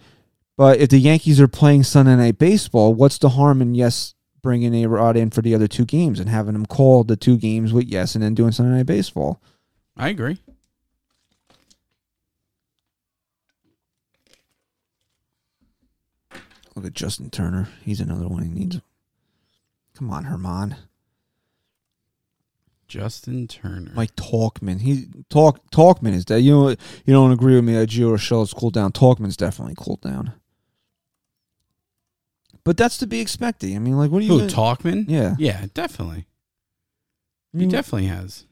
But 0.59 0.79
if 0.81 0.91
the 0.91 0.99
Yankees 0.99 1.41
are 1.41 1.49
playing 1.49 1.85
Sunday 1.85 2.15
Night 2.17 2.39
Baseball, 2.39 2.93
what's 2.95 3.17
the 3.19 3.31
harm 3.31 3.63
in 3.63 3.75
yes 3.75 4.15
bringing 4.43 4.75
A 4.75 4.87
Rod 4.89 5.17
in 5.17 5.31
for 5.31 5.41
the 5.41 5.55
other 5.55 5.67
two 5.69 5.85
games 5.87 6.21
and 6.21 6.29
having 6.29 6.55
him 6.55 6.67
call 6.67 7.05
the 7.05 7.17
two 7.17 7.39
games 7.39 7.73
with 7.73 7.87
yes 7.87 8.15
and 8.15 8.23
then 8.23 8.35
doing 8.35 8.53
Sunday 8.53 8.77
Night 8.77 8.87
Baseball? 8.87 9.41
I 9.97 10.09
agree. 10.09 10.39
Look 16.75 16.87
at 16.87 16.95
Justin 16.95 17.31
Turner. 17.31 17.69
He's 17.83 18.01
another 18.01 18.29
one 18.29 18.43
he 18.43 18.49
needs. 18.49 18.81
Come 19.97 20.11
on, 20.11 20.25
Germán. 20.25 20.77
Justin 22.89 23.47
Turner. 23.47 23.93
Mike 23.95 24.15
Tauchman. 24.17 24.81
He 24.81 25.07
talk 25.31 25.71
Tauchman 25.71 26.13
is 26.15 26.25
that 26.27 26.41
you 26.43 26.53
know 26.53 26.69
you 26.71 27.13
don't 27.15 27.33
agree 27.33 27.55
with 27.55 27.65
me 27.65 27.75
that 27.75 27.89
Gio 27.89 28.13
Urshela's 28.15 28.53
cooled 28.53 28.75
down. 28.75 28.93
Tauchman's 28.93 29.37
definitely 29.37 29.75
cooled 29.77 30.03
down. 30.03 30.33
But 32.65 32.77
that's 32.77 32.99
to 32.99 33.07
be 33.07 33.21
expected. 33.21 33.75
I 33.75 33.79
mean, 33.79 33.97
like, 33.97 34.11
what 34.11 34.21
do 34.21 34.27
you? 34.27 34.33
Who? 34.33 34.39
gonna- 34.49 34.51
Talkman? 34.53 35.07
Yeah, 35.09 35.35
Yeah, 35.39 35.67
definitely. 35.75 36.27
I, 37.55 37.59
He 37.59 37.67
definitely 37.67 38.07
has. 38.07 38.45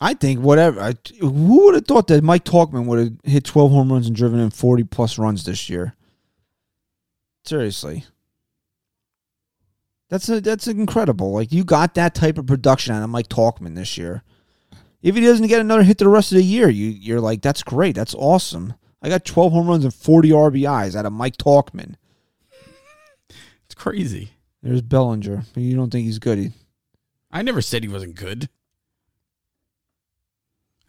I 0.00 0.14
think 0.14 0.40
whatever. 0.40 0.80
I, 0.80 0.94
who 1.20 1.64
would 1.64 1.74
have 1.74 1.86
thought 1.86 2.06
that 2.08 2.22
Mike 2.22 2.44
Tauchman 2.44 2.86
would 2.86 2.98
have 2.98 3.12
hit 3.24 3.44
twelve 3.44 3.72
home 3.72 3.92
runs 3.92 4.06
and 4.06 4.14
driven 4.14 4.38
in 4.38 4.50
forty 4.50 4.84
plus 4.84 5.18
runs 5.18 5.44
this 5.44 5.68
year? 5.68 5.94
Seriously, 7.44 8.04
that's 10.08 10.28
a, 10.28 10.40
that's 10.40 10.68
incredible. 10.68 11.32
Like 11.32 11.52
you 11.52 11.64
got 11.64 11.94
that 11.94 12.14
type 12.14 12.38
of 12.38 12.46
production 12.46 12.94
out 12.94 13.02
of 13.02 13.10
Mike 13.10 13.28
Tauchman 13.28 13.74
this 13.74 13.98
year. 13.98 14.22
If 15.02 15.14
he 15.14 15.20
doesn't 15.20 15.46
get 15.46 15.60
another 15.60 15.82
hit 15.82 15.98
the 15.98 16.08
rest 16.08 16.32
of 16.32 16.38
the 16.38 16.44
year, 16.44 16.68
you 16.68 16.88
you're 16.88 17.20
like, 17.20 17.42
that's 17.42 17.62
great. 17.62 17.94
That's 17.96 18.14
awesome. 18.14 18.74
I 19.02 19.08
got 19.08 19.24
twelve 19.24 19.52
home 19.52 19.68
runs 19.68 19.84
and 19.84 19.94
forty 19.94 20.30
RBIs 20.30 20.94
out 20.94 21.06
of 21.06 21.12
Mike 21.12 21.36
Tauchman. 21.36 21.94
It's 23.66 23.74
crazy. 23.74 24.30
There's 24.62 24.82
Bellinger, 24.82 25.44
you 25.54 25.76
don't 25.76 25.90
think 25.90 26.06
he's 26.06 26.18
good. 26.18 26.38
He, 26.38 26.50
I 27.30 27.42
never 27.42 27.62
said 27.62 27.82
he 27.82 27.88
wasn't 27.88 28.16
good. 28.16 28.48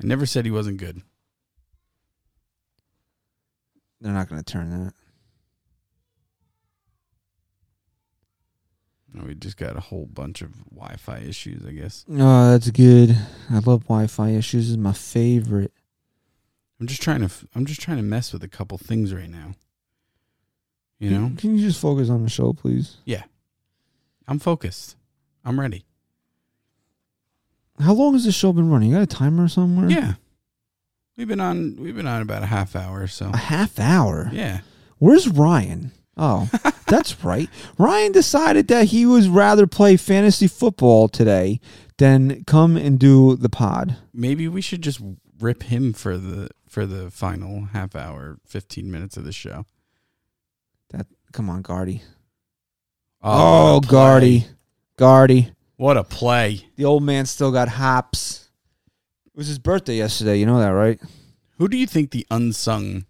I 0.02 0.08
never 0.08 0.26
said 0.26 0.45
he 0.45 0.52
wasn't 0.52 0.78
good. 0.78 1.02
they're 4.02 4.14
not 4.14 4.30
going 4.30 4.41
to 4.41 4.50
turn 4.50 4.70
that. 4.70 4.93
No, 9.14 9.26
we 9.26 9.36
just 9.36 9.58
got 9.58 9.76
a 9.76 9.82
whole 9.82 10.06
bunch 10.06 10.41
of 10.41 10.52
Wi-Fi 10.70 11.18
issues, 11.20 11.66
I 11.66 11.72
guess. 11.72 12.06
Oh, 12.10 12.52
that's 12.52 12.70
good. 12.72 13.18
I 13.50 13.56
love 13.56 13.84
Wi-Fi 13.88 14.30
issues. 14.30 14.70
Is 14.70 14.78
my 14.78 14.93
favorite. 14.93 15.74
I'm 16.80 16.88
just 16.88 17.02
trying 17.02 17.28
to. 17.28 17.34
I'm 17.56 17.66
just 17.66 17.82
trying 17.82 17.97
to 17.97 18.04
mess 18.04 18.32
with 18.32 18.43
a 18.43 18.47
couple 18.47 18.78
things 18.78 19.14
right 19.14 19.30
now. 19.30 19.56
You 21.00 21.10
know, 21.12 21.32
Can 21.38 21.58
you 21.58 21.66
just 21.66 21.82
focus 21.82 22.10
on 22.10 22.24
the 22.24 22.30
show, 22.30 22.54
please? 22.54 22.97
Yeah, 23.06 23.24
I'm 24.28 24.38
focused. 24.38 24.95
I'm 25.45 25.60
ready. 25.60 25.86
How 27.80 27.93
long 27.93 28.13
has 28.13 28.25
this 28.25 28.36
show 28.36 28.51
been 28.53 28.69
running? 28.69 28.89
You 28.89 28.95
got 28.95 29.03
a 29.03 29.07
timer 29.07 29.47
somewhere? 29.47 29.89
Yeah, 29.89 30.13
we've 31.17 31.27
been 31.27 31.39
on. 31.39 31.77
We've 31.80 31.95
been 31.95 32.07
on 32.07 32.21
about 32.21 32.43
a 32.43 32.47
half 32.47 32.75
hour 32.75 33.01
or 33.01 33.07
so. 33.07 33.32
A 33.34 33.38
half 33.38 33.80
hour. 33.80 34.30
Yeah, 34.34 34.61
Where's 34.97 35.27
Ryan? 35.30 35.91
Oh, 36.17 36.49
that's 36.88 37.23
right. 37.23 37.49
Ryan 37.77 38.11
decided 38.11 38.67
that 38.67 38.88
he 38.88 39.05
would 39.05 39.25
rather 39.27 39.65
play 39.67 39.95
fantasy 39.95 40.47
football 40.47 41.07
today 41.07 41.61
than 41.97 42.43
come 42.43 42.75
and 42.75 42.99
do 42.99 43.36
the 43.38 43.49
pod. 43.49 43.95
maybe 44.13 44.47
we 44.49 44.61
should 44.61 44.82
just 44.82 44.99
rip 45.39 45.63
him 45.63 45.93
for 45.93 46.17
the 46.17 46.49
for 46.67 46.86
the 46.86 47.09
final 47.09 47.65
half 47.71 47.95
hour, 47.95 48.38
fifteen 48.45 48.91
minutes 48.91 49.15
of 49.15 49.23
the 49.23 49.32
show. 49.32 49.65
That 50.89 51.07
come 51.32 51.49
on, 51.49 51.61
Gardy. 51.61 52.01
Oh, 53.21 53.32
Oh, 53.32 53.73
what 53.75 53.86
a 53.86 53.88
play. 53.88 53.91
Gardy. 53.91 54.45
Gardy. 54.97 55.51
What 55.80 55.95
a 55.95 56.03
play! 56.03 56.67
The 56.75 56.84
old 56.84 57.03
man 57.03 57.25
still 57.25 57.53
got 57.53 57.69
hops. 57.69 58.49
It 59.27 59.38
was 59.38 59.47
his 59.47 59.59
birthday 59.59 59.95
yesterday. 59.95 60.38
You 60.38 60.45
know 60.45 60.59
that, 60.59 60.71
right? 60.71 60.99
Who 61.57 61.69
do 61.69 61.77
you 61.77 61.88
think 61.88 62.11
the 62.11 62.27
unsung 62.30 63.05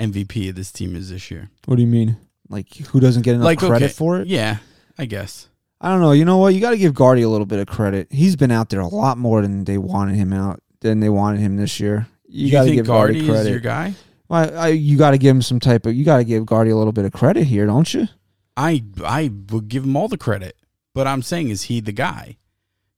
MVP 0.00 0.48
of 0.48 0.54
this 0.54 0.72
team 0.72 0.96
is 0.96 1.10
this 1.10 1.30
year? 1.30 1.50
What 1.66 1.76
do 1.76 1.82
you 1.82 1.86
mean? 1.86 2.16
Like, 2.48 2.74
who 2.76 2.98
doesn't 2.98 3.24
get 3.24 3.34
enough 3.34 3.44
Like, 3.44 3.58
credit 3.58 3.84
okay, 3.84 3.92
for 3.92 4.20
it? 4.20 4.26
Yeah, 4.26 4.56
I 4.96 5.04
guess. 5.04 5.50
I 5.82 5.90
don't 5.90 6.00
know. 6.00 6.12
You 6.12 6.24
know 6.24 6.38
what? 6.38 6.54
You 6.54 6.62
got 6.62 6.70
to 6.70 6.78
give 6.78 6.94
Gardy 6.94 7.20
a 7.20 7.28
little 7.28 7.44
bit 7.44 7.58
of 7.58 7.66
credit. 7.66 8.08
He's 8.10 8.36
been 8.36 8.50
out 8.50 8.70
there 8.70 8.80
a 8.80 8.88
lot 8.88 9.18
more 9.18 9.42
than 9.42 9.64
they 9.64 9.76
wanted 9.76 10.16
him 10.16 10.32
out 10.32 10.62
than 10.80 11.00
they 11.00 11.10
wanted 11.10 11.40
him 11.40 11.58
this 11.58 11.78
year. 11.78 12.06
You, 12.26 12.46
You, 12.46 12.52
got 12.52 12.64
to 12.64 12.74
give 12.74 12.86
Gardy 12.86 13.26
credit. 13.26 13.50
your 13.50 13.60
guy? 13.60 13.96
Well, 14.30 14.58
I, 14.58 14.68
you 14.68 14.96
got 14.96 15.10
to 15.10 15.18
give 15.18 15.36
him 15.36 15.42
some 15.42 15.60
type 15.60 15.84
of. 15.84 15.94
You 15.94 16.06
got 16.06 16.16
to 16.16 16.24
give 16.24 16.46
Gardy 16.46 16.70
a 16.70 16.76
little 16.76 16.94
bit 16.94 17.04
of 17.04 17.12
credit 17.12 17.44
here, 17.44 17.66
don't 17.66 17.92
you? 17.92 18.08
I 18.56 18.82
I 19.04 19.30
would 19.50 19.68
give 19.68 19.84
him 19.84 19.94
all 19.94 20.08
the 20.08 20.16
credit, 20.16 20.56
but 20.94 21.06
I'm 21.06 21.22
saying, 21.22 21.48
is 21.50 21.62
he 21.64 21.80
the 21.80 21.92
guy? 21.92 22.36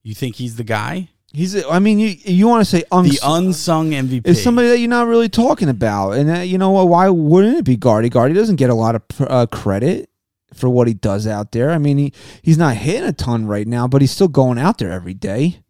You 0.03 0.13
think 0.13 0.35
he's 0.35 0.55
the 0.55 0.63
guy? 0.63 1.09
He's. 1.33 1.53
a- 1.55 1.69
I 1.69 1.79
mean, 1.79 1.99
you 1.99 2.15
you 2.23 2.47
want 2.47 2.61
to 2.61 2.65
say 2.65 2.83
uns- 2.91 3.19
The 3.19 3.27
unsung 3.27 3.91
MVP 3.91 4.25
is 4.27 4.41
somebody 4.41 4.69
that 4.69 4.79
you're 4.79 4.87
not 4.89 5.07
really 5.07 5.27
talking 5.29 5.67
about, 5.67 6.11
and 6.11 6.29
uh, 6.31 6.39
you 6.39 6.57
know 6.57 6.71
what? 6.71 6.87
Why 6.87 7.09
wouldn't 7.09 7.57
it 7.57 7.65
be 7.65 7.75
Gardy? 7.75 8.07
Gardy 8.09 8.33
doesn't 8.33 8.55
get 8.55 8.69
a 8.69 8.73
lot 8.75 8.95
of 8.95 9.05
pr- 9.07 9.25
uh, 9.29 9.45
credit. 9.47 10.09
for 10.53 10.69
what 10.69 10.87
he 10.87 10.93
does 10.93 11.27
out 11.27 11.51
there. 11.51 11.71
I 11.71 11.77
mean, 11.77 11.97
he 11.97 12.13
he's 12.41 12.57
not 12.57 12.75
hitting 12.77 13.03
a 13.07 13.11
ton 13.11 13.45
right 13.45 13.67
now, 13.67 13.87
but 13.87 14.01
he's 14.01 14.11
still 14.11 14.29
going 14.29 14.57
out 14.57 14.77
there 14.77 14.91
every 14.91 15.13
day. 15.13 15.61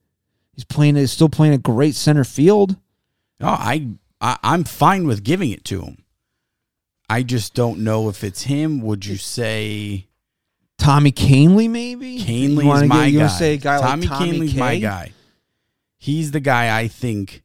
He's 0.54 0.64
playing. 0.64 0.96
He's 0.96 1.12
still 1.12 1.30
playing 1.30 1.54
a 1.56 1.58
great 1.58 1.96
center 1.96 2.24
field. 2.24 2.78
Oh, 3.42 3.48
I, 3.48 3.88
I 4.22 4.38
I'm 4.44 4.64
fine 4.64 5.08
with 5.08 5.24
giving 5.24 5.50
it 5.50 5.66
to 5.66 5.82
him. 5.82 6.04
I 7.10 7.24
just 7.24 7.54
don't 7.56 7.80
know 7.80 8.08
if 8.10 8.24
it's 8.24 8.44
him. 8.44 8.82
Would 8.82 9.06
you 9.08 9.18
say 9.18 10.08
Tommy 10.78 11.12
Kahnle, 11.12 11.70
maybe? 11.70 12.20
Kahnle 12.20 12.62
You 12.62 12.68
wanna 12.68 12.76
is 12.76 12.82
get- 12.84 12.88
my 12.90 13.06
you 13.08 13.20
guy? 13.20 13.28
say 13.28 13.54
a 13.54 13.58
guy 13.58 13.80
Tommy 13.82 14.08
like 14.08 14.18
Tommy 14.20 14.32
Kahnle's 14.40 14.56
my 14.56 14.80
guy. 14.80 15.12
He's 15.98 16.32
the 16.32 16.40
guy 16.40 16.78
I 16.80 16.88
think 16.88 17.44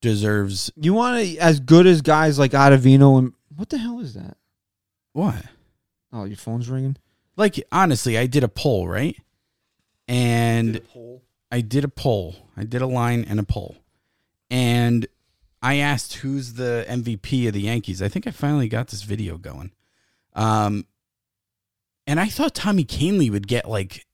deserves 0.00 0.70
You 0.76 0.94
want 0.94 1.22
to 1.24 1.36
as 1.38 1.60
good 1.60 1.86
as 1.86 2.00
guys 2.00 2.38
like 2.38 2.52
Ottavino 2.52 3.18
and 3.18 3.32
what 3.54 3.68
the 3.68 3.78
hell 3.78 4.00
is 4.00 4.14
that? 4.14 4.36
what? 5.12 5.44
Oh, 6.12 6.24
your 6.24 6.36
phone's 6.36 6.68
ringing. 6.68 6.96
Like 7.36 7.62
honestly, 7.72 8.16
I 8.16 8.26
did 8.26 8.44
a 8.44 8.48
poll, 8.48 8.88
right? 8.88 9.16
And 10.08 10.80
I 11.52 11.60
did 11.60 11.84
a 11.84 11.88
poll. 11.88 12.36
I 12.56 12.64
did 12.64 12.82
a 12.82 12.86
line 12.86 13.24
and 13.28 13.38
a 13.38 13.42
poll. 13.44 13.76
And 14.50 15.06
I 15.62 15.76
asked 15.76 16.14
who's 16.14 16.54
the 16.54 16.84
MVP 16.88 17.46
of 17.46 17.52
the 17.54 17.60
Yankees. 17.62 18.00
I 18.00 18.08
think 18.08 18.26
I 18.26 18.30
finally 18.30 18.68
got 18.68 18.88
this 18.88 19.02
video 19.02 19.36
going. 19.36 19.72
Um 20.34 20.86
and 22.06 22.18
I 22.20 22.26
thought 22.26 22.54
Tommy 22.54 22.84
Kahnle 22.84 23.30
would 23.30 23.46
get 23.46 23.68
like 23.68 24.06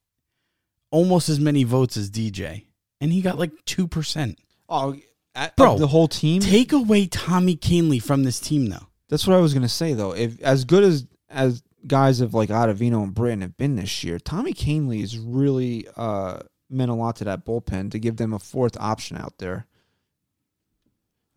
almost 0.91 1.29
as 1.29 1.41
many 1.41 1.65
votes 1.65 1.97
as 1.97 2.11
DJ. 2.11 2.65
And 3.01 3.13
he 3.13 3.21
got 3.21 3.39
like 3.39 3.53
2%. 3.67 4.37
Oh, 4.69 4.97
at, 5.35 5.55
Bro, 5.57 5.79
the 5.79 5.87
whole 5.87 6.09
team. 6.09 6.41
Take 6.41 6.73
away 6.73 7.07
Tommy 7.07 7.57
Kahnle 7.57 8.03
from 8.03 8.25
this 8.25 8.41
team 8.41 8.67
though. 8.67 8.89
That's 9.09 9.27
what 9.27 9.37
I 9.37 9.41
was 9.41 9.55
gonna 9.55 9.69
say 9.69 9.93
though. 9.93 10.13
If 10.13 10.41
as 10.41 10.65
good 10.65 10.83
as 10.83 11.07
as 11.29 11.63
guys 11.87 12.21
of 12.21 12.35
like 12.35 12.49
Ottavino 12.49 13.03
and 13.03 13.15
Britton 13.15 13.43
have 13.43 13.57
been 13.57 13.77
this 13.77 14.03
year, 14.03 14.19
Tommy 14.19 14.55
Kahnle 14.55 15.01
has 15.01 15.19
really 15.19 15.87
uh, 15.97 16.41
meant 16.71 16.91
a 16.91 16.95
lot 16.95 17.17
to 17.17 17.25
that 17.25 17.45
bullpen 17.45 17.91
to 17.91 17.99
give 17.99 18.17
them 18.17 18.33
a 18.33 18.39
fourth 18.39 18.77
option 18.81 19.17
out 19.17 19.39
there. 19.39 19.67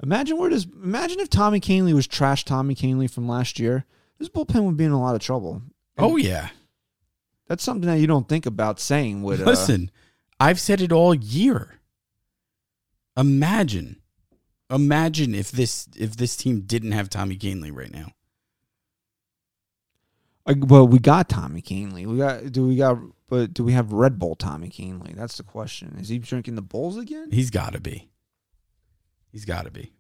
Imagine 0.02 0.38
where 0.38 0.50
does 0.50 0.66
imagine 0.82 1.20
if 1.20 1.30
Tommy 1.30 1.60
Kahnle 1.60 1.94
was 1.94 2.08
trash 2.08 2.46
Tommy 2.46 2.74
Kahnle 2.74 3.12
from 3.12 3.28
last 3.28 3.60
year. 3.60 3.86
This 4.18 4.30
bullpen 4.30 4.64
would 4.64 4.78
be 4.78 4.86
in 4.86 4.92
a 4.92 5.00
lot 5.00 5.16
of 5.16 5.22
trouble. 5.22 5.62
Oh 6.00 6.18
yeah. 6.18 6.50
That's 7.48 7.64
something 7.64 7.88
that 7.88 8.00
you 8.00 8.08
don't 8.08 8.30
think 8.30 8.46
about 8.46 8.80
saying. 8.80 9.24
With 9.24 9.42
uh, 9.42 9.46
Listen, 9.46 9.92
I've 10.40 10.60
said 10.60 10.82
it 10.82 10.92
all 10.92 11.14
year. 11.14 11.80
Imagine, 13.18 13.98
imagine 14.70 15.34
if 15.36 15.52
this 15.52 15.88
if 15.98 16.16
this 16.16 16.38
team 16.38 16.62
didn't 16.62 16.92
have 16.92 17.10
Tommy 17.10 17.36
Kahnle 17.36 17.76
right 17.76 17.92
now. 17.92 18.12
uh, 20.46 20.54
well, 20.58 20.88
we 20.88 21.00
got 21.00 21.28
Tommy 21.28 21.62
Kahnle. 21.62 22.06
We 22.06 22.18
got 22.18 22.52
do 22.52 22.68
we 22.68 22.76
got 22.76 23.00
but 23.28 23.54
do 23.54 23.64
we 23.64 23.74
have 23.74 23.92
Red 23.92 24.20
Bull 24.20 24.36
Tommy 24.36 24.70
Kahnle? 24.70 25.16
That's 25.16 25.38
the 25.38 25.44
question. 25.44 25.98
Is 26.00 26.10
he 26.10 26.20
drinking 26.20 26.56
the 26.56 26.62
Bulls 26.62 26.98
again? 26.98 27.30
He's 27.32 27.50
got 27.50 27.74
to 27.74 27.82
be. 27.82 28.10
He's 29.32 29.46
got 29.46 29.66
to 29.66 29.72
be. 29.72 29.94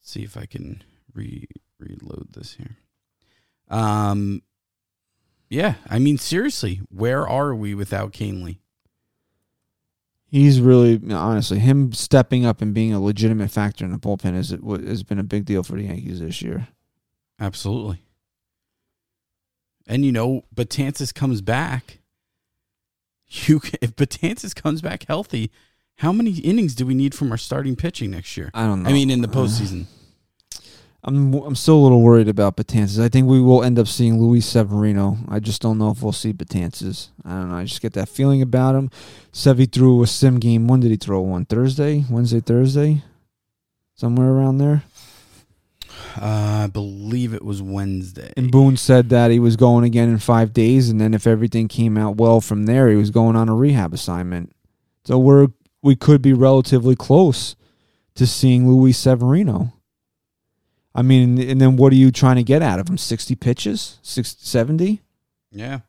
see 0.00 0.22
if 0.22 0.36
I 0.36 0.46
can 0.46 0.84
re 1.12 1.46
reload 1.78 2.32
this 2.32 2.54
here. 2.54 2.76
Um, 3.68 4.42
yeah, 5.48 5.74
I 5.88 5.98
mean 5.98 6.18
seriously, 6.18 6.80
where 6.90 7.26
are 7.26 7.54
we 7.54 7.74
without 7.74 8.12
Kahnle? 8.12 8.58
He's 10.28 10.60
really 10.60 11.00
honestly 11.12 11.58
him 11.58 11.92
stepping 11.92 12.44
up 12.44 12.60
and 12.60 12.74
being 12.74 12.92
a 12.92 13.00
legitimate 13.00 13.50
factor 13.50 13.84
in 13.84 13.92
the 13.92 13.98
bullpen 13.98 14.36
is 14.36 14.50
has 14.86 15.02
been 15.02 15.18
a 15.18 15.24
big 15.24 15.44
deal 15.44 15.62
for 15.62 15.76
the 15.76 15.84
Yankees 15.84 16.20
this 16.20 16.42
year. 16.42 16.68
Absolutely. 17.38 18.02
And 19.86 20.04
you 20.04 20.12
know, 20.12 20.44
Betances 20.54 21.14
comes 21.14 21.40
back. 21.40 22.00
You 23.28 23.60
can, 23.60 23.78
if 23.82 23.94
Betances 23.94 24.54
comes 24.54 24.82
back 24.82 25.04
healthy, 25.06 25.50
how 25.98 26.12
many 26.12 26.32
innings 26.38 26.74
do 26.74 26.84
we 26.84 26.94
need 26.94 27.14
from 27.14 27.30
our 27.30 27.38
starting 27.38 27.76
pitching 27.76 28.10
next 28.10 28.36
year? 28.36 28.50
I 28.52 28.66
don't 28.66 28.82
know. 28.82 28.90
I 28.90 28.92
mean, 28.92 29.10
in 29.10 29.22
the 29.22 29.28
postseason. 29.28 29.86
I'm 31.06 31.32
I'm 31.34 31.54
still 31.54 31.76
a 31.76 31.84
little 31.84 32.02
worried 32.02 32.28
about 32.28 32.56
Betances. 32.56 33.00
I 33.00 33.08
think 33.08 33.28
we 33.28 33.40
will 33.40 33.62
end 33.62 33.78
up 33.78 33.86
seeing 33.86 34.20
Luis 34.20 34.44
Severino. 34.44 35.18
I 35.28 35.38
just 35.38 35.62
don't 35.62 35.78
know 35.78 35.90
if 35.90 36.02
we'll 36.02 36.10
see 36.10 36.32
Betances. 36.32 37.10
I 37.24 37.30
don't 37.30 37.50
know. 37.50 37.56
I 37.56 37.64
just 37.64 37.80
get 37.80 37.92
that 37.92 38.08
feeling 38.08 38.42
about 38.42 38.74
him. 38.74 38.90
Sevy 39.32 39.70
threw 39.70 40.02
a 40.02 40.06
sim 40.08 40.40
game. 40.40 40.66
When 40.66 40.80
did 40.80 40.90
he 40.90 40.96
throw 40.96 41.20
one? 41.20 41.44
Thursday, 41.44 42.04
Wednesday, 42.10 42.40
Thursday, 42.40 43.04
somewhere 43.94 44.30
around 44.32 44.58
there. 44.58 44.82
Uh, 46.20 46.64
I 46.64 46.66
believe 46.66 47.32
it 47.34 47.44
was 47.44 47.62
Wednesday. 47.62 48.32
And 48.36 48.50
Boone 48.50 48.76
said 48.76 49.08
that 49.10 49.30
he 49.30 49.38
was 49.38 49.54
going 49.56 49.84
again 49.84 50.08
in 50.08 50.18
five 50.18 50.52
days, 50.52 50.88
and 50.90 51.00
then 51.00 51.14
if 51.14 51.26
everything 51.26 51.68
came 51.68 51.96
out 51.96 52.16
well 52.16 52.40
from 52.40 52.66
there, 52.66 52.88
he 52.88 52.96
was 52.96 53.10
going 53.10 53.36
on 53.36 53.48
a 53.48 53.54
rehab 53.54 53.94
assignment. 53.94 54.52
So 55.04 55.18
we're 55.18 55.48
we 55.82 55.94
could 55.94 56.20
be 56.20 56.32
relatively 56.32 56.96
close 56.96 57.54
to 58.16 58.26
seeing 58.26 58.68
Luis 58.68 58.98
Severino. 58.98 59.72
I 60.96 61.02
mean, 61.02 61.38
and 61.40 61.60
then 61.60 61.76
what 61.76 61.92
are 61.92 61.96
you 61.96 62.10
trying 62.10 62.36
to 62.36 62.42
get 62.42 62.62
out 62.62 62.78
of 62.80 62.88
him? 62.88 62.96
Sixty 62.98 63.34
pitches, 63.34 63.98
60, 64.02 64.44
70? 64.46 65.02
Yeah. 65.52 65.80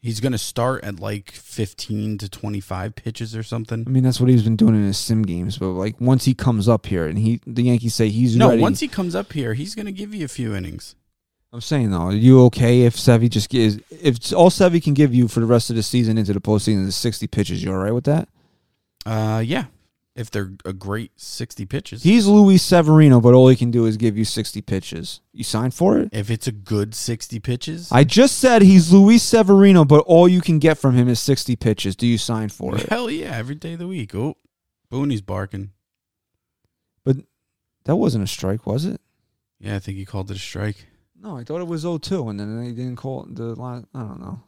He's 0.00 0.18
going 0.18 0.32
to 0.32 0.38
start 0.38 0.82
at 0.82 0.98
like 0.98 1.30
15 1.30 2.18
to 2.18 2.28
25 2.28 2.96
pitches 2.96 3.36
or 3.36 3.44
something. 3.44 3.84
I 3.86 3.90
mean, 3.90 4.02
that's 4.02 4.20
what 4.20 4.28
he's 4.30 4.42
been 4.42 4.56
doing 4.56 4.74
in 4.74 4.82
his 4.84 4.98
sim 4.98 5.22
games. 5.22 5.58
But 5.58 5.68
like 5.68 6.00
once 6.00 6.24
he 6.24 6.34
comes 6.34 6.68
up 6.68 6.86
here, 6.86 7.06
and 7.06 7.16
he 7.18 7.40
the 7.46 7.62
Yankees 7.62 7.94
say 7.94 8.08
he's 8.08 8.34
No, 8.36 8.48
ready. 8.50 8.60
once 8.62 8.80
he 8.80 8.88
comes 8.88 9.14
up 9.14 9.32
here, 9.32 9.54
he's 9.54 9.76
going 9.76 9.86
to 9.86 9.92
give 9.92 10.12
you 10.12 10.24
a 10.24 10.28
few 10.28 10.56
innings. 10.56 10.96
I'm 11.52 11.60
saying 11.60 11.90
though, 11.92 11.98
are 12.06 12.12
you 12.14 12.42
okay 12.46 12.82
if 12.82 12.96
Sevy 12.96 13.28
just 13.30 13.48
gives 13.48 13.78
if 13.90 14.32
all 14.32 14.50
Sevy 14.50 14.82
can 14.82 14.94
give 14.94 15.14
you 15.14 15.28
for 15.28 15.38
the 15.38 15.46
rest 15.46 15.70
of 15.70 15.76
the 15.76 15.82
season 15.84 16.18
into 16.18 16.32
the 16.32 16.40
postseason 16.40 16.86
is 16.86 16.96
60 16.96 17.26
pitches? 17.28 17.62
You 17.62 17.70
all 17.72 17.78
right 17.78 17.94
with 17.94 18.04
that? 18.04 18.28
Uh, 19.06 19.42
yeah. 19.44 19.66
If 20.14 20.30
they're 20.30 20.52
a 20.66 20.74
great 20.74 21.12
60 21.16 21.64
pitches. 21.64 22.02
He's 22.02 22.26
Luis 22.26 22.62
Severino, 22.62 23.18
but 23.18 23.32
all 23.32 23.48
he 23.48 23.56
can 23.56 23.70
do 23.70 23.86
is 23.86 23.96
give 23.96 24.18
you 24.18 24.26
60 24.26 24.60
pitches. 24.60 25.22
You 25.32 25.42
sign 25.42 25.70
for 25.70 25.98
it? 25.98 26.10
if 26.12 26.30
it's 26.30 26.46
a 26.46 26.52
good 26.52 26.94
60 26.94 27.40
pitches. 27.40 27.90
I 27.90 28.04
just 28.04 28.38
said 28.38 28.60
he's 28.60 28.92
Luis 28.92 29.22
Severino, 29.22 29.86
but 29.86 30.04
all 30.06 30.28
you 30.28 30.42
can 30.42 30.58
get 30.58 30.76
from 30.76 30.94
him 30.96 31.08
is 31.08 31.18
60 31.18 31.56
pitches. 31.56 31.96
Do 31.96 32.06
you 32.06 32.18
sign 32.18 32.50
for 32.50 32.76
it? 32.76 32.88
Hell 32.90 33.08
yeah, 33.10 33.34
every 33.34 33.54
day 33.54 33.72
of 33.72 33.78
the 33.78 33.88
week. 33.88 34.14
Oh, 34.14 34.36
Booney's 34.90 35.22
barking. 35.22 35.70
But 37.04 37.16
that 37.84 37.96
wasn't 37.96 38.24
a 38.24 38.28
strike, 38.28 38.66
was 38.66 38.84
it? 38.84 39.00
Yeah, 39.60 39.76
I 39.76 39.78
think 39.78 39.96
he 39.96 40.04
called 40.04 40.30
it 40.30 40.36
a 40.36 40.40
strike. 40.40 40.88
No, 41.18 41.38
I 41.38 41.44
thought 41.44 41.60
it 41.62 41.66
was 41.68 41.84
0-2, 41.84 42.28
and 42.28 42.38
then 42.38 42.62
they 42.62 42.72
didn't 42.72 42.96
call 42.96 43.24
it 43.24 43.34
the 43.34 43.54
last. 43.54 43.86
I 43.94 44.00
don't 44.00 44.20
know. 44.20 44.42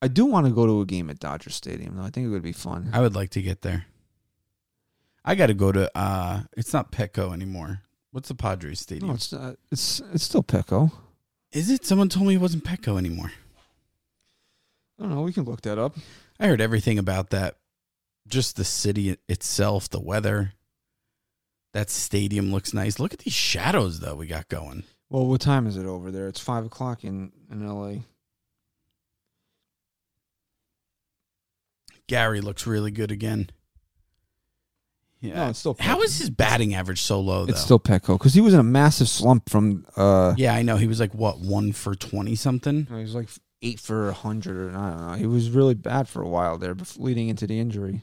I 0.00 0.08
do 0.08 0.24
want 0.26 0.46
to 0.46 0.52
go 0.52 0.66
to 0.66 0.80
a 0.80 0.86
game 0.86 1.10
at 1.10 1.18
Dodger 1.18 1.50
Stadium, 1.50 1.96
though. 1.96 2.04
I 2.04 2.10
think 2.10 2.26
it 2.26 2.30
would 2.30 2.42
be 2.42 2.52
fun. 2.52 2.90
I 2.92 3.00
would 3.00 3.14
like 3.16 3.30
to 3.30 3.42
get 3.42 3.62
there. 3.62 3.86
I 5.24 5.34
got 5.34 5.46
to 5.48 5.54
go 5.54 5.72
to. 5.72 5.90
uh 5.96 6.42
It's 6.56 6.72
not 6.72 6.92
Petco 6.92 7.32
anymore. 7.32 7.82
What's 8.12 8.28
the 8.28 8.34
Padres 8.34 8.80
stadium? 8.80 9.08
No, 9.08 9.14
it's 9.14 9.32
not, 9.32 9.56
it's 9.70 10.00
it's 10.14 10.24
still 10.24 10.42
Petco. 10.42 10.90
Is 11.52 11.70
it? 11.70 11.84
Someone 11.84 12.08
told 12.08 12.26
me 12.26 12.34
it 12.34 12.40
wasn't 12.40 12.64
Petco 12.64 12.96
anymore. 12.98 13.32
I 14.98 15.02
don't 15.02 15.14
know. 15.14 15.22
We 15.22 15.32
can 15.32 15.44
look 15.44 15.62
that 15.62 15.78
up. 15.78 15.96
I 16.40 16.46
heard 16.46 16.60
everything 16.60 16.98
about 16.98 17.30
that. 17.30 17.56
Just 18.26 18.56
the 18.56 18.64
city 18.64 19.16
itself, 19.28 19.88
the 19.88 20.00
weather. 20.00 20.52
That 21.74 21.90
stadium 21.90 22.50
looks 22.50 22.72
nice. 22.72 22.98
Look 22.98 23.12
at 23.12 23.20
these 23.20 23.34
shadows 23.34 24.00
though 24.00 24.14
we 24.14 24.26
got 24.26 24.48
going. 24.48 24.84
Well, 25.10 25.26
what 25.26 25.40
time 25.40 25.66
is 25.66 25.76
it 25.76 25.86
over 25.86 26.10
there? 26.10 26.28
It's 26.28 26.40
five 26.40 26.64
o'clock 26.66 27.04
in 27.04 27.32
in 27.50 27.64
L.A. 27.66 28.02
Gary 32.08 32.40
looks 32.40 32.66
really 32.66 32.90
good 32.90 33.12
again. 33.12 33.50
Yeah. 35.20 35.34
No, 35.34 35.48
it's 35.50 35.58
still 35.60 35.76
How 35.78 36.00
is 36.02 36.18
his 36.18 36.30
batting 36.30 36.74
average 36.74 37.02
so 37.02 37.20
low 37.20 37.44
though? 37.44 37.52
It's 37.52 37.60
still 37.60 37.78
Petco 37.80 38.18
because 38.18 38.34
he 38.34 38.40
was 38.40 38.54
in 38.54 38.60
a 38.60 38.64
massive 38.64 39.08
slump 39.08 39.48
from. 39.48 39.84
uh 39.96 40.34
Yeah, 40.36 40.54
I 40.54 40.62
know. 40.62 40.76
He 40.76 40.86
was 40.86 41.00
like 41.00 41.12
what 41.14 41.40
one 41.40 41.72
for 41.72 41.94
twenty 41.94 42.34
something. 42.34 42.86
He 42.86 42.94
was 42.94 43.14
like 43.14 43.28
eight 43.62 43.80
for 43.80 44.08
a 44.08 44.12
hundred, 44.12 44.56
or 44.56 44.76
I 44.76 44.90
don't 44.90 45.06
know. 45.08 45.12
He 45.14 45.26
was 45.26 45.50
really 45.50 45.74
bad 45.74 46.08
for 46.08 46.22
a 46.22 46.28
while 46.28 46.56
there, 46.58 46.76
leading 46.96 47.28
into 47.28 47.46
the 47.46 47.58
injury. 47.58 48.02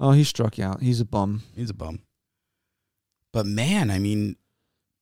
Oh, 0.00 0.12
he 0.12 0.24
struck 0.24 0.58
out. 0.58 0.80
He's 0.80 1.00
a 1.00 1.04
bum. 1.04 1.42
He's 1.54 1.70
a 1.70 1.74
bum. 1.74 2.00
But 3.32 3.46
man, 3.46 3.90
I 3.90 3.98
mean, 4.00 4.36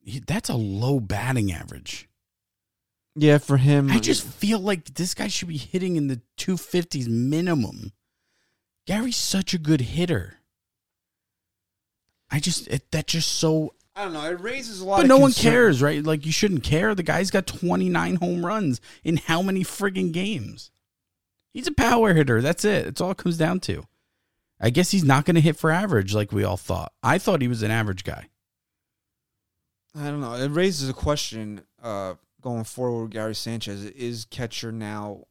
he, 0.00 0.20
that's 0.20 0.50
a 0.50 0.56
low 0.56 1.00
batting 1.00 1.50
average. 1.50 2.08
Yeah, 3.14 3.38
for 3.38 3.56
him. 3.56 3.90
I 3.90 3.98
just 3.98 4.24
feel 4.24 4.60
like 4.60 4.94
this 4.94 5.14
guy 5.14 5.28
should 5.28 5.48
be 5.48 5.56
hitting 5.56 5.96
in 5.96 6.08
the 6.08 6.20
two 6.36 6.56
fifties 6.56 7.08
minimum. 7.08 7.92
Gary's 8.86 9.16
such 9.16 9.54
a 9.54 9.58
good 9.58 9.80
hitter. 9.80 10.36
I 12.30 12.40
just 12.40 12.68
it, 12.68 12.90
that 12.92 13.06
just 13.06 13.32
so. 13.32 13.74
I 13.96 14.04
don't 14.04 14.12
know. 14.12 14.24
It 14.24 14.40
raises 14.40 14.80
a 14.80 14.86
lot. 14.86 14.98
But 14.98 15.06
no 15.06 15.18
one 15.18 15.32
cares, 15.32 15.82
right? 15.82 16.04
Like 16.04 16.24
you 16.24 16.32
shouldn't 16.32 16.62
care. 16.62 16.94
The 16.94 17.02
guy's 17.02 17.30
got 17.30 17.46
twenty 17.46 17.88
nine 17.88 18.16
home 18.16 18.46
runs 18.46 18.80
in 19.02 19.16
how 19.16 19.42
many 19.42 19.64
friggin' 19.64 20.12
games? 20.12 20.70
He's 21.52 21.66
a 21.66 21.72
power 21.72 22.14
hitter. 22.14 22.40
That's 22.40 22.64
it. 22.64 22.84
That's 22.84 23.00
all 23.00 23.10
it 23.10 23.16
comes 23.16 23.36
down 23.36 23.60
to. 23.60 23.84
I 24.60 24.70
guess 24.70 24.90
he's 24.90 25.04
not 25.04 25.24
going 25.24 25.34
to 25.36 25.40
hit 25.40 25.56
for 25.56 25.70
average 25.70 26.14
like 26.14 26.32
we 26.32 26.44
all 26.44 26.56
thought. 26.56 26.92
I 27.02 27.18
thought 27.18 27.42
he 27.42 27.48
was 27.48 27.62
an 27.62 27.70
average 27.70 28.04
guy. 28.04 28.28
I 29.94 30.04
don't 30.04 30.20
know. 30.20 30.34
It 30.34 30.48
raises 30.48 30.88
a 30.88 30.92
question 30.92 31.62
uh, 31.82 32.14
going 32.48 32.64
forward. 32.64 33.10
Gary 33.10 33.34
Sanchez 33.34 33.84
is 33.84 34.24
catcher 34.24 34.72
now 34.72 35.24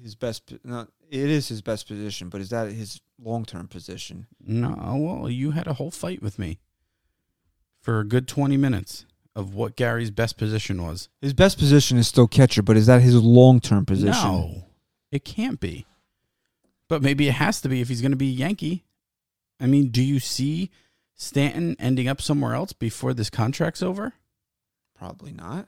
his 0.00 0.14
best. 0.14 0.52
Not 0.62 0.88
it 1.10 1.30
is 1.30 1.48
his 1.48 1.62
best 1.62 1.88
position, 1.88 2.28
but 2.28 2.40
is 2.40 2.50
that 2.50 2.70
his 2.70 3.00
long 3.20 3.44
term 3.44 3.68
position? 3.68 4.26
No, 4.40 4.96
well, 4.98 5.30
you 5.30 5.50
had 5.50 5.66
a 5.66 5.74
whole 5.74 5.90
fight 5.90 6.22
with 6.22 6.38
me 6.38 6.60
for 7.80 8.00
a 8.00 8.04
good 8.04 8.28
20 8.28 8.56
minutes 8.56 9.04
of 9.36 9.54
what 9.54 9.76
Gary's 9.76 10.10
best 10.10 10.38
position 10.38 10.82
was. 10.82 11.08
His 11.20 11.34
best 11.34 11.58
position 11.58 11.98
is 11.98 12.06
still 12.06 12.28
catcher, 12.28 12.62
but 12.62 12.76
is 12.76 12.86
that 12.86 13.02
his 13.02 13.16
long 13.16 13.60
term 13.60 13.84
position? 13.84 14.12
No, 14.12 14.64
it 15.10 15.24
can't 15.24 15.58
be. 15.60 15.86
But 16.88 17.02
maybe 17.02 17.28
it 17.28 17.34
has 17.34 17.60
to 17.62 17.68
be 17.68 17.80
if 17.80 17.88
he's 17.88 18.00
going 18.00 18.12
to 18.12 18.16
be 18.16 18.28
a 18.28 18.32
Yankee. 18.32 18.84
I 19.58 19.66
mean, 19.66 19.88
do 19.88 20.02
you 20.02 20.20
see 20.20 20.70
Stanton 21.14 21.74
ending 21.78 22.06
up 22.06 22.20
somewhere 22.20 22.54
else 22.54 22.72
before 22.72 23.14
this 23.14 23.30
contract's 23.30 23.82
over? 23.82 24.12
Probably 24.94 25.32
not. 25.32 25.66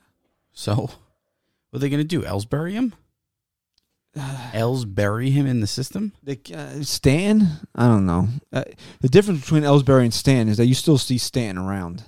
So, 0.58 0.74
what 1.70 1.76
are 1.76 1.78
they 1.78 1.90
going 1.90 2.02
to 2.02 2.04
do? 2.04 2.22
Ellsbury 2.22 2.72
him? 2.72 2.94
Ellsbury 4.16 5.30
him 5.30 5.46
in 5.46 5.60
the 5.60 5.66
system? 5.66 6.12
The, 6.22 6.40
uh, 6.54 6.82
Stan, 6.82 7.46
I 7.74 7.86
don't 7.86 8.06
know. 8.06 8.28
Uh, 8.52 8.64
the 9.00 9.08
difference 9.10 9.42
between 9.42 9.62
Ellsbury 9.62 10.02
and 10.04 10.14
Stan 10.14 10.48
is 10.48 10.56
that 10.56 10.64
you 10.66 10.74
still 10.74 10.96
see 10.98 11.18
Stan 11.18 11.58
around. 11.58 12.04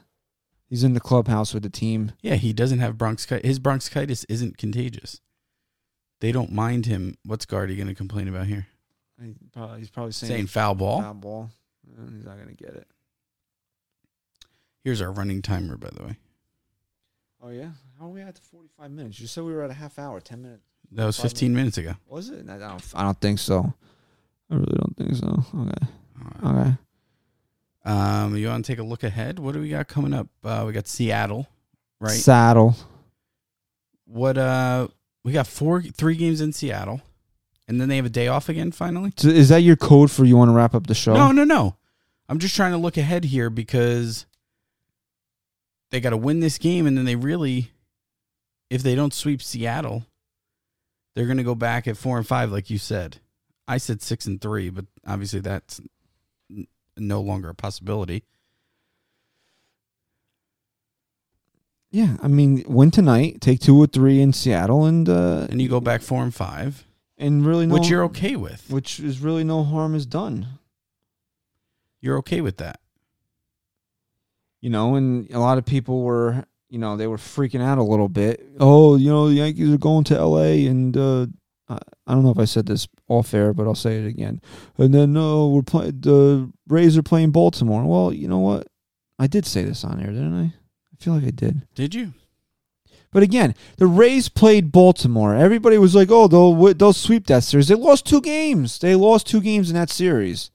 He's 0.66 0.82
in 0.82 0.94
the 0.94 1.00
clubhouse 1.00 1.52
with 1.54 1.62
the 1.62 1.70
team. 1.70 2.12
Yeah, 2.22 2.34
he 2.36 2.52
doesn't 2.52 2.78
have 2.80 2.98
bronchitis. 2.98 3.46
His 3.46 3.58
bronchitis 3.58 4.24
isn't 4.24 4.56
contagious. 4.58 5.20
They 6.20 6.32
don't 6.32 6.50
mind 6.52 6.86
him. 6.86 7.16
What's 7.24 7.46
Gardy 7.46 7.76
going 7.76 7.88
to 7.88 7.94
complain 7.94 8.28
about 8.28 8.46
here? 8.46 8.66
He 9.22 9.34
probably, 9.52 9.80
he's 9.80 9.90
probably 9.90 10.12
saying, 10.12 10.30
Saying 10.30 10.46
foul 10.46 10.74
ball. 10.74 11.02
foul 11.02 11.14
ball. 11.14 11.50
Uh, 11.86 12.10
He's 12.10 12.24
not 12.24 12.36
going 12.36 12.48
to 12.48 12.54
get 12.54 12.74
it. 12.74 12.86
Here's 14.84 15.00
our 15.00 15.10
running 15.12 15.42
timer, 15.42 15.76
by 15.76 15.90
the 15.90 16.02
way. 16.04 16.16
Oh 17.42 17.50
yeah, 17.50 17.70
how 17.98 18.06
are 18.06 18.08
we 18.08 18.20
at 18.20 18.34
the 18.34 18.40
forty-five 18.40 18.90
minutes? 18.90 19.20
You 19.20 19.26
said 19.26 19.44
we 19.44 19.52
were 19.52 19.62
at 19.62 19.70
a 19.70 19.74
half 19.74 19.98
hour, 19.98 20.20
ten 20.20 20.42
minutes. 20.42 20.62
That 20.92 21.04
was 21.04 21.16
Five 21.18 21.24
15 21.32 21.54
minutes 21.54 21.76
ago. 21.78 21.92
Was 22.08 22.30
it? 22.30 22.48
I 22.48 22.56
don't. 22.58 22.82
I 22.94 23.02
don't 23.02 23.20
think 23.20 23.38
so. 23.38 23.74
I 24.50 24.54
really 24.54 24.78
don't 24.78 24.96
think 24.96 25.14
so. 25.16 25.44
Okay. 25.60 25.86
All 26.42 26.52
right. 26.54 26.66
Okay. 26.66 26.76
Um, 27.84 28.36
you 28.36 28.48
want 28.48 28.64
to 28.64 28.72
take 28.72 28.78
a 28.78 28.82
look 28.82 29.02
ahead? 29.04 29.38
What 29.38 29.52
do 29.52 29.60
we 29.60 29.68
got 29.68 29.86
coming 29.88 30.14
up? 30.14 30.28
Uh, 30.42 30.64
we 30.66 30.72
got 30.72 30.88
Seattle, 30.88 31.46
right? 32.00 32.10
Saddle. 32.10 32.74
what? 34.06 34.38
Uh, 34.38 34.88
we 35.24 35.32
got 35.32 35.46
four, 35.46 35.82
three 35.82 36.16
games 36.16 36.40
in 36.40 36.52
Seattle, 36.54 37.02
and 37.68 37.78
then 37.80 37.88
they 37.90 37.96
have 37.96 38.06
a 38.06 38.10
day 38.10 38.28
off 38.28 38.48
again. 38.48 38.72
Finally. 38.72 39.12
So 39.16 39.28
is 39.28 39.50
that 39.50 39.58
your 39.62 39.76
code 39.76 40.10
for 40.10 40.24
you 40.24 40.36
want 40.36 40.48
to 40.50 40.54
wrap 40.54 40.74
up 40.74 40.86
the 40.86 40.94
show? 40.94 41.12
No, 41.14 41.32
no, 41.32 41.44
no. 41.44 41.76
I'm 42.30 42.38
just 42.38 42.56
trying 42.56 42.72
to 42.72 42.78
look 42.78 42.96
ahead 42.96 43.24
here 43.24 43.50
because 43.50 44.24
they 45.90 46.00
got 46.00 46.10
to 46.10 46.16
win 46.16 46.40
this 46.40 46.58
game, 46.58 46.86
and 46.86 46.96
then 46.98 47.04
they 47.04 47.16
really, 47.16 47.70
if 48.70 48.82
they 48.82 48.94
don't 48.94 49.14
sweep 49.14 49.42
Seattle, 49.42 50.04
they're 51.14 51.26
going 51.26 51.38
to 51.38 51.42
go 51.44 51.54
back 51.54 51.88
at 51.88 51.96
four 51.96 52.18
and 52.18 52.26
five, 52.26 52.52
like 52.52 52.70
you 52.70 52.78
said. 52.78 53.18
I 53.66 53.78
said 53.78 54.02
six 54.02 54.26
and 54.26 54.40
three, 54.40 54.70
but 54.70 54.86
obviously 55.06 55.40
that's 55.40 55.80
n- 56.50 56.66
no 56.96 57.20
longer 57.20 57.48
a 57.50 57.54
possibility. 57.54 58.24
Yeah, 61.90 62.16
I 62.22 62.28
mean, 62.28 62.64
win 62.66 62.90
tonight, 62.90 63.40
take 63.40 63.60
two 63.60 63.76
or 63.78 63.86
three 63.86 64.20
in 64.20 64.32
Seattle, 64.34 64.84
and 64.84 65.08
uh, 65.08 65.46
And 65.50 65.60
you 65.60 65.68
go 65.70 65.80
back 65.80 66.02
four 66.02 66.22
and 66.22 66.34
five, 66.34 66.86
and 67.16 67.44
really 67.46 67.66
no, 67.66 67.74
which 67.74 67.88
you're 67.88 68.04
okay 68.04 68.36
with. 68.36 68.68
which 68.68 69.00
is 69.00 69.20
really 69.20 69.42
no 69.42 69.64
harm 69.64 69.94
is 69.94 70.04
done. 70.04 70.46
You're 72.00 72.18
okay 72.18 72.40
with 72.42 72.58
that. 72.58 72.80
You 74.60 74.70
know, 74.70 74.96
and 74.96 75.30
a 75.30 75.38
lot 75.38 75.58
of 75.58 75.64
people 75.64 76.02
were, 76.02 76.44
you 76.68 76.78
know, 76.78 76.96
they 76.96 77.06
were 77.06 77.16
freaking 77.16 77.62
out 77.62 77.78
a 77.78 77.82
little 77.82 78.08
bit. 78.08 78.44
Oh, 78.58 78.96
you 78.96 79.08
know, 79.08 79.28
the 79.28 79.34
Yankees 79.34 79.72
are 79.72 79.78
going 79.78 80.04
to 80.04 80.16
L.A. 80.16 80.66
and 80.66 80.96
uh, 80.96 81.26
I, 81.68 81.78
I 82.06 82.14
don't 82.14 82.24
know 82.24 82.30
if 82.30 82.38
I 82.38 82.44
said 82.44 82.66
this 82.66 82.88
off 83.08 83.34
air, 83.34 83.52
but 83.52 83.66
I'll 83.66 83.74
say 83.74 83.98
it 83.98 84.06
again. 84.06 84.40
And 84.76 84.92
then 84.92 85.12
no, 85.12 85.48
we're 85.48 85.62
playing 85.62 86.00
the 86.00 86.50
Rays 86.66 86.98
are 86.98 87.02
playing 87.02 87.30
Baltimore. 87.30 87.84
Well, 87.84 88.12
you 88.12 88.28
know 88.28 88.38
what? 88.38 88.66
I 89.18 89.26
did 89.26 89.46
say 89.46 89.62
this 89.62 89.84
on 89.84 90.00
air, 90.00 90.08
didn't 90.08 90.34
I? 90.34 90.44
I 90.44 91.04
feel 91.04 91.14
like 91.14 91.24
I 91.24 91.30
did. 91.30 91.66
Did 91.74 91.94
you? 91.94 92.12
But 93.10 93.22
again, 93.22 93.54
the 93.78 93.86
Rays 93.86 94.28
played 94.28 94.70
Baltimore. 94.70 95.34
Everybody 95.34 95.78
was 95.78 95.94
like, 95.94 96.10
"Oh, 96.10 96.28
they'll 96.28 96.74
they'll 96.74 96.92
sweep 96.92 97.26
that 97.28 97.44
series." 97.44 97.68
They 97.68 97.74
lost 97.74 98.06
two 98.06 98.20
games. 98.20 98.78
They 98.78 98.94
lost 98.94 99.26
two 99.26 99.40
games 99.40 99.70
in 99.70 99.76
that 99.76 99.90
series. 99.90 100.50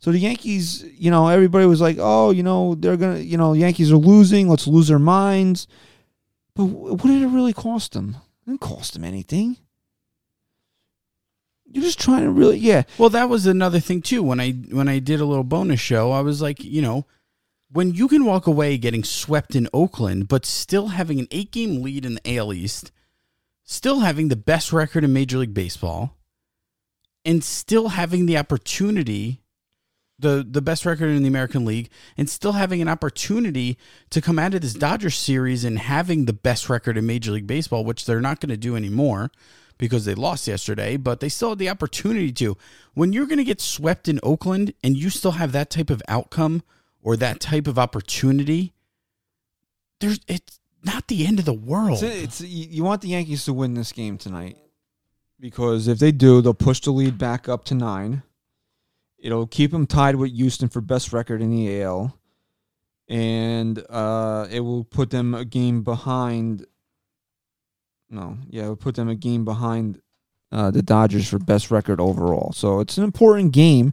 So 0.00 0.10
the 0.10 0.18
Yankees, 0.18 0.82
you 0.94 1.10
know, 1.10 1.28
everybody 1.28 1.66
was 1.66 1.80
like, 1.80 1.98
"Oh, 2.00 2.30
you 2.30 2.42
know, 2.42 2.74
they're 2.74 2.96
gonna, 2.96 3.18
you 3.18 3.36
know, 3.36 3.52
Yankees 3.52 3.92
are 3.92 3.96
losing. 3.96 4.48
Let's 4.48 4.66
lose 4.66 4.88
their 4.88 4.98
minds." 4.98 5.66
But 6.54 6.64
what 6.64 7.02
did 7.02 7.22
it 7.22 7.28
really 7.28 7.52
cost 7.52 7.92
them? 7.92 8.16
It 8.42 8.50
didn't 8.50 8.60
cost 8.60 8.94
them 8.94 9.04
anything. 9.04 9.58
You're 11.72 11.84
just 11.84 12.00
trying 12.00 12.22
to 12.22 12.30
really, 12.30 12.58
yeah. 12.58 12.82
Well, 12.98 13.10
that 13.10 13.28
was 13.28 13.46
another 13.46 13.78
thing 13.78 14.02
too. 14.02 14.22
When 14.22 14.40
I 14.40 14.52
when 14.52 14.88
I 14.88 14.98
did 14.98 15.20
a 15.20 15.26
little 15.26 15.44
bonus 15.44 15.80
show, 15.80 16.10
I 16.10 16.20
was 16.20 16.42
like, 16.42 16.64
you 16.64 16.82
know, 16.82 17.06
when 17.70 17.94
you 17.94 18.08
can 18.08 18.24
walk 18.24 18.46
away 18.46 18.76
getting 18.78 19.04
swept 19.04 19.54
in 19.54 19.68
Oakland, 19.72 20.28
but 20.28 20.44
still 20.44 20.88
having 20.88 21.20
an 21.20 21.28
eight 21.30 21.52
game 21.52 21.82
lead 21.82 22.04
in 22.04 22.14
the 22.14 22.36
AL 22.36 22.52
East, 22.52 22.90
still 23.62 24.00
having 24.00 24.28
the 24.28 24.36
best 24.36 24.72
record 24.72 25.04
in 25.04 25.12
Major 25.12 25.38
League 25.38 25.54
Baseball, 25.54 26.16
and 27.24 27.44
still 27.44 27.88
having 27.88 28.26
the 28.26 28.36
opportunity, 28.36 29.39
the 30.20 30.46
the 30.48 30.62
best 30.62 30.86
record 30.86 31.08
in 31.08 31.22
the 31.22 31.28
American 31.28 31.64
League, 31.64 31.90
and 32.16 32.28
still 32.28 32.52
having 32.52 32.80
an 32.80 32.88
opportunity 32.88 33.78
to 34.10 34.20
come 34.20 34.38
out 34.38 34.54
of 34.54 34.60
this 34.60 34.74
Dodgers 34.74 35.16
series 35.16 35.64
and 35.64 35.78
having 35.78 36.24
the 36.24 36.32
best 36.32 36.68
record 36.68 36.96
in 36.96 37.06
Major 37.06 37.32
League 37.32 37.46
Baseball, 37.46 37.84
which 37.84 38.04
they're 38.04 38.20
not 38.20 38.40
going 38.40 38.50
to 38.50 38.56
do 38.56 38.76
anymore 38.76 39.30
because 39.78 40.04
they 40.04 40.14
lost 40.14 40.46
yesterday, 40.46 40.96
but 40.96 41.20
they 41.20 41.28
still 41.28 41.50
had 41.50 41.58
the 41.58 41.70
opportunity 41.70 42.30
to. 42.30 42.56
When 42.92 43.12
you're 43.14 43.26
going 43.26 43.38
to 43.38 43.44
get 43.44 43.62
swept 43.62 44.08
in 44.08 44.20
Oakland 44.22 44.74
and 44.84 44.96
you 44.96 45.08
still 45.08 45.32
have 45.32 45.52
that 45.52 45.70
type 45.70 45.88
of 45.88 46.02
outcome 46.06 46.62
or 47.02 47.16
that 47.16 47.40
type 47.40 47.66
of 47.66 47.78
opportunity, 47.78 48.74
there's 50.00 50.20
it's 50.28 50.60
not 50.84 51.08
the 51.08 51.26
end 51.26 51.38
of 51.38 51.46
the 51.46 51.54
world. 51.54 52.02
It's, 52.02 52.40
it's 52.40 52.50
you 52.50 52.84
want 52.84 53.00
the 53.00 53.08
Yankees 53.08 53.44
to 53.46 53.52
win 53.52 53.74
this 53.74 53.92
game 53.92 54.18
tonight 54.18 54.58
because 55.40 55.88
if 55.88 55.98
they 55.98 56.12
do, 56.12 56.40
they'll 56.40 56.54
push 56.54 56.80
the 56.80 56.90
lead 56.90 57.18
back 57.18 57.48
up 57.48 57.64
to 57.66 57.74
nine. 57.74 58.22
It'll 59.20 59.46
keep 59.46 59.70
them 59.70 59.86
tied 59.86 60.16
with 60.16 60.32
Houston 60.32 60.68
for 60.68 60.80
best 60.80 61.12
record 61.12 61.42
in 61.42 61.50
the 61.50 61.82
AL, 61.82 62.18
and 63.08 63.84
uh, 63.90 64.46
it 64.50 64.60
will 64.60 64.84
put 64.84 65.10
them 65.10 65.34
a 65.34 65.44
game 65.44 65.82
behind. 65.82 66.66
No, 68.08 68.38
yeah, 68.48 68.64
it 68.64 68.68
will 68.68 68.76
put 68.76 68.94
them 68.94 69.08
a 69.08 69.14
game 69.14 69.44
behind 69.44 70.00
uh, 70.52 70.70
the 70.70 70.82
Dodgers 70.82 71.28
for 71.28 71.38
best 71.38 71.70
record 71.70 72.00
overall. 72.00 72.52
So 72.52 72.80
it's 72.80 72.98
an 72.98 73.04
important 73.04 73.52
game. 73.52 73.92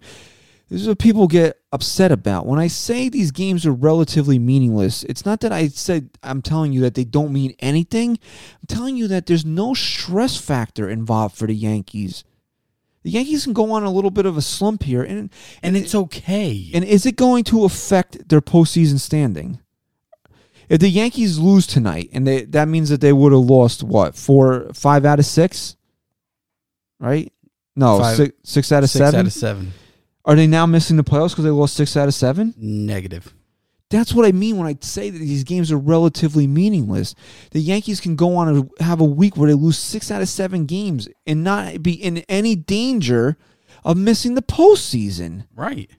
This 0.69 0.81
is 0.81 0.87
what 0.87 0.99
people 0.99 1.27
get 1.27 1.61
upset 1.71 2.11
about. 2.11 2.45
When 2.45 2.59
I 2.59 2.67
say 2.67 3.07
these 3.07 3.31
games 3.31 3.65
are 3.65 3.71
relatively 3.71 4.37
meaningless, 4.37 5.03
it's 5.03 5.25
not 5.25 5.39
that 5.41 5.53
I 5.53 5.69
said 5.69 6.09
I'm 6.23 6.41
telling 6.41 6.73
you 6.73 6.81
that 6.81 6.95
they 6.95 7.05
don't 7.05 7.31
mean 7.31 7.55
anything. 7.59 8.11
I'm 8.11 8.67
telling 8.67 8.97
you 8.97 9.07
that 9.07 9.27
there's 9.27 9.45
no 9.45 9.73
stress 9.73 10.35
factor 10.35 10.89
involved 10.89 11.37
for 11.37 11.47
the 11.47 11.55
Yankees. 11.55 12.25
The 13.07 13.13
Yankees 13.13 13.45
can 13.45 13.53
go 13.53 13.71
on 13.71 13.83
a 13.83 13.89
little 13.89 14.11
bit 14.11 14.25
of 14.25 14.35
a 14.35 14.41
slump 14.41 14.83
here, 14.83 15.01
and 15.01 15.29
and 15.63 15.77
it's 15.77 15.95
okay. 15.95 16.69
and 16.73 16.83
is 16.83 17.05
it 17.05 17.15
going 17.15 17.45
to 17.45 17.63
affect 17.63 18.27
their 18.27 18.41
postseason 18.41 18.99
standing? 18.99 19.59
If 20.67 20.81
the 20.81 20.89
Yankees 20.89 21.39
lose 21.39 21.65
tonight, 21.65 22.09
and 22.11 22.27
they 22.27 22.43
that 22.43 22.67
means 22.67 22.89
that 22.89 22.99
they 22.99 23.13
would 23.13 23.31
have 23.31 23.39
lost 23.39 23.81
what 23.81 24.17
four, 24.17 24.67
five 24.73 25.05
out 25.05 25.19
of 25.19 25.25
six, 25.25 25.77
right? 26.99 27.31
No, 27.77 27.99
Five- 27.99 28.17
six, 28.17 28.35
six 28.43 28.71
out 28.73 28.83
of 28.83 28.89
Six 28.89 29.05
seven. 29.05 29.19
out 29.21 29.25
of 29.27 29.31
seven. 29.31 29.71
Are 30.25 30.35
they 30.35 30.45
now 30.45 30.65
missing 30.65 30.97
the 30.97 31.05
playoffs 31.05 31.29
because 31.29 31.45
they 31.45 31.49
lost 31.49 31.75
six 31.77 31.95
out 31.95 32.09
of 32.09 32.13
seven? 32.13 32.53
Negative. 32.57 33.33
That's 33.89 34.13
what 34.13 34.25
I 34.25 34.33
mean 34.33 34.57
when 34.57 34.67
I 34.67 34.75
say 34.81 35.09
that 35.09 35.17
these 35.17 35.45
games 35.45 35.71
are 35.71 35.77
relatively 35.77 36.45
meaningless. 36.45 37.15
The 37.51 37.61
Yankees 37.61 38.01
can 38.01 38.17
go 38.17 38.35
on 38.35 38.49
and 38.49 38.69
have 38.81 38.99
a 38.99 39.05
week 39.05 39.37
where 39.37 39.47
they 39.47 39.53
lose 39.53 39.77
six 39.77 40.11
out 40.11 40.21
of 40.21 40.27
seven 40.27 40.65
games 40.65 41.07
and 41.25 41.43
not 41.43 41.81
be 41.81 41.93
in 41.93 42.17
any 42.27 42.55
danger 42.55 43.37
of 43.85 43.95
missing 43.95 44.35
the 44.35 44.41
postseason. 44.41 45.45
Right. 45.55 45.89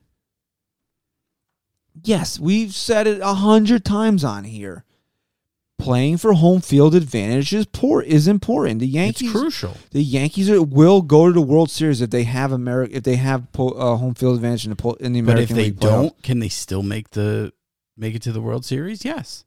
Yes, 2.05 2.39
we've 2.39 2.75
said 2.75 3.07
it 3.07 3.21
a 3.21 3.35
hundred 3.35 3.85
times 3.85 4.23
on 4.23 4.45
here. 4.45 4.85
Playing 5.79 6.17
for 6.17 6.33
home 6.33 6.61
field 6.61 6.95
advantage 6.95 7.53
is 7.55 7.65
poor 7.65 8.03
is 8.03 8.27
important. 8.27 8.81
The 8.81 8.87
Yankees, 8.89 9.31
it's 9.31 9.39
crucial. 9.39 9.77
the 9.93 10.03
Yankees 10.03 10.51
are, 10.51 10.61
will 10.61 11.03
go 11.03 11.29
to 11.29 11.33
the 11.33 11.41
World 11.41 11.71
Series 11.71 12.01
if 12.01 12.11
they 12.11 12.25
have 12.25 12.51
America 12.51 12.97
if 12.97 13.05
they 13.05 13.15
have 13.15 13.51
po, 13.53 13.69
uh, 13.69 13.97
home 13.97 14.15
field 14.15 14.35
advantage 14.35 14.67
in 14.67 14.75
the 14.75 14.97
in 15.01 15.13
the 15.13 15.21
But 15.23 15.33
American 15.35 15.43
if 15.43 15.57
they 15.57 15.63
League 15.71 15.77
playoff. 15.77 15.81
don't, 15.81 16.23
can 16.23 16.41
they 16.41 16.49
still 16.49 16.83
make 16.83 17.11
the 17.11 17.53
make 17.99 18.15
it 18.15 18.23
to 18.23 18.33
the 18.33 18.41
World 18.41 18.65
Series? 18.65 19.05
Yes. 19.05 19.45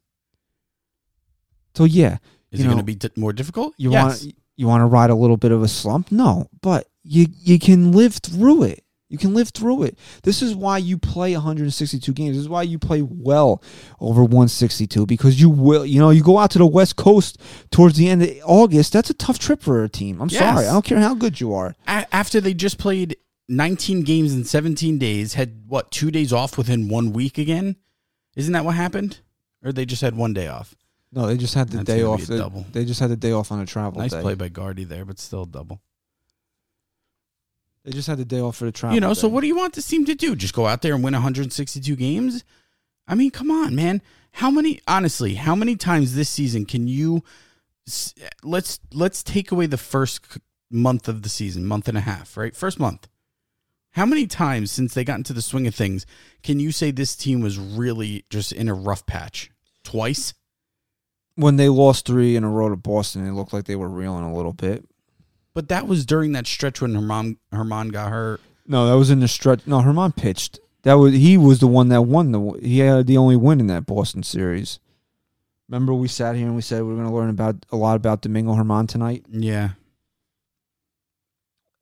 So 1.74 1.84
yeah, 1.84 2.18
Is 2.50 2.60
it 2.60 2.64
going 2.64 2.76
to 2.78 2.82
be 2.82 2.94
d- 2.96 3.08
more 3.16 3.32
difficult? 3.32 3.74
You 3.78 3.92
yes. 3.92 4.24
want 4.24 4.34
you 4.56 4.66
want 4.66 4.82
to 4.82 4.86
ride 4.86 5.10
a 5.10 5.14
little 5.14 5.36
bit 5.38 5.52
of 5.52 5.62
a 5.62 5.68
slump? 5.68 6.12
No, 6.12 6.48
but 6.60 6.86
you 7.02 7.26
you 7.40 7.58
can 7.58 7.92
live 7.92 8.14
through 8.16 8.64
it. 8.64 8.84
You 9.08 9.18
can 9.18 9.34
live 9.34 9.50
through 9.50 9.82
it. 9.84 9.98
This 10.22 10.40
is 10.40 10.54
why 10.54 10.78
you 10.78 10.96
play 10.96 11.34
162 11.34 12.12
games. 12.14 12.34
This 12.36 12.42
is 12.44 12.48
why 12.48 12.62
you 12.62 12.78
play 12.78 13.02
well 13.02 13.62
over 14.00 14.22
162 14.22 15.04
because 15.06 15.38
you 15.40 15.50
will. 15.50 15.84
You 15.84 15.98
know, 16.00 16.10
you 16.10 16.22
go 16.22 16.38
out 16.38 16.50
to 16.52 16.58
the 16.58 16.66
West 16.66 16.96
Coast 16.96 17.38
towards 17.70 17.96
the 17.96 18.08
end 18.08 18.22
of 18.22 18.30
August. 18.44 18.92
That's 18.94 19.10
a 19.10 19.14
tough 19.14 19.38
trip 19.38 19.60
for 19.62 19.84
a 19.84 19.88
team. 19.88 20.20
I'm 20.20 20.28
Yes. 20.30 20.40
sorry. 20.40 20.66
I 20.66 20.72
don't 20.72 20.84
care 20.84 20.98
how 21.00 21.14
good 21.14 21.40
you 21.40 21.52
are. 21.54 21.74
A- 21.86 22.06
after 22.14 22.40
they 22.40 22.54
just 22.54 22.78
played 22.78 23.16
19 23.50 24.02
games 24.02 24.32
in 24.34 24.44
17 24.44 24.96
days, 24.98 25.34
had 25.34 25.62
what 25.68 25.90
two 25.90 26.10
days 26.10 26.32
off 26.32 26.56
within 26.56 26.88
one 26.88 27.12
week 27.12 27.36
again? 27.38 27.76
Isn't 28.36 28.52
that 28.52 28.64
what 28.64 28.74
happened? 28.74 29.20
Or 29.64 29.72
they 29.72 29.84
just 29.84 30.02
had 30.02 30.16
one 30.16 30.32
day 30.32 30.48
off? 30.48 30.74
No, 31.12 31.26
they 31.26 31.36
just 31.36 31.54
had 31.54 31.68
the 31.68 31.78
That's 31.78 31.86
day 31.86 32.02
off. 32.02 32.22
They, 32.22 32.38
double. 32.38 32.64
they 32.72 32.84
just 32.84 32.98
had 33.00 33.10
the 33.10 33.16
day 33.16 33.32
off 33.32 33.52
on 33.52 33.60
a 33.60 33.66
travel 33.66 34.00
nice 34.00 34.12
day. 34.12 34.22
play 34.22 34.34
by 34.34 34.48
Gardy 34.48 34.84
there, 34.84 35.04
but 35.04 35.18
still 35.18 35.44
double. 35.44 35.80
They 37.84 37.92
just 37.92 38.08
had 38.08 38.18
the 38.18 38.24
day 38.24 38.40
off 38.40 38.56
for 38.56 38.64
the 38.64 38.72
travel. 38.72 38.94
you 38.94 39.00
know, 39.00 39.12
so 39.12 39.28
what 39.28 39.40
do 39.40 39.48
you 39.48 39.56
want 39.56 39.74
this 39.74 39.86
team 39.86 40.04
to 40.06 40.14
do? 40.14 40.36
Just 40.36 40.54
go 40.54 40.66
out 40.66 40.82
there 40.82 40.94
and 40.94 41.02
win 41.02 41.14
162 41.14 41.96
games? 41.96 42.44
I 43.06 43.14
mean, 43.14 43.30
come 43.30 43.50
on, 43.50 43.74
man. 43.74 44.00
How 44.32 44.50
many? 44.50 44.80
Honestly, 44.86 45.34
how 45.34 45.54
many 45.54 45.76
times 45.76 46.14
this 46.14 46.30
season 46.30 46.64
can 46.64 46.88
you? 46.88 47.22
Let's 48.42 48.78
let's 48.92 49.22
take 49.22 49.50
away 49.50 49.66
the 49.66 49.76
first 49.76 50.38
month 50.70 51.08
of 51.08 51.22
the 51.22 51.28
season, 51.28 51.66
month 51.66 51.88
and 51.88 51.98
a 51.98 52.02
half, 52.02 52.36
right? 52.36 52.56
First 52.56 52.78
month. 52.78 53.08
How 53.92 54.06
many 54.06 54.26
times 54.26 54.70
since 54.72 54.94
they 54.94 55.04
got 55.04 55.18
into 55.18 55.32
the 55.32 55.42
swing 55.42 55.66
of 55.66 55.74
things 55.74 56.06
can 56.42 56.58
you 56.58 56.72
say 56.72 56.90
this 56.90 57.14
team 57.14 57.40
was 57.40 57.58
really 57.58 58.24
just 58.30 58.52
in 58.52 58.68
a 58.68 58.74
rough 58.74 59.06
patch? 59.06 59.50
Twice. 59.84 60.34
when 61.34 61.56
they 61.56 61.68
lost 61.68 62.06
three 62.06 62.36
in 62.36 62.44
a 62.44 62.48
row 62.48 62.68
to 62.68 62.76
Boston, 62.76 63.26
it 63.26 63.32
looked 63.32 63.52
like 63.52 63.64
they 63.64 63.76
were 63.76 63.88
reeling 63.88 64.24
a 64.24 64.34
little 64.34 64.52
bit. 64.52 64.84
But 65.54 65.68
that 65.68 65.86
was 65.86 66.06
during 66.06 66.32
that 66.32 66.46
stretch 66.46 66.80
when 66.80 66.92
Germán 66.94 67.36
Germán 67.52 67.92
got 67.92 68.10
hurt. 68.10 68.40
No, 68.66 68.86
that 68.86 68.96
was 68.96 69.10
in 69.10 69.20
the 69.20 69.28
stretch. 69.28 69.66
No, 69.66 69.80
Germán 69.80 70.16
pitched. 70.16 70.58
That 70.82 70.94
was 70.94 71.12
he 71.14 71.36
was 71.36 71.60
the 71.60 71.66
one 71.66 71.88
that 71.88 72.02
won 72.02 72.32
the. 72.32 72.58
He 72.62 72.78
had 72.78 73.06
the 73.06 73.16
only 73.18 73.36
win 73.36 73.60
in 73.60 73.66
that 73.66 73.86
Boston 73.86 74.22
series. 74.22 74.78
Remember, 75.68 75.94
we 75.94 76.08
sat 76.08 76.36
here 76.36 76.46
and 76.46 76.56
we 76.56 76.62
said 76.62 76.82
we 76.82 76.92
are 76.92 76.96
going 76.96 77.08
to 77.08 77.14
learn 77.14 77.30
about 77.30 77.66
a 77.70 77.76
lot 77.76 77.96
about 77.96 78.20
Domingo 78.22 78.54
Germán 78.54 78.88
tonight. 78.88 79.24
Yeah. 79.30 79.70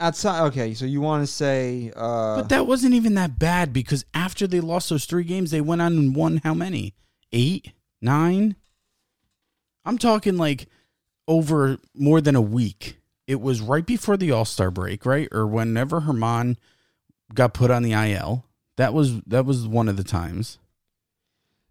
Outside, 0.01 0.47
okay. 0.47 0.73
So 0.75 0.87
you 0.87 1.01
want 1.03 1.23
to 1.23 1.27
say? 1.27 1.93
Uh, 1.95 2.37
But 2.37 2.49
that 2.49 2.67
wasn't 2.67 2.95
even 2.95 3.15
that 3.15 3.39
bad 3.39 3.73
because 3.73 4.05
after 4.15 4.47
they 4.47 4.61
lost 4.61 4.89
those 4.89 5.05
three 5.05 5.25
games, 5.25 5.51
they 5.51 5.61
went 5.61 5.83
on 5.83 5.93
and 5.99 6.17
won 6.17 6.39
how 6.43 6.55
many? 6.55 6.95
Eight? 7.33 7.73
Nine? 8.01 8.57
I'm 9.85 9.99
talking 9.99 10.37
like 10.39 10.67
over 11.29 11.79
more 11.95 12.21
than 12.21 12.35
a 12.35 12.41
week. 12.41 12.97
It 13.27 13.41
was 13.41 13.61
right 13.61 13.85
before 13.85 14.17
the 14.17 14.33
All 14.33 14.45
Star 14.47 14.71
break, 14.71 15.05
right? 15.05 15.29
Or 15.31 15.47
whenever 15.47 16.01
Germán 16.01 16.57
got 17.35 17.55
put 17.55 17.71
on 17.71 17.83
the 17.83 17.93
IL. 17.93 18.45
That 18.77 18.95
was 18.95 19.21
that 19.27 19.45
was 19.45 19.69
one 19.69 19.89
of 19.89 19.97
the 19.99 20.05
times. 20.05 20.59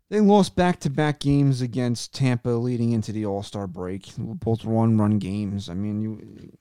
they 0.09 0.19
lost 0.19 0.55
back 0.55 0.79
to 0.81 0.89
back 0.89 1.19
games 1.19 1.61
against 1.61 2.13
Tampa 2.13 2.49
leading 2.49 2.91
into 2.91 3.11
the 3.11 3.25
All 3.25 3.41
Star 3.43 3.65
break. 3.65 4.11
Both 4.17 4.63
one 4.63 4.97
run 4.97 5.17
games. 5.17 5.67
I 5.69 5.73
mean, 5.73 5.99
you 6.01 6.51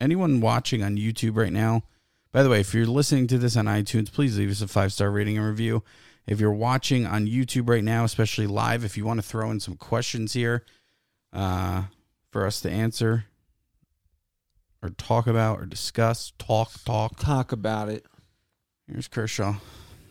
Anyone 0.00 0.40
watching 0.40 0.82
on 0.82 0.96
YouTube 0.96 1.36
right 1.36 1.52
now, 1.52 1.82
by 2.32 2.42
the 2.42 2.48
way, 2.48 2.60
if 2.60 2.74
you're 2.74 2.86
listening 2.86 3.26
to 3.28 3.38
this 3.38 3.56
on 3.56 3.66
iTunes, 3.66 4.12
please 4.12 4.38
leave 4.38 4.50
us 4.50 4.62
a 4.62 4.68
five 4.68 4.92
star 4.92 5.10
rating 5.10 5.36
and 5.36 5.46
review. 5.46 5.82
If 6.26 6.40
you're 6.40 6.52
watching 6.52 7.06
on 7.06 7.26
YouTube 7.26 7.68
right 7.68 7.82
now, 7.82 8.04
especially 8.04 8.46
live, 8.46 8.84
if 8.84 8.96
you 8.96 9.04
want 9.04 9.18
to 9.20 9.26
throw 9.26 9.50
in 9.50 9.60
some 9.60 9.76
questions 9.76 10.32
here 10.32 10.64
uh, 11.32 11.84
for 12.30 12.46
us 12.46 12.60
to 12.60 12.70
answer 12.70 13.24
or 14.82 14.90
talk 14.90 15.26
about 15.26 15.58
or 15.58 15.66
discuss, 15.66 16.32
talk, 16.38 16.70
talk. 16.84 17.18
talk 17.18 17.52
about 17.52 17.88
it. 17.88 18.06
Here's 18.86 19.08
Kershaw. 19.08 19.56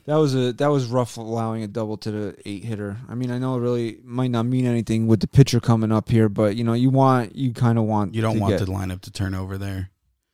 That 0.10 0.16
was 0.18 0.34
a 0.34 0.54
that 0.54 0.68
was 0.72 0.88
rough 0.88 1.18
allowing 1.18 1.62
a 1.62 1.68
double 1.68 1.96
to 1.98 2.10
the 2.10 2.36
eight 2.44 2.64
hitter. 2.64 2.98
I 3.08 3.14
mean, 3.14 3.30
I 3.30 3.38
know 3.38 3.56
it 3.56 3.60
really 3.60 4.00
might 4.04 4.32
not 4.32 4.48
mean 4.48 4.66
anything 4.66 5.06
with 5.06 5.20
the 5.20 5.28
pitcher 5.28 5.60
coming 5.60 5.92
up 5.92 6.10
here, 6.10 6.28
but 6.30 6.56
you 6.56 6.64
know, 6.64 6.74
you 6.74 6.90
want 6.90 7.36
you 7.36 7.54
kind 7.54 7.78
of 7.78 7.84
want 7.84 8.16
You 8.16 8.22
don't 8.24 8.40
want 8.40 8.58
get, 8.58 8.66
the 8.66 8.72
lineup 8.72 9.02
to 9.02 9.12
turn 9.12 9.36
over 9.36 9.60
there. 9.60 9.92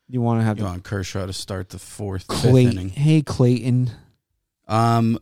you 0.07 0.21
want 0.21 0.39
to 0.39 0.45
have 0.45 0.57
You 0.57 0.63
the 0.63 0.69
want 0.69 0.84
Kershaw 0.86 1.26
to 1.26 1.34
start 1.34 1.69
the 1.71 1.78
fourth, 1.80 2.21
fifth 2.23 2.39
Clayton. 2.39 2.71
inning. 2.71 2.89
Hey 2.89 3.21
Clayton, 3.21 3.91
Um, 4.69 5.19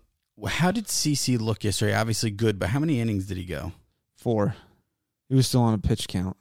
how 0.47 0.69
did 0.69 0.85
CC 0.85 1.39
look 1.39 1.63
yesterday? 1.63 1.95
Obviously 1.95 2.29
good, 2.29 2.59
but 2.59 2.69
how 2.69 2.79
many 2.79 2.99
innings 2.99 3.25
did 3.25 3.37
he 3.37 3.45
go? 3.45 3.71
four. 4.15 4.55
He 5.29 5.35
was 5.35 5.47
still 5.47 5.61
on 5.63 5.73
a 5.73 5.79
pitch 5.79 6.07
count. 6.07 6.37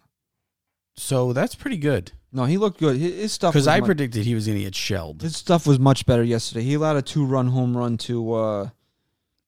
So 0.96 1.32
that's 1.32 1.54
pretty 1.54 1.78
good. 1.78 2.12
No, 2.32 2.44
he 2.46 2.56
looked 2.56 2.78
good. 2.80 2.96
His, 2.96 3.14
his 3.14 3.32
stuff 3.32 3.52
Because 3.52 3.62
was 3.66 3.68
I 3.68 3.80
mu- 3.80 3.86
predicted 3.86 4.24
he 4.24 4.34
was 4.34 4.46
going 4.46 4.58
to 4.58 4.64
get 4.64 4.74
shelled. 4.74 5.20
his 5.22 5.36
stuff 5.36 5.66
was 5.66 5.78
much 5.78 6.06
better 6.06 6.22
yesterday. 6.24 6.62
He 6.64 6.74
allowed 6.74 6.96
a 6.96 7.02
two 7.02 7.24
run 7.26 7.48
home 7.48 7.76
run 7.76 7.98
to 7.98 8.32
uh, 8.32 8.68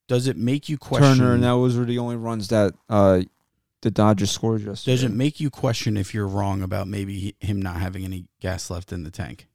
Does 0.07 0.27
it 0.27 0.37
make 0.37 0.69
you 0.69 0.77
question? 0.77 1.17
Turner, 1.19 1.33
and 1.35 1.43
that 1.45 1.53
was 1.53 1.77
the 1.79 1.99
only 1.99 2.17
runs 2.17 2.49
that 2.49 2.75
uh, 2.91 3.23
the 3.81 3.91
Dodgers 3.91 4.31
scored 4.31 4.63
yesterday. 4.63 4.93
does 4.93 5.03
it 5.03 5.13
make 5.13 5.41
you 5.41 5.49
question 5.51 5.97
if 5.97 6.13
you're 6.13 6.29
wrong 6.29 6.61
about 6.63 6.87
maybe 6.87 7.19
he- 7.19 7.37
him 7.47 7.61
not 7.63 7.77
having 7.77 8.05
any 8.05 8.27
gas 8.41 8.69
left 8.71 8.93
in 8.93 9.03
the 9.05 9.11
tank, 9.11 9.47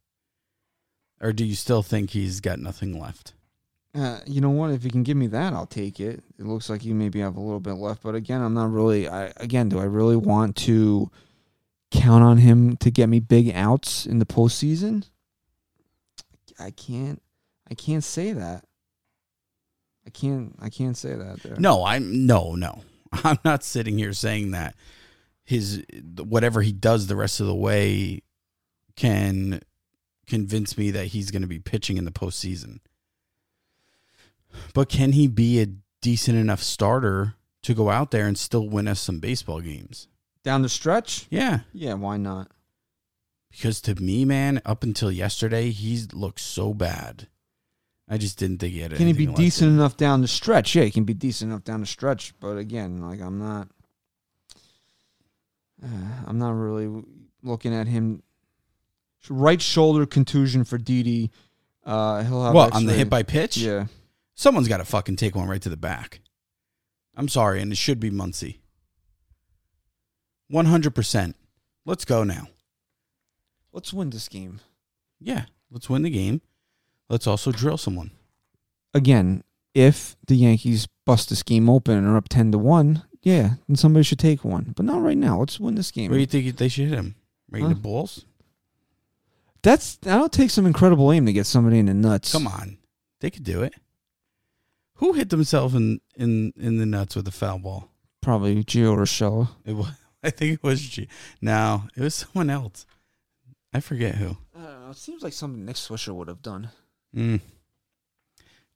or 1.21 1.31
do 1.33 1.45
you 1.45 1.55
still 1.55 1.83
think 1.83 2.11
he's 2.11 2.39
got 2.39 2.59
nothing 2.59 2.99
left? 2.99 3.33
Uh, 3.95 4.19
you 4.27 4.39
know 4.39 4.51
what? 4.51 4.69
If 4.71 4.83
you 4.83 4.91
can 4.91 5.01
give 5.03 5.17
me 5.17 5.27
that, 5.27 5.53
I'll 5.53 5.65
take 5.65 5.99
it. 5.99 6.23
It 6.37 6.45
looks 6.45 6.69
like 6.69 6.85
you 6.85 6.93
maybe 6.93 7.19
have 7.21 7.37
a 7.37 7.41
little 7.41 7.59
bit 7.59 7.73
left, 7.73 8.03
but 8.03 8.13
again, 8.15 8.41
I'm 8.41 8.53
not 8.53 8.71
really. 8.71 9.07
I 9.09 9.31
again, 9.37 9.67
do 9.69 9.79
I 9.79 9.83
really 9.85 10.15
want 10.15 10.55
to 10.57 11.09
count 11.91 12.23
on 12.23 12.37
him 12.37 12.77
to 12.77 12.91
get 12.91 13.09
me 13.09 13.19
big 13.19 13.51
outs 13.53 14.05
in 14.05 14.19
the 14.19 14.25
postseason? 14.25 15.09
I 16.59 16.71
can't. 16.71 17.21
I 17.69 17.73
can't 17.73 18.03
say 18.03 18.33
that. 18.33 18.65
I 20.05 20.09
can't. 20.09 20.55
I 20.59 20.69
can't 20.69 20.97
say 20.97 21.13
that. 21.13 21.41
There. 21.41 21.55
No, 21.57 21.85
I'm 21.85 22.25
no, 22.25 22.55
no. 22.55 22.83
I'm 23.11 23.37
not 23.45 23.63
sitting 23.63 23.97
here 23.97 24.13
saying 24.13 24.51
that 24.51 24.75
his 25.43 25.83
whatever 26.17 26.61
he 26.61 26.71
does 26.71 27.07
the 27.07 27.15
rest 27.15 27.39
of 27.39 27.47
the 27.47 27.55
way 27.55 28.21
can 28.95 29.61
convince 30.27 30.77
me 30.77 30.91
that 30.91 31.07
he's 31.07 31.31
going 31.31 31.41
to 31.41 31.47
be 31.47 31.59
pitching 31.59 31.97
in 31.97 32.05
the 32.05 32.11
postseason. 32.11 32.79
But 34.73 34.89
can 34.89 35.13
he 35.13 35.27
be 35.27 35.61
a 35.61 35.67
decent 36.01 36.37
enough 36.37 36.61
starter 36.61 37.35
to 37.63 37.73
go 37.73 37.89
out 37.89 38.11
there 38.11 38.27
and 38.27 38.37
still 38.37 38.67
win 38.67 38.87
us 38.87 38.99
some 38.99 39.19
baseball 39.19 39.61
games? 39.61 40.08
Down 40.43 40.61
the 40.61 40.69
stretch. 40.69 41.27
Yeah, 41.29 41.59
Yeah, 41.73 41.95
why 41.95 42.17
not? 42.17 42.49
because 43.51 43.81
to 43.81 43.95
me, 43.95 44.25
man, 44.25 44.61
up 44.65 44.83
until 44.83 45.11
yesterday, 45.11 45.71
he's 45.71 46.13
looked 46.13 46.39
so 46.39 46.73
bad. 46.73 47.27
I 48.07 48.17
just 48.17 48.37
didn't 48.39 48.59
think 48.59 48.73
he 48.73 48.79
had. 48.79 48.95
Can 48.95 49.07
he 49.07 49.13
be 49.13 49.27
decent 49.27 49.71
enough 49.71 49.97
down 49.97 50.21
the 50.21 50.27
stretch? 50.27 50.75
Yeah, 50.75 50.83
he 50.83 50.91
can 50.91 51.03
be 51.03 51.13
decent 51.13 51.51
enough 51.51 51.63
down 51.63 51.81
the 51.81 51.85
stretch. 51.85 52.33
But 52.39 52.57
again, 52.57 53.01
like 53.01 53.21
I'm 53.21 53.37
not, 53.39 53.67
uh, 55.83 55.87
I'm 56.27 56.39
not 56.39 56.51
really 56.51 57.03
looking 57.43 57.73
at 57.73 57.87
him. 57.87 58.23
Right 59.29 59.61
shoulder 59.61 60.05
contusion 60.05 60.63
for 60.63 60.77
Didi. 60.77 61.29
Uh, 61.85 62.23
he'll 62.23 62.43
have 62.45 62.53
What 62.53 62.73
on 62.73 62.85
the 62.85 62.93
hit 62.93 63.09
by 63.09 63.23
pitch? 63.23 63.57
Yeah, 63.57 63.85
Someone's 64.33 64.67
got 64.69 64.77
to 64.77 64.85
fucking 64.85 65.17
take 65.17 65.35
one 65.35 65.47
right 65.47 65.61
to 65.61 65.69
the 65.69 65.77
back. 65.77 66.21
I'm 67.15 67.27
sorry, 67.27 67.61
and 67.61 67.71
it 67.71 67.77
should 67.77 67.99
be 67.99 68.09
Muncy. 68.09 68.59
100%. 70.51 71.33
Let's 71.85 72.05
go 72.05 72.23
now. 72.23 72.47
let's 73.71 73.93
win 73.93 74.09
this 74.09 74.27
game 74.27 74.59
Yeah, 75.19 75.45
let's 75.71 75.89
win 75.89 76.01
the 76.03 76.09
game. 76.09 76.41
Let's 77.09 77.27
also 77.27 77.51
drill 77.51 77.77
someone. 77.77 78.11
again. 78.93 79.43
If 79.75 80.17
the 80.25 80.35
Yankees 80.35 80.87
bust 81.05 81.29
this 81.29 81.43
game 81.43 81.69
open 81.69 81.95
and 81.95 82.07
are 82.07 82.17
up 82.17 82.27
ten 82.27 82.51
to 82.51 82.57
one, 82.57 83.03
yeah, 83.21 83.51
then 83.67 83.75
somebody 83.75 84.03
should 84.03 84.17
take 84.19 84.43
one. 84.43 84.73
But 84.75 84.85
not 84.85 85.01
right 85.03 85.15
now. 85.17 85.39
Let's 85.39 85.59
win 85.59 85.75
this 85.75 85.91
game. 85.91 86.09
Where 86.09 86.17
do 86.17 86.21
you 86.21 86.25
think 86.25 86.57
they 86.57 86.67
should 86.67 86.87
hit 86.89 86.97
him? 86.97 87.15
Right 87.51 87.61
in 87.61 87.69
the 87.69 87.75
balls? 87.75 88.25
That's 89.61 89.97
that'll 89.97 90.27
take 90.29 90.49
some 90.49 90.65
incredible 90.65 91.11
aim 91.11 91.25
to 91.27 91.33
get 91.33 91.45
somebody 91.45 91.77
in 91.79 91.85
the 91.85 91.93
nuts. 91.93 92.31
Come 92.31 92.47
on. 92.47 92.77
They 93.19 93.29
could 93.29 93.43
do 93.43 93.61
it. 93.61 93.73
Who 94.95 95.13
hit 95.13 95.29
themselves 95.29 95.75
in, 95.75 96.01
in, 96.15 96.51
in 96.57 96.77
the 96.77 96.85
nuts 96.85 97.15
with 97.15 97.27
a 97.27 97.31
foul 97.31 97.59
ball? 97.59 97.89
Probably 98.21 98.63
Gio 98.63 98.97
Urshela. 98.97 99.49
It 99.65 99.73
was, 99.73 99.87
I 100.23 100.29
think 100.29 100.55
it 100.55 100.63
was 100.63 100.81
G. 100.81 101.07
No, 101.41 101.83
it 101.95 102.01
was 102.01 102.15
someone 102.15 102.49
else. 102.49 102.85
I 103.73 103.79
forget 103.79 104.15
who. 104.15 104.37
I 104.55 104.61
don't 104.61 104.83
know. 104.83 104.89
It 104.89 104.97
seems 104.97 105.23
like 105.23 105.33
something 105.33 105.65
Nick 105.65 105.75
Swisher 105.75 106.13
would 106.13 106.27
have 106.27 106.41
done. 106.41 106.69
Mm. 107.15 107.41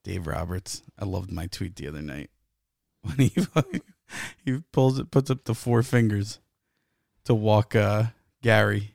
Dave 0.04 0.26
Roberts. 0.26 0.82
I 0.98 1.04
loved 1.04 1.32
my 1.32 1.46
tweet 1.46 1.76
the 1.76 1.88
other 1.88 2.02
night 2.02 2.30
when 3.02 3.16
he 3.16 3.32
he 4.44 4.58
pulls 4.72 4.98
it, 4.98 5.10
puts 5.10 5.30
up 5.30 5.44
the 5.44 5.54
four 5.54 5.82
fingers 5.82 6.38
to 7.24 7.34
walk 7.34 7.74
uh, 7.74 8.04
Gary. 8.42 8.92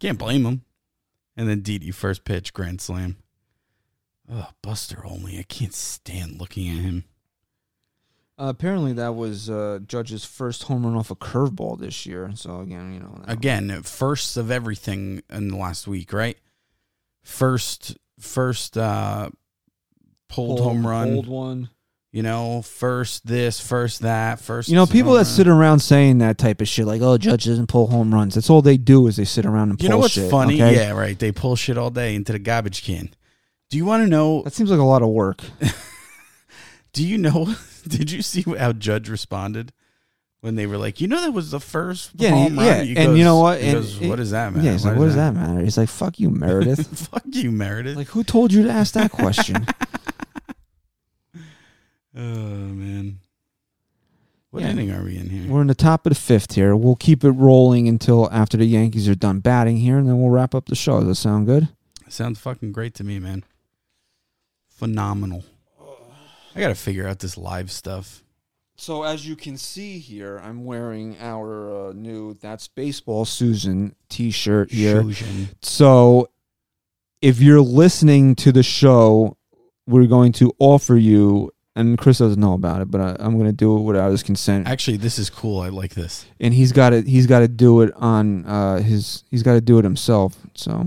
Can't 0.00 0.18
blame 0.18 0.44
him. 0.44 0.62
And 1.36 1.48
then 1.48 1.60
Didi 1.60 1.90
first 1.92 2.24
pitch 2.24 2.52
grand 2.52 2.80
slam. 2.80 3.16
Oh, 4.30 4.50
Buster 4.62 5.04
Olney. 5.04 5.38
I 5.38 5.44
can't 5.44 5.74
stand 5.74 6.40
looking 6.40 6.68
at 6.68 6.82
him. 6.82 7.04
Uh, 8.38 8.46
apparently, 8.50 8.92
that 8.92 9.16
was 9.16 9.50
uh, 9.50 9.80
Judge's 9.84 10.24
first 10.24 10.64
home 10.64 10.86
run 10.86 10.94
off 10.94 11.10
a 11.10 11.16
curveball 11.16 11.78
this 11.78 12.06
year. 12.06 12.30
So 12.36 12.60
again, 12.60 12.94
you 12.94 13.00
know, 13.00 13.20
Again, 13.26 13.82
first 13.82 14.36
of 14.36 14.50
everything 14.52 15.22
in 15.28 15.48
the 15.48 15.56
last 15.56 15.88
week, 15.88 16.12
right? 16.12 16.38
First 17.24 17.96
first 18.20 18.78
uh, 18.78 19.30
pulled 20.28 20.60
home 20.60 20.86
run. 20.86 21.14
Pulled 21.14 21.26
one. 21.26 21.70
You 22.12 22.22
know, 22.22 22.62
first 22.62 23.26
this, 23.26 23.60
first 23.60 24.00
that, 24.00 24.40
first. 24.40 24.68
You 24.68 24.76
know, 24.76 24.86
people 24.86 25.12
that 25.12 25.18
run. 25.18 25.24
sit 25.26 25.46
around 25.48 25.80
saying 25.80 26.18
that 26.18 26.38
type 26.38 26.60
of 26.60 26.68
shit, 26.68 26.86
like, 26.86 27.02
"Oh, 27.02 27.18
Judge 27.18 27.44
doesn't 27.44 27.66
pull 27.66 27.88
home 27.88 28.14
runs." 28.14 28.34
That's 28.34 28.48
all 28.48 28.62
they 28.62 28.78
do 28.78 29.08
is 29.08 29.16
they 29.16 29.24
sit 29.24 29.44
around 29.44 29.70
and 29.70 29.78
pull 29.78 29.84
You 29.84 29.90
know 29.90 29.98
what's 29.98 30.14
shit, 30.14 30.30
funny? 30.30 30.54
okay? 30.62 30.74
Yeah, 30.76 30.92
right. 30.92 31.18
They 31.18 31.32
pull 31.32 31.54
shit 31.54 31.76
all 31.76 31.90
day 31.90 32.14
into 32.14 32.32
the 32.32 32.38
garbage 32.38 32.82
can. 32.82 33.10
Do 33.68 33.76
you 33.76 33.84
want 33.84 34.04
to 34.04 34.08
know? 34.08 34.42
that 34.42 34.54
seems 34.54 34.70
like 34.70 34.80
a 34.80 34.84
lot 34.84 35.02
of 35.02 35.08
work. 35.08 35.42
Do 36.98 37.06
you 37.06 37.16
know? 37.16 37.54
Did 37.86 38.10
you 38.10 38.22
see 38.22 38.42
how 38.42 38.72
Judge 38.72 39.08
responded 39.08 39.72
when 40.40 40.56
they 40.56 40.66
were 40.66 40.78
like, 40.78 41.00
you 41.00 41.06
know, 41.06 41.20
that 41.20 41.30
was 41.30 41.52
the 41.52 41.60
first 41.60 42.10
Yeah, 42.16 42.30
home 42.30 42.56
yeah, 42.56 42.80
and 42.82 43.16
you 43.16 43.22
know 43.22 43.38
what? 43.38 43.60
And 43.60 43.74
goes, 43.74 44.00
it- 44.02 44.08
what 44.08 44.16
does 44.16 44.32
that 44.32 44.52
matter? 44.52 44.64
Yeah, 44.66 44.72
he's 44.72 44.84
like, 44.84 44.96
"What 44.98 45.04
does 45.06 45.14
that 45.14 45.32
matter?" 45.32 45.60
He's 45.62 45.78
like, 45.78 45.88
"Fuck 45.88 46.18
you, 46.18 46.28
Meredith." 46.30 47.08
Fuck 47.12 47.22
you, 47.30 47.52
Meredith. 47.52 47.96
like, 47.96 48.08
who 48.08 48.24
told 48.24 48.52
you 48.52 48.64
to 48.64 48.70
ask 48.70 48.94
that 48.94 49.12
question? 49.22 49.64
oh 52.16 52.20
man, 52.20 53.20
what 54.50 54.62
Yeah. 54.64 54.70
inning 54.70 54.90
are 54.90 55.04
we 55.04 55.16
in 55.18 55.30
here? 55.30 55.48
We're 55.48 55.60
in 55.60 55.66
the 55.68 55.74
top 55.76 56.04
of 56.04 56.10
the 56.10 56.18
fifth 56.18 56.54
here. 56.54 56.74
We'll 56.74 56.96
keep 56.96 57.22
it 57.22 57.30
rolling 57.30 57.86
until 57.88 58.28
after 58.32 58.56
the 58.56 58.64
Yankees 58.66 59.08
are 59.08 59.14
done 59.14 59.38
batting 59.40 59.76
here, 59.76 59.98
and 59.98 60.08
then 60.08 60.20
we'll 60.20 60.30
wrap 60.30 60.52
up 60.54 60.66
the 60.66 60.74
show. 60.74 60.98
Does 60.98 61.08
that 61.08 61.14
sound 61.14 61.46
good? 61.46 61.68
Sounds 62.08 62.40
fucking 62.40 62.72
great 62.72 62.94
to 62.94 63.04
me, 63.04 63.20
man. 63.20 63.44
Phenomenal. 64.68 65.44
I 66.54 66.60
gotta 66.60 66.74
figure 66.74 67.06
out 67.06 67.18
this 67.20 67.36
live 67.36 67.70
stuff. 67.70 68.22
So 68.76 69.02
as 69.02 69.26
you 69.26 69.34
can 69.34 69.56
see 69.56 69.98
here, 69.98 70.38
I'm 70.42 70.64
wearing 70.64 71.16
our 71.20 71.88
uh, 71.88 71.92
new 71.92 72.34
"That's 72.34 72.68
Baseball 72.68 73.24
Suzyn" 73.24 73.92
T-shirt 74.08 74.70
here. 74.70 75.02
Fusion. 75.02 75.48
So 75.62 76.28
if 77.20 77.40
you're 77.40 77.60
listening 77.60 78.34
to 78.36 78.52
the 78.52 78.62
show, 78.62 79.36
we're 79.86 80.06
going 80.06 80.30
to 80.34 80.52
offer 80.60 80.96
you, 80.96 81.50
and 81.74 81.98
Chris 81.98 82.18
doesn't 82.18 82.40
know 82.40 82.52
about 82.52 82.80
it, 82.80 82.90
but 82.90 83.00
I, 83.00 83.16
I'm 83.18 83.34
going 83.34 83.46
to 83.46 83.52
do 83.52 83.76
it 83.76 83.80
without 83.80 84.10
his 84.12 84.22
consent. 84.22 84.68
Actually, 84.68 84.98
this 84.98 85.18
is 85.18 85.28
cool. 85.28 85.60
I 85.60 85.70
like 85.70 85.94
this. 85.94 86.24
and 86.38 86.54
he's 86.54 86.70
got 86.72 86.90
to 86.90 87.02
he's 87.02 87.26
got 87.26 87.40
to 87.40 87.48
do 87.48 87.80
it 87.82 87.92
on 87.96 88.44
uh, 88.46 88.78
his 88.78 89.24
he's 89.30 89.42
got 89.42 89.54
to 89.54 89.60
do 89.60 89.78
it 89.78 89.84
himself. 89.84 90.36
So 90.54 90.86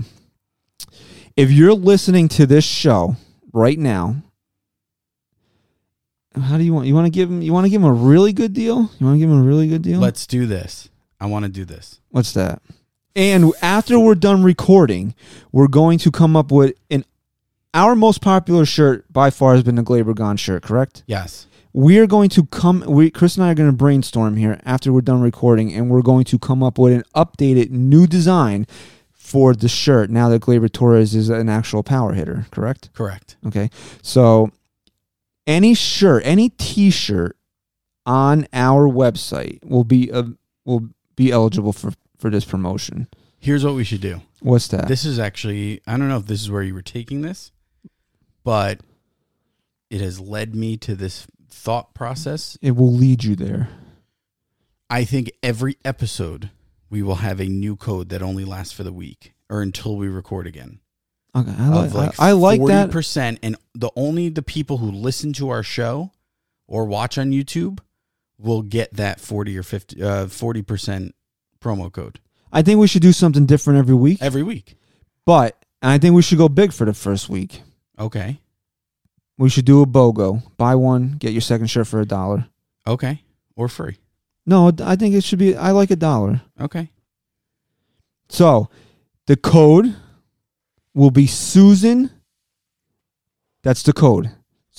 if 1.36 1.50
you're 1.50 1.74
listening 1.74 2.28
to 2.28 2.46
this 2.46 2.64
show 2.64 3.16
right 3.52 3.78
now, 3.78 4.16
how 6.40 6.56
do 6.56 6.64
you 6.64 6.72
want 6.72 6.86
you 6.86 6.94
want 6.94 7.06
to 7.06 7.10
give 7.10 7.28
him 7.30 7.42
you 7.42 7.52
want 7.52 7.64
to 7.66 7.70
give 7.70 7.82
him 7.82 7.88
a 7.88 7.92
really 7.92 8.32
good 8.32 8.52
deal? 8.52 8.90
You 8.98 9.06
want 9.06 9.16
to 9.16 9.18
give 9.18 9.30
him 9.30 9.40
a 9.40 9.42
really 9.42 9.68
good 9.68 9.82
deal? 9.82 10.00
Let's 10.00 10.26
do 10.26 10.46
this. 10.46 10.88
I 11.20 11.26
want 11.26 11.44
to 11.44 11.50
do 11.50 11.64
this. 11.64 12.00
What's 12.10 12.32
that? 12.32 12.62
And 13.14 13.52
after 13.60 13.98
we're 13.98 14.14
done 14.14 14.42
recording, 14.42 15.14
we're 15.52 15.68
going 15.68 15.98
to 15.98 16.10
come 16.10 16.34
up 16.36 16.50
with 16.50 16.74
an 16.90 17.04
our 17.74 17.94
most 17.94 18.20
popular 18.20 18.64
shirt 18.64 19.10
by 19.12 19.30
far 19.30 19.54
has 19.54 19.62
been 19.62 19.76
the 19.76 19.82
Gleyber 19.82 20.14
Gone 20.14 20.36
shirt, 20.36 20.62
correct? 20.62 21.04
Yes. 21.06 21.46
We're 21.74 22.06
going 22.06 22.28
to 22.30 22.46
come 22.46 22.84
we 22.86 23.10
Chris 23.10 23.36
and 23.36 23.44
I 23.44 23.52
are 23.52 23.54
going 23.54 23.70
to 23.70 23.76
brainstorm 23.76 24.36
here 24.36 24.60
after 24.64 24.92
we're 24.92 25.00
done 25.00 25.22
recording 25.22 25.72
and 25.72 25.90
we're 25.90 26.02
going 26.02 26.24
to 26.24 26.38
come 26.38 26.62
up 26.62 26.78
with 26.78 26.92
an 26.92 27.04
updated 27.14 27.70
new 27.70 28.06
design 28.06 28.66
for 29.12 29.54
the 29.54 29.68
shirt 29.68 30.10
now 30.10 30.28
that 30.28 30.42
Gleyber 30.42 30.70
Torres 30.70 31.14
is 31.14 31.30
an 31.30 31.48
actual 31.48 31.82
power 31.82 32.12
hitter, 32.12 32.46
correct? 32.50 32.90
Correct. 32.92 33.36
Okay. 33.46 33.70
So 34.02 34.50
any 35.46 35.74
shirt, 35.74 36.22
any 36.24 36.50
t-shirt 36.50 37.36
on 38.06 38.46
our 38.52 38.88
website 38.88 39.64
will 39.64 39.84
be 39.84 40.10
uh, 40.10 40.24
will 40.64 40.88
be 41.16 41.30
eligible 41.30 41.72
for 41.72 41.92
for 42.18 42.30
this 42.30 42.44
promotion. 42.44 43.08
Here's 43.38 43.64
what 43.64 43.74
we 43.74 43.82
should 43.82 44.00
do. 44.00 44.22
What's 44.40 44.68
that? 44.68 44.86
This 44.86 45.04
is 45.04 45.18
actually, 45.18 45.80
I 45.86 45.96
don't 45.96 46.08
know 46.08 46.18
if 46.18 46.26
this 46.26 46.40
is 46.40 46.50
where 46.50 46.62
you 46.62 46.74
were 46.74 46.82
taking 46.82 47.22
this, 47.22 47.50
but 48.44 48.80
it 49.90 50.00
has 50.00 50.20
led 50.20 50.54
me 50.54 50.76
to 50.78 50.94
this 50.94 51.26
thought 51.50 51.92
process. 51.92 52.56
it 52.62 52.76
will 52.76 52.92
lead 52.92 53.24
you 53.24 53.34
there. 53.34 53.68
I 54.88 55.04
think 55.04 55.32
every 55.42 55.76
episode 55.84 56.50
we 56.88 57.02
will 57.02 57.16
have 57.16 57.40
a 57.40 57.46
new 57.46 57.74
code 57.74 58.10
that 58.10 58.22
only 58.22 58.44
lasts 58.44 58.72
for 58.72 58.84
the 58.84 58.92
week 58.92 59.32
or 59.50 59.60
until 59.60 59.96
we 59.96 60.06
record 60.06 60.46
again. 60.46 60.78
Okay, 61.34 61.54
I 61.58 61.68
like, 61.68 61.86
Of 61.86 61.94
like 61.94 62.20
I, 62.20 62.28
I 62.28 62.32
like 62.32 62.64
that. 62.66 62.90
percent, 62.90 63.38
and 63.42 63.56
the 63.74 63.90
only 63.96 64.28
the 64.28 64.42
people 64.42 64.78
who 64.78 64.90
listen 64.90 65.32
to 65.34 65.48
our 65.48 65.62
show 65.62 66.10
or 66.68 66.84
watch 66.84 67.16
on 67.16 67.30
YouTube 67.30 67.78
will 68.38 68.60
get 68.62 68.92
that 68.94 69.18
forty 69.20 69.56
or 69.56 69.62
50 69.62 70.02
uh, 70.02 70.26
forty 70.26 70.60
percent 70.62 71.14
promo 71.60 71.90
code 71.90 72.18
I 72.52 72.60
think 72.62 72.80
we 72.80 72.86
should 72.86 73.00
do 73.02 73.12
something 73.12 73.46
different 73.46 73.78
every 73.78 73.94
week. 73.94 74.18
every 74.20 74.42
week. 74.42 74.74
But 75.24 75.56
I 75.80 75.96
think 75.98 76.14
we 76.14 76.20
should 76.22 76.36
go 76.38 76.48
big 76.50 76.72
for 76.72 76.84
the 76.84 76.92
first 76.92 77.28
week. 77.30 77.62
Okay, 77.98 78.40
We 79.38 79.48
should 79.48 79.64
do 79.64 79.80
a 79.80 79.86
BOGO. 79.86 80.42
Buy 80.58 80.74
one, 80.74 81.12
get 81.18 81.32
your 81.32 81.40
second 81.40 81.68
shirt 81.68 81.86
for 81.86 82.00
a 82.00 82.04
dollar. 82.06 82.46
okay, 82.86 83.22
or 83.56 83.68
free. 83.68 83.96
No, 84.44 84.70
I 84.82 84.96
think 84.96 85.14
it 85.14 85.24
should 85.24 85.38
be. 85.38 85.56
I 85.56 85.70
like 85.70 85.90
a 85.90 85.96
dollar. 85.96 86.42
Okay, 86.60 86.90
So 88.28 88.68
the 89.26 89.36
code 89.36 89.94
will 90.94 91.10
be 91.10 91.26
Suzyn. 91.26 92.10
That's 93.62 93.82
the 93.82 93.92
code. 93.92 94.30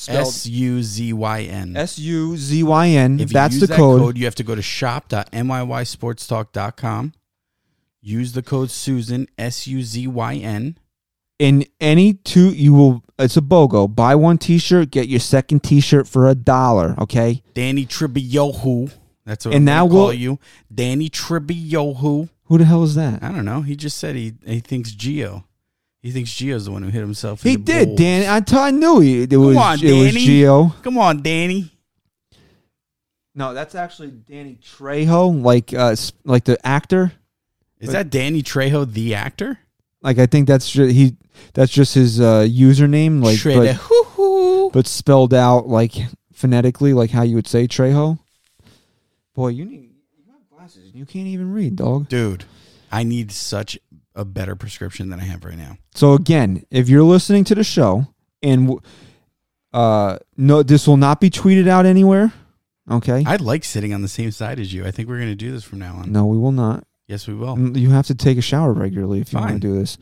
S 0.07 0.45
U 0.47 0.81
Z 0.83 1.13
Y 1.13 1.41
N. 1.43 1.77
S 1.77 1.99
U 1.99 2.35
Z 2.35 2.63
Y 2.63 2.87
N. 2.89 3.19
If 3.19 3.29
you 3.29 3.33
That's 3.33 3.53
use 3.53 3.61
the 3.61 3.67
that 3.67 3.77
code. 3.77 4.17
you 4.17 4.25
have 4.25 4.35
to 4.35 4.43
go 4.43 4.55
to 4.55 4.61
shop.nyysportstalk.com. 4.61 7.13
Use 8.01 8.33
the 8.33 8.41
code 8.41 8.69
Suzyn 8.69 9.27
S 9.37 9.67
U 9.67 9.81
Z 9.83 10.07
Y 10.07 10.35
N. 10.35 10.77
In 11.39 11.65
any 11.79 12.13
two, 12.13 12.51
you 12.53 12.73
will. 12.73 13.03
It's 13.19 13.37
a 13.37 13.41
BOGO. 13.41 13.93
Buy 13.95 14.15
one 14.15 14.37
T-shirt, 14.37 14.91
get 14.91 15.07
your 15.07 15.19
second 15.19 15.63
T-shirt 15.63 16.07
for 16.07 16.27
a 16.27 16.35
dollar. 16.35 16.95
Okay. 16.99 17.43
Danny 17.53 17.85
Tribiohu. 17.85 18.91
That's 19.25 19.45
what 19.45 19.53
And 19.55 19.61
I'm 19.61 19.65
now 19.65 19.87
call 19.87 20.05
we'll- 20.07 20.13
you. 20.13 20.39
Danny 20.73 21.09
Tribiohu. 21.09 22.29
Who 22.45 22.57
the 22.57 22.65
hell 22.65 22.83
is 22.83 22.95
that? 22.95 23.23
I 23.23 23.31
don't 23.31 23.45
know. 23.45 23.61
He 23.61 23.75
just 23.75 23.97
said 23.97 24.15
he 24.15 24.33
he 24.45 24.59
thinks 24.59 24.91
Gio. 24.91 25.43
He 26.03 26.11
thinks 26.11 26.29
Gio's 26.31 26.65
the 26.65 26.71
one 26.71 26.83
who 26.83 26.89
hit 26.89 26.99
himself. 26.99 27.43
in 27.45 27.49
He 27.51 27.55
the 27.55 27.63
did, 27.63 27.85
balls. 27.87 27.97
Dan. 27.97 28.29
I, 28.29 28.39
t- 28.41 28.55
I 28.57 28.71
knew 28.71 28.99
he. 28.99 29.23
It 29.23 29.35
was. 29.37 29.55
on, 29.55 29.79
it 29.81 29.91
was 29.91 30.13
Gio. 30.13 30.83
Come 30.83 30.97
on, 30.97 31.23
Danny. 31.23 31.71
No, 33.33 33.53
that's 33.53 33.73
actually 33.73 34.11
Danny 34.11 34.59
Trejo, 34.61 35.41
like 35.41 35.73
uh, 35.73 35.95
like 36.23 36.43
the 36.43 36.63
actor. 36.67 37.13
Is 37.79 37.91
that 37.93 38.09
Danny 38.09 38.43
Trejo, 38.43 38.91
the 38.91 39.15
actor? 39.15 39.57
Like 40.01 40.19
I 40.19 40.25
think 40.27 40.47
that's 40.47 40.69
ju- 40.69 40.85
he. 40.87 41.15
That's 41.53 41.71
just 41.71 41.95
his 41.95 42.19
uh, 42.21 42.41
username. 42.47 43.23
Like, 43.23 43.41
but, 43.43 44.71
but 44.73 44.87
spelled 44.87 45.33
out 45.33 45.67
like 45.67 45.93
phonetically, 46.33 46.93
like 46.93 47.09
how 47.11 47.23
you 47.23 47.35
would 47.35 47.47
say 47.47 47.67
Trejo. 47.67 48.19
Boy, 49.33 49.47
you 49.47 49.65
need 49.65 49.89
you 50.17 50.31
have 50.31 50.47
glasses 50.49 50.85
and 50.85 50.95
you 50.95 51.05
can't 51.05 51.27
even 51.27 51.51
read, 51.53 51.77
dog. 51.77 52.09
Dude, 52.09 52.43
I 52.91 53.03
need 53.03 53.31
such 53.31 53.79
a 54.15 54.23
better 54.25 54.55
prescription 54.55 55.09
than 55.09 55.19
I 55.19 55.23
have 55.23 55.43
right 55.43 55.57
now. 55.57 55.77
So 55.95 56.13
again, 56.13 56.65
if 56.69 56.87
you're 56.89 57.03
listening 57.03 57.43
to 57.45 57.55
the 57.55 57.63
show 57.63 58.07
and 58.41 58.79
uh 59.73 60.19
no 60.37 60.61
this 60.63 60.87
will 60.87 60.97
not 60.97 61.19
be 61.19 61.29
tweeted 61.29 61.67
out 61.67 61.85
anywhere, 61.85 62.31
okay? 62.91 63.23
I 63.25 63.37
like 63.37 63.63
sitting 63.63 63.93
on 63.93 64.01
the 64.03 64.07
same 64.07 64.31
side 64.31 64.59
as 64.59 64.71
you. 64.73 64.85
I 64.85 64.91
think 64.91 65.09
we're 65.09 65.17
going 65.17 65.29
to 65.29 65.35
do 65.35 65.51
this 65.51 65.63
from 65.63 65.79
now 65.79 65.95
on. 65.95 66.11
no, 66.11 66.25
we 66.27 66.37
will 66.37 66.51
not. 66.51 66.85
Yes, 67.07 67.27
we 67.27 67.33
will. 67.33 67.55
Mm, 67.57 67.75
You 67.77 67.89
have 67.89 68.07
to 68.07 68.15
take 68.15 68.37
a 68.37 68.41
shower 68.41 68.71
regularly 68.73 69.19
if 69.19 69.33
you 69.33 69.39
want 69.39 69.53
to 69.53 69.59
do 69.59 69.73
this. 69.79 69.97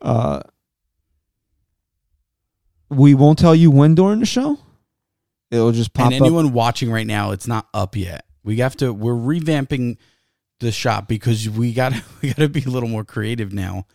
Uh 0.00 0.40
we 2.88 3.14
won't 3.14 3.38
tell 3.38 3.54
you 3.54 3.70
when 3.70 3.94
during 3.94 4.20
the 4.20 4.26
show. 4.26 4.58
It'll 5.50 5.72
just 5.72 5.92
pop 5.94 6.06
and 6.12 6.20
up. 6.22 6.26
anyone 6.26 6.52
watching 6.52 6.90
right 6.90 7.06
now, 7.06 7.32
it's 7.32 7.46
not 7.46 7.68
up 7.74 7.96
yet. 7.96 8.24
We 8.42 8.56
have 8.58 8.76
to. 8.76 8.92
We're 8.92 9.12
revamping 9.14 9.96
the 10.60 10.70
shop 10.70 11.08
because 11.08 11.48
we 11.48 11.72
got 11.72 11.92
we 12.22 12.28
got 12.28 12.36
to 12.36 12.48
be 12.48 12.62
a 12.62 12.70
little 12.70 12.88
more 12.88 13.04
creative 13.04 13.52
now. 13.52 13.86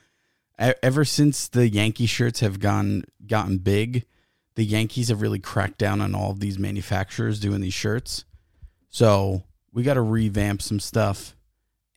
Ever 0.57 1.03
since 1.03 1.47
the 1.47 1.67
Yankee 1.67 2.05
shirts 2.05 2.39
have 2.39 2.59
gone 2.59 3.03
gotten 3.25 3.57
big, 3.57 4.05
the 4.55 4.63
Yankees 4.63 5.09
have 5.09 5.21
really 5.21 5.39
cracked 5.39 5.77
down 5.77 5.99
on 6.01 6.15
all 6.15 6.31
of 6.31 6.39
these 6.39 6.57
manufacturers 6.57 7.39
doing 7.39 7.61
these 7.61 7.73
shirts. 7.73 8.23
So 8.89 9.43
we 9.73 9.83
got 9.83 9.95
to 9.95 10.01
revamp 10.01 10.61
some 10.61 10.79
stuff, 10.79 11.35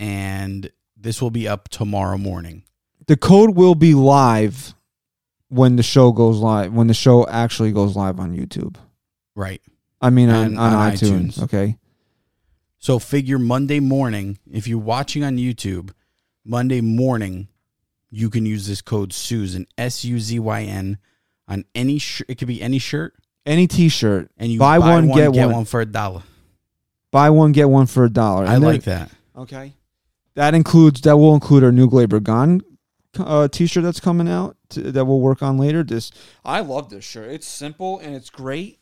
and 0.00 0.70
this 0.96 1.22
will 1.22 1.30
be 1.30 1.46
up 1.46 1.68
tomorrow 1.68 2.18
morning. 2.18 2.64
the 3.06 3.16
code 3.16 3.54
will 3.54 3.76
be 3.76 3.94
live 3.94 4.74
when 5.48 5.76
the 5.76 5.82
show 5.84 6.10
goes 6.10 6.38
live. 6.38 6.72
When 6.72 6.88
the 6.88 6.94
show 6.94 7.26
actually 7.28 7.70
goes 7.70 7.94
live 7.94 8.18
on 8.18 8.36
YouTube. 8.36 8.76
Right. 9.36 9.62
I 10.00 10.10
mean 10.10 10.30
on, 10.30 10.58
on, 10.58 10.74
on 10.74 10.92
iTunes, 10.92 11.38
iTunes. 11.38 11.42
Okay. 11.44 11.78
So 12.78 12.98
figure 12.98 13.38
Monday 13.38 13.80
morning, 13.80 14.38
if 14.50 14.68
you're 14.68 14.78
watching 14.78 15.24
on 15.24 15.36
YouTube, 15.36 15.90
Monday 16.44 16.80
morning, 16.80 17.48
you 18.10 18.30
can 18.30 18.46
use 18.46 18.66
this 18.66 18.80
code 18.80 19.10
Suzyn 19.10 19.66
S 19.76 20.04
U 20.04 20.18
Z 20.18 20.38
Y 20.38 20.62
N 20.62 20.98
on 21.48 21.64
any 21.74 21.98
shirt. 21.98 22.26
It 22.30 22.38
could 22.38 22.48
be 22.48 22.62
any 22.62 22.78
shirt, 22.78 23.14
Any 23.44 23.66
T-shirt, 23.66 24.30
and 24.36 24.52
you 24.52 24.58
Buy 24.58 24.78
one, 24.78 25.08
get 25.08 25.32
one. 25.32 25.64
for 25.64 25.80
a 25.80 25.86
dollar. 25.86 26.22
buy 27.10 27.30
one 27.30 27.52
get 27.52 27.68
one 27.68 27.86
for 27.86 28.04
a 28.04 28.10
dollar. 28.10 28.46
I 28.46 28.54
And 28.54 28.64
like 28.64 28.84
that. 28.84 29.10
Okay. 29.36 29.72
That 30.34 30.54
includes 30.54 31.00
that 31.02 31.16
will 31.16 31.34
include 31.34 31.64
our 31.64 31.72
new 31.72 31.88
Gleyber 31.90 32.22
Gone 32.22 32.60
uh, 33.18 33.48
T-shirt 33.48 33.82
that's 33.82 34.00
coming 34.00 34.28
out 34.28 34.56
to, 34.70 34.92
that 34.92 35.04
we'll 35.04 35.20
work 35.20 35.42
on 35.42 35.58
later. 35.58 35.82
This 35.82 36.12
I 36.44 36.60
love 36.60 36.90
this 36.90 37.04
shirt. 37.04 37.30
It's 37.30 37.46
simple 37.48 37.98
and 37.98 38.14
it's 38.14 38.30
great. 38.30 38.77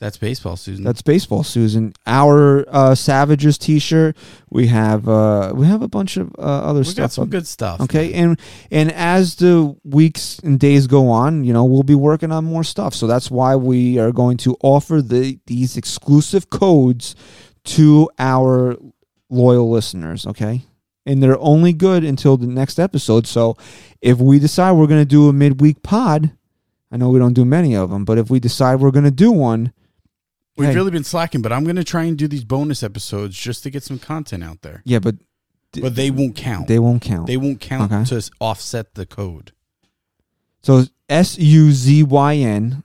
That's 0.00 0.16
baseball, 0.16 0.54
Suzyn. 0.54 0.84
That's 0.84 1.02
baseball, 1.02 1.42
Suzyn. 1.42 1.92
Our 2.06 2.64
uh, 2.68 2.94
Savages 2.94 3.58
T-shirt. 3.58 4.16
We 4.48 4.68
have 4.68 5.08
uh, 5.08 5.52
we 5.56 5.66
have 5.66 5.82
a 5.82 5.88
bunch 5.88 6.16
of 6.16 6.32
uh, 6.38 6.42
other 6.42 6.80
we 6.80 6.84
stuff. 6.84 6.96
got 7.02 7.12
some 7.12 7.22
up- 7.24 7.30
good 7.30 7.46
stuff. 7.48 7.80
Okay, 7.80 8.12
and 8.12 8.38
and 8.70 8.92
as 8.92 9.34
the 9.36 9.76
weeks 9.82 10.38
and 10.38 10.60
days 10.60 10.86
go 10.86 11.10
on, 11.10 11.42
you 11.42 11.52
know, 11.52 11.64
we'll 11.64 11.82
be 11.82 11.96
working 11.96 12.30
on 12.30 12.44
more 12.44 12.62
stuff. 12.62 12.94
So 12.94 13.08
that's 13.08 13.28
why 13.28 13.56
we 13.56 13.98
are 13.98 14.12
going 14.12 14.36
to 14.38 14.56
offer 14.62 15.02
the 15.02 15.40
these 15.46 15.76
exclusive 15.76 16.48
codes 16.48 17.16
to 17.64 18.08
our 18.20 18.76
loyal 19.28 19.68
listeners, 19.68 20.26
okay? 20.28 20.62
And 21.04 21.22
they're 21.22 21.38
only 21.40 21.72
good 21.72 22.04
until 22.04 22.36
the 22.36 22.46
next 22.46 22.78
episode. 22.78 23.26
So 23.26 23.56
if 24.00 24.18
we 24.18 24.38
decide 24.38 24.72
we're 24.72 24.86
going 24.86 25.00
to 25.02 25.06
do 25.06 25.28
a 25.28 25.32
midweek 25.32 25.82
pod, 25.82 26.30
I 26.92 26.96
know 26.96 27.08
we 27.10 27.18
don't 27.18 27.32
do 27.34 27.44
many 27.44 27.74
of 27.74 27.90
them, 27.90 28.04
but 28.04 28.16
if 28.16 28.30
we 28.30 28.38
decide 28.40 28.76
we're 28.76 28.90
going 28.90 29.04
to 29.04 29.10
do 29.10 29.32
one, 29.32 29.72
We've 30.58 30.68
hey, 30.70 30.74
really 30.74 30.90
been 30.90 31.04
slacking, 31.04 31.40
but 31.42 31.52
I'm 31.52 31.64
going 31.64 31.76
to 31.76 31.84
try 31.84 32.04
and 32.04 32.16
do 32.18 32.26
these 32.28 32.44
bonus 32.44 32.82
episodes 32.82 33.36
just 33.36 33.62
to 33.62 33.70
get 33.70 33.82
some 33.82 33.98
content 33.98 34.42
out 34.44 34.62
there. 34.62 34.82
yeah, 34.84 34.98
but 34.98 35.16
But 35.80 35.94
they 35.94 36.10
won't 36.10 36.34
count. 36.36 36.66
they 36.68 36.78
won't 36.78 37.00
count. 37.02 37.26
They 37.26 37.36
won't 37.36 37.60
count 37.60 37.92
Okay. 37.92 38.04
to 38.06 38.30
offset 38.40 38.94
the 38.94 39.06
code. 39.06 39.52
So 40.62 40.84
S 41.08 41.38
U 41.38 41.70
Z 41.72 42.02
Y 42.02 42.34
N, 42.36 42.82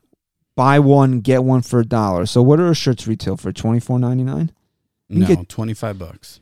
buy 0.56 0.80
one 0.80 1.20
get 1.22 1.44
one 1.44 1.62
for 1.62 1.80
a 1.80 1.86
dollar. 1.86 2.26
So 2.26 2.42
what 2.42 2.60
are 2.60 2.68
our 2.68 2.76
shirts 2.76 3.08
retail 3.08 3.36
for? 3.38 3.52
Twenty 3.52 3.80
four 3.80 4.00
ninety 4.00 4.24
nine. 4.24 4.52
You 5.10 5.22
No, 5.22 5.28
get- 5.28 5.50
25 5.50 6.00
bucks. 6.00 6.40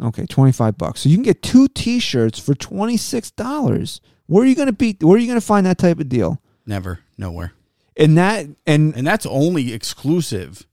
Okay, 0.00 0.26
twenty 0.26 0.52
five 0.52 0.78
bucks. 0.78 1.00
So 1.02 1.08
you 1.08 1.16
can 1.16 1.22
get 1.24 1.42
two 1.42 1.68
T 1.68 1.98
shirts 2.00 2.38
for 2.38 2.54
twenty 2.54 2.96
six 2.96 3.30
dollars. 3.30 4.00
Where 4.26 4.42
are 4.44 4.46
you 4.46 4.54
gonna 4.54 4.72
be? 4.72 4.96
Where 5.00 5.16
are 5.16 5.20
you 5.20 5.26
gonna 5.28 5.40
find 5.40 5.66
that 5.66 5.78
type 5.78 5.98
of 6.00 6.08
deal? 6.08 6.40
Never, 6.66 7.00
nowhere. 7.18 7.52
And 7.96 8.16
that 8.18 8.46
and 8.66 8.94
And 8.96 9.06
that's 9.06 9.26
only 9.26 9.72
exclusive 9.72 10.66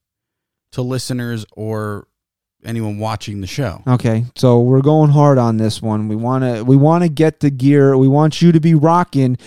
to 0.72 0.82
listeners 0.82 1.45
or 1.53 2.07
anyone 2.65 2.99
watching 2.99 3.41
the 3.41 3.47
show. 3.47 3.82
okay, 3.88 4.26
so 4.36 4.59
we're 4.59 4.82
going 4.82 5.11
hard 5.11 5.38
on 5.38 5.57
this 5.57 5.82
one. 5.82 6.07
We 6.07 6.15
wanna 6.15 6.63
we 6.63 6.76
wanna 6.76 7.09
get 7.09 7.39
the 7.39 7.49
gear. 7.49 7.97
We 7.97 8.07
want 8.07 8.41
you 8.41 8.51
to 8.51 8.59
be 8.59 8.74
rocking 8.76 9.38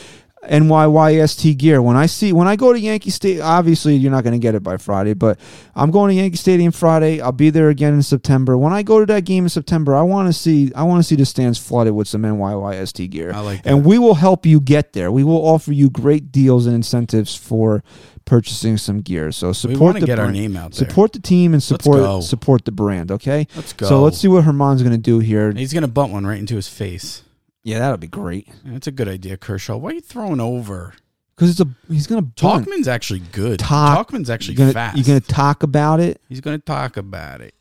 NYYST 0.43 1.57
gear. 1.57 1.81
When 1.81 1.97
I 1.97 2.07
see 2.07 2.33
when 2.33 2.49
I 2.49 2.57
go 2.57 2.73
to 2.73 2.81
Yankee 2.81 3.11
Stadium, 3.11 3.47
obviously 3.47 3.95
you're 3.95 4.11
not 4.11 4.25
going 4.25 4.33
to 4.33 4.41
get 4.41 4.55
it 4.57 4.63
by 4.63 4.77
Friday, 4.77 5.15
but 5.15 5.39
I'm 5.77 5.91
going 5.91 6.09
to 6.09 6.21
Yankee 6.21 6.37
Stadium 6.37 6.73
Friday. 6.73 7.21
I'll 7.21 7.31
be 7.31 7.51
there 7.51 7.69
again 7.69 7.95
in 7.95 8.03
September. 8.03 8.59
When 8.59 8.73
I 8.73 8.83
go 8.83 8.99
to 8.99 9.07
that 9.07 9.25
game 9.25 9.45
in 9.45 9.51
September, 9.51 9.95
I 9.95 10.03
want 10.03 10.29
to 10.29 10.33
see 10.33 10.73
I 10.75 10.83
want 10.83 10.99
to 10.99 11.05
see 11.05 11.15
the 11.15 11.25
stands 11.25 11.59
flooded 11.59 11.95
with 11.95 12.09
some 12.09 12.23
NYYST 12.23 13.11
gear. 13.11 13.33
I 13.33 13.41
like 13.41 13.63
that. 13.63 13.71
And 13.71 13.85
we 13.85 13.99
will 13.99 14.15
help 14.15 14.45
you 14.45 14.61
get 14.61 14.95
there. 14.95 15.13
We 15.13 15.23
will 15.23 15.47
offer 15.47 15.73
you 15.73 15.89
great 15.89 16.33
deals 16.33 16.67
and 16.67 16.75
incentives 16.75 17.37
for 17.37 17.85
purchasing 18.25 18.77
some 18.79 19.01
gear. 19.01 19.31
So 19.31 19.53
support 19.53 20.01
the 20.01 20.07
get 20.07 20.19
our 20.19 20.27
brand. 20.27 20.39
name 20.39 20.57
out 20.57 20.73
there. 20.73 20.89
Support 20.89 21.13
the 21.13 21.21
team 21.21 21.53
and 21.53 21.63
support 21.63 22.25
support 22.25 22.65
the 22.65 22.73
brand, 22.73 23.13
okay? 23.13 23.47
Let's 23.55 23.73
go. 23.73 23.87
So 23.87 24.03
let's 24.03 24.19
see 24.19 24.29
what 24.29 24.45
Germán's 24.45 24.83
going 24.83 24.93
to 24.93 24.99
do 24.99 25.21
here. 25.21 25.53
He's 25.53 25.73
going 25.73 25.83
to 25.83 25.89
bunt 25.89 26.13
one 26.13 26.27
right 26.27 26.39
into 26.39 26.57
his 26.57 26.69
face. 26.69 27.23
Yeah, 27.63 27.79
that'll 27.79 27.97
be 27.97 28.09
great. 28.09 28.49
That's 28.65 28.87
a 28.87 28.93
good 28.93 29.09
idea, 29.09 29.37
Kershaw. 29.37 29.77
Why 29.77 29.91
are 29.91 29.95
you 29.95 30.01
throwing 30.01 30.41
over? 30.41 30.95
Cuz 31.37 31.51
it's 31.51 31.61
a 31.61 31.69
he's 31.93 32.07
going 32.07 32.21
to 32.23 32.31
bunt. 32.43 32.67
Tauchman's 32.67 32.89
actually 32.89 33.21
good. 33.33 33.59
Talk- 33.61 34.09
Tauchman's 34.09 34.29
actually 34.31 34.55
You're 34.57 34.67
gonna, 34.67 34.73
fast. 34.73 34.97
you're 34.97 35.05
going 35.07 35.21
to 35.21 35.27
talk 35.29 35.63
about 35.63 36.01
it. 36.01 36.21
He's 36.29 36.41
going 36.41 36.59
to 36.59 36.65
talk 36.65 36.97
about 36.97 37.41
it. 37.41 37.55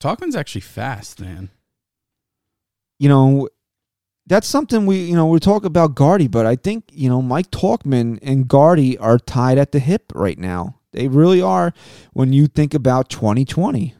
Tauchman's 0.00 0.36
actually 0.36 0.60
fast, 0.60 1.20
man. 1.20 1.48
you 2.98 3.08
know, 3.08 3.48
that's 4.26 4.46
something 4.46 4.86
we, 4.86 4.98
you 5.04 5.14
know, 5.14 5.26
we 5.26 5.38
talk 5.38 5.64
about 5.64 5.94
Gardy, 5.94 6.26
but 6.28 6.46
I 6.46 6.56
think, 6.56 6.84
you 6.92 7.08
know, 7.08 7.22
Mike 7.22 7.50
Tauchman 7.50 8.18
and 8.22 8.48
Gardy 8.48 8.98
are 8.98 9.18
tied 9.18 9.56
at 9.58 9.72
the 9.72 9.78
hip 9.78 10.12
right 10.14 10.38
now. 10.38 10.76
They 10.92 11.08
really 11.08 11.40
are 11.42 11.72
when 12.12 12.32
you 12.32 12.46
think 12.46 12.74
about 12.74 13.08
2020. 13.08 13.94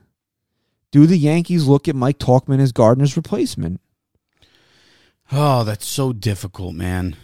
Do 0.91 1.07
the 1.07 1.17
Yankees 1.19 1.67
look 1.67 1.89
at 1.89 1.95
Mike 1.95 2.19
Tauchman 2.19 2.59
as 2.61 2.73
Gardner's 2.73 3.17
replacement? 3.17 3.81
Oh, 5.33 5.65
that's 5.65 5.87
so 5.87 6.13
difficult, 6.13 6.75
man. 6.75 7.17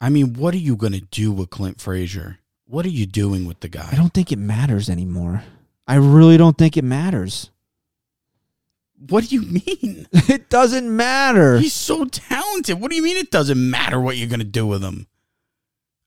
I 0.00 0.08
mean, 0.08 0.34
what 0.34 0.54
are 0.54 0.58
you 0.58 0.76
going 0.76 0.92
to 0.92 1.00
do 1.00 1.32
with 1.32 1.50
Clint 1.50 1.80
Frazier? 1.80 2.38
What 2.66 2.86
are 2.86 2.90
you 2.90 3.06
doing 3.06 3.46
with 3.46 3.60
the 3.60 3.68
guy? 3.68 3.88
I 3.90 3.96
don't 3.96 4.14
think 4.14 4.32
it 4.32 4.38
matters 4.38 4.88
anymore. 4.88 5.42
I 5.86 5.96
really 5.96 6.36
don't 6.36 6.56
think 6.56 6.76
it 6.76 6.84
matters. 6.84 7.50
What 9.08 9.28
do 9.28 9.34
you 9.34 9.42
mean? 9.42 10.06
It 10.28 10.48
doesn't 10.48 10.94
matter. 10.94 11.58
He's 11.58 11.74
so 11.74 12.04
talented. 12.04 12.80
What 12.80 12.90
do 12.90 12.96
you 12.96 13.02
mean 13.02 13.16
it 13.16 13.30
doesn't 13.30 13.70
matter 13.70 14.00
what 14.00 14.16
you're 14.16 14.28
going 14.28 14.40
to 14.40 14.44
do 14.44 14.66
with 14.66 14.82
him? 14.82 15.06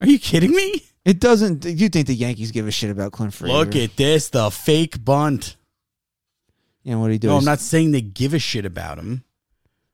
Are 0.01 0.07
you 0.07 0.17
kidding 0.17 0.51
me? 0.51 0.83
It 1.03 1.19
doesn't. 1.19 1.65
You 1.65 1.89
think 1.89 2.07
the 2.07 2.15
Yankees 2.15 2.51
give 2.51 2.67
a 2.67 2.71
shit 2.71 2.89
about 2.89 3.11
Clint 3.11 3.33
Frazier? 3.33 3.55
Look 3.55 3.75
at 3.75 3.95
this, 3.97 4.29
the 4.29 4.49
fake 4.49 5.03
bunt. 5.03 5.57
Yeah, 6.83 6.95
what 6.95 7.07
did 7.07 7.13
he 7.13 7.19
do? 7.19 7.27
No, 7.27 7.37
I'm 7.37 7.45
not 7.45 7.59
saying 7.59 7.91
they 7.91 8.01
give 8.01 8.33
a 8.33 8.39
shit 8.39 8.65
about 8.65 8.97
him. 8.97 9.23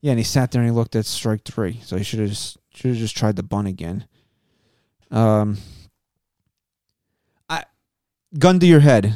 Yeah, 0.01 0.11
and 0.11 0.19
he 0.19 0.23
sat 0.23 0.51
there 0.51 0.61
and 0.61 0.69
he 0.69 0.75
looked 0.75 0.95
at 0.95 1.05
strike 1.05 1.43
three. 1.43 1.79
So 1.83 1.97
he 1.97 2.03
should 2.03 2.19
have 2.19 2.29
just 2.29 2.57
should 2.73 2.89
have 2.89 2.97
just 2.97 3.15
tried 3.15 3.35
the 3.35 3.43
bunt 3.43 3.67
again. 3.67 4.05
Um, 5.11 5.57
I 7.49 7.65
gun 8.37 8.59
to 8.59 8.65
your 8.65 8.79
head. 8.79 9.15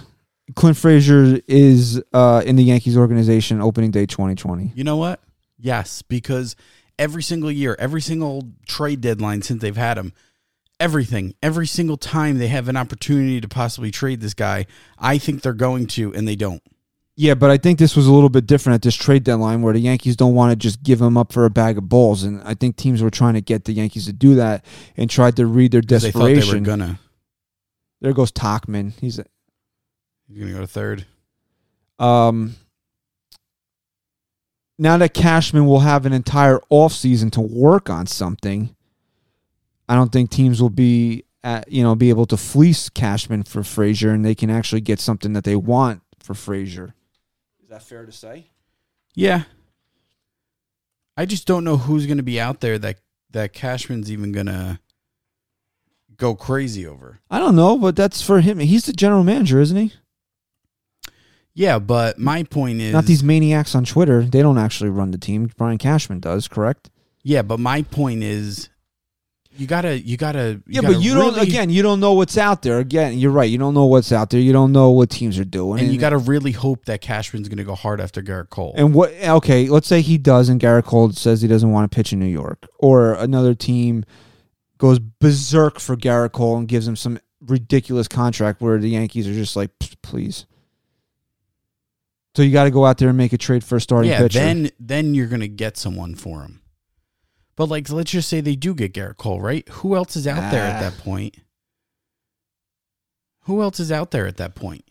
Clint 0.55 0.77
Frazier 0.77 1.39
is 1.47 2.01
uh, 2.13 2.43
in 2.45 2.55
the 2.55 2.63
Yankees 2.63 2.97
organization 2.97 3.61
opening 3.61 3.89
day 3.89 4.05
2020. 4.05 4.73
You 4.75 4.83
know 4.83 4.97
what? 4.97 5.21
Yes, 5.57 6.03
because 6.03 6.55
every 6.99 7.23
single 7.23 7.51
year, 7.51 7.75
every 7.79 8.01
single 8.01 8.43
trade 8.67 9.01
deadline 9.01 9.41
since 9.41 9.61
they've 9.61 9.75
had 9.75 9.97
him, 9.97 10.13
everything, 10.79 11.33
every 11.41 11.65
single 11.65 11.97
time 11.97 12.37
they 12.37 12.47
have 12.47 12.67
an 12.67 12.77
opportunity 12.77 13.41
to 13.41 13.47
possibly 13.47 13.89
trade 13.89 14.21
this 14.21 14.35
guy, 14.35 14.67
I 14.99 15.17
think 15.17 15.41
they're 15.41 15.53
going 15.53 15.87
to, 15.87 16.13
and 16.13 16.27
they 16.27 16.35
don't. 16.35 16.61
Yeah, 17.17 17.33
but 17.33 17.49
I 17.49 17.57
think 17.57 17.79
this 17.79 17.95
was 17.95 18.07
a 18.07 18.11
little 18.11 18.27
bit 18.29 18.45
different 18.45 18.75
at 18.75 18.81
this 18.81 18.95
trade 18.95 19.23
deadline 19.23 19.61
where 19.61 19.73
the 19.73 19.79
Yankees 19.79 20.17
don't 20.17 20.35
want 20.35 20.51
to 20.51 20.55
just 20.57 20.83
give 20.83 21.01
him 21.01 21.15
up 21.17 21.31
for 21.31 21.45
a 21.45 21.49
bag 21.49 21.77
of 21.77 21.87
balls, 21.87 22.23
and 22.23 22.41
I 22.43 22.55
think 22.55 22.75
teams 22.75 23.01
were 23.01 23.09
trying 23.09 23.35
to 23.35 23.41
get 23.41 23.63
the 23.63 23.71
Yankees 23.71 24.05
to 24.07 24.13
do 24.13 24.35
that 24.35 24.65
and 24.97 25.09
tried 25.09 25.37
to 25.37 25.45
read 25.45 25.71
their 25.71 25.81
'Cause 25.81 26.01
They 26.01 26.11
thought 26.11 26.19
they 26.25 26.33
were 26.33 26.39
desperation. 26.41 26.63
gonna. 26.63 26.99
there 28.01 28.11
goes 28.13 28.31
Tauchman. 28.31 28.91
He's 28.99 29.15
He's 30.27 30.39
gonna 30.39 30.51
go 30.51 30.59
to 30.59 30.67
third. 30.67 31.05
um 31.99 32.55
now 34.77 34.97
that 34.97 35.13
Cashman 35.13 35.65
will 35.65 35.79
have 35.79 36.05
an 36.05 36.11
entire 36.11 36.59
offseason 36.69 37.31
to 37.31 37.39
work 37.39 37.89
on 37.89 38.05
something, 38.07 38.75
I 39.87 39.95
don't 39.95 40.11
think 40.11 40.29
teams 40.31 40.61
will 40.61 40.69
be 40.69 41.23
at, 41.45 41.71
you 41.71 41.81
know 41.81 41.95
be 41.95 42.09
able 42.09 42.25
to 42.25 42.35
fleece 42.35 42.89
Cashman 42.89 43.43
for 43.43 43.63
Frazier 43.63 44.09
and 44.11 44.25
they 44.25 44.35
can 44.35 44.49
actually 44.49 44.81
get 44.81 44.99
something 44.99 45.31
that 45.31 45.45
they 45.45 45.55
want 45.55 46.01
for 46.19 46.33
Frazier. 46.33 46.93
Is 47.65 47.69
that 47.71 47.81
fair 47.81 48.05
to 48.05 48.11
say? 48.11 48.45
Yeah. 49.15 49.45
I 51.17 51.25
just 51.25 51.47
don't 51.47 51.63
know 51.63 51.77
who's 51.77 52.05
gonna 52.05 52.21
be 52.21 52.39
out 52.39 52.59
there 52.59 52.77
that 52.77 52.99
that 53.31 53.53
Cashman's 53.53 54.11
even 54.11 54.31
gonna 54.31 54.79
go 56.15 56.35
crazy 56.35 56.85
over. 56.85 57.21
I 57.31 57.39
don't 57.39 57.55
know, 57.55 57.75
but 57.75 57.95
that's 57.95 58.21
for 58.21 58.41
him. 58.41 58.59
He's 58.59 58.85
the 58.85 58.93
general 58.93 59.23
manager, 59.23 59.59
isn't 59.59 59.77
he? 59.77 59.93
Yeah, 61.55 61.79
but 61.79 62.19
my 62.19 62.43
point 62.43 62.81
is 62.81 62.93
Not 62.93 63.05
these 63.05 63.23
maniacs 63.23 63.73
on 63.73 63.83
Twitter. 63.83 64.21
They 64.21 64.43
don't 64.43 64.59
actually 64.59 64.91
run 64.91 65.09
the 65.09 65.17
team. 65.17 65.49
Brian 65.57 65.79
Cashman 65.79 66.19
does, 66.19 66.47
correct? 66.47 66.91
Yeah, 67.23 67.41
but 67.41 67.59
my 67.59 67.81
point 67.81 68.21
is 68.21 68.69
you 69.57 69.67
gotta 69.67 69.99
you 69.99 70.17
gotta 70.17 70.61
Yeah, 70.67 70.81
gotta 70.81 70.95
but 70.95 71.03
you 71.03 71.13
don't. 71.13 71.37
Again, 71.37 71.69
you 71.69 71.81
don't 71.81 71.99
know 71.99 72.13
what's 72.13 72.37
out 72.37 72.61
there. 72.61 72.79
Again, 72.79 73.17
you're 73.17 73.31
right. 73.31 73.49
You 73.49 73.57
don't 73.57 73.73
know 73.73 73.85
what's 73.85 74.11
out 74.11 74.29
there. 74.29 74.39
You 74.39 74.53
don't 74.53 74.71
know 74.71 74.91
what 74.91 75.09
teams 75.09 75.39
are 75.39 75.45
doing. 75.45 75.81
and 75.81 75.93
you 75.93 75.99
gotta 75.99 76.17
really 76.17 76.51
hope 76.51 76.85
that 76.85 77.01
Cashman's 77.01 77.49
gonna 77.49 77.63
go 77.63 77.75
hard 77.75 78.01
after 78.01 78.21
Gerrit 78.21 78.49
Cole. 78.49 78.73
And 78.75 78.93
what? 78.93 79.13
Okay, 79.23 79.67
let's 79.67 79.87
say 79.87 80.01
he 80.01 80.17
does, 80.17 80.49
and 80.49 80.59
Gerrit 80.59 80.85
Cole 80.85 81.11
says 81.11 81.41
he 81.41 81.47
doesn't 81.47 81.71
want 81.71 81.89
to 81.89 81.95
pitch 81.95 82.13
in 82.13 82.19
New 82.19 82.25
York, 82.25 82.67
or 82.79 83.13
another 83.13 83.55
team 83.55 84.05
goes 84.77 84.99
berserk 84.99 85.79
for 85.79 85.95
Gerrit 85.95 86.33
Cole 86.33 86.57
and 86.57 86.67
gives 86.67 86.87
him 86.87 86.95
some 86.95 87.19
ridiculous 87.41 88.07
contract 88.07 88.61
where 88.61 88.77
the 88.77 88.89
Yankees 88.89 89.27
are 89.27 89.33
just 89.33 89.55
like, 89.55 89.71
please. 90.01 90.45
So 92.35 92.41
you 92.41 92.51
got 92.51 92.65
to 92.65 92.71
go 92.71 92.85
out 92.85 92.97
there 92.97 93.09
and 93.09 93.17
make 93.17 93.31
a 93.31 93.37
trade 93.37 93.63
for 93.63 93.77
a 93.77 93.81
starting 93.81 94.11
yeah, 94.11 94.19
pitcher. 94.19 94.39
then 94.39 94.69
then 94.79 95.13
you're 95.13 95.27
gonna 95.27 95.47
get 95.47 95.77
someone 95.77 96.15
for 96.15 96.41
him. 96.41 96.61
But 97.57 97.69
like, 97.69 97.89
let's 97.89 98.11
just 98.11 98.27
say 98.29 98.41
they 98.41 98.55
do 98.55 98.73
get 98.73 98.93
Gerrit 98.93 99.17
Cole, 99.17 99.39
right? 99.39 99.67
Who 99.69 99.95
else 99.95 100.15
is 100.15 100.27
out 100.27 100.51
there 100.51 100.63
at 100.63 100.77
Ah. 100.77 100.89
that 100.89 100.97
point? 100.99 101.35
Who 103.43 103.61
else 103.61 103.79
is 103.79 103.91
out 103.91 104.11
there 104.11 104.25
at 104.27 104.37
that 104.37 104.55
point 104.55 104.83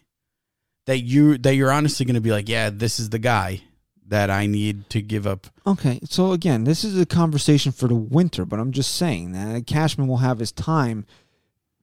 that 0.86 0.98
you 1.00 1.38
that 1.38 1.54
you're 1.56 1.72
honestly 1.72 2.06
gonna 2.06 2.20
be 2.20 2.30
like, 2.30 2.48
yeah, 2.48 2.70
this 2.70 3.00
is 3.00 3.10
the 3.10 3.18
guy 3.18 3.62
that 4.06 4.30
I 4.30 4.46
need 4.46 4.88
to 4.90 5.00
give 5.02 5.26
up. 5.26 5.46
Okay, 5.66 5.98
so 6.04 6.32
again, 6.32 6.64
this 6.64 6.84
is 6.84 6.98
a 7.00 7.06
conversation 7.06 7.72
for 7.72 7.88
the 7.88 7.94
winter, 7.94 8.44
but 8.44 8.60
I'm 8.60 8.70
just 8.70 8.94
saying 8.94 9.32
that 9.32 9.66
Cashman 9.66 10.06
will 10.08 10.18
have 10.18 10.38
his 10.38 10.52
time 10.52 11.06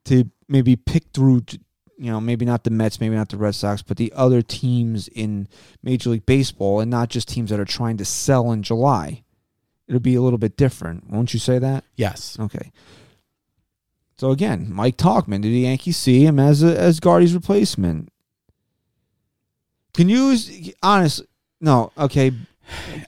to 0.05 0.29
maybe 0.47 0.75
pick 0.75 1.05
through, 1.13 1.41
you 1.97 2.11
know, 2.11 2.21
maybe 2.21 2.45
not 2.45 2.63
the 2.63 2.69
Mets, 2.69 2.99
maybe 2.99 3.15
not 3.15 3.29
the 3.29 3.37
Red 3.37 3.55
Sox, 3.55 3.81
but 3.81 3.97
the 3.97 4.13
other 4.15 4.41
teams 4.43 5.07
in 5.09 5.47
Major 5.81 6.11
League 6.11 6.25
Baseball, 6.27 6.79
and 6.79 6.91
not 6.91 7.09
just 7.09 7.27
teams 7.27 7.49
that 7.49 7.59
are 7.59 7.65
trying 7.65 7.97
to 7.97 8.05
sell 8.05 8.51
in 8.51 8.61
July. 8.63 9.23
It'll 9.91 9.99
be 9.99 10.15
a 10.15 10.21
little 10.21 10.39
bit 10.39 10.55
different. 10.55 11.09
Won't 11.09 11.33
you 11.33 11.39
say 11.39 11.59
that? 11.59 11.83
Yes. 11.97 12.37
Okay. 12.39 12.71
So 14.15 14.31
again, 14.31 14.71
Mike 14.71 14.95
Tauchman, 14.95 15.41
did 15.41 15.49
the 15.49 15.59
Yankees 15.59 15.97
see 15.97 16.25
him 16.25 16.39
as 16.39 16.63
a, 16.63 16.79
as 16.79 17.01
Gardy's 17.01 17.35
replacement? 17.35 18.07
Can 19.93 20.07
you 20.07 20.37
honestly? 20.81 21.27
No. 21.59 21.91
Okay. 21.97 22.31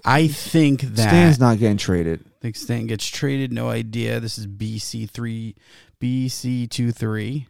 I 0.04 0.28
think 0.28 0.82
that 0.82 1.08
Stan's 1.08 1.40
not 1.40 1.58
getting 1.58 1.78
traded. 1.78 2.20
I 2.26 2.42
think 2.42 2.58
Stan 2.58 2.88
gets 2.88 3.08
traded. 3.08 3.54
No 3.54 3.70
idea. 3.70 4.20
This 4.20 4.38
is 4.38 4.46
BC 4.46 5.10
three, 5.10 5.56
BC 6.02 6.70
two 6.70 6.92
three. 6.92 7.48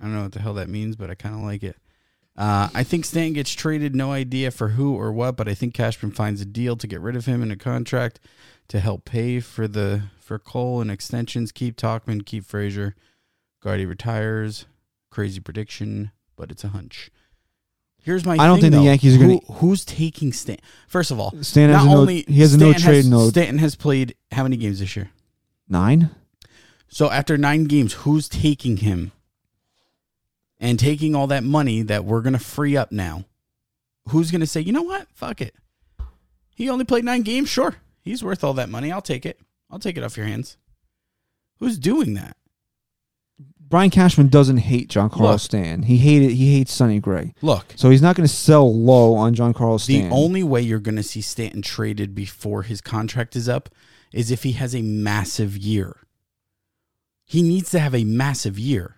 I 0.00 0.04
don't 0.04 0.14
know 0.14 0.22
what 0.22 0.32
the 0.32 0.40
hell 0.40 0.54
that 0.54 0.68
means, 0.68 0.94
but 0.94 1.10
I 1.10 1.16
kind 1.16 1.34
of 1.34 1.40
like 1.40 1.64
it. 1.64 1.74
Uh, 2.36 2.68
I 2.72 2.84
think 2.84 3.04
Stan 3.04 3.32
gets 3.32 3.50
traded. 3.50 3.96
No 3.96 4.12
idea 4.12 4.52
for 4.52 4.68
who 4.68 4.94
or 4.94 5.10
what, 5.10 5.36
but 5.36 5.48
I 5.48 5.54
think 5.54 5.74
Cashman 5.74 6.12
finds 6.12 6.40
a 6.40 6.44
deal 6.44 6.76
to 6.76 6.86
get 6.86 7.00
rid 7.00 7.16
of 7.16 7.26
him 7.26 7.42
in 7.42 7.50
a 7.50 7.56
contract 7.56 8.20
to 8.68 8.80
help 8.80 9.04
pay 9.04 9.40
for 9.40 9.66
the 9.66 10.02
for 10.20 10.38
Cole 10.38 10.80
and 10.80 10.90
extensions. 10.90 11.52
Keep 11.52 11.76
Tauchman, 11.76 12.24
keep 12.24 12.44
Frazier. 12.44 12.94
Gardy 13.62 13.86
retires. 13.86 14.66
Crazy 15.10 15.40
prediction, 15.40 16.10
but 16.36 16.50
it's 16.50 16.64
a 16.64 16.68
hunch. 16.68 17.10
Here's 18.00 18.24
my. 18.24 18.34
I 18.34 18.46
don't 18.46 18.60
thing, 18.60 18.70
think 18.70 18.82
the. 18.82 18.88
Yankees 18.88 19.16
are 19.16 19.18
gonna- 19.18 19.38
Who- 19.46 19.54
who's 19.54 19.84
taking 19.84 20.32
Stan? 20.32 20.58
First 20.86 21.10
of 21.10 21.18
all, 21.18 21.34
Stan 21.42 21.70
has 21.70 21.84
a 21.84 21.88
no. 21.88 22.06
He 22.06 22.24
has 22.40 22.54
a 22.54 22.58
no 22.58 22.72
trade 22.72 22.96
has, 22.96 23.08
note. 23.08 23.30
Stanton 23.30 23.58
has 23.58 23.74
played 23.74 24.14
how 24.32 24.42
many 24.44 24.56
games 24.56 24.80
this 24.80 24.96
year? 24.96 25.10
Nine. 25.68 26.10
So 26.88 27.10
after 27.10 27.36
nine 27.36 27.64
games, 27.64 27.92
who's 27.94 28.28
taking 28.28 28.78
him? 28.78 29.12
And 30.60 30.78
taking 30.78 31.14
all 31.14 31.26
that 31.28 31.44
money 31.44 31.82
that 31.82 32.04
we're 32.04 32.20
gonna 32.20 32.38
free 32.38 32.76
up 32.76 32.90
now, 32.90 33.24
who's 34.08 34.30
gonna 34.30 34.46
say, 34.46 34.60
you 34.60 34.72
know 34.72 34.82
what, 34.82 35.06
fuck 35.14 35.40
it? 35.40 35.54
He 36.54 36.68
only 36.68 36.84
played 36.84 37.04
nine 37.04 37.22
games. 37.22 37.48
Sure, 37.48 37.76
he's 38.08 38.24
worth 38.24 38.42
all 38.42 38.54
that 38.54 38.68
money. 38.68 38.90
I'll 38.90 39.02
take 39.02 39.26
it. 39.26 39.40
I'll 39.70 39.78
take 39.78 39.96
it 39.96 40.04
off 40.04 40.16
your 40.16 40.26
hands. 40.26 40.56
Who's 41.58 41.78
doing 41.78 42.14
that? 42.14 42.36
Brian 43.60 43.90
Cashman 43.90 44.28
doesn't 44.28 44.58
hate 44.58 44.88
Giancarlo 44.88 45.32
Look. 45.32 45.40
Stan. 45.40 45.82
He 45.82 45.98
hated. 45.98 46.30
He 46.30 46.54
hates 46.54 46.72
Sonny 46.72 47.00
Gray. 47.00 47.34
Look, 47.42 47.66
So 47.76 47.90
he's 47.90 48.00
not 48.00 48.16
going 48.16 48.26
to 48.26 48.34
sell 48.34 48.74
low 48.74 49.14
on 49.14 49.34
Giancarlo 49.34 49.84
the 49.86 50.08
only 50.10 50.42
way 50.42 50.62
you're 50.62 50.78
gonna 50.78 51.02
see 51.02 51.20
Stanton 51.20 51.60
traded 51.60 52.14
before 52.14 52.62
his 52.62 52.80
contract 52.80 53.36
is 53.36 53.48
up 53.48 53.68
is 54.12 54.30
if 54.30 54.42
he 54.42 54.52
has 54.52 54.74
a 54.74 54.80
massive 54.82 55.56
year. 55.56 55.96
He 57.26 57.42
needs 57.42 57.70
to 57.72 57.78
have 57.78 57.94
a 57.94 58.04
massive 58.04 58.58
year. 58.58 58.96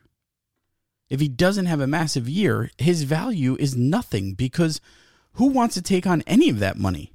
If 1.09 1.19
he 1.19 1.27
doesn't 1.27 1.67
have 1.67 1.81
a 1.81 1.89
massive 1.89 2.29
year, 2.29 2.71
his 2.79 3.03
value 3.03 3.57
is 3.59 3.77
nothing 3.77 4.35
because 4.35 4.81
who 5.33 5.47
wants 5.47 5.75
to 5.75 5.83
take 5.83 6.07
on 6.07 6.23
any 6.29 6.49
of 6.49 6.61
that 6.61 6.79
money? 6.79 7.13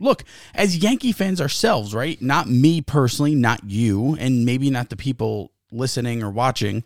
Look, 0.00 0.24
as 0.54 0.78
Yankee 0.78 1.12
fans 1.12 1.40
ourselves, 1.40 1.94
right? 1.94 2.20
Not 2.20 2.48
me 2.48 2.80
personally, 2.80 3.34
not 3.34 3.64
you, 3.64 4.16
and 4.18 4.44
maybe 4.44 4.70
not 4.70 4.90
the 4.90 4.96
people 4.96 5.52
listening 5.70 6.22
or 6.22 6.30
watching, 6.30 6.84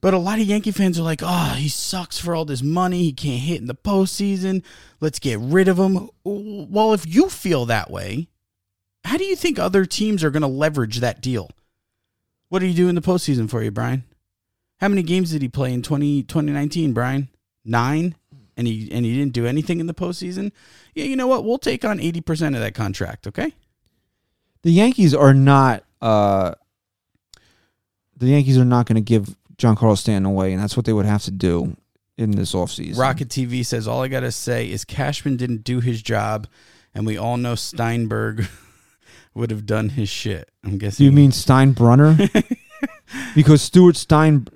but 0.00 0.14
a 0.14 0.18
lot 0.18 0.38
of 0.38 0.46
Yankee 0.46 0.70
fans 0.70 0.98
are 0.98 1.02
like, 1.02 1.22
oh, 1.22 1.54
he 1.56 1.68
sucks 1.68 2.18
for 2.18 2.34
all 2.34 2.44
this 2.44 2.62
money. 2.62 3.04
He 3.04 3.12
can't 3.12 3.40
hit 3.40 3.60
in 3.60 3.66
the 3.66 3.74
postseason. 3.74 4.62
Let's 5.00 5.18
get 5.18 5.38
rid 5.38 5.68
of 5.68 5.78
him. 5.78 6.10
Well, 6.24 6.92
if 6.92 7.06
you 7.06 7.30
feel 7.30 7.64
that 7.66 7.90
way, 7.90 8.28
how 9.04 9.16
do 9.16 9.24
you 9.24 9.36
think 9.36 9.58
other 9.58 9.84
teams 9.86 10.22
are 10.22 10.30
going 10.30 10.42
to 10.42 10.46
leverage 10.46 11.00
that 11.00 11.20
deal? 11.20 11.50
What 12.48 12.58
do 12.58 12.66
you 12.66 12.74
do 12.74 12.88
in 12.88 12.94
the 12.94 13.00
postseason 13.00 13.48
for 13.48 13.62
you, 13.62 13.70
Brian? 13.70 14.04
How 14.80 14.88
many 14.88 15.02
games 15.02 15.30
did 15.30 15.42
he 15.42 15.48
play 15.48 15.72
in 15.72 15.82
20, 15.82 16.22
2019, 16.24 16.92
Brian? 16.92 17.28
Nine? 17.64 18.14
And 18.56 18.66
he 18.66 18.88
and 18.92 19.04
he 19.04 19.16
didn't 19.18 19.32
do 19.32 19.46
anything 19.46 19.80
in 19.80 19.86
the 19.86 19.94
postseason? 19.94 20.52
Yeah, 20.94 21.04
you 21.04 21.16
know 21.16 21.26
what? 21.26 21.44
We'll 21.44 21.58
take 21.58 21.84
on 21.84 21.98
80% 21.98 22.54
of 22.54 22.60
that 22.60 22.74
contract, 22.74 23.26
okay? 23.26 23.52
the 24.64 24.72
Yankees 24.72 25.14
are 25.14 25.32
not. 25.32 25.84
Uh, 26.02 26.54
the 28.16 28.26
Yankees 28.26 28.58
are 28.58 28.64
not 28.64 28.86
going 28.86 28.96
to 28.96 29.02
give 29.02 29.36
Giancarlo 29.56 29.96
Stanton 29.96 30.26
away, 30.26 30.52
and 30.52 30.60
that's 30.60 30.76
what 30.76 30.86
they 30.86 30.92
would 30.92 31.06
have 31.06 31.22
to 31.24 31.30
do 31.30 31.76
in 32.16 32.32
this 32.32 32.54
offseason. 32.54 32.98
Rocket 32.98 33.28
TV 33.28 33.64
says 33.64 33.86
all 33.86 34.02
I 34.02 34.08
gotta 34.08 34.32
say 34.32 34.70
is 34.70 34.84
Cashman 34.84 35.36
didn't 35.36 35.64
do 35.64 35.80
his 35.80 36.02
job, 36.02 36.46
and 36.94 37.06
we 37.06 37.16
all 37.16 37.36
know 37.36 37.54
Steinberg 37.54 38.48
would 39.34 39.50
have 39.50 39.66
done 39.66 39.90
his 39.90 40.08
shit. 40.08 40.50
I'm 40.64 40.78
guessing. 40.78 41.04
You 41.04 41.12
mean 41.12 41.30
Steinbrenner? 41.32 42.56
because 43.34 43.62
Stuart 43.62 43.96
Stein 43.96 44.46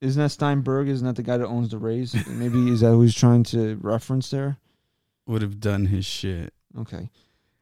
isn't 0.00 0.20
that 0.22 0.30
Steinberg? 0.30 0.88
Isn't 0.88 1.06
that 1.06 1.16
the 1.16 1.22
guy 1.22 1.36
that 1.36 1.46
owns 1.46 1.70
the 1.70 1.78
Rays? 1.78 2.14
Maybe 2.26 2.70
is 2.70 2.80
that 2.80 2.88
who 2.88 3.02
he's 3.02 3.14
trying 3.14 3.42
to 3.44 3.78
reference 3.82 4.30
there? 4.30 4.58
would 5.26 5.42
have 5.42 5.60
done 5.60 5.86
his 5.86 6.04
shit? 6.04 6.52
Okay, 6.78 7.08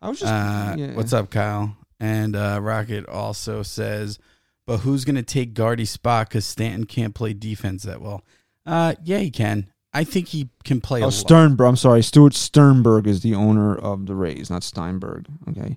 I 0.00 0.08
was 0.08 0.20
just. 0.20 0.32
Uh, 0.32 0.74
yeah. 0.78 0.92
What's 0.94 1.12
up, 1.12 1.30
Kyle? 1.30 1.76
And 2.00 2.34
uh, 2.36 2.60
Rocket 2.62 3.06
also 3.08 3.62
says, 3.62 4.18
but 4.66 4.78
who's 4.78 5.04
gonna 5.04 5.22
take 5.22 5.52
Gardy's 5.54 5.90
spot? 5.90 6.28
Because 6.28 6.46
Stanton 6.46 6.84
can't 6.84 7.14
play 7.14 7.32
defense 7.34 7.82
that 7.82 8.00
well. 8.00 8.22
Uh, 8.64 8.94
yeah, 9.02 9.18
he 9.18 9.30
can. 9.30 9.66
I 9.92 10.04
think 10.04 10.28
he 10.28 10.50
can 10.64 10.80
play. 10.80 11.00
a 11.02 11.06
Oh. 11.06 11.10
Sternberg. 11.10 11.66
I'm 11.66 11.76
sorry. 11.76 12.02
Stuart 12.02 12.34
Sternberg 12.34 13.06
is 13.06 13.22
the 13.22 13.34
owner 13.34 13.74
of 13.74 14.06
the 14.06 14.14
Rays, 14.14 14.48
not 14.50 14.62
Steinberg. 14.62 15.26
Okay. 15.48 15.76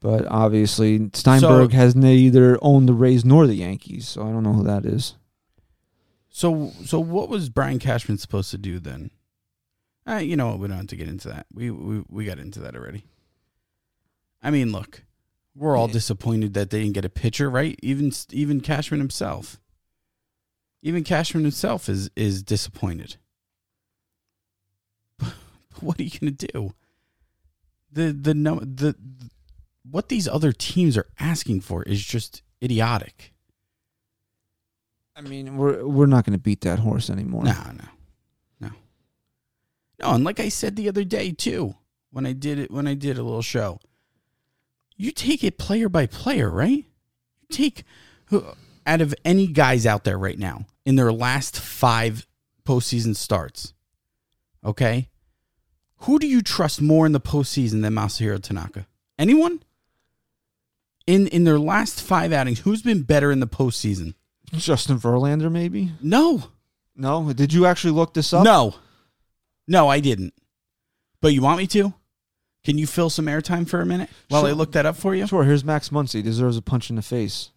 But 0.00 0.26
obviously, 0.26 1.10
Steinberg 1.14 1.70
So- 1.70 1.76
has 1.76 1.94
neither 1.94 2.58
owned 2.60 2.88
the 2.88 2.94
Rays 2.94 3.24
nor 3.24 3.46
the 3.46 3.54
Yankees, 3.54 4.08
so 4.08 4.22
I 4.26 4.32
don't 4.32 4.42
know 4.42 4.52
who 4.54 4.64
that 4.64 4.84
is. 4.84 5.14
So, 6.36 6.72
so 6.84 6.98
what 6.98 7.28
was 7.28 7.48
Brian 7.48 7.78
Cashman 7.78 8.18
supposed 8.18 8.50
to 8.50 8.58
do 8.58 8.80
then? 8.80 9.12
Uh, 10.04 10.16
you 10.16 10.34
know 10.34 10.48
what? 10.48 10.58
We 10.58 10.66
don't 10.66 10.78
have 10.78 10.88
to 10.88 10.96
get 10.96 11.06
into 11.06 11.28
that. 11.28 11.46
We 11.54 11.70
we 11.70 12.02
we 12.08 12.24
got 12.24 12.40
into 12.40 12.58
that 12.58 12.74
already. 12.74 13.04
I 14.42 14.50
mean, 14.50 14.72
look, 14.72 15.04
we're 15.54 15.76
all 15.76 15.86
disappointed 15.86 16.54
that 16.54 16.70
they 16.70 16.80
didn't 16.82 16.94
get 16.94 17.04
a 17.04 17.08
pitcher, 17.08 17.48
right? 17.48 17.78
Even 17.84 18.10
even 18.32 18.60
Cashman 18.60 18.98
himself. 18.98 19.60
Even 20.82 21.04
Cashman 21.04 21.44
himself 21.44 21.88
is 21.88 22.10
is 22.16 22.42
disappointed. 22.42 23.14
what 25.78 26.00
are 26.00 26.02
you 26.02 26.18
gonna 26.18 26.32
do? 26.32 26.74
The 27.92 28.10
the 28.10 28.34
no 28.34 28.56
the 28.56 28.96
what 29.88 30.08
these 30.08 30.26
other 30.26 30.50
teams 30.50 30.96
are 30.96 31.06
asking 31.20 31.60
for 31.60 31.84
is 31.84 32.02
just 32.04 32.42
idiotic. 32.60 33.33
I 35.16 35.20
mean, 35.20 35.56
we're 35.56 35.86
we're 35.86 36.06
not 36.06 36.24
going 36.24 36.32
to 36.32 36.42
beat 36.42 36.62
that 36.62 36.80
horse 36.80 37.08
anymore. 37.08 37.44
No, 37.44 37.52
no, 37.52 37.88
no, 38.60 38.70
no. 40.00 40.10
And 40.10 40.24
like 40.24 40.40
I 40.40 40.48
said 40.48 40.76
the 40.76 40.88
other 40.88 41.04
day 41.04 41.30
too, 41.32 41.76
when 42.10 42.26
I 42.26 42.32
did 42.32 42.58
it, 42.58 42.70
when 42.70 42.88
I 42.88 42.94
did 42.94 43.16
a 43.18 43.22
little 43.22 43.42
show, 43.42 43.78
you 44.96 45.12
take 45.12 45.44
it 45.44 45.58
player 45.58 45.88
by 45.88 46.06
player, 46.06 46.50
right? 46.50 46.84
You 47.40 47.48
take 47.50 47.84
out 48.32 49.00
of 49.00 49.14
any 49.24 49.46
guys 49.46 49.86
out 49.86 50.04
there 50.04 50.18
right 50.18 50.38
now 50.38 50.66
in 50.84 50.96
their 50.96 51.12
last 51.12 51.60
five 51.60 52.26
postseason 52.64 53.14
starts. 53.14 53.72
Okay, 54.64 55.10
who 55.98 56.18
do 56.18 56.26
you 56.26 56.42
trust 56.42 56.82
more 56.82 57.06
in 57.06 57.12
the 57.12 57.20
postseason 57.20 57.82
than 57.82 57.94
Masahiro 57.94 58.42
Tanaka? 58.42 58.86
Anyone? 59.18 59.62
In 61.06 61.28
in 61.28 61.44
their 61.44 61.58
last 61.58 62.00
five 62.00 62.32
outings, 62.32 62.60
who's 62.60 62.82
been 62.82 63.02
better 63.02 63.30
in 63.30 63.40
the 63.40 63.46
postseason? 63.46 64.14
Justin 64.56 64.98
Verlander, 64.98 65.50
maybe? 65.50 65.92
No, 66.00 66.44
No. 66.96 67.32
Did 67.32 67.52
you 67.52 67.66
actually 67.66 67.92
look 67.92 68.14
this 68.14 68.32
up? 68.32 68.44
No. 68.44 68.74
No, 69.66 69.88
I 69.88 70.00
didn't. 70.00 70.34
But 71.20 71.32
you 71.32 71.42
want 71.42 71.58
me 71.58 71.66
to? 71.68 71.94
Can 72.64 72.78
you 72.78 72.86
fill 72.86 73.10
some 73.10 73.26
airtime 73.26 73.68
for 73.68 73.80
a 73.80 73.86
minute 73.86 74.08
while 74.28 74.46
I 74.46 74.52
look 74.52 74.72
that 74.72 74.86
up 74.86 74.96
for 74.96 75.14
you? 75.14 75.26
Sure. 75.26 75.44
Here's 75.44 75.64
Max 75.64 75.90
Muncy. 75.90 76.22
Deserves 76.22 76.56
a 76.56 76.62
punch 76.62 76.88
in 76.90 76.96
the 76.96 77.02
face. 77.02 77.50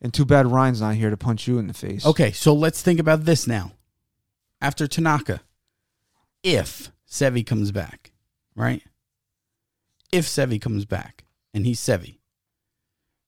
And 0.00 0.12
too 0.12 0.24
bad 0.24 0.46
Ryan's 0.48 0.80
not 0.80 0.96
here 0.96 1.10
to 1.10 1.16
punch 1.16 1.46
you 1.46 1.58
in 1.58 1.66
the 1.66 1.72
face. 1.74 2.04
Okay, 2.04 2.32
so 2.32 2.52
let's 2.52 2.82
think 2.82 2.98
about 3.00 3.24
this 3.24 3.46
now. 3.46 3.72
After 4.60 4.86
Tanaka, 4.86 5.40
if 6.42 6.90
Sevi 7.08 7.46
comes 7.46 7.70
back, 7.70 8.12
right? 8.56 8.82
If 10.12 10.26
Sevi 10.26 10.60
comes 10.60 10.84
back 10.84 11.24
and 11.52 11.64
he's 11.64 11.80
Sevi, 11.80 12.18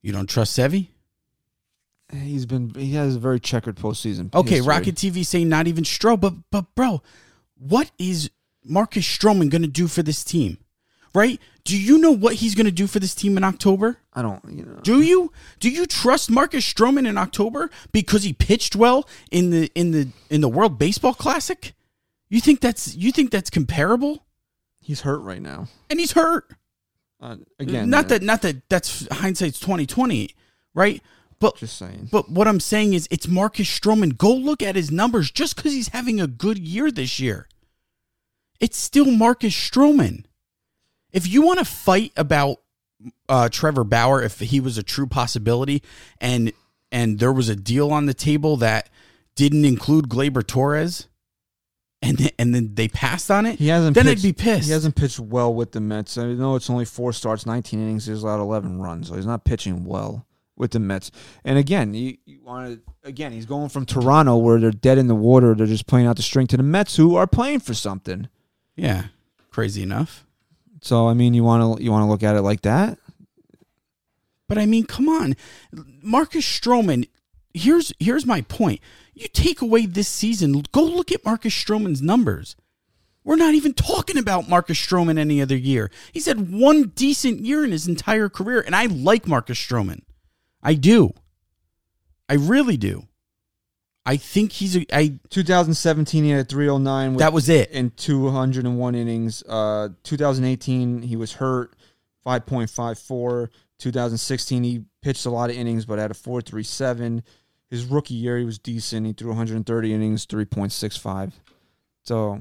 you 0.02 0.12
don't 0.12 0.28
trust 0.28 0.56
Sevi? 0.58 0.88
He's 2.12 2.46
been. 2.46 2.72
He 2.74 2.92
has 2.92 3.16
a 3.16 3.18
very 3.18 3.40
checkered 3.40 3.76
postseason. 3.76 4.32
Okay, 4.34 4.56
history. 4.56 4.68
Rocket 4.68 4.94
TV 4.94 5.26
saying 5.26 5.48
not 5.48 5.66
even 5.66 5.84
Stroh, 5.84 6.18
but 6.20 6.34
but 6.52 6.72
bro, 6.74 7.02
what 7.58 7.90
is 7.98 8.30
Marcus 8.64 9.04
Stroman 9.04 9.50
going 9.50 9.62
to 9.62 9.68
do 9.68 9.88
for 9.88 10.02
this 10.02 10.22
team? 10.22 10.58
Right? 11.14 11.40
Do 11.64 11.76
you 11.76 11.98
know 11.98 12.12
what 12.12 12.34
he's 12.34 12.54
going 12.54 12.66
to 12.66 12.72
do 12.72 12.86
for 12.86 13.00
this 13.00 13.14
team 13.14 13.36
in 13.36 13.42
October? 13.42 13.98
I 14.12 14.22
don't. 14.22 14.40
You 14.48 14.64
know. 14.64 14.80
Do 14.82 15.00
you 15.00 15.32
do 15.58 15.68
you 15.68 15.86
trust 15.86 16.30
Marcus 16.30 16.64
Stroman 16.70 17.08
in 17.08 17.18
October 17.18 17.70
because 17.90 18.22
he 18.22 18.32
pitched 18.32 18.76
well 18.76 19.08
in 19.32 19.50
the 19.50 19.72
in 19.74 19.90
the 19.90 20.08
in 20.30 20.42
the 20.42 20.48
World 20.48 20.78
Baseball 20.78 21.14
Classic? 21.14 21.74
You 22.28 22.40
think 22.40 22.60
that's 22.60 22.94
you 22.94 23.10
think 23.10 23.30
that's 23.30 23.50
comparable? 23.50 24.24
He's 24.80 25.00
hurt 25.00 25.18
right 25.18 25.42
now. 25.42 25.66
And 25.90 25.98
he's 25.98 26.12
hurt. 26.12 26.52
Uh, 27.20 27.36
again, 27.58 27.90
not 27.90 28.08
that 28.08 28.22
not 28.22 28.42
that 28.42 28.68
that's 28.68 29.08
hindsight's 29.10 29.58
twenty 29.58 29.86
twenty, 29.86 30.34
right? 30.74 31.02
But 31.38 31.56
Just 31.56 31.76
saying. 31.76 32.08
but 32.10 32.30
what 32.30 32.48
I'm 32.48 32.60
saying 32.60 32.94
is 32.94 33.06
it's 33.10 33.28
Marcus 33.28 33.68
Stroman. 33.68 34.16
Go 34.16 34.32
look 34.32 34.62
at 34.62 34.76
his 34.76 34.90
numbers 34.90 35.30
just 35.30 35.56
because 35.56 35.72
he's 35.72 35.88
having 35.88 36.20
a 36.20 36.26
good 36.26 36.58
year 36.58 36.90
this 36.90 37.20
year. 37.20 37.48
It's 38.58 38.78
still 38.78 39.10
Marcus 39.10 39.54
Stroman. 39.54 40.24
If 41.12 41.28
you 41.28 41.42
want 41.42 41.58
to 41.58 41.64
fight 41.64 42.12
about 42.16 42.58
uh, 43.28 43.48
Trevor 43.50 43.84
Bauer 43.84 44.22
if 44.22 44.40
he 44.40 44.60
was 44.60 44.78
a 44.78 44.82
true 44.82 45.06
possibility, 45.06 45.82
and 46.20 46.52
and 46.90 47.18
there 47.18 47.32
was 47.32 47.48
a 47.48 47.56
deal 47.56 47.92
on 47.92 48.06
the 48.06 48.14
table 48.14 48.56
that 48.58 48.88
didn't 49.34 49.64
include 49.64 50.08
Gleyber 50.08 50.46
Torres, 50.46 51.08
and 52.00 52.18
then, 52.18 52.30
and 52.38 52.54
then 52.54 52.74
they 52.74 52.88
passed 52.88 53.30
on 53.30 53.44
it. 53.46 53.58
He 53.58 53.68
hasn't. 53.68 53.94
Then 53.94 54.06
pitched, 54.06 54.24
I'd 54.24 54.28
be 54.28 54.32
pissed. 54.32 54.66
He 54.66 54.72
hasn't 54.72 54.96
pitched 54.96 55.18
well 55.20 55.52
with 55.54 55.72
the 55.72 55.80
Mets. 55.80 56.16
I 56.16 56.26
know 56.32 56.56
it's 56.56 56.70
only 56.70 56.84
four 56.84 57.12
starts, 57.12 57.46
19 57.46 57.80
innings. 57.80 58.06
He's 58.06 58.22
allowed 58.22 58.40
11 58.40 58.80
runs, 58.80 59.08
so 59.08 59.16
he's 59.16 59.26
not 59.26 59.44
pitching 59.44 59.84
well 59.84 60.25
with 60.56 60.72
the 60.72 60.80
Mets. 60.80 61.10
And 61.44 61.58
again, 61.58 61.94
you, 61.94 62.16
you 62.24 62.40
want 62.42 62.84
to 62.84 63.08
again, 63.08 63.32
he's 63.32 63.46
going 63.46 63.68
from 63.68 63.86
Toronto 63.86 64.36
where 64.36 64.58
they're 64.58 64.70
dead 64.70 64.98
in 64.98 65.06
the 65.06 65.14
water. 65.14 65.54
They're 65.54 65.66
just 65.66 65.86
playing 65.86 66.06
out 66.06 66.16
the 66.16 66.22
string 66.22 66.46
to 66.48 66.56
the 66.56 66.62
Mets 66.62 66.96
who 66.96 67.16
are 67.16 67.26
playing 67.26 67.60
for 67.60 67.74
something. 67.74 68.28
Yeah, 68.74 69.06
crazy 69.50 69.82
enough. 69.82 70.26
So 70.82 71.08
I 71.08 71.14
mean, 71.14 71.34
you 71.34 71.44
want 71.44 71.78
to 71.78 71.84
you 71.84 71.90
want 71.90 72.02
to 72.02 72.10
look 72.10 72.22
at 72.22 72.36
it 72.36 72.42
like 72.42 72.62
that. 72.62 72.98
But 74.48 74.58
I 74.58 74.66
mean, 74.66 74.86
come 74.86 75.08
on, 75.08 75.34
Marcus 76.02 76.44
Stroman. 76.44 77.08
Here's 77.52 77.92
here's 77.98 78.26
my 78.26 78.42
point. 78.42 78.80
You 79.14 79.28
take 79.28 79.62
away 79.62 79.86
this 79.86 80.08
season, 80.08 80.62
go 80.72 80.82
look 80.82 81.10
at 81.10 81.24
Marcus 81.24 81.54
Stroman's 81.54 82.02
numbers. 82.02 82.54
We're 83.24 83.36
not 83.36 83.54
even 83.54 83.74
talking 83.74 84.18
about 84.18 84.48
Marcus 84.48 84.78
Stroman 84.78 85.18
any 85.18 85.42
other 85.42 85.56
year. 85.56 85.90
He's 86.12 86.26
had 86.26 86.52
one 86.52 86.92
decent 86.94 87.40
year 87.40 87.64
in 87.64 87.72
his 87.72 87.88
entire 87.88 88.28
career, 88.28 88.60
and 88.60 88.76
I 88.76 88.86
like 88.86 89.26
Marcus 89.26 89.58
Stroman. 89.58 90.02
I 90.62 90.74
do. 90.74 91.12
I 92.28 92.34
really 92.34 92.76
do. 92.76 93.06
I 94.04 94.16
think 94.16 94.52
he's 94.52 94.76
a. 94.76 94.86
I 94.92 95.18
2017, 95.30 96.24
he 96.24 96.30
had 96.30 96.48
309 96.48 97.14
with, 97.14 97.18
that 97.18 97.32
was 97.32 97.48
it. 97.48 97.70
in 97.72 97.90
201 97.90 98.94
innings. 98.94 99.42
Uh, 99.48 99.88
2018, 100.04 101.02
he 101.02 101.16
was 101.16 101.34
hurt, 101.34 101.74
5.54. 102.24 103.48
2016, 103.78 104.64
he 104.64 104.84
pitched 105.02 105.26
a 105.26 105.30
lot 105.30 105.50
of 105.50 105.56
innings, 105.56 105.84
but 105.84 105.98
had 105.98 106.10
a 106.10 106.14
4.37. 106.14 107.22
His 107.68 107.84
rookie 107.84 108.14
year, 108.14 108.38
he 108.38 108.44
was 108.44 108.58
decent. 108.58 109.06
He 109.06 109.12
threw 109.12 109.28
130 109.28 109.92
innings, 109.92 110.24
3.65. 110.24 111.32
So 112.04 112.40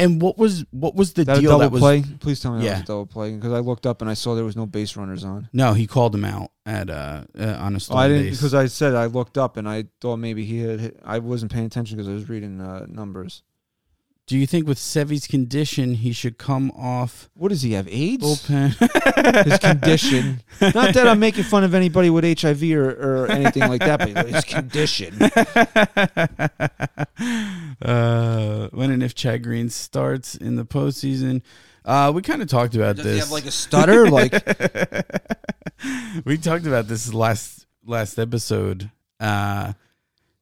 And 0.00 0.20
what 0.20 0.38
was 0.38 0.64
what 0.70 0.94
was 0.94 1.12
the 1.12 1.24
that 1.24 1.40
deal 1.40 1.50
double 1.50 1.60
that 1.60 1.72
was? 1.72 1.80
play? 1.80 2.02
Please 2.20 2.40
tell 2.40 2.52
me 2.52 2.64
that 2.64 2.70
was 2.72 2.80
a 2.80 2.84
double 2.84 3.06
play 3.06 3.34
because 3.34 3.52
I 3.52 3.58
looked 3.58 3.86
up 3.86 4.00
and 4.00 4.10
I 4.10 4.14
saw 4.14 4.34
there 4.34 4.44
was 4.44 4.56
no 4.56 4.66
base 4.66 4.96
runners 4.96 5.24
on. 5.24 5.48
No, 5.52 5.74
he 5.74 5.86
called 5.86 6.14
him 6.14 6.24
out 6.24 6.50
at 6.66 6.90
uh, 6.90 7.24
uh 7.38 7.56
on 7.58 7.76
a 7.76 7.80
Oh, 7.90 7.96
I 7.96 8.08
didn't 8.08 8.24
base. 8.24 8.38
because 8.38 8.54
I 8.54 8.66
said 8.66 8.94
I 8.94 9.06
looked 9.06 9.36
up 9.38 9.56
and 9.56 9.68
I 9.68 9.84
thought 10.00 10.16
maybe 10.16 10.44
he 10.44 10.60
had. 10.60 10.80
Hit, 10.80 11.00
I 11.04 11.18
wasn't 11.18 11.52
paying 11.52 11.66
attention 11.66 11.96
because 11.96 12.08
I 12.08 12.14
was 12.14 12.28
reading 12.28 12.60
uh, 12.60 12.86
numbers. 12.88 13.42
Do 14.28 14.38
you 14.38 14.46
think 14.46 14.68
with 14.68 14.78
Sevy's 14.78 15.26
condition 15.26 15.94
he 15.94 16.12
should 16.12 16.38
come 16.38 16.70
off 16.72 17.28
What 17.34 17.48
does 17.48 17.62
he 17.62 17.72
have? 17.72 17.88
AIDS? 17.88 18.22
bullpen? 18.24 19.44
his 19.50 19.58
condition. 19.58 20.42
Not 20.60 20.94
that 20.94 21.08
I'm 21.08 21.18
making 21.18 21.44
fun 21.44 21.64
of 21.64 21.74
anybody 21.74 22.08
with 22.08 22.24
HIV 22.40 22.62
or, 22.72 23.24
or 23.24 23.30
anything 23.30 23.68
like 23.68 23.80
that, 23.80 23.98
but 23.98 24.28
his 24.28 24.44
condition. 24.44 25.20
uh, 27.82 28.68
when 28.72 28.90
and 28.90 29.02
if 29.02 29.14
Chad 29.14 29.42
Green 29.42 29.68
starts 29.68 30.34
in 30.34 30.56
the 30.56 30.64
postseason, 30.64 31.42
uh, 31.84 32.12
we 32.14 32.22
kind 32.22 32.42
of 32.42 32.48
talked 32.48 32.74
about 32.76 32.96
Does 32.96 33.04
he 33.04 33.10
this. 33.12 33.20
have 33.24 33.32
like 33.32 33.46
a 33.46 33.50
stutter? 33.50 34.08
Like 34.08 34.32
we 36.24 36.38
talked 36.38 36.66
about 36.66 36.86
this 36.86 37.12
last 37.12 37.66
last 37.84 38.18
episode. 38.18 38.90
Uh, 39.18 39.72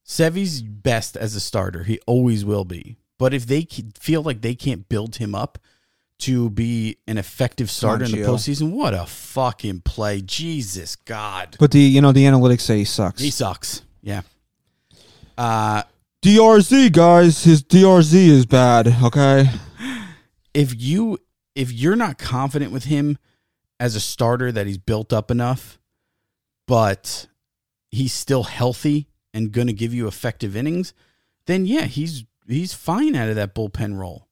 Sevy's 0.05 0.61
best 0.61 1.17
as 1.17 1.35
a 1.35 1.41
starter. 1.41 1.85
He 1.85 1.99
always 2.07 2.45
will 2.45 2.65
be. 2.65 2.97
But 3.21 3.35
if 3.35 3.47
they 3.47 3.67
feel 4.01 4.23
like 4.23 4.41
they 4.41 4.55
can't 4.55 4.89
build 4.89 5.17
him 5.17 5.35
up 5.35 5.59
to 6.21 6.49
be 6.49 6.97
an 7.07 7.19
effective 7.19 7.71
starter 7.71 8.07
in 8.07 8.13
the 8.13 8.23
postseason, 8.23 8.73
what 8.73 8.95
a 8.95 9.05
fucking 9.05 9.83
play! 9.83 10.23
Jesus 10.23 10.97
God, 10.97 11.55
But 11.61 11.71
the 11.71 11.81
you 11.81 12.01
know 12.01 12.13
the 12.13 12.25
analytics 12.25 12.63
say 12.63 12.79
he 12.79 12.85
sucks. 12.87 13.21
he 13.21 13.31
sucks. 13.31 13.83
Yeah. 14.01 14.23
Uh, 15.37 15.83
DRZ 16.23 16.93
guys, 16.93 17.45
his 17.45 17.63
DRZ 17.63 18.15
is 18.15 18.47
bad. 18.47 18.89
Okay. 19.03 19.51
if 20.55 20.81
you 20.81 21.19
if 21.55 21.71
you're 21.71 21.97
not 21.97 22.17
confident 22.17 22.73
with 22.73 22.85
him 22.85 23.19
as 23.79 23.95
a 23.95 24.01
starter 24.01 24.51
that 24.51 24.67
he's 24.67 24.79
built 24.79 25.13
up 25.13 25.31
enough, 25.31 25.79
but 26.67 27.27
he's 27.91 28.15
still 28.15 28.45
healthy 28.45 29.09
and 29.35 29.53
going 29.53 29.67
to 29.67 29.75
give 29.75 29.93
you 29.93 30.07
effective 30.07 30.57
innings, 30.57 30.95
then 31.45 31.67
yeah, 31.67 31.85
he's 31.85 32.25
he's 32.51 32.75
fine 32.75 33.15
out 33.15 33.29
of 33.29 33.37
that 33.37 33.55
bullpen 33.55 33.97
role. 33.99 34.29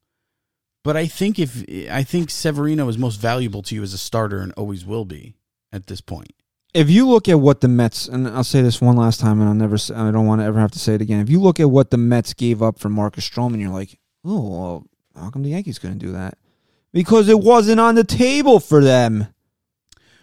But 0.83 0.95
I 0.95 1.07
think 1.07 1.39
if 1.39 1.63
I 1.91 2.03
think 2.03 2.29
Severino 2.29 2.87
is 2.87 2.97
most 2.97 3.17
valuable 3.19 3.61
to 3.63 3.75
you 3.75 3.83
as 3.83 3.93
a 3.93 3.97
starter 3.97 4.39
and 4.39 4.53
always 4.53 4.85
will 4.85 5.05
be 5.05 5.35
at 5.71 5.87
this 5.87 6.01
point. 6.01 6.31
If 6.73 6.89
you 6.89 7.07
look 7.07 7.27
at 7.27 7.39
what 7.39 7.61
the 7.61 7.67
Mets, 7.67 8.07
and 8.07 8.27
I'll 8.27 8.43
say 8.43 8.61
this 8.61 8.79
one 8.79 8.95
last 8.95 9.19
time, 9.19 9.39
and 9.39 9.49
I'll 9.49 9.55
never, 9.55 9.75
I 9.75 10.11
don't 10.11 10.27
want 10.27 10.39
to 10.41 10.45
ever 10.45 10.59
have 10.59 10.71
to 10.71 10.79
say 10.79 10.93
it 10.93 11.01
again. 11.01 11.19
If 11.19 11.29
you 11.29 11.41
look 11.41 11.59
at 11.59 11.69
what 11.71 11.89
the 11.89 11.97
Mets 11.97 12.33
gave 12.35 12.61
up 12.61 12.77
for 12.77 12.89
Marcus 12.89 13.27
Stroman, 13.27 13.59
you're 13.59 13.71
like, 13.71 13.97
oh, 14.23 14.49
well, 14.49 14.87
how 15.15 15.31
come 15.31 15.41
the 15.41 15.49
Yankees 15.49 15.79
couldn't 15.79 15.97
do 15.97 16.11
that? 16.11 16.37
Because 16.93 17.27
it 17.27 17.39
wasn't 17.39 17.79
on 17.79 17.95
the 17.95 18.03
table 18.03 18.59
for 18.59 18.83
them. 18.83 19.27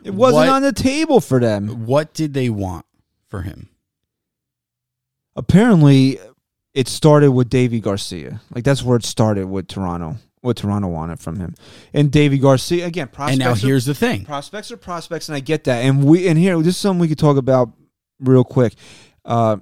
It 0.05 0.15
wasn't 0.15 0.47
What- 0.47 0.49
on 0.51 0.63
the 0.63 0.73
table 0.73 1.21
for 1.21 1.41
them. 1.41 1.85
What 1.85 2.15
did 2.15 2.33
they 2.33 2.49
want 2.49 2.87
for 3.29 3.43
him? 3.43 3.69
apparently 5.35 6.19
it 6.77 6.87
started 6.89 7.31
with 7.33 7.49
Deivi 7.51 7.81
Garcia. 7.81 8.41
Like 8.55 8.63
that's 8.63 8.83
where 8.85 8.97
it 8.99 9.05
started 9.05 9.47
with 9.49 9.67
Toronto. 9.67 10.17
What 10.43 10.59
Toronto 10.59 10.87
wanted 10.89 11.19
from 11.19 11.41
him, 11.41 11.55
and 11.93 12.13
Deivi 12.13 12.41
Garcia 12.41 12.87
again. 12.87 13.09
Prospects 13.09 13.33
And 13.33 13.39
now 13.41 13.53
are- 13.53 13.57
here's 13.57 13.85
the 13.87 13.95
thing. 13.95 14.25
prospects 14.25 14.71
are 14.71 14.77
prospects, 14.77 15.29
and 15.29 15.35
I 15.35 15.41
get 15.41 15.65
that. 15.65 15.85
And 15.85 16.05
we 16.05 16.29
and 16.29 16.39
here 16.39 16.57
this 16.59 16.69
is 16.75 16.77
something 16.77 17.01
we 17.01 17.09
could 17.09 17.19
talk 17.19 17.37
about 17.37 17.73
real 18.21 18.45
quick. 18.45 18.75
Uh, 19.25 19.57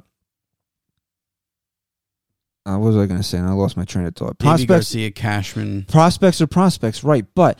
uh, 2.66 2.76
what 2.78 2.88
was 2.88 2.96
I 2.96 3.06
going 3.06 3.20
to 3.20 3.22
say? 3.22 3.38
And 3.38 3.48
I 3.48 3.52
lost 3.52 3.76
my 3.76 3.84
train 3.84 4.06
of 4.06 4.14
thought. 4.16 4.38
Davey 4.38 4.48
Prospects, 4.66 4.68
Garcia, 4.68 5.10
Cashman. 5.10 5.84
prospects 5.88 6.40
are 6.40 6.46
prospects, 6.46 7.04
right? 7.04 7.24
But 7.34 7.58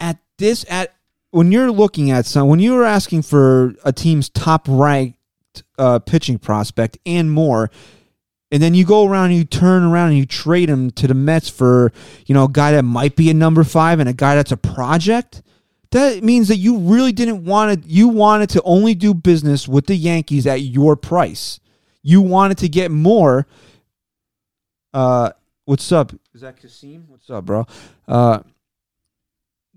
at 0.00 0.18
this, 0.38 0.64
at 0.68 0.94
when 1.30 1.52
you're 1.52 1.70
looking 1.70 2.10
at 2.10 2.24
some, 2.26 2.48
when 2.48 2.58
you're 2.60 2.84
asking 2.84 3.22
for 3.22 3.74
a 3.84 3.92
team's 3.92 4.28
top 4.30 4.66
ranked 4.68 5.18
uh, 5.78 5.98
pitching 5.98 6.38
prospect 6.38 6.96
and 7.04 7.30
more, 7.30 7.70
and 8.54 8.62
then 8.62 8.72
you 8.72 8.84
go 8.84 9.04
around 9.04 9.30
and 9.30 9.34
you 9.34 9.44
turn 9.44 9.82
around 9.82 10.10
and 10.10 10.16
you 10.16 10.24
trade 10.24 10.70
him 10.70 10.92
to 10.92 11.08
the 11.08 11.14
Mets 11.14 11.48
for 11.48 11.92
you 12.24 12.36
know 12.36 12.44
a 12.44 12.48
guy 12.48 12.70
that 12.70 12.84
might 12.84 13.16
be 13.16 13.28
a 13.28 13.34
number 13.34 13.64
five 13.64 13.98
and 13.98 14.08
a 14.08 14.12
guy 14.12 14.36
that's 14.36 14.52
a 14.52 14.56
project. 14.56 15.42
That 15.90 16.22
means 16.22 16.46
that 16.46 16.58
you 16.58 16.78
really 16.78 17.10
didn't 17.10 17.44
want 17.44 17.82
to. 17.82 17.88
You 17.88 18.06
wanted 18.06 18.50
to 18.50 18.62
only 18.62 18.94
do 18.94 19.12
business 19.12 19.66
with 19.66 19.88
the 19.88 19.96
Yankees 19.96 20.46
at 20.46 20.60
your 20.60 20.94
price. 20.94 21.58
You 22.00 22.20
wanted 22.20 22.58
to 22.58 22.68
get 22.68 22.92
more. 22.92 23.48
Uh, 24.92 25.30
what's 25.64 25.90
up? 25.90 26.12
Is 26.32 26.42
that 26.42 26.56
Kasim? 26.56 27.06
What's 27.08 27.28
up, 27.30 27.46
bro? 27.46 27.66
Uh, 28.06 28.38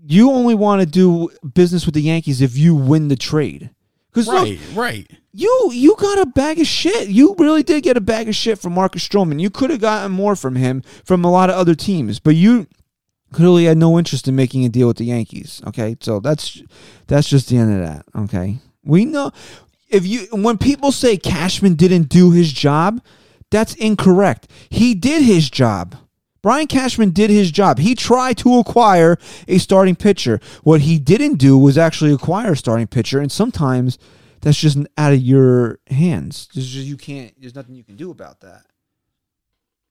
you 0.06 0.30
only 0.30 0.54
want 0.54 0.82
to 0.82 0.86
do 0.86 1.30
business 1.52 1.84
with 1.84 1.96
the 1.96 2.02
Yankees 2.02 2.40
if 2.40 2.56
you 2.56 2.76
win 2.76 3.08
the 3.08 3.16
trade. 3.16 3.70
Because 4.12 4.28
Right, 4.28 4.60
right. 4.74 5.10
You 5.38 5.70
you 5.72 5.94
got 5.96 6.18
a 6.18 6.26
bag 6.26 6.58
of 6.58 6.66
shit. 6.66 7.08
You 7.08 7.34
really 7.38 7.62
did 7.62 7.84
get 7.84 7.96
a 7.96 8.00
bag 8.00 8.28
of 8.28 8.34
shit 8.34 8.58
from 8.58 8.74
Marcus 8.74 9.06
Stroman. 9.06 9.40
You 9.40 9.50
could 9.50 9.70
have 9.70 9.80
gotten 9.80 10.10
more 10.10 10.34
from 10.34 10.56
him 10.56 10.82
from 11.04 11.24
a 11.24 11.30
lot 11.30 11.48
of 11.48 11.56
other 11.56 11.76
teams, 11.76 12.18
but 12.18 12.34
you 12.34 12.66
clearly 13.32 13.64
had 13.64 13.78
no 13.78 13.98
interest 13.98 14.26
in 14.26 14.34
making 14.34 14.64
a 14.64 14.68
deal 14.68 14.88
with 14.88 14.96
the 14.96 15.04
Yankees. 15.04 15.62
Okay, 15.66 15.96
so 16.00 16.18
that's 16.18 16.62
that's 17.06 17.28
just 17.28 17.48
the 17.48 17.56
end 17.56 17.72
of 17.72 17.86
that. 17.86 18.04
Okay, 18.16 18.58
we 18.82 19.04
know 19.04 19.30
if 19.88 20.04
you 20.04 20.26
when 20.32 20.58
people 20.58 20.90
say 20.90 21.16
Cashman 21.16 21.74
didn't 21.74 22.08
do 22.08 22.32
his 22.32 22.52
job, 22.52 23.00
that's 23.50 23.74
incorrect. 23.74 24.50
He 24.68 24.94
did 24.94 25.22
his 25.22 25.48
job. 25.48 25.94
Brian 26.42 26.66
Cashman 26.66 27.10
did 27.10 27.30
his 27.30 27.52
job. 27.52 27.78
He 27.78 27.94
tried 27.94 28.38
to 28.38 28.58
acquire 28.58 29.18
a 29.46 29.58
starting 29.58 29.96
pitcher. 29.96 30.40
What 30.62 30.80
he 30.80 30.98
didn't 30.98 31.36
do 31.36 31.56
was 31.58 31.78
actually 31.78 32.12
acquire 32.12 32.52
a 32.52 32.56
starting 32.56 32.88
pitcher, 32.88 33.20
and 33.20 33.30
sometimes 33.30 33.98
that's 34.40 34.58
just 34.58 34.78
out 34.96 35.12
of 35.12 35.20
your 35.20 35.78
hands. 35.88 36.48
There's 36.54 36.68
just, 36.68 36.86
you 36.86 36.96
can't. 36.96 37.32
There's 37.40 37.54
nothing 37.54 37.74
you 37.74 37.84
can 37.84 37.96
do 37.96 38.10
about 38.10 38.40
that. 38.40 38.64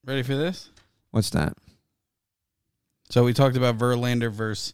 Ready 0.05 0.23
for 0.23 0.35
this? 0.35 0.69
What's 1.11 1.29
that? 1.31 1.53
So 3.09 3.23
we 3.23 3.33
talked 3.33 3.57
about 3.57 3.77
Verlander 3.77 4.31
versus 4.31 4.73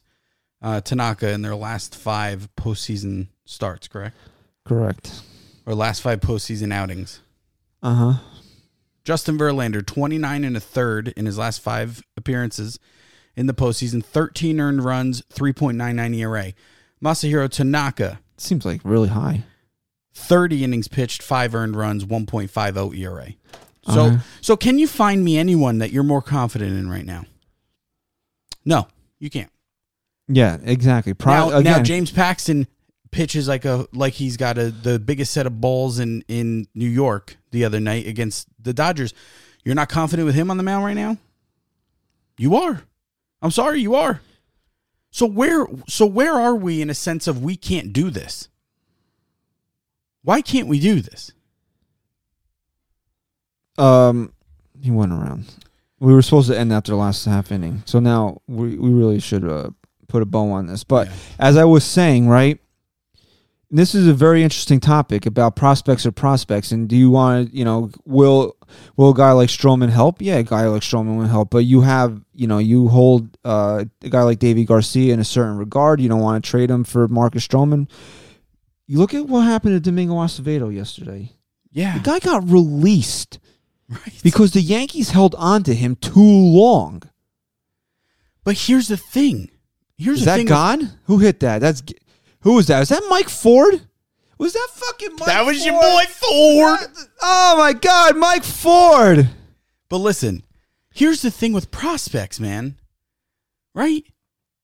uh, 0.61 0.81
Tanaka 0.81 1.31
in 1.31 1.41
their 1.41 1.55
last 1.55 1.95
five 1.95 2.49
postseason 2.55 3.27
starts, 3.45 3.87
correct? 3.87 4.17
Correct. 4.65 5.21
Or 5.65 5.75
last 5.75 6.01
five 6.01 6.19
postseason 6.19 6.73
outings. 6.73 7.21
Uh 7.81 7.93
huh. 7.95 8.13
Justin 9.03 9.37
Verlander, 9.37 9.85
29 9.85 10.43
and 10.43 10.55
a 10.55 10.59
third 10.61 11.09
in 11.09 11.25
his 11.25 11.37
last 11.37 11.59
five 11.59 12.01
appearances 12.15 12.79
in 13.35 13.47
the 13.47 13.53
postseason, 13.53 14.03
13 14.03 14.59
earned 14.59 14.83
runs, 14.85 15.21
3.99 15.33 16.15
ERA. 16.15 16.53
Masahiro 17.03 17.49
Tanaka, 17.49 18.19
Seems 18.37 18.65
like 18.65 18.81
really 18.83 19.09
high. 19.09 19.43
30 20.13 20.63
innings 20.63 20.87
pitched, 20.87 21.21
five 21.21 21.53
earned 21.55 21.75
runs, 21.75 22.05
1.50 22.05 22.97
ERA. 22.97 23.33
So, 23.85 24.05
Okay. 24.05 24.17
so 24.41 24.55
can 24.55 24.79
you 24.79 24.87
find 24.87 25.23
me 25.23 25.37
anyone 25.37 25.79
that 25.79 25.91
you're 25.91 26.03
more 26.03 26.21
confident 26.21 26.77
in 26.77 26.89
right 26.89 27.05
now? 27.05 27.25
No, 28.65 28.87
you 29.19 29.29
can't. 29.29 29.51
Yeah, 30.29 30.57
exactly. 30.63 31.13
Pri- 31.13 31.49
now, 31.49 31.59
now 31.59 31.81
James 31.83 32.09
Paxton 32.11 32.67
pitches 33.11 33.47
like 33.47 33.65
a 33.65 33.85
like 33.93 34.13
he's 34.13 34.37
got 34.37 34.57
a 34.57 34.71
the 34.71 34.97
biggest 34.99 35.33
set 35.33 35.45
of 35.45 35.59
balls 35.59 35.99
in 35.99 36.23
in 36.29 36.65
New 36.73 36.87
York 36.87 37.35
the 37.51 37.65
other 37.65 37.79
night 37.81 38.07
against 38.07 38.47
the 38.57 38.73
Dodgers. 38.73 39.13
You're 39.65 39.75
not 39.75 39.89
confident 39.89 40.25
with 40.25 40.35
him 40.35 40.49
on 40.49 40.55
the 40.57 40.63
mound 40.63 40.85
right 40.85 40.95
now? 40.95 41.17
You 42.37 42.55
are. 42.55 42.83
I'm 43.41 43.51
sorry, 43.51 43.81
you 43.81 43.95
are. 43.95 44.21
So 45.11 45.25
where 45.25 45.67
so 45.87 46.05
where 46.05 46.33
are 46.33 46.55
we 46.55 46.81
in 46.81 46.89
a 46.89 46.93
sense 46.95 47.27
of 47.27 47.43
we 47.43 47.57
can't 47.57 47.91
do 47.91 48.09
this? 48.09 48.47
Why 50.23 50.41
can't 50.41 50.67
we 50.67 50.79
do 50.79 51.01
this? 51.01 51.31
um, 53.77 54.33
he 54.81 54.91
went 54.91 55.11
around. 55.11 55.45
We 55.99 56.13
were 56.13 56.21
supposed 56.21 56.49
to 56.49 56.57
end 56.59 56.71
after 56.73 56.91
the 56.91 56.97
last 56.97 57.25
half 57.25 57.51
inning, 57.51 57.81
so 57.85 57.99
now 57.99 58.41
we 58.47 58.75
we 58.77 58.89
really 58.91 59.19
should 59.19 59.45
uh, 59.47 59.69
put 60.07 60.21
a 60.21 60.25
bow 60.25 60.51
on 60.51 60.67
this. 60.67 60.83
But 60.83 61.07
Yeah. 61.07 61.13
as 61.39 61.57
I 61.57 61.63
was 61.63 61.83
saying, 61.83 62.27
right, 62.27 62.59
this 63.71 63.95
is 63.95 64.07
a 64.07 64.13
very 64.13 64.43
interesting 64.43 64.79
topic 64.81 65.25
about 65.25 65.55
prospects 65.55 66.05
or 66.05 66.11
prospects, 66.11 66.71
and 66.71 66.87
do 66.89 66.95
you 66.97 67.09
want 67.09 67.49
to, 67.49 67.57
you 67.57 67.63
know, 67.63 67.89
will 68.05 68.55
will 68.97 69.11
a 69.11 69.15
guy 69.15 69.31
like 69.31 69.49
Stroman 69.49 69.89
help? 69.89 70.21
Yeah, 70.21 70.35
a 70.37 70.43
guy 70.43 70.67
like 70.67 70.81
Stroman 70.81 71.17
will 71.17 71.25
help, 71.27 71.49
but 71.49 71.59
you 71.65 71.81
have, 71.81 72.21
you 72.35 72.45
know, 72.47 72.57
you 72.59 72.89
hold 72.89 73.37
uh, 73.45 73.85
a 74.03 74.09
guy 74.09 74.23
like 74.23 74.39
Deivi 74.39 74.65
Garcia 74.67 75.13
in 75.13 75.19
a 75.21 75.25
certain 75.25 75.57
regard. 75.57 76.01
You 76.01 76.09
don't 76.09 76.21
want 76.21 76.43
to 76.43 76.47
trade 76.51 76.69
him 76.69 76.83
for 76.83 77.07
Marcus 77.07 77.47
Stroman. 77.47 77.89
You 78.87 78.97
look 78.99 79.13
at 79.13 79.27
what 79.27 79.41
happened 79.41 79.75
to 79.75 79.79
Domingo 79.79 80.15
Acevedo 80.15 80.73
yesterday. 80.73 81.31
Yeah. 81.71 81.97
The 81.97 82.03
guy 82.03 82.19
got 82.19 82.49
released 82.49 83.39
Right. 83.89 84.19
because 84.23 84.51
the 84.51 84.61
Yankees 84.61 85.09
held 85.11 85.35
on 85.35 85.63
to 85.63 85.73
him 85.75 85.95
too 85.95 86.19
long. 86.21 87.03
But 88.43 88.57
here's 88.57 88.87
the 88.87 88.97
thing. 88.97 89.49
Here's 89.97 90.19
Is 90.19 90.25
the 90.25 90.31
that 90.31 90.37
thing. 90.37 90.47
gone? 90.47 90.99
Who 91.05 91.19
hit 91.19 91.39
that? 91.41 91.59
That's 91.59 91.81
who 92.41 92.53
was 92.55 92.67
that? 92.67 92.79
Was 92.79 92.89
that 92.89 93.03
Mike 93.09 93.29
Ford? 93.29 93.87
Was 94.37 94.53
that 94.53 94.67
fucking 94.73 95.11
Mike? 95.17 95.27
That 95.27 95.45
was 95.45 95.65
your 95.65 95.79
boy 95.79 96.03
Ford. 96.09 96.79
That- 96.79 97.07
oh 97.21 97.55
my 97.57 97.73
God, 97.73 98.17
Mike 98.17 98.43
Ford! 98.43 99.29
But 99.89 99.97
listen, 99.97 100.43
here's 100.93 101.21
the 101.21 101.31
thing 101.31 101.53
with 101.53 101.71
prospects, 101.71 102.39
man. 102.39 102.77
Right? 103.75 104.03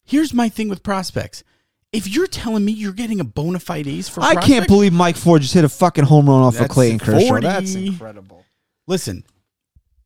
Here's 0.03 0.33
my 0.33 0.49
thing 0.49 0.67
with 0.69 0.83
prospects. 0.83 1.43
If 1.91 2.07
you're 2.07 2.27
telling 2.27 2.63
me 2.63 2.71
you're 2.71 2.93
getting 2.93 3.19
a 3.19 3.23
bona 3.23 3.59
fide 3.59 3.87
ace 3.87 4.07
for 4.07 4.21
I 4.21 4.33
prospect- 4.33 4.45
can't 4.45 4.67
believe 4.67 4.93
Mike 4.93 5.15
Ford 5.17 5.41
just 5.41 5.53
hit 5.53 5.63
a 5.63 5.69
fucking 5.69 6.03
home 6.05 6.29
run 6.29 6.41
off 6.41 6.53
of 6.55 6.59
That's 6.59 6.73
Clayton 6.73 6.99
Kershaw. 6.99 7.27
40. 7.27 7.47
That's 7.47 7.75
incredible. 7.75 8.45
Listen, 8.85 9.23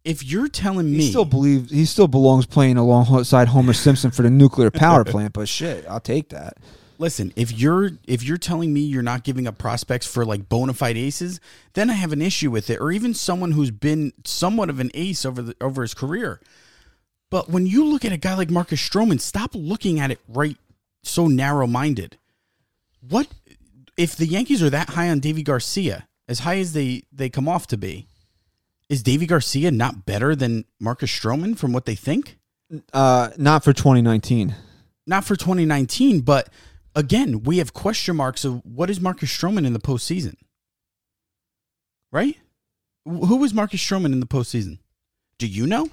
if 0.06 0.24
you're 0.24 0.48
telling 0.48 0.92
me 0.92 0.98
He 1.00 1.10
still 1.10 1.26
believes 1.26 1.72
he 1.72 1.86
still 1.86 2.08
belongs 2.08 2.46
playing 2.46 2.78
alongside 2.78 3.50
Homer 3.50 3.74
Simpson 3.74 4.12
for 4.12 4.22
the 4.22 4.30
nuclear 4.30 4.72
power 4.72 5.04
plant. 5.04 5.34
But 5.34 5.48
shit, 5.50 5.86
I'll 5.90 6.00
take 6.00 6.30
that. 6.30 6.58
listen, 7.00 7.34
if 7.36 7.52
you're 7.52 7.92
if 8.08 8.24
you're 8.24 8.38
telling 8.38 8.74
me 8.74 8.82
you're 8.82 9.02
not 9.04 9.24
giving 9.24 9.46
up 9.48 9.58
prospects 9.58 10.06
for 10.08 10.26
like 10.26 10.48
bona 10.48 10.74
fide 10.74 10.96
aces, 10.98 11.42
then 11.74 11.90
I 11.90 11.94
have 11.94 12.14
an 12.14 12.22
issue 12.22 12.50
with 12.52 12.70
it. 12.70 12.80
Or 12.80 12.92
even 12.94 13.14
someone 13.14 13.52
who's 13.54 13.72
been 13.72 14.14
somewhat 14.26 14.70
of 14.70 14.80
an 14.80 14.90
ace 14.94 15.26
over 15.26 15.42
the 15.42 15.56
over 15.60 15.82
his 15.82 15.94
career. 15.94 16.40
But 17.30 17.50
when 17.50 17.66
you 17.66 17.84
look 17.86 18.06
at 18.06 18.12
a 18.12 18.18
guy 18.18 18.36
like 18.36 18.52
Marcus 18.52 18.80
Stroman, 18.80 19.20
stop 19.20 19.52
looking 19.56 20.00
at 20.00 20.12
it 20.12 20.20
right 20.28 20.56
so 21.04 21.28
narrow 21.28 21.68
minded. 21.68 22.18
What 23.08 23.28
if 23.98 24.16
the 24.16 24.26
Yankees 24.26 24.64
are 24.64 24.70
that 24.70 24.90
high 24.92 25.10
on 25.10 25.22
Deivi 25.22 25.44
Garcia, 25.44 26.08
as 26.28 26.40
high 26.40 26.58
as 26.58 26.74
they 26.74 27.04
they 27.12 27.30
come 27.30 27.48
off 27.48 27.68
to 27.68 27.78
be? 27.78 28.08
Is 28.90 29.04
Deivi 29.04 29.28
Garcia 29.28 29.72
not 29.72 30.06
better 30.06 30.36
than 30.36 30.66
Marcus 30.80 31.12
Stroman 31.12 31.58
from 31.58 31.74
what 31.74 31.86
they 31.86 31.96
think? 31.96 32.38
Uh, 32.94 33.30
not 33.38 33.64
for 33.64 33.74
2019. 33.74 34.56
not 35.06 35.26
for 35.26 35.36
2019, 35.36 36.22
but 36.22 36.50
again, 36.96 37.44
we 37.44 37.58
have 37.58 37.74
question 37.74 38.16
marks 38.16 38.46
of 38.46 38.62
what 38.66 38.90
is 38.90 39.00
Marcus 39.02 39.30
Stroman 39.30 39.66
in 39.66 39.74
the 39.74 39.80
postseason, 39.80 40.36
right? 42.12 42.38
Who 43.06 43.38
was 43.38 43.54
Marcus 43.54 43.82
Stroman 43.82 44.14
in 44.14 44.20
the 44.22 44.26
postseason? 44.26 44.80
Do 45.38 45.48
you 45.48 45.68
know? 45.68 45.90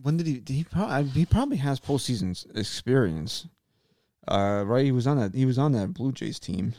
When 0.00 0.16
did 0.16 0.26
he? 0.26 0.34
Did 0.40 0.52
he 0.54 0.64
probably 0.64 1.04
he 1.10 1.24
probably 1.24 1.56
has 1.58 1.80
postseason 1.80 2.56
experience. 2.56 3.46
Uh, 4.28 4.64
right. 4.66 4.84
He 4.84 4.92
was 4.92 5.06
on 5.06 5.18
that. 5.18 5.34
He 5.34 5.44
was 5.44 5.58
on 5.58 5.72
that 5.72 5.94
Blue 5.94 6.12
Jays 6.12 6.38
team. 6.38 6.74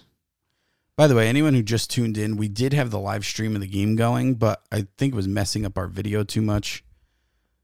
By 0.95 1.07
the 1.07 1.15
way, 1.15 1.27
anyone 1.27 1.53
who 1.53 1.61
just 1.61 1.91
tuned 1.91 2.17
in, 2.17 2.37
we 2.37 2.47
did 2.47 2.73
have 2.73 2.89
the 2.89 2.99
live 2.99 3.23
stream 3.23 3.53
of 3.53 3.61
the 3.61 3.67
game 3.67 3.95
going, 3.95 4.33
but 4.33 4.63
I 4.71 4.87
think 4.97 5.13
it 5.13 5.15
was 5.15 5.27
messing 5.27 5.63
up 5.63 5.77
our 5.77 5.85
video 5.85 6.23
too 6.23 6.41
much, 6.41 6.83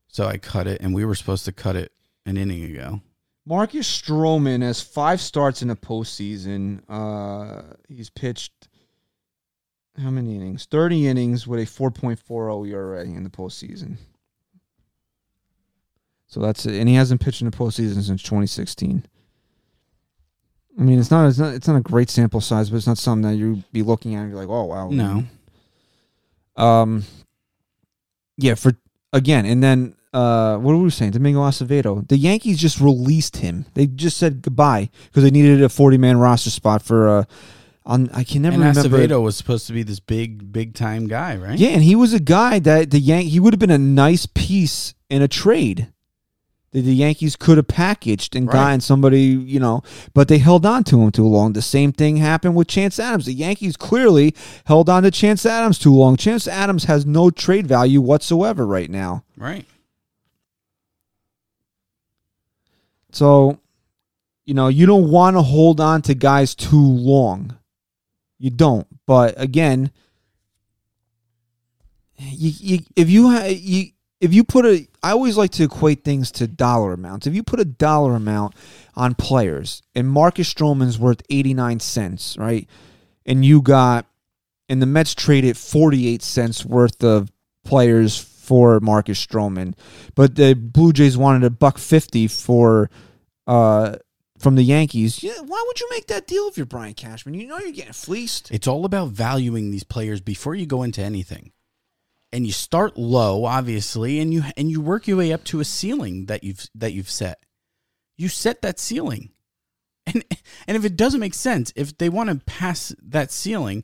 so 0.07 0.27
I 0.27 0.37
cut 0.37 0.67
it, 0.67 0.81
and 0.81 0.93
we 0.93 1.03
were 1.03 1.15
supposed 1.15 1.43
to 1.45 1.51
cut 1.51 1.75
it 1.75 1.91
an 2.27 2.37
inning 2.37 2.63
ago. 2.63 3.01
Marcus 3.43 3.89
Stroman 3.89 4.61
has 4.61 4.81
five 4.81 5.19
starts 5.19 5.63
in 5.63 5.67
the 5.67 5.75
postseason. 5.75 6.81
Uh, 6.87 7.73
he's 7.89 8.11
pitched 8.11 8.67
how 10.01 10.09
many 10.09 10.35
innings? 10.35 10.65
Thirty 10.65 11.07
innings 11.07 11.45
with 11.45 11.59
a 11.59 11.65
four 11.65 11.91
point 11.91 12.19
four 12.19 12.45
zero 12.45 12.65
ERA 12.65 13.03
in 13.03 13.23
the 13.23 13.29
postseason. 13.29 13.97
So 16.27 16.39
that's 16.39 16.65
it, 16.65 16.79
and 16.79 16.89
he 16.89 16.95
hasn't 16.95 17.21
pitched 17.21 17.41
in 17.41 17.49
the 17.49 17.55
postseason 17.55 18.01
since 18.01 18.23
2016. 18.23 19.05
I 20.79 20.81
mean, 20.81 20.99
it's 20.99 21.11
not 21.11 21.27
it's 21.27 21.37
not 21.37 21.53
it's 21.53 21.67
not 21.67 21.77
a 21.77 21.81
great 21.81 22.09
sample 22.09 22.41
size, 22.41 22.69
but 22.69 22.77
it's 22.77 22.87
not 22.87 22.97
something 22.97 23.29
that 23.29 23.37
you'd 23.37 23.63
be 23.71 23.83
looking 23.83 24.15
at 24.15 24.21
and 24.23 24.31
be 24.31 24.35
like, 24.37 24.49
oh 24.49 24.65
wow. 24.65 24.89
No, 24.89 25.23
Um. 26.55 27.03
Yeah. 28.37 28.55
For 28.55 28.73
again, 29.11 29.45
and 29.45 29.63
then 29.63 29.95
uh, 30.13 30.57
what 30.57 30.71
were 30.75 30.83
we 30.83 30.89
saying? 30.89 31.11
Domingo 31.11 31.41
Acevedo. 31.41 32.07
The 32.07 32.17
Yankees 32.17 32.57
just 32.59 32.79
released 32.79 33.37
him. 33.37 33.65
They 33.75 33.85
just 33.87 34.17
said 34.17 34.41
goodbye 34.41 34.89
because 35.05 35.23
they 35.23 35.31
needed 35.31 35.61
a 35.61 35.69
forty-man 35.69 36.17
roster 36.17 36.49
spot 36.49 36.81
for. 36.81 37.07
Uh, 37.07 37.23
on 37.85 38.09
I 38.13 38.23
can 38.23 38.41
never 38.41 38.55
and 38.55 38.63
remember. 38.77 38.97
Acevedo 38.97 39.21
was 39.21 39.35
supposed 39.35 39.67
to 39.67 39.73
be 39.73 39.83
this 39.83 39.99
big, 39.99 40.53
big 40.53 40.73
time 40.73 41.07
guy, 41.07 41.35
right? 41.35 41.59
Yeah, 41.59 41.69
and 41.69 41.83
he 41.83 41.95
was 41.95 42.13
a 42.13 42.19
guy 42.19 42.59
that 42.59 42.91
the 42.91 42.99
Yan- 42.99 43.23
he 43.23 43.39
would 43.41 43.53
have 43.53 43.59
been 43.59 43.69
a 43.71 43.77
nice 43.77 44.25
piece 44.25 44.93
in 45.09 45.21
a 45.21 45.27
trade 45.27 45.91
that 46.73 46.81
the 46.81 46.93
Yankees 46.95 47.35
could 47.35 47.57
have 47.57 47.67
packaged 47.67 48.35
and 48.35 48.47
Right. 48.47 48.53
gotten 48.53 48.81
somebody, 48.81 49.21
you 49.21 49.59
know, 49.59 49.81
but 50.13 50.27
they 50.27 50.39
held 50.39 50.65
on 50.65 50.83
to 50.85 51.01
him 51.01 51.11
too 51.11 51.25
long. 51.27 51.53
The 51.53 51.61
same 51.61 51.91
thing 51.91 52.17
happened 52.17 52.55
with 52.55 52.67
Chance 52.67 52.99
Adams. 52.99 53.25
The 53.25 53.33
Yankees 53.33 53.77
clearly 53.77 54.33
held 54.65 54.89
on 54.89 55.03
to 55.03 55.11
Chance 55.11 55.45
Adams 55.45 55.79
too 55.79 55.93
long. 55.93 56.17
Chance 56.17 56.47
Adams 56.47 56.83
has 56.85 57.05
no 57.05 57.29
trade 57.29 57.67
value 57.67 58.01
whatsoever 58.01 58.65
right 58.67 58.89
now. 58.89 59.23
Right. 59.37 59.65
So, 63.11 63.59
you 64.45 64.53
know, 64.53 64.67
you 64.67 64.85
don't 64.85 65.11
want 65.11 65.35
to 65.35 65.41
hold 65.41 65.79
on 65.79 66.01
to 66.03 66.15
guys 66.15 66.55
too 66.55 66.81
long. 66.83 67.55
You 68.39 68.49
don't. 68.49 68.87
But 69.05 69.39
again, 69.39 69.91
you, 72.17 72.51
you 72.59 72.79
if 72.95 73.09
you 73.09 73.29
ha- 73.29 73.45
you 73.47 73.91
if 74.19 74.33
you 74.33 74.43
put 74.43 74.65
a 74.65 74.87
I 75.03 75.11
always 75.11 75.35
like 75.35 75.51
to 75.51 75.63
equate 75.65 76.05
things 76.05 76.31
to 76.33 76.47
dollar 76.47 76.93
amounts. 76.93 77.27
If 77.27 77.35
you 77.35 77.43
put 77.43 77.59
a 77.59 77.65
dollar 77.65 78.15
amount 78.15 78.55
on 78.95 79.15
players 79.15 79.83
and 79.93 80.07
Marcus 80.07 80.51
Stroman's 80.51 80.97
worth 80.97 81.21
89 81.29 81.81
cents, 81.81 82.37
right? 82.37 82.67
And 83.25 83.43
you 83.43 83.61
got 83.61 84.05
and 84.69 84.81
the 84.81 84.85
Mets 84.85 85.13
traded 85.13 85.57
48 85.57 86.21
cents 86.23 86.65
worth 86.65 87.03
of 87.03 87.29
players 87.65 88.17
for 88.17 88.79
Marcus 88.79 89.23
Stroman, 89.23 89.75
but 90.15 90.35
the 90.35 90.53
Blue 90.53 90.93
Jays 90.93 91.17
wanted 91.17 91.43
a 91.43 91.49
buck 91.49 91.77
50 91.77 92.27
for 92.27 92.89
uh 93.45 93.97
from 94.39 94.55
the 94.55 94.63
Yankees. 94.63 95.23
Yeah, 95.23 95.39
why 95.45 95.63
would 95.67 95.79
you 95.79 95.87
make 95.89 96.07
that 96.07 96.27
deal 96.27 96.47
if 96.47 96.57
you're 96.57 96.65
Brian 96.65 96.93
Cashman? 96.93 97.33
You 97.33 97.47
know 97.47 97.59
you're 97.59 97.71
getting 97.71 97.93
fleeced. 97.93 98.51
It's 98.51 98.67
all 98.67 98.85
about 98.85 99.09
valuing 99.09 99.71
these 99.71 99.85
players 99.85 100.21
before 100.21 100.55
you 100.55 100.65
go 100.65 100.83
into 100.83 101.01
anything. 101.01 101.51
And 102.33 102.47
you 102.47 102.51
start 102.51 102.97
low, 102.97 103.45
obviously, 103.45 104.19
and 104.19 104.33
you 104.33 104.43
and 104.57 104.71
you 104.71 104.81
work 104.81 105.07
your 105.07 105.17
way 105.17 105.31
up 105.31 105.43
to 105.45 105.59
a 105.59 105.63
ceiling 105.63 106.25
that 106.25 106.43
you've 106.43 106.67
that 106.73 106.91
you've 106.91 107.09
set. 107.09 107.37
You 108.17 108.27
set 108.27 108.63
that 108.63 108.79
ceiling. 108.79 109.29
And 110.07 110.25
and 110.67 110.75
if 110.75 110.83
it 110.83 110.97
doesn't 110.97 111.19
make 111.19 111.35
sense, 111.35 111.71
if 111.75 111.97
they 111.97 112.09
want 112.09 112.31
to 112.31 112.43
pass 112.45 112.93
that 113.01 113.31
ceiling, 113.31 113.83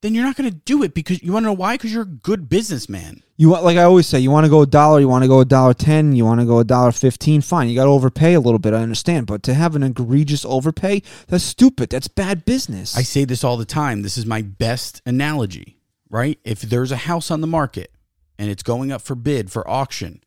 then 0.00 0.14
you're 0.14 0.24
not 0.24 0.36
going 0.36 0.48
to 0.48 0.56
do 0.56 0.84
it 0.84 0.94
because 0.94 1.22
you 1.24 1.32
want 1.32 1.42
to 1.42 1.48
know 1.48 1.52
why? 1.54 1.74
Because 1.74 1.92
you're 1.92 2.04
a 2.04 2.06
good 2.06 2.48
businessman. 2.48 3.24
You 3.36 3.48
want, 3.50 3.64
like 3.64 3.76
I 3.76 3.82
always 3.82 4.06
say, 4.06 4.20
you 4.20 4.30
want 4.30 4.46
to 4.46 4.50
go 4.50 4.62
a 4.62 4.66
dollar, 4.66 5.00
you 5.00 5.08
want 5.08 5.24
to 5.24 5.28
go 5.28 5.40
a 5.40 5.44
dollar 5.44 5.74
ten, 5.74 6.14
you 6.14 6.24
want 6.24 6.38
to 6.40 6.46
go 6.46 6.60
a 6.60 6.64
dollar 6.64 6.92
fifteen. 6.92 7.40
Fine, 7.40 7.68
you 7.68 7.74
got 7.74 7.86
to 7.86 7.90
overpay 7.90 8.34
a 8.34 8.40
little 8.40 8.60
bit. 8.60 8.74
I 8.74 8.82
understand, 8.82 9.26
but 9.26 9.42
to 9.42 9.54
have 9.54 9.74
an 9.74 9.82
egregious 9.82 10.44
overpay, 10.44 11.02
that's 11.26 11.42
stupid. 11.42 11.90
That's 11.90 12.06
bad 12.06 12.44
business. 12.44 12.96
I 12.96 13.02
say 13.02 13.24
this 13.24 13.42
all 13.42 13.56
the 13.56 13.64
time. 13.64 14.02
This 14.02 14.16
is 14.16 14.24
my 14.24 14.40
best 14.40 15.02
analogy, 15.04 15.77
right? 16.10 16.38
If 16.44 16.60
there's 16.62 16.92
a 16.92 16.96
house 16.96 17.30
on 17.30 17.40
the 17.40 17.46
market 17.46 17.92
and 18.38 18.50
it's 18.50 18.62
going 18.62 18.92
up 18.92 19.02
for 19.02 19.14
bid 19.14 19.50
for 19.50 19.68
auction, 19.68 20.22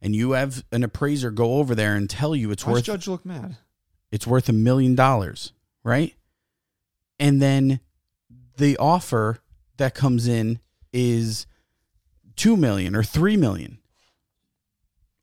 and 0.00 0.14
you 0.14 0.32
have 0.32 0.64
an 0.70 0.84
appraiser 0.84 1.30
go 1.30 1.54
over 1.54 1.74
there 1.74 1.96
and 1.96 2.08
tell 2.08 2.36
you 2.36 2.50
it's 2.50 2.64
Why 2.64 2.72
worth 2.74 2.84
Judge 2.84 3.08
look 3.08 3.24
mad? 3.26 3.56
it's 4.12 4.26
worth 4.26 4.48
a 4.48 4.52
million 4.52 4.94
dollars, 4.94 5.52
right? 5.82 6.14
And 7.18 7.42
then 7.42 7.80
the 8.56 8.76
offer 8.76 9.38
that 9.76 9.94
comes 9.94 10.28
in 10.28 10.60
is 10.92 11.46
2 12.36 12.56
million 12.56 12.94
or 12.94 13.02
3 13.02 13.36
million. 13.36 13.78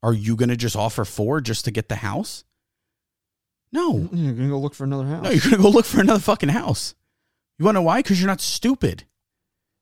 Are 0.03 0.14
you 0.14 0.36
going 0.36 0.49
to 0.49 0.57
just 0.57 0.76
offer 0.76 1.06
4 1.06 1.41
just 1.41 1.65
to 1.65 1.72
get 1.72 1.88
the 1.90 1.95
house? 1.95 2.44
No. 3.72 4.07
You're 4.14 4.34
gonna 4.34 4.49
go 4.49 4.60
look 4.60 4.73
for 4.73 4.86
another 4.86 5.06
house. 5.06 5.23
No, 5.23 5.30
you're 5.32 5.41
gonna 5.41 5.57
go 5.57 5.69
look 5.69 5.86
for 5.86 5.99
another 5.99 6.19
fucking 6.19 6.49
house. 6.49 6.95
You 7.57 7.65
wanna 7.65 7.80
know 7.80 7.84
why? 7.84 7.99
Because 7.99 8.22
you're 8.22 8.27
not 8.27 8.40
stupid. 8.40 9.03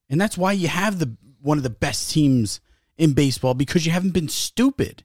And 0.09 0.19
that's 0.19 0.37
why 0.37 0.51
you 0.51 0.67
have 0.67 0.99
the 0.99 1.15
one 1.41 1.57
of 1.57 1.63
the 1.63 1.69
best 1.69 2.11
teams 2.11 2.61
in 2.97 3.13
baseball 3.13 3.53
because 3.53 3.85
you 3.85 3.91
haven't 3.91 4.11
been 4.11 4.29
stupid. 4.29 5.03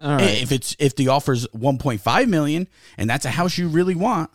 All 0.00 0.16
right. 0.16 0.42
If 0.42 0.52
it's 0.52 0.76
if 0.78 0.94
the 0.96 1.08
offer's 1.08 1.46
1.5 1.48 2.28
million 2.28 2.68
and 2.98 3.08
that's 3.08 3.24
a 3.24 3.30
house 3.30 3.56
you 3.56 3.68
really 3.68 3.94
want, 3.94 4.30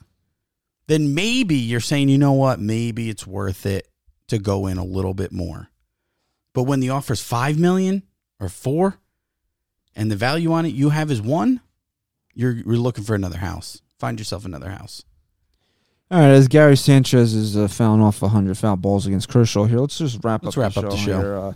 then 0.87 1.13
maybe 1.13 1.55
you're 1.55 1.79
saying, 1.79 2.09
you 2.09 2.17
know 2.17 2.33
what, 2.33 2.59
maybe 2.59 3.09
it's 3.09 3.27
worth 3.27 3.65
it 3.65 3.87
to 4.27 4.39
go 4.39 4.67
in 4.67 4.77
a 4.77 4.83
little 4.83 5.13
bit 5.13 5.31
more. 5.31 5.69
But 6.53 6.63
when 6.63 6.79
the 6.79 6.89
offer's 6.89 7.21
5 7.21 7.59
million 7.59 8.03
or 8.39 8.49
4 8.49 8.97
and 9.95 10.11
the 10.11 10.15
value 10.15 10.51
on 10.51 10.65
it 10.65 10.73
you 10.73 10.89
have 10.89 11.11
is 11.11 11.21
1, 11.21 11.61
you're 12.33 12.53
you're 12.53 12.77
looking 12.77 13.03
for 13.03 13.15
another 13.15 13.37
house. 13.37 13.81
Find 13.99 14.19
yourself 14.19 14.45
another 14.45 14.71
house. 14.71 15.03
All 16.11 16.19
right, 16.19 16.27
as 16.27 16.49
Gary 16.49 16.75
Sanchez 16.75 17.33
is 17.33 17.55
uh, 17.55 17.69
fouling 17.69 18.01
off 18.01 18.21
100 18.21 18.57
foul 18.57 18.75
balls 18.75 19.07
against 19.07 19.29
Kershaw 19.29 19.63
here, 19.63 19.79
let's 19.79 19.97
just 19.97 20.19
wrap 20.23 20.43
Let's 20.43 20.57
up 20.57 20.61
wrap 20.61 20.73
the 20.73 20.79
up 20.81 20.85
show, 20.87 20.91
the 20.91 20.97
show. 20.97 21.19
here. 21.21 21.37
Uh, 21.37 21.53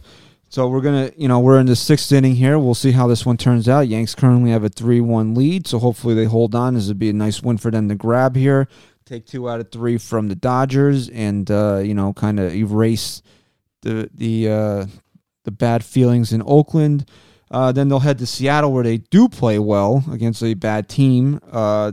so 0.48 0.70
we're 0.70 0.80
gonna, 0.80 1.12
you 1.18 1.28
know, 1.28 1.42
we're 1.42 1.60
in 1.60 1.66
the 1.66 1.76
sixth 1.76 2.10
inning 2.14 2.36
here. 2.36 2.58
We'll 2.58 2.74
see 2.74 2.92
how 2.92 3.06
this 3.08 3.26
one 3.26 3.36
turns 3.36 3.68
out. 3.68 3.90
Yanks 3.90 4.16
currently 4.16 4.52
have 4.52 4.64
a 4.64 4.70
three-one 4.70 5.36
lead, 5.36 5.68
so 5.68 5.78
hopefully 5.78 6.16
they 6.16 6.24
hold 6.24 6.56
on. 6.56 6.76
This 6.76 6.88
would 6.88 6.98
be 6.98 7.10
a 7.10 7.14
nice 7.14 7.42
win 7.42 7.58
for 7.58 7.70
them 7.70 7.90
to 7.90 7.96
grab 7.96 8.38
here. 8.38 8.70
Take 9.06 9.26
two 9.26 9.50
out 9.50 9.60
of 9.60 9.72
three 9.72 9.98
from 9.98 10.30
the 10.30 10.36
Dodgers, 10.36 11.10
and 11.10 11.52
uh, 11.52 11.82
you 11.84 11.94
know, 11.94 12.14
kind 12.14 12.40
of 12.40 12.56
erase 12.56 13.22
the 13.82 14.10
the 14.14 14.50
uh, 14.50 14.86
the 15.44 15.52
bad 15.52 15.84
feelings 15.84 16.32
in 16.32 16.42
Oakland. 16.46 17.10
Uh, 17.52 17.74
then 17.74 17.90
they'll 17.90 18.00
head 18.00 18.20
to 18.20 18.26
Seattle, 18.26 18.72
where 18.72 18.86
they 18.86 18.98
do 19.00 19.28
play 19.28 19.60
well 19.60 20.06
against 20.10 20.42
a 20.42 20.54
bad 20.54 20.88
team. 20.88 21.42
Uh, 21.52 21.92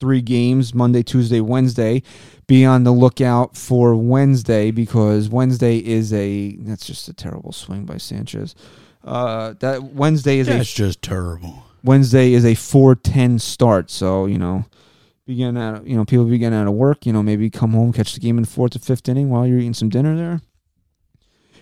three 0.00 0.20
games 0.20 0.74
Monday, 0.74 1.02
Tuesday, 1.02 1.40
Wednesday. 1.40 2.02
Be 2.46 2.64
on 2.64 2.84
the 2.84 2.92
lookout 2.92 3.56
for 3.56 3.94
Wednesday 3.94 4.70
because 4.70 5.28
Wednesday 5.28 5.78
is 5.78 6.12
a 6.12 6.56
that's 6.60 6.86
just 6.86 7.08
a 7.08 7.12
terrible 7.12 7.52
swing 7.52 7.84
by 7.84 7.98
Sanchez. 7.98 8.54
Uh, 9.04 9.54
that 9.60 9.82
Wednesday 9.82 10.38
is 10.38 10.46
That's 10.46 10.70
a 10.70 10.74
just 10.74 11.02
terrible. 11.02 11.62
Wednesday 11.84 12.32
is 12.32 12.44
a 12.44 12.54
four 12.54 12.94
ten 12.94 13.38
start. 13.38 13.90
So 13.90 14.26
you 14.26 14.38
know, 14.38 14.64
begin 15.26 15.56
out 15.56 15.86
you 15.86 15.96
know 15.96 16.04
people 16.04 16.24
begin 16.24 16.52
out 16.52 16.66
of 16.66 16.74
work. 16.74 17.04
You 17.04 17.12
know 17.12 17.22
maybe 17.22 17.50
come 17.50 17.72
home 17.72 17.92
catch 17.92 18.14
the 18.14 18.20
game 18.20 18.38
in 18.38 18.44
the 18.44 18.50
fourth 18.50 18.74
or 18.76 18.78
fifth 18.78 19.08
inning 19.08 19.30
while 19.30 19.46
you're 19.46 19.58
eating 19.58 19.74
some 19.74 19.88
dinner 19.88 20.16
there. 20.16 20.40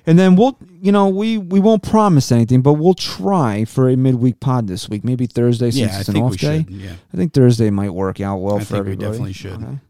And 0.08 0.16
then 0.18 0.36
we'll, 0.36 0.56
you 0.80 0.92
know, 0.92 1.08
we 1.08 1.36
we 1.36 1.58
won't 1.58 1.82
promise 1.82 2.30
anything, 2.30 2.62
but 2.62 2.74
we'll 2.74 2.94
try 2.94 3.64
for 3.64 3.88
a 3.88 3.96
midweek 3.96 4.38
pod 4.38 4.68
this 4.68 4.88
week. 4.88 5.02
Maybe 5.04 5.26
Thursday 5.26 5.72
since 5.72 5.90
Yeah, 5.90 5.96
I 5.96 6.00
it's 6.00 6.08
an 6.08 6.14
think 6.14 6.24
off 6.26 6.36
day. 6.36 6.58
should. 6.58 6.70
Yeah. 6.70 6.92
I 7.12 7.16
think 7.16 7.32
Thursday 7.32 7.70
might 7.70 7.90
work 7.90 8.20
out 8.20 8.36
well 8.38 8.56
I 8.56 8.60
for 8.60 8.64
think 8.64 8.72
we 8.86 8.92
everybody. 8.92 9.10
definitely 9.10 9.32
should. 9.32 9.80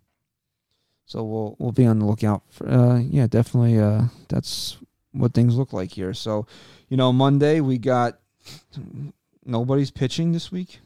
So 1.05 1.23
we'll 1.23 1.57
we'll 1.59 1.73
be 1.73 1.85
on 1.87 1.99
the 1.99 2.07
lookout 2.07 2.43
for 2.51 2.69
uh 2.69 2.99
yeah, 2.99 3.27
definitely 3.27 3.79
uh 3.79 4.05
that's 4.29 4.79
what 5.13 5.35
things 5.35 5.55
look 5.57 5.73
like 5.73 5.93
here. 5.93 6.15
So, 6.15 6.47
you 6.89 6.97
know, 6.97 7.13
Monday 7.13 7.61
we 7.61 7.77
got 7.79 8.19
nobody's 9.45 9.91
pitching 9.91 10.33
this 10.33 10.51
week. 10.51 10.81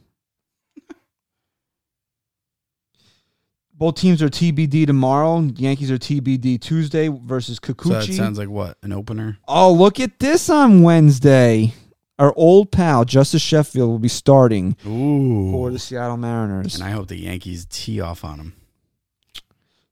Both 3.81 3.94
teams 3.94 4.23
are 4.23 4.28
TBD 4.28 4.86
tomorrow. 4.86 5.40
Yankees 5.40 5.90
are 5.90 5.97
TBD 5.97 6.61
Tuesday 6.61 7.09
versus 7.09 7.59
Kikuchi. 7.59 7.85
So 7.85 7.94
that 7.94 8.12
sounds 8.12 8.39
like 8.39 8.51
what? 8.51 8.77
An 8.82 8.93
opener? 8.93 9.39
oh, 9.48 9.73
look 9.73 9.98
at 9.98 10.19
this 10.19 10.51
on 10.51 10.82
Wednesday. 10.82 11.73
Our 12.19 12.35
old 12.36 12.70
pal 12.70 13.07
Justus 13.07 13.40
Sheffield 13.40 13.89
will 13.89 13.98
be 13.98 14.07
starting 14.07 14.77
Ooh. 14.86 15.51
for 15.51 15.70
the 15.70 15.78
Seattle 15.78 16.19
Mariners. 16.19 16.74
And 16.74 16.85
I 16.85 16.90
hope 16.90 17.09
the 17.09 17.16
Yankees 17.16 17.66
tee 17.70 18.02
off 18.02 18.23
on 18.23 18.39
him. 18.39 18.52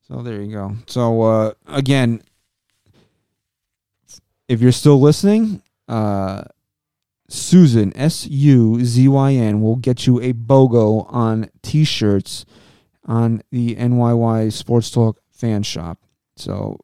So 0.06 0.20
there 0.20 0.42
you 0.42 0.52
go. 0.52 0.76
So 0.86 1.22
uh, 1.22 1.52
again, 1.66 2.20
if 4.48 4.60
you're 4.60 4.70
still 4.70 5.00
listening, 5.00 5.62
uh, 5.88 6.44
Suzyn 7.30 7.94
S 7.96 8.26
U 8.26 8.84
Z 8.84 9.08
Y 9.08 9.32
N 9.32 9.62
will 9.62 9.76
get 9.76 10.06
you 10.06 10.20
a 10.20 10.34
BOGO 10.34 11.06
on 11.10 11.48
T-shirts 11.62 12.44
on 13.08 13.42
the 13.50 13.74
NYY 13.74 14.52
Sports 14.52 14.90
Talk 14.92 15.18
fan 15.32 15.64
shop. 15.64 15.98
So 16.36 16.78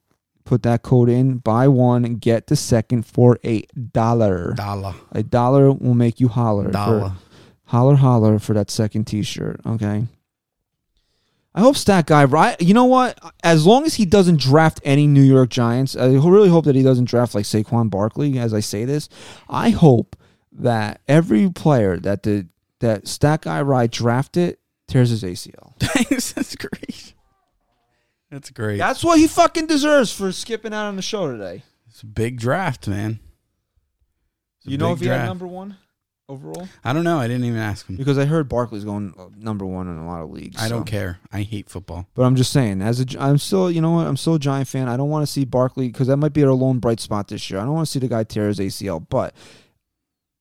put 0.44 0.62
that 0.64 0.82
code 0.82 1.08
in, 1.08 1.38
buy 1.38 1.68
one, 1.68 2.16
get 2.16 2.48
the 2.48 2.56
second 2.56 3.06
for 3.06 3.38
a 3.44 3.62
dollar. 3.92 4.54
Dollar. 4.54 4.94
A 5.12 5.22
dollar 5.22 5.70
will 5.70 5.94
make 5.94 6.18
you 6.18 6.26
holler. 6.28 6.64
for- 6.64 6.70
Dollar. 6.72 7.12
holler 7.66 7.94
holler 7.96 8.38
for 8.38 8.52
that 8.54 8.70
second 8.70 9.04
t-shirt 9.06 9.58
okay 9.66 10.04
i 11.54 11.60
hope 11.60 11.76
stat 11.76 12.04
guy 12.06 12.22
right 12.24 12.60
you 12.60 12.74
know 12.74 12.84
what 12.84 13.18
as 13.42 13.64
long 13.66 13.84
as 13.86 13.94
he 13.94 14.04
doesn't 14.04 14.38
draft 14.38 14.80
any 14.84 15.06
new 15.06 15.22
york 15.22 15.48
giants 15.48 15.96
i 15.96 16.04
really 16.06 16.50
hope 16.50 16.66
that 16.66 16.74
he 16.76 16.82
doesn't 16.82 17.06
draft 17.06 17.34
like 17.34 17.44
saquon 17.46 17.88
barkley 17.88 18.38
as 18.38 18.52
i 18.52 18.60
say 18.60 18.84
this 18.84 19.08
i 19.48 19.70
hope 19.70 20.14
that 20.52 21.00
every 21.08 21.48
player 21.50 21.96
that 21.96 22.22
the 22.22 22.46
that 22.80 23.08
stat 23.08 23.40
guy 23.42 23.62
right 23.62 23.90
drafted 23.90 24.58
tears 24.86 25.08
his 25.10 25.22
acl 25.24 25.73
Thanks. 25.84 26.32
That's 26.34 26.56
great. 26.56 27.14
That's 28.30 28.50
great. 28.50 28.78
that's 28.78 29.04
what 29.04 29.18
he 29.20 29.28
fucking 29.28 29.68
deserves 29.68 30.12
for 30.12 30.32
skipping 30.32 30.74
out 30.74 30.86
on 30.86 30.96
the 30.96 31.02
show 31.02 31.30
today 31.30 31.62
It's 31.88 32.02
a 32.02 32.06
big 32.06 32.40
draft, 32.40 32.88
man. 32.88 33.20
It's 34.58 34.66
you 34.72 34.76
know 34.76 34.92
if 34.92 34.98
he 34.98 35.06
had 35.06 35.26
number 35.26 35.46
one 35.46 35.76
overall 36.28 36.68
I 36.82 36.92
don't 36.92 37.04
know. 37.04 37.18
I 37.18 37.28
didn't 37.28 37.44
even 37.44 37.60
ask 37.60 37.86
him. 37.86 37.94
because 37.96 38.18
i 38.18 38.24
heard 38.24 38.48
barkley's 38.48 38.84
going 38.84 39.14
uh, 39.16 39.26
number 39.36 39.64
one 39.64 39.86
in 39.86 39.98
a 39.98 40.06
lot 40.06 40.22
of 40.22 40.30
leagues 40.32 40.60
I 40.60 40.68
don't 40.68 40.84
care. 40.84 41.20
I 41.30 41.42
hate 41.42 41.68
football. 41.70 42.08
But 42.14 42.22
I'm 42.22 42.34
just 42.34 42.50
saying, 42.52 42.82
as 42.82 43.00
a, 43.00 43.06
I'm 43.20 43.38
still, 43.38 43.70
you 43.70 43.80
know 43.80 43.92
what, 43.92 44.06
I'm 44.08 44.16
still 44.16 44.34
a 44.34 44.38
Giant 44.40 44.66
fan. 44.66 44.88
I 44.88 44.96
don't 44.96 45.10
want 45.10 45.24
to 45.24 45.30
see 45.30 45.44
Barkley 45.44 45.88
because 45.88 46.08
that 46.08 46.16
might 46.16 46.32
be 46.32 46.42
our 46.42 46.52
lone 46.52 46.80
bright 46.80 46.98
spot 46.98 47.28
this 47.28 47.48
year. 47.50 47.60
I 47.60 47.64
don't 47.64 47.74
want 47.74 47.86
to 47.86 47.92
see 47.92 48.00
the 48.00 48.08
guy 48.08 48.24
tear 48.24 48.48
his 48.48 48.58
ACL, 48.58 49.06
but 49.08 49.32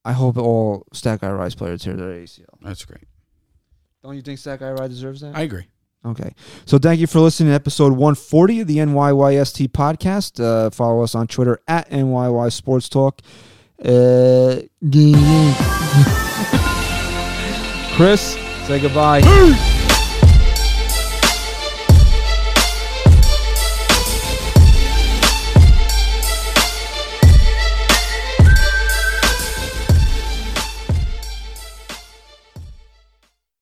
I 0.04 0.14
hope 0.14 0.38
all 0.38 0.88
Stat 0.94 1.22
Guy 1.22 1.30
Rise 1.32 1.54
players 1.54 1.84
tear 1.84 1.96
their 1.96 2.10
ACL. 2.10 2.46
That's 2.62 2.86
great. 2.86 3.04
Don't 4.04 4.16
you 4.16 4.22
think 4.22 4.40
Stat 4.40 4.60
Guy 4.60 4.72
Rise 4.72 4.90
deserves 4.90 5.22
that? 5.22 5.36
I 5.36 5.42
agree. 5.44 5.64
okay. 6.06 6.34
So 6.66 6.78
thank 6.78 7.00
you 7.00 7.08
for 7.08 7.20
listening 7.22 7.50
to 7.50 7.56
episode 7.56 7.94
140 7.94 8.62
of 8.62 8.68
the 8.68 8.78
NYYST 8.78 9.70
podcast. 9.70 10.44
Uh, 10.44 10.70
follow 10.70 11.04
us 11.04 11.16
on 11.16 11.28
Twitter 11.28 11.60
at 11.68 11.90
NYY 11.90 12.52
Sports 12.52 12.90
Talk. 12.90 13.22
Uh, 13.84 14.62
Chris, 17.96 18.34
say 18.68 18.80
goodbye. 18.82 19.22